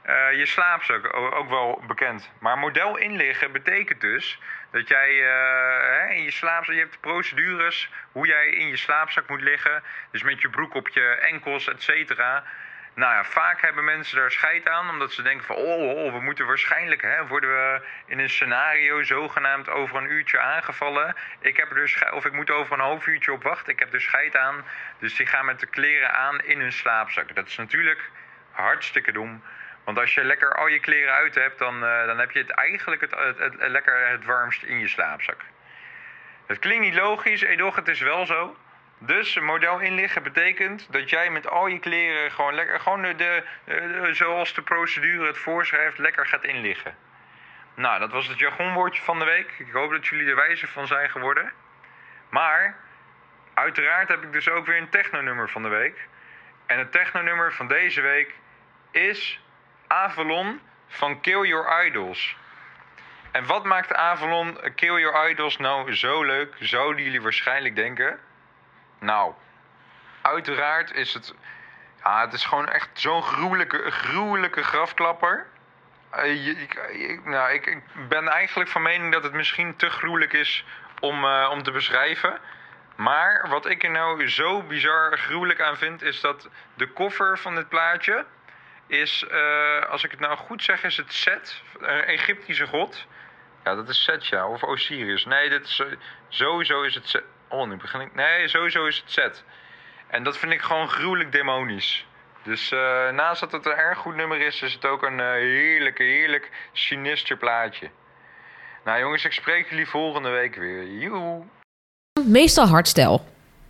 Eh, 0.02 0.34
je 0.34 0.46
slaapzak, 0.46 1.14
ook 1.14 1.50
wel 1.50 1.84
bekend. 1.88 2.32
Maar 2.40 2.58
model 2.58 2.98
inliggen 2.98 3.52
betekent 3.52 4.02
dus 4.02 4.40
dat 4.72 4.88
jij 4.88 5.10
eh, 5.10 6.18
in 6.18 6.24
je 6.24 6.32
slaapzak, 6.32 6.76
je 6.76 6.82
hebt 6.82 7.00
procedures 7.00 7.90
hoe 8.12 8.28
jij 8.28 8.48
in 8.48 8.68
je 8.68 8.78
slaapzak 8.78 9.30
moet 9.30 9.42
liggen. 9.42 9.84
Dus 10.12 10.24
met 10.24 10.42
je 10.42 10.50
broek 10.50 10.74
op 10.74 10.88
je 10.88 11.06
enkels, 11.22 11.68
et 11.68 11.84
cetera. 11.84 12.44
Nou 12.94 13.14
ja, 13.14 13.24
vaak 13.24 13.62
hebben 13.62 13.84
mensen 13.84 14.18
daar 14.18 14.32
scheid 14.32 14.68
aan, 14.68 14.90
omdat 14.90 15.12
ze 15.12 15.22
denken 15.22 15.46
van, 15.46 15.56
oh, 15.56 16.04
oh, 16.04 16.14
we 16.14 16.20
moeten 16.20 16.46
waarschijnlijk, 16.46 17.02
hè, 17.02 17.28
worden 17.28 17.50
we 17.50 17.82
in 18.06 18.20
een 18.20 18.30
scenario 18.30 19.04
zogenaamd 19.04 19.70
over 19.70 19.98
een 19.98 20.12
uurtje 20.12 20.40
aangevallen. 20.40 21.16
Ik 21.40 21.58
heb 21.58 21.70
er 21.70 21.76
dus, 21.76 22.04
of 22.12 22.26
ik 22.26 22.32
moet 22.32 22.50
over 22.50 22.74
een 22.74 22.80
half 22.80 23.08
uurtje 23.08 23.32
op 23.32 23.44
wachten, 23.44 23.74
ik 23.74 23.80
heb 23.80 23.94
er 23.94 24.02
scheid 24.02 24.38
aan. 24.38 24.66
Dus 25.00 25.16
die 25.16 25.26
gaan 25.26 25.46
met 25.46 25.60
de 25.60 25.66
kleren 25.66 26.14
aan 26.14 26.42
in 26.42 26.60
hun 26.60 26.72
slaapzak. 26.72 27.36
Dat 27.36 27.48
is 27.48 27.58
natuurlijk 27.58 28.10
hartstikke 28.52 29.12
dom. 29.12 29.44
Want 29.84 30.00
als 30.00 30.14
je 30.14 30.24
lekker 30.24 30.56
al 30.56 30.68
je 30.68 30.80
kleren 30.80 31.14
uit 31.14 31.36
hebt, 31.36 31.60
dan, 31.60 31.86
eh, 31.86 32.06
dan 32.06 32.20
heb 32.20 32.32
je 32.32 32.40
het 32.40 32.50
eigenlijk 32.50 33.02
het, 33.02 33.16
het, 33.16 33.38
het- 33.38 33.56
lekker 33.58 34.08
het 34.08 34.26
warmst 34.26 34.64
in 34.64 34.80
je 34.80 34.88
slaapzak. 34.88 35.42
Het 36.48 36.60
klinkt 36.60 36.84
niet 36.84 36.96
logisch, 36.96 37.42
edoch 37.42 37.76
het 37.76 37.88
is 37.88 38.00
wel 38.00 38.26
zo. 38.26 38.58
Dus 39.04 39.40
model 39.40 39.80
inliggen 39.80 40.24
betekent 40.24 40.88
dat 40.92 41.10
jij 41.10 41.30
met 41.30 41.50
al 41.50 41.68
je 41.68 41.80
kleren 41.80 42.32
gewoon 42.32 42.54
lekker, 42.54 42.80
gewoon 42.80 43.02
de, 43.02 43.44
zoals 44.12 44.54
de 44.54 44.62
procedure 44.62 45.28
het 45.28 45.38
voorschrijft, 45.38 45.98
lekker 45.98 46.28
gaat 46.28 46.44
inliggen. 46.44 46.96
Nou, 47.76 48.00
dat 48.00 48.12
was 48.12 48.28
het 48.28 48.40
jargonwoordje 48.40 49.02
van 49.02 49.20
de 49.20 49.26
week. 49.26 49.56
Ik 49.58 49.72
hoop 49.72 49.92
dat 49.92 50.08
jullie 50.08 50.30
er 50.30 50.36
wijzer 50.36 50.68
van 50.68 50.88
zijn 50.88 51.10
geworden. 51.10 51.52
Maar, 52.30 52.76
uiteraard 53.54 54.08
heb 54.08 54.24
ik 54.24 54.32
dus 54.32 54.50
ook 54.50 54.66
weer 54.66 54.78
een 54.78 54.90
technonummer 54.90 55.50
van 55.50 55.64
de 55.64 55.70
week. 55.70 56.08
En 56.66 56.78
het 56.78 56.92
technonummer 56.92 57.54
van 57.54 57.68
deze 57.68 58.02
week 58.02 58.36
is 58.92 59.40
Avalon 59.88 60.62
van 60.88 61.22
Kill 61.22 61.48
Your 61.48 61.86
Idols. 61.86 62.38
En 63.32 63.46
wat 63.46 63.64
maakt 63.64 63.94
Avalon 63.94 64.58
Kill 64.76 65.00
Your 65.00 65.30
Idols 65.30 65.58
nou 65.58 65.96
zo 65.96 66.24
leuk, 66.24 66.56
zouden 66.60 67.04
jullie 67.04 67.22
waarschijnlijk 67.22 67.76
denken? 67.76 68.20
Nou, 69.02 69.34
uiteraard 70.22 70.94
is 70.94 71.14
het... 71.14 71.34
Ja, 72.04 72.22
het 72.22 72.34
is 72.34 72.46
gewoon 72.46 72.70
echt 72.70 72.90
zo'n 72.94 73.24
gruwelijke, 73.24 73.92
gruwelijke 73.92 74.64
grafklapper. 74.64 75.48
Je- 76.16 76.68
ik, 76.92 77.26
nou, 77.26 77.52
ik, 77.54 77.66
ik 77.66 77.84
ben 78.10 78.28
eigenlijk 78.28 78.70
van 78.70 78.82
mening 78.82 79.14
dat 79.14 79.24
het 79.24 79.34
misschien 79.34 79.76
te 79.76 79.90
gruwelijk 79.90 80.34
is 80.34 80.66
om, 81.00 81.24
eh, 81.26 81.50
om 81.52 81.64
te 81.64 81.72
beschrijven. 81.72 82.40
Maar 82.96 83.46
wat 83.50 83.66
ik 83.66 83.84
er 83.84 83.90
nou 83.90 84.28
zo 84.30 84.62
bizar 84.64 85.18
gruwelijk 85.18 85.62
aan 85.62 85.78
vind, 85.78 86.02
is 86.02 86.22
dat 86.22 86.50
de 86.74 86.88
koffer 86.88 87.38
van 87.40 87.56
dit 87.56 87.70
plaatje 87.70 88.26
is, 88.88 89.24
eh, 89.32 89.86
als 89.90 90.04
ik 90.04 90.12
het 90.12 90.20
nou 90.20 90.38
goed 90.38 90.64
zeg, 90.64 90.84
is 90.84 90.98
het 90.98 91.14
Set, 91.14 91.62
een 91.80 92.02
Egyptische 92.04 92.68
god. 92.68 93.06
Ja, 93.64 93.76
dat 93.76 93.90
is 93.90 94.04
Set, 94.04 94.28
ja, 94.28 94.48
of 94.48 94.64
Osiris. 94.64 95.26
Nee, 95.26 95.50
dit 95.50 95.64
is, 95.66 95.84
sowieso 96.30 96.82
is 96.82 96.96
het. 96.96 97.24
Oh, 97.52 97.68
nu 97.68 97.76
begin 97.76 98.02
ik. 98.02 98.16
Nee, 98.16 98.48
sowieso 98.48 98.86
is 98.86 98.98
het 98.98 99.12
Set. 99.12 99.44
En 100.08 100.24
dat 100.24 100.38
vind 100.38 100.52
ik 100.52 100.62
gewoon 100.62 100.90
gruwelijk 100.90 101.32
demonisch. 101.32 102.06
Dus 102.44 102.72
eh, 102.72 103.10
naast 103.10 103.40
dat 103.40 103.52
het 103.52 103.66
een 103.66 103.72
erg 103.72 103.98
goed 103.98 104.16
nummer 104.16 104.42
is, 104.42 104.62
is 104.62 104.74
het 104.74 104.86
ook 104.86 105.04
een 105.04 105.20
eh, 105.20 105.32
heerlijke, 105.32 106.04
heerlijk 106.04 106.52
sinister 106.72 107.38
plaatje. 107.38 107.90
Nou 108.84 109.00
jongens, 109.00 109.26
ik 109.26 109.32
spreek 109.32 109.70
jullie 109.70 109.88
volgende 109.88 110.30
week 110.30 110.56
weer. 110.56 110.88
Joe! 110.88 111.44
Meestal 112.26 112.68
hardstyle. 112.68 113.20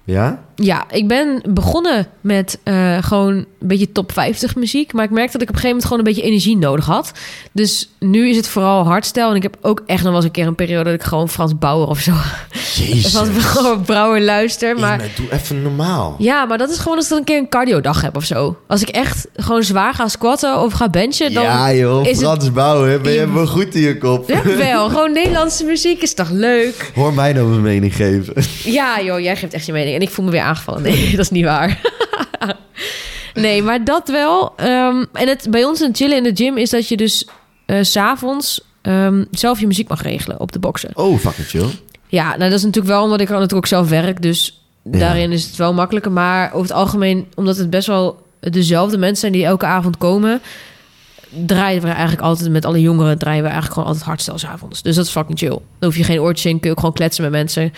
Ja? 0.03 0.43
Ja, 0.55 0.85
ik 0.91 1.07
ben 1.07 1.41
begonnen 1.49 2.07
met 2.21 2.59
eh, 2.63 2.97
gewoon 3.01 3.33
een 3.33 3.45
beetje 3.59 3.91
top 3.91 4.11
50 4.11 4.55
muziek. 4.55 4.93
Maar 4.93 5.03
ik 5.03 5.09
merkte 5.09 5.31
dat 5.31 5.41
ik 5.41 5.49
op 5.49 5.55
een 5.55 5.61
gegeven 5.61 5.69
moment 5.69 5.85
gewoon 5.85 5.99
een 5.99 6.13
beetje 6.13 6.29
energie 6.29 6.57
nodig 6.57 6.85
had. 6.85 7.11
Dus 7.51 7.89
nu 7.99 8.29
is 8.29 8.35
het 8.35 8.47
vooral 8.47 8.83
hardstyle. 8.83 9.29
En 9.29 9.35
ik 9.35 9.43
heb 9.43 9.57
ook 9.61 9.83
echt 9.85 9.99
nog 10.03 10.07
wel 10.07 10.15
eens 10.15 10.25
een 10.25 10.31
keer 10.31 10.47
een 10.47 10.55
periode 10.55 10.83
dat 10.83 10.93
ik 10.93 11.03
gewoon 11.05 11.29
Frans 11.29 11.57
Bauer 11.57 11.87
of 11.87 11.99
zo. 11.99 12.11
Jezus. 12.75 13.15
Gewoon 13.51 13.81
Brouwer 13.81 14.21
luister. 14.21 14.79
Maar 14.79 14.97
Maar 14.97 15.07
doe 15.15 15.31
even 15.31 15.61
normaal. 15.61 16.15
ja, 16.17 16.45
maar 16.45 16.57
dat 16.57 16.69
is 16.69 16.77
gewoon 16.77 16.95
als 16.97 17.03
ik 17.05 17.09
dan 17.09 17.19
een 17.19 17.25
keer 17.25 17.37
een 17.37 17.49
cardiodag 17.49 18.01
heb 18.01 18.15
of 18.15 18.23
zo. 18.23 18.57
Als 18.67 18.81
ik 18.81 18.89
echt 18.89 19.27
gewoon 19.35 19.63
zwaar 19.63 19.93
ga 19.93 20.07
squatten 20.07 20.59
of 20.61 20.73
ga 20.73 20.89
benchen, 20.89 21.33
dan 21.33 21.43
ja 21.43 21.73
joh, 21.73 22.01
is 22.01 22.07
het 22.07 22.17
Frans 22.19 22.51
Bouwen, 22.51 23.01
ben 23.01 23.11
je 23.11 23.33
wel 23.33 23.47
goed 23.47 23.75
in 23.75 23.81
je 23.81 23.97
kop. 23.97 24.29
Ja, 24.29 24.43
wel. 24.57 24.89
Gewoon 24.89 25.13
Nederlandse 25.13 25.63
muziek 25.65 26.01
is 26.01 26.13
toch 26.13 26.29
leuk? 26.29 26.91
Hoor 26.95 27.13
mij 27.13 27.33
nou 27.33 27.47
mijn 27.47 27.61
mening 27.61 27.95
geven. 27.95 28.33
Ja, 28.63 29.01
joh, 29.01 29.19
jij 29.19 29.35
geeft 29.35 29.53
echt 29.53 29.65
je 29.65 29.71
mening. 29.71 29.90
En 29.95 30.01
ik 30.01 30.09
voel 30.09 30.25
me 30.25 30.31
weer 30.31 30.41
aangevallen. 30.41 30.81
Nee, 30.81 31.09
dat 31.15 31.19
is 31.19 31.29
niet 31.29 31.45
waar. 31.45 31.81
nee, 33.33 33.63
maar 33.63 33.83
dat 33.83 34.07
wel. 34.09 34.53
Ehm, 34.55 35.05
en 35.13 35.27
het 35.27 35.47
bij 35.49 35.63
ons 35.63 35.81
in 35.81 35.95
chillen 35.95 36.17
in 36.17 36.23
de 36.23 36.43
gym 36.43 36.57
is 36.57 36.69
dat 36.69 36.87
je 36.87 36.97
dus 36.97 37.27
eh, 37.65 37.77
s 37.81 37.91
s'avonds 37.91 38.61
ehm, 38.81 39.23
zelf 39.31 39.59
je 39.59 39.67
muziek 39.67 39.89
mag 39.89 40.01
regelen 40.01 40.39
op 40.39 40.51
de 40.51 40.59
boxen. 40.59 40.91
Oh, 40.93 41.19
fucking 41.19 41.47
chill. 41.47 41.67
Ja, 42.07 42.27
nou 42.27 42.39
dat 42.49 42.59
is 42.59 42.63
natuurlijk 42.65 42.93
wel 42.93 43.03
omdat 43.03 43.21
ik 43.21 43.27
natuurlijk 43.29 43.53
ook 43.53 43.67
zelf 43.67 43.89
werk. 43.89 44.21
Dus 44.21 44.63
Ja. 44.91 44.99
daarin 44.99 45.31
is 45.31 45.45
het 45.45 45.55
wel 45.55 45.73
makkelijker. 45.73 46.11
Maar 46.11 46.47
over 46.47 46.61
het 46.67 46.71
algemeen, 46.77 47.27
omdat 47.35 47.57
het 47.57 47.69
best 47.69 47.87
wel 47.87 48.25
dezelfde 48.39 48.97
mensen 48.97 49.17
zijn 49.19 49.31
die 49.31 49.45
elke 49.45 49.65
avond 49.65 49.97
komen... 49.97 50.41
draaien 51.45 51.81
we 51.81 51.87
eigenlijk 51.87 52.21
altijd 52.21 52.49
met 52.49 52.65
alle 52.65 52.81
jongeren... 52.81 53.17
draaien 53.17 53.41
we 53.43 53.49
eigenlijk 53.49 53.73
gewoon 53.73 53.87
altijd 53.87 54.07
hardstyle 54.07 54.37
's 54.37 54.45
avonds. 54.45 54.81
Dus 54.81 54.95
dat 54.95 55.05
is 55.05 55.11
fucking 55.11 55.37
chill. 55.37 55.49
Dan 55.49 55.59
hoef 55.79 55.97
je 55.97 56.03
geen 56.03 56.19
oortjes 56.19 56.45
in, 56.51 56.59
kun 56.59 56.65
je 56.69 56.71
ook 56.71 56.79
gewoon 56.79 56.93
kletsen 56.95 57.23
met 57.23 57.31
mensen. 57.31 57.73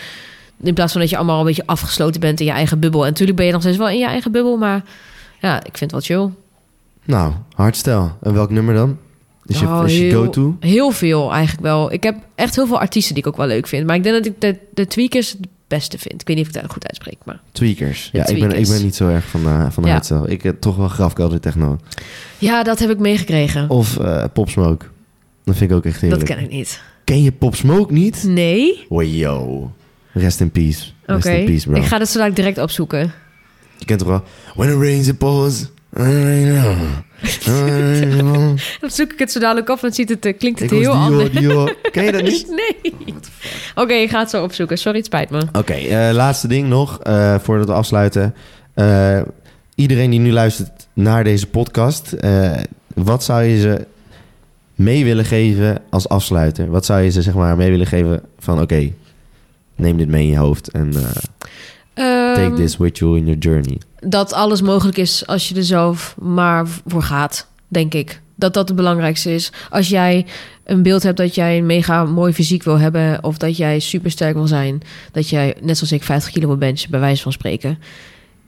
In 0.62 0.74
plaats 0.74 0.92
van 0.92 1.00
dat 1.00 1.10
je 1.10 1.16
allemaal 1.16 1.38
een 1.40 1.46
beetje 1.46 1.66
afgesloten 1.66 2.20
bent 2.20 2.40
in 2.40 2.46
je 2.46 2.52
eigen 2.52 2.78
bubbel. 2.80 3.02
En 3.02 3.08
natuurlijk 3.08 3.36
ben 3.36 3.46
je 3.46 3.52
nog 3.52 3.60
steeds 3.60 3.76
wel 3.76 3.88
in 3.88 3.98
je 3.98 4.06
eigen 4.06 4.32
bubbel, 4.32 4.56
maar... 4.56 4.84
Ja, 5.40 5.58
ik 5.64 5.76
vind 5.78 5.90
het 5.90 6.08
wel 6.08 6.18
chill. 6.18 6.32
Nou, 7.04 7.32
hardstyle. 7.54 8.10
En 8.22 8.32
welk 8.34 8.50
nummer 8.50 8.74
dan? 8.74 8.98
Is 9.46 9.60
je, 9.60 9.66
Oh, 9.66 9.82
is 9.86 9.96
je 9.96 10.02
heel- 10.02 10.22
go-to? 10.24 10.56
Heel 10.60 10.90
veel 10.90 11.32
eigenlijk 11.32 11.62
wel. 11.62 11.92
Ik 11.92 12.02
heb 12.02 12.16
echt 12.34 12.54
heel 12.54 12.66
veel 12.66 12.80
artiesten 12.80 13.14
die 13.14 13.22
ik 13.22 13.28
ook 13.28 13.36
wel 13.36 13.46
leuk 13.46 13.66
vind. 13.66 13.86
Maar 13.86 13.96
ik 13.96 14.02
denk 14.02 14.16
dat 14.16 14.26
ik 14.26 14.40
de, 14.40 14.58
de 14.74 14.86
Tweakers 14.86 15.30
het 15.30 15.46
beste 15.68 15.98
vind. 15.98 16.20
Ik 16.20 16.26
weet 16.26 16.36
niet 16.36 16.46
of 16.48 16.54
ik 16.54 16.60
dat 16.62 16.72
goed 16.72 16.86
uitspreek, 16.86 17.16
maar... 17.24 17.40
Tweakers. 17.52 18.08
De 18.12 18.18
Ja, 18.18 18.26
Ik, 18.26 18.40
ben, 18.40 18.58
ik 18.58 18.68
ben 18.68 18.82
niet 18.82 18.94
zo 18.94 19.08
erg 19.08 19.24
van, 19.24 19.46
eh 19.46 19.66
van 19.70 19.84
Ja. 19.84 19.90
hardstyle. 19.90 20.28
Ik 20.28 20.42
heb 20.42 20.60
toch 20.60 20.76
wel 20.76 20.88
grafkelder 20.88 21.40
techno. 21.40 21.78
Ja, 22.38 22.62
dat 22.62 22.78
heb 22.78 22.90
ik 22.90 22.98
meegekregen. 22.98 23.70
Of 23.70 23.98
eh 23.98 24.24
Pop 24.32 24.48
Smoke. 24.50 24.86
Dat 25.44 25.56
vind 25.56 25.70
ik 25.70 25.76
ook 25.76 25.84
echt 25.84 26.00
dat 26.00 26.02
heerlijk. 26.10 26.24
ken 26.30 26.38
ik 26.44 26.50
niet. 26.50 26.82
Ken 27.04 27.22
je 27.22 27.32
Pop 27.32 27.54
Smoke 27.54 27.92
niet? 27.92 28.22
Nee? 28.26 28.86
Yo. 28.88 29.70
Rest 30.14 30.40
in 30.40 30.50
peace. 30.50 30.84
Oké. 31.02 31.12
Rest 31.12 31.26
in 31.26 31.44
peace, 31.44 31.68
bro. 31.68 31.76
Ik 31.76 31.84
ga 31.84 31.98
dat 31.98 32.08
zo 32.08 32.18
dadelijk 32.18 32.36
direct 32.36 32.58
opzoeken. 32.58 33.12
Je 33.78 33.84
kent 33.84 33.98
toch 33.98 34.08
wel... 34.08 34.22
When 34.54 34.68
it 34.68 34.76
rains, 34.82 35.08
it 35.08 35.18
pours. 35.18 35.66
Dan 38.80 38.90
zoek 38.90 39.12
ik 39.12 39.18
het 39.18 39.32
zo 39.32 39.40
dadelijk 39.40 39.68
op 39.68 39.82
en 39.82 39.92
ziet 39.92 40.08
het, 40.08 40.26
eh, 40.26 40.38
klinkt 40.38 40.60
het 40.60 40.70
Ik 40.70 40.78
heel 40.78 40.92
anders. 40.92 41.30
Ken 41.92 42.04
je 42.04 42.12
dat 42.12 42.22
niet? 42.22 42.46
Nee. 42.48 43.14
Oké, 43.74 43.92
ik 43.92 44.10
ga 44.10 44.18
het 44.18 44.30
zo 44.30 44.42
opzoeken. 44.42 44.78
Sorry, 44.78 44.96
het 44.96 45.06
spijt 45.06 45.30
me. 45.30 45.42
Oké, 45.52 45.72
eh, 45.72 46.12
laatste 46.12 46.48
ding 46.48 46.68
nog, 46.68 47.00
eh, 47.00 47.34
voordat 47.38 47.66
we 47.66 47.72
afsluiten. 47.72 48.34
Iedereen 49.74 50.10
die 50.10 50.20
nu 50.20 50.32
luistert 50.32 50.88
naar 50.92 51.24
deze 51.24 51.46
podcast, 51.46 52.16
wat 52.94 53.24
zou 53.24 53.42
je 53.42 53.60
ze 53.60 53.86
mee 54.74 55.04
willen 55.04 55.24
geven 55.24 55.82
als 55.90 56.08
afsluiter? 56.08 56.70
Wat 56.70 56.84
zou 56.84 57.02
je 57.02 57.10
ze 57.10 57.22
zeg 57.22 57.34
maar 57.34 57.56
mee 57.56 57.70
willen 57.70 57.86
geven 57.86 58.20
van 58.38 58.60
oké, 58.60 58.92
neem 59.76 59.96
dit 59.96 60.08
mee 60.08 60.22
in 60.22 60.30
je 60.30 60.36
hoofd 60.36 60.70
en 60.70 60.92
eh, 60.94 61.10
take 61.94 62.40
Ehm, 62.40 62.54
this 62.54 62.76
with 62.76 62.98
you 62.98 63.16
in 63.16 63.24
your 63.24 63.38
journey. 63.38 63.80
Dat 64.00 64.32
alles 64.32 64.62
mogelijk 64.62 64.96
is 64.96 65.26
als 65.26 65.48
je 65.48 65.54
er 65.54 65.64
zelf 65.64 66.14
maar 66.20 66.66
voor 66.86 67.02
gaat, 67.02 67.48
denk 67.68 67.94
ik. 67.94 68.22
Dat 68.36 68.54
dat 68.54 68.68
het 68.68 68.76
belangrijkste 68.76 69.34
is. 69.34 69.52
Als 69.70 69.88
jij 69.88 70.26
een 70.64 70.82
beeld 70.82 71.02
hebt 71.02 71.16
dat 71.16 71.34
jij 71.34 71.58
een 71.58 71.66
mega 71.66 72.04
mooi 72.04 72.32
fysiek 72.32 72.62
wil 72.62 72.78
hebben... 72.78 73.24
of 73.24 73.38
dat 73.38 73.56
jij 73.56 73.78
super 73.78 74.10
sterk 74.10 74.34
wil 74.34 74.46
zijn... 74.46 74.82
dat 75.12 75.28
jij, 75.28 75.56
net 75.60 75.76
zoals 75.76 75.92
ik, 75.92 76.02
50 76.02 76.32
kilo 76.32 76.46
wil 76.46 76.56
benchen, 76.56 76.90
bij 76.90 77.00
wijze 77.00 77.22
van 77.22 77.32
spreken... 77.32 77.78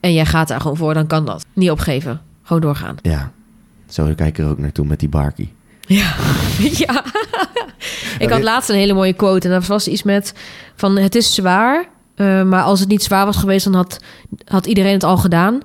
en 0.01 0.12
jij 0.12 0.27
gaat 0.27 0.49
daar 0.49 0.61
gewoon 0.61 0.77
voor, 0.77 0.95
dan 0.95 1.07
kan 1.07 1.24
dat. 1.24 1.45
Niet 1.53 1.70
opgeven. 1.70 2.20
Gewoon 2.43 2.62
doorgaan. 2.62 2.97
Ja, 3.03 3.33
zo 3.89 4.05
kijk 4.05 4.20
ik 4.20 4.39
er 4.39 4.51
ook 4.51 4.59
naartoe 4.59 4.87
met 4.87 5.01
die 5.01 5.09
barkie. 5.09 5.53
Ja. 5.87 6.14
ja. 6.87 7.05
Ik 8.18 8.30
had 8.30 8.43
laatst 8.43 8.68
een 8.70 8.76
hele 8.76 8.93
mooie 8.93 9.12
quote. 9.12 9.49
En 9.49 9.55
dat 9.55 9.66
was 9.66 9.89
iets 9.89 10.03
met 10.03 10.32
van 10.76 10.99
het 10.99 11.14
is 11.14 11.34
zwaar. 11.34 11.84
eh, 12.16 12.43
maar 12.43 12.62
als 12.62 12.80
het 12.80 12.89
niet 12.89 13.03
zwaar 13.03 13.24
was 13.26 13.37
geweest, 13.37 13.64
dan 13.64 13.74
had, 13.74 13.99
had 14.45 14.66
iedereen 14.66 14.93
het 14.93 15.05
al 15.05 15.16
gedaan. 15.16 15.61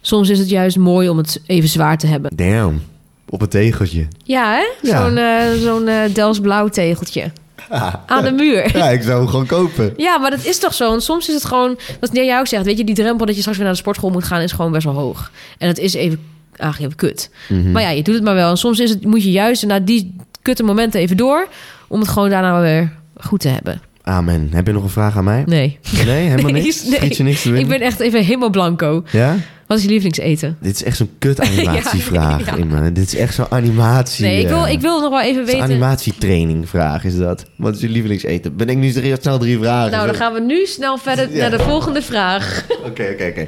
Soms 0.00 0.28
is 0.28 0.38
het 0.38 0.48
juist 0.50 0.76
mooi 0.76 1.08
om 1.08 1.16
het 1.16 1.40
even 1.46 1.68
zwaar 1.68 1.98
te 1.98 2.06
hebben. 2.06 2.30
Damn, 2.36 2.82
op 3.28 3.40
een 3.42 3.48
tegeltje. 3.48 4.06
Ja, 4.24 4.52
hè? 4.54 4.88
Ja. 4.88 5.02
Zo'n 5.06 5.16
eh 5.16 5.62
zo'n 5.62 5.88
eh, 5.88 6.14
Dels 6.14 6.40
blauw 6.40 6.68
tegeltje. 6.68 7.32
Aan 8.06 8.24
de 8.24 8.32
muur. 8.32 8.70
Ja, 8.76 8.90
ik 8.90 9.02
zou 9.02 9.18
hem 9.18 9.28
gewoon 9.28 9.46
kopen. 9.46 9.94
Ja, 9.96 10.18
maar 10.18 10.30
dat 10.30 10.44
is 10.44 10.58
toch 10.58 10.74
zo. 10.74 10.92
En 10.94 11.00
soms 11.00 11.28
is 11.28 11.34
het 11.34 11.44
gewoon, 11.44 11.78
wat 12.00 12.10
jij 12.12 12.24
jou 12.26 12.46
zegt, 12.46 12.64
weet 12.64 12.78
je, 12.78 12.84
die 12.84 12.94
drempel 12.94 13.26
dat 13.26 13.34
je 13.34 13.40
straks 13.40 13.56
weer 13.56 13.66
naar 13.66 13.74
de 13.76 13.80
sportschool 13.82 14.10
moet 14.10 14.24
gaan, 14.24 14.40
is 14.40 14.52
gewoon 14.52 14.72
best 14.72 14.84
wel 14.84 14.94
hoog. 14.94 15.30
En 15.58 15.68
het 15.68 15.78
is 15.78 15.94
even, 15.94 16.20
eigenlijk 16.56 16.92
even 16.92 17.08
kut. 17.08 17.30
Mhm. 17.48 17.72
Maar 17.72 17.82
ja, 17.82 17.90
je 17.90 18.02
doet 18.02 18.14
het 18.14 18.24
maar 18.24 18.34
wel. 18.34 18.50
En 18.50 18.56
soms 18.56 18.80
is 18.80 18.90
het, 18.90 19.04
moet 19.04 19.22
je 19.22 19.30
juist 19.30 19.66
naar 19.66 19.84
die 19.84 20.16
kutte 20.44 20.62
momenten 20.62 21.00
even 21.00 21.16
door, 21.16 21.48
om 21.88 22.00
het 22.00 22.08
gewoon 22.08 22.30
daarna 22.30 22.60
weer 22.60 22.92
goed 23.16 23.40
te 23.40 23.48
hebben. 23.48 23.80
Amen. 24.02 24.48
Heb 24.52 24.66
je 24.66 24.72
nog 24.72 24.82
een 24.82 24.88
vraag 24.88 25.16
aan 25.16 25.24
mij? 25.24 25.42
Nee. 25.46 25.78
Nee, 26.06 26.28
helemaal 26.28 26.52
Nee, 26.52 26.62
niks? 26.62 26.84
nee. 26.84 27.14
Je 27.16 27.22
niks 27.22 27.42
te 27.42 27.58
Ik 27.58 27.68
ben 27.68 27.80
echt 27.80 28.00
even 28.00 28.24
helemaal 28.24 28.50
blanco. 28.50 29.04
Ja? 29.10 29.36
Wat 29.66 29.76
is 29.78 29.82
je 29.84 29.88
lievelingseten? 29.90 30.56
Dit 30.60 30.74
is 30.74 30.84
echt 30.84 30.96
zo'n 30.96 31.10
kut 31.18 31.40
animatievraag. 31.48 32.56
Ja. 32.56 32.90
Dit 32.90 33.06
is 33.06 33.14
echt 33.16 33.34
zo'n 33.34 33.46
animatie. 33.50 34.24
Nee, 34.24 34.40
ik 34.42 34.48
wil, 34.48 34.66
eh, 34.66 34.72
ik 34.72 34.80
wil 34.80 35.00
nog 35.00 35.10
wel 35.10 35.22
even 35.22 35.44
weten. 35.44 35.62
animatietraining 35.62 36.68
vraag 36.68 37.04
is 37.04 37.16
dat. 37.16 37.44
Wat 37.56 37.74
is 37.74 37.80
je 37.80 37.88
lievelingseten? 37.88 38.56
Ben 38.56 38.68
ik 38.68 38.76
nu 38.76 38.92
drie- 38.92 39.14
snel 39.20 39.38
drie 39.38 39.58
vragen? 39.58 39.90
Nou, 39.92 40.06
dan 40.06 40.14
gaan 40.14 40.32
we 40.32 40.40
nu 40.40 40.66
snel 40.66 40.98
verder 40.98 41.30
Ja. 41.32 41.36
naar 41.40 41.50
de 41.58 41.64
volgende 41.64 42.02
vraag. 42.02 42.64
Oké, 42.88 43.08
oké, 43.12 43.26
oké. 43.30 43.46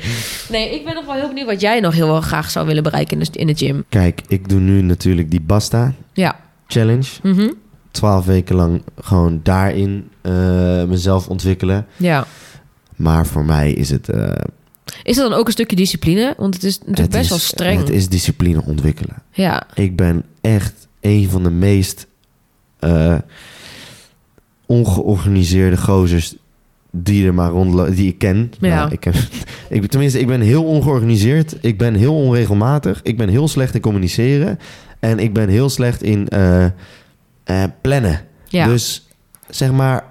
Nee, 0.48 0.74
ik 0.74 0.84
ben 0.84 0.94
nog 0.94 1.04
wel 1.04 1.14
heel 1.14 1.28
benieuwd 1.28 1.46
wat 1.46 1.60
jij 1.60 1.80
nog 1.80 1.94
heel 1.94 2.06
wel 2.06 2.20
graag 2.20 2.50
zou 2.50 2.66
willen 2.66 2.82
bereiken 2.82 3.18
in 3.20 3.26
de, 3.32 3.38
in 3.38 3.46
de 3.46 3.54
gym. 3.54 3.84
Kijk, 3.88 4.20
ik 4.28 4.48
doe 4.48 4.60
nu 4.60 4.82
natuurlijk 4.82 5.30
die 5.30 5.40
Basta 5.40 5.92
Ja. 6.12 6.36
Challenge. 6.66 7.08
Mhm. 7.22 7.50
Twaalf 7.90 8.24
weken 8.24 8.56
lang 8.56 8.82
gewoon 9.00 9.40
daarin 9.42 10.08
eh, 10.22 10.32
mezelf 10.84 11.28
ontwikkelen. 11.28 11.86
Ja. 11.96 12.26
Maar 12.96 13.26
voor 13.26 13.44
mij 13.44 13.72
is 13.72 13.90
het... 13.90 14.08
eh, 14.08 14.30
Is 15.02 15.16
dat 15.16 15.30
dan 15.30 15.38
ook 15.38 15.46
een 15.46 15.52
stukje 15.52 15.76
discipline? 15.76 16.34
Want 16.38 16.54
het 16.54 16.64
is 16.64 16.78
natuurlijk 16.78 16.98
het 16.98 17.10
best 17.10 17.22
is, 17.24 17.28
wel 17.28 17.38
streng. 17.38 17.78
Het 17.78 17.90
is 17.90 18.08
discipline 18.08 18.62
ontwikkelen. 18.64 19.22
Ja. 19.32 19.66
Ik 19.74 19.96
ben 19.96 20.22
echt 20.40 20.88
een 21.00 21.28
van 21.30 21.42
de 21.42 21.50
meest 21.50 22.06
eh, 22.78 23.14
ongeorganiseerde 24.66 25.76
gozers 25.76 26.34
die 26.90 27.26
er 27.26 27.34
maar 27.34 27.50
rondlopen, 27.50 27.94
die 27.94 28.08
ik 28.08 28.18
ken. 28.18 28.52
Ja. 28.60 28.74
Nou, 28.76 28.92
ik, 28.92 29.04
heb, 29.04 29.14
ik, 29.68 29.80
ben- 29.80 29.90
tenminste, 29.90 30.20
ik 30.20 30.26
ben 30.26 30.40
heel 30.40 30.64
ongeorganiseerd. 30.64 31.56
Ik 31.60 31.78
ben 31.78 31.94
heel 31.94 32.14
onregelmatig. 32.16 33.00
Ik 33.02 33.16
ben 33.16 33.28
heel 33.28 33.48
slecht 33.48 33.74
in 33.74 33.80
communiceren. 33.80 34.58
En 35.00 35.18
ik 35.18 35.34
ben 35.34 35.48
heel 35.48 35.68
slecht 35.68 36.02
in 36.02 36.28
eh, 36.28 36.64
eh, 36.64 36.70
plannen. 37.80 38.20
Ja. 38.48 38.66
Dus 38.66 39.08
zeg 39.48 39.72
maar, 39.72 40.04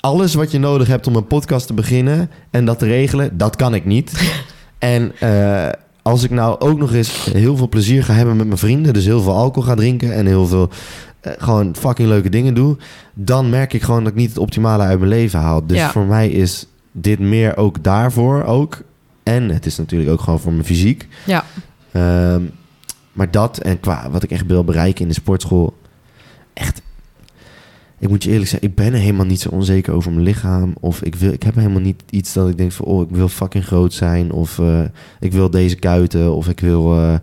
alles 0.00 0.34
wat 0.34 0.50
je 0.50 0.58
nodig 0.58 0.88
hebt 0.88 1.06
om 1.06 1.16
een 1.16 1.26
podcast 1.26 1.66
te 1.66 1.74
beginnen 1.74 2.30
en 2.50 2.64
dat 2.64 2.78
te 2.78 2.86
regelen, 2.86 3.36
dat 3.38 3.56
kan 3.56 3.74
ik 3.74 3.84
niet. 3.84 4.12
en 4.78 5.12
eh, 5.20 5.68
als 6.02 6.22
ik 6.22 6.30
nou 6.30 6.60
ook 6.60 6.78
nog 6.78 6.92
eens 6.92 7.24
heel 7.32 7.56
veel 7.56 7.68
plezier 7.68 8.04
ga 8.04 8.12
hebben 8.14 8.36
met 8.36 8.46
mijn 8.46 8.58
vrienden, 8.58 8.92
dus 8.92 9.04
heel 9.04 9.22
veel 9.22 9.36
alcohol 9.36 9.68
ga 9.68 9.74
drinken 9.74 10.14
en 10.14 10.26
heel 10.26 10.46
veel 10.46 10.70
gewoon 11.38 11.76
fucking 11.76 12.08
leuke 12.08 12.28
dingen 12.28 12.54
doe, 12.54 12.76
dan 13.14 13.50
merk 13.50 13.72
ik 13.72 13.82
gewoon 13.82 14.04
dat 14.04 14.12
ik 14.12 14.18
niet 14.18 14.28
het 14.28 14.38
optimale 14.38 14.82
uit 14.82 14.98
mijn 14.98 15.10
leven 15.10 15.40
haal. 15.40 15.66
Dus 15.66 15.76
Ja. 15.76 15.90
voor 15.90 16.04
mij 16.04 16.28
is 16.28 16.66
dit 16.92 17.18
meer 17.18 17.56
ook 17.56 17.82
daarvoor 17.84 18.44
ook. 18.44 18.82
En 19.22 19.48
het 19.48 19.66
is 19.66 19.76
natuurlijk 19.76 20.10
ook 20.10 20.20
gewoon 20.20 20.40
voor 20.40 20.52
mijn 20.52 20.64
fysiek. 20.64 21.08
Ja. 21.24 21.44
Ehm, 21.92 22.42
maar 23.14 23.30
dat 23.30 23.58
en 23.58 23.80
qua 23.80 24.10
wat 24.10 24.22
ik 24.22 24.30
echt 24.30 24.46
wil 24.46 24.64
bereiken 24.64 25.02
in 25.02 25.08
de 25.08 25.14
sportschool, 25.14 25.74
echt. 26.52 26.82
Ik 27.98 28.08
moet 28.08 28.22
je 28.24 28.30
eerlijk 28.30 28.48
zeggen, 28.50 28.68
ik 28.68 28.74
ben 28.74 28.92
helemaal 28.92 29.26
niet 29.26 29.40
zo 29.40 29.48
onzeker 29.48 29.92
over 29.92 30.12
mijn 30.12 30.24
lichaam. 30.24 30.74
Of 30.80 31.02
ik, 31.02 31.14
wil, 31.14 31.32
ik 31.32 31.42
heb 31.42 31.54
helemaal 31.54 31.80
niet 31.80 32.02
iets 32.10 32.32
dat 32.32 32.48
ik 32.48 32.56
denk 32.56 32.72
van, 32.72 32.86
oh, 32.86 33.02
ik 33.02 33.16
wil 33.16 33.28
fucking 33.28 33.64
groot 33.64 33.92
zijn. 33.92 34.32
Of 34.32 34.58
eh, 34.58 34.82
ik 35.20 35.32
wil 35.32 35.50
deze 35.50 35.74
kuiten. 35.76 36.34
Of 36.34 36.48
ik 36.48 36.60
wil. 36.60 36.94
eh, 36.98 37.14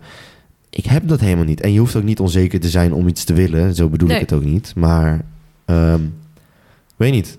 ik 0.70 0.84
heb 0.84 1.08
dat 1.08 1.20
helemaal 1.20 1.44
niet. 1.44 1.60
En 1.60 1.72
je 1.72 1.78
hoeft 1.78 1.96
ook 1.96 2.02
niet 2.02 2.20
onzeker 2.20 2.60
te 2.60 2.68
zijn 2.68 2.92
om 2.92 3.08
iets 3.08 3.24
te 3.24 3.32
willen. 3.32 3.74
Zo 3.74 3.88
bedoel 3.88 4.08
Nee. 4.08 4.16
ik 4.20 4.22
het 4.30 4.38
ook 4.38 4.44
niet. 4.44 4.72
Maar, 4.76 5.24
ehm, 5.64 6.00
weet 6.96 7.12
niet. 7.12 7.38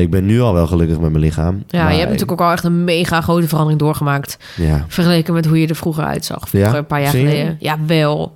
Ik 0.00 0.10
ben 0.10 0.26
nu 0.26 0.40
al 0.40 0.54
wel 0.54 0.66
gelukkig 0.66 0.98
met 1.00 1.10
mijn 1.10 1.24
lichaam. 1.24 1.62
Ja, 1.68 1.88
je 1.90 1.96
hebt 1.98 2.10
natuurlijk 2.10 2.40
ook 2.40 2.46
al 2.46 2.52
echt 2.52 2.64
een 2.64 2.84
mega 2.84 3.20
grote 3.20 3.48
verandering 3.48 3.80
doorgemaakt. 3.80 4.38
Ja. 4.56 4.84
Vergeleken 4.88 5.34
met 5.34 5.46
hoe 5.46 5.60
je 5.60 5.66
er 5.66 5.74
vroeger 5.76 6.04
uitzag. 6.04 6.48
Vroeger, 6.48 6.72
Ja? 6.72 6.78
een 6.78 6.86
paar 6.86 7.00
jaar 7.02 7.10
geleden. 7.10 7.56
Ja, 7.60 7.76
wel. 7.86 8.34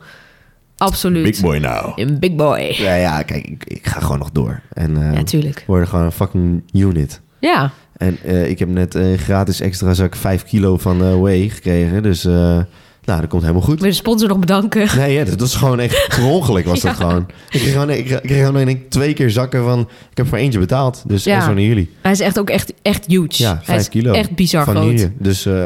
Absoluut. 0.77 1.41
boy 1.43 1.57
now. 1.59 1.93
Een 1.99 2.19
big 2.19 2.35
boy. 2.35 2.75
Ja, 2.77 2.95
ja, 2.95 3.23
kijk, 3.23 3.47
ik, 3.47 3.65
ik 3.65 3.87
ga 3.87 4.01
gewoon 4.01 4.19
nog 4.19 4.31
door. 4.31 4.61
En 4.73 4.97
eh 5.09 5.15
Ja, 5.15 5.23
tuurlijk. 5.23 5.65
worden 5.67 5.89
gewoon 5.89 6.05
een 6.05 6.13
fucking 6.13 6.63
unit. 6.73 7.21
Ja, 7.39 7.71
En 7.97 8.19
eh, 8.25 8.49
ik 8.51 8.59
heb 8.59 8.69
net 8.69 8.95
een 8.95 9.19
gratis 9.19 9.61
extra 9.61 9.95
zak 9.95 10.17
5 10.17 10.45
kilo 10.45 10.77
van 10.77 11.03
eh 11.03 11.15
Way 11.21 11.49
gekregen. 11.49 12.03
Dus, 12.03 12.25
eh, 12.25 12.59
nou, 13.05 13.21
dat 13.21 13.29
komt 13.31 13.43
helemaal 13.43 13.63
goed. 13.63 13.81
wil 13.81 13.89
de 13.91 13.95
sponsor 13.97 14.29
nog 14.29 14.39
bedanken. 14.39 14.89
Nee, 14.97 15.13
ja, 15.13 15.25
dat 15.25 15.41
was 15.41 15.57
gewoon 15.57 15.81
echt 15.81 16.07
per 16.09 16.25
ongeluk 16.25 16.65
was 16.65 16.81
dat 16.89 16.97
gewoon. 16.97 17.27
Ik 17.51 17.61
kreeg 17.61 17.73
gewoon, 17.73 17.91
ik 17.91 18.05
kreeg 18.05 18.47
gewoon 18.47 18.65
denk 18.65 18.69
ik, 18.69 18.91
twee 18.91 19.13
keer 19.13 19.31
zakken 19.31 19.65
van... 19.65 19.81
Ik 20.11 20.17
heb 20.17 20.27
voor 20.29 20.39
eentje 20.39 20.59
betaald. 20.59 21.03
Dus 21.07 21.25
Ja. 21.25 21.41
zo 21.41 21.53
naar 21.53 21.63
jullie. 21.63 21.91
Hij 22.03 22.13
is 22.13 22.21
echt 22.21 22.39
ook 22.39 22.51
echt, 22.51 22.73
echt 22.83 23.07
huge. 23.07 23.27
Ja, 23.43 23.55
Hij 23.55 23.65
5 23.65 23.81
is 23.81 23.89
kilo. 23.89 24.13
echt 24.13 24.35
bizar 24.35 24.65
van 24.65 24.77
groot. 24.77 25.09
Dus, 25.19 25.47
eh, 25.47 25.65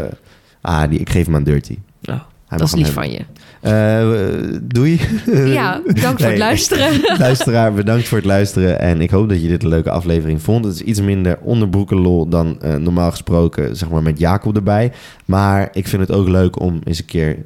ah, 0.61 0.91
die, 0.91 0.99
ik 0.99 1.11
geef 1.11 1.25
hem 1.27 1.35
aan 1.35 1.45
Dirty. 1.45 1.79
Oh, 2.05 2.15
dat 2.49 2.61
is 2.63 2.75
lief 2.75 2.93
van 2.93 3.11
je. 3.11 3.21
Eh, 3.61 4.11
doei. 4.63 5.01
Ja, 5.35 5.83
bedankt 5.87 6.21
voor 6.21 6.31
het 6.31 6.39
luisteren. 6.39 7.01
Luisteraar, 7.19 7.73
bedankt 7.73 8.09
voor 8.09 8.19
het 8.19 8.27
luisteren. 8.27 8.81
En 8.81 9.01
ik 9.01 9.11
hoop 9.11 9.29
dat 9.29 9.43
je 9.43 9.49
dit 9.49 9.63
een 9.63 9.69
leuke 9.69 9.91
aflevering 9.91 10.43
vond. 10.43 10.65
Het 10.65 10.75
is 10.75 10.81
iets 10.81 11.01
minder 11.01 11.39
onderbroekenlol 11.41 12.29
dan 12.29 12.61
eh, 12.63 12.75
normaal 12.75 13.11
gesproken, 13.11 13.77
zeg 13.77 13.91
maar 13.91 14.03
met 14.03 14.19
Jacob 14.19 14.57
erbij. 14.57 14.93
Maar 15.25 15.69
ik 15.73 15.89
vind 15.89 16.03
het 16.03 16.13
ook 16.13 16.29
leuk 16.29 16.61
om 16.61 16.81
eens 16.85 16.99
een 16.99 17.05
keer 17.05 17.45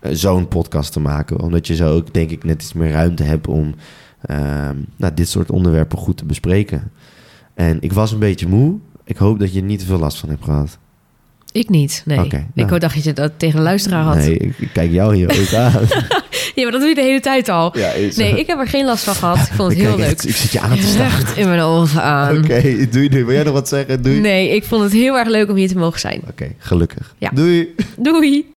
eh, 0.00 0.10
zo'n 0.14 0.48
podcast 0.48 0.92
te 0.92 1.00
maken. 1.00 1.40
Omdat 1.40 1.66
je 1.66 1.74
zo 1.74 1.94
ook, 1.94 2.14
denk 2.14 2.30
ik, 2.30 2.44
net 2.44 2.62
iets 2.62 2.72
meer 2.72 2.90
ruimte 2.90 3.22
hebt 3.22 3.48
om 3.48 3.74
ehm, 4.20 4.76
nou, 4.96 5.14
dit 5.14 5.28
soort 5.28 5.50
onderwerpen 5.50 5.98
goed 5.98 6.16
te 6.16 6.24
bespreken. 6.24 6.90
En 7.54 7.76
ik 7.80 7.92
was 7.92 8.12
een 8.12 8.18
beetje 8.18 8.48
moe. 8.48 8.78
Ik 9.04 9.16
hoop 9.16 9.38
dat 9.38 9.52
je 9.52 9.60
er 9.60 9.66
niet 9.66 9.78
te 9.78 9.86
veel 9.86 9.98
last 9.98 10.18
van 10.18 10.28
hebt 10.28 10.44
gehad. 10.44 10.78
Ik 11.56 11.68
niet, 11.68 12.02
nee. 12.04 12.18
Oké, 12.24 12.46
ik 12.54 12.66
nou. 12.66 12.78
dacht 12.78 12.94
dat 12.94 13.04
je 13.04 13.12
dat 13.12 13.32
tegen 13.36 13.56
de 13.56 13.62
luisteraar 13.62 14.02
had. 14.04 14.16
Nee, 14.16 14.36
ik, 14.36 14.68
kijk 14.72 14.90
jou 14.92 15.14
hier 15.16 15.30
ook 15.30 15.52
aan. 15.64 15.72
Ja, 16.54 16.62
maar 16.62 16.72
dat 16.72 16.80
doe 16.80 16.88
je 16.88 16.94
de 16.94 17.00
hele 17.02 17.20
tijd 17.20 17.48
al. 17.48 17.78
Ja, 17.78 17.90
Nee, 18.16 18.38
ik 18.38 18.46
heb 18.46 18.58
er 18.58 18.66
geen 18.68 18.84
last 18.84 19.04
van 19.04 19.14
gehad. 19.14 19.36
Ik 19.36 19.52
vond 19.54 19.72
het 19.72 19.80
heel 19.80 19.96
leuk. 19.96 20.06
echt- 20.06 20.28
ik 20.28 20.34
zit 20.36 20.52
je 20.52 20.60
aan 20.60 20.76
te 20.76 20.86
staan. 20.86 21.20
In 21.36 21.48
mijn 21.48 21.60
ogen 21.60 22.02
aan. 22.02 22.38
Oké, 22.38 22.88
doei 22.90 23.08
nu. 23.08 23.24
Wil 23.24 23.34
jij 23.34 23.42
nog 23.44 23.52
wat 23.52 23.68
zeggen? 23.68 24.02
Doei. 24.02 24.20
Nee, 24.20 24.54
ik 24.54 24.64
vond 24.64 24.82
het 24.82 24.92
heel 24.92 25.18
erg 25.18 25.28
leuk 25.28 25.48
om 25.50 25.56
hier 25.56 25.68
te 25.68 25.78
mogen 25.78 26.00
zijn. 26.00 26.20
Oké, 26.30 26.52
gelukkig. 26.58 27.14
Ja. 27.18 27.30
Doei. 27.34 27.74
Doei! 27.96 28.54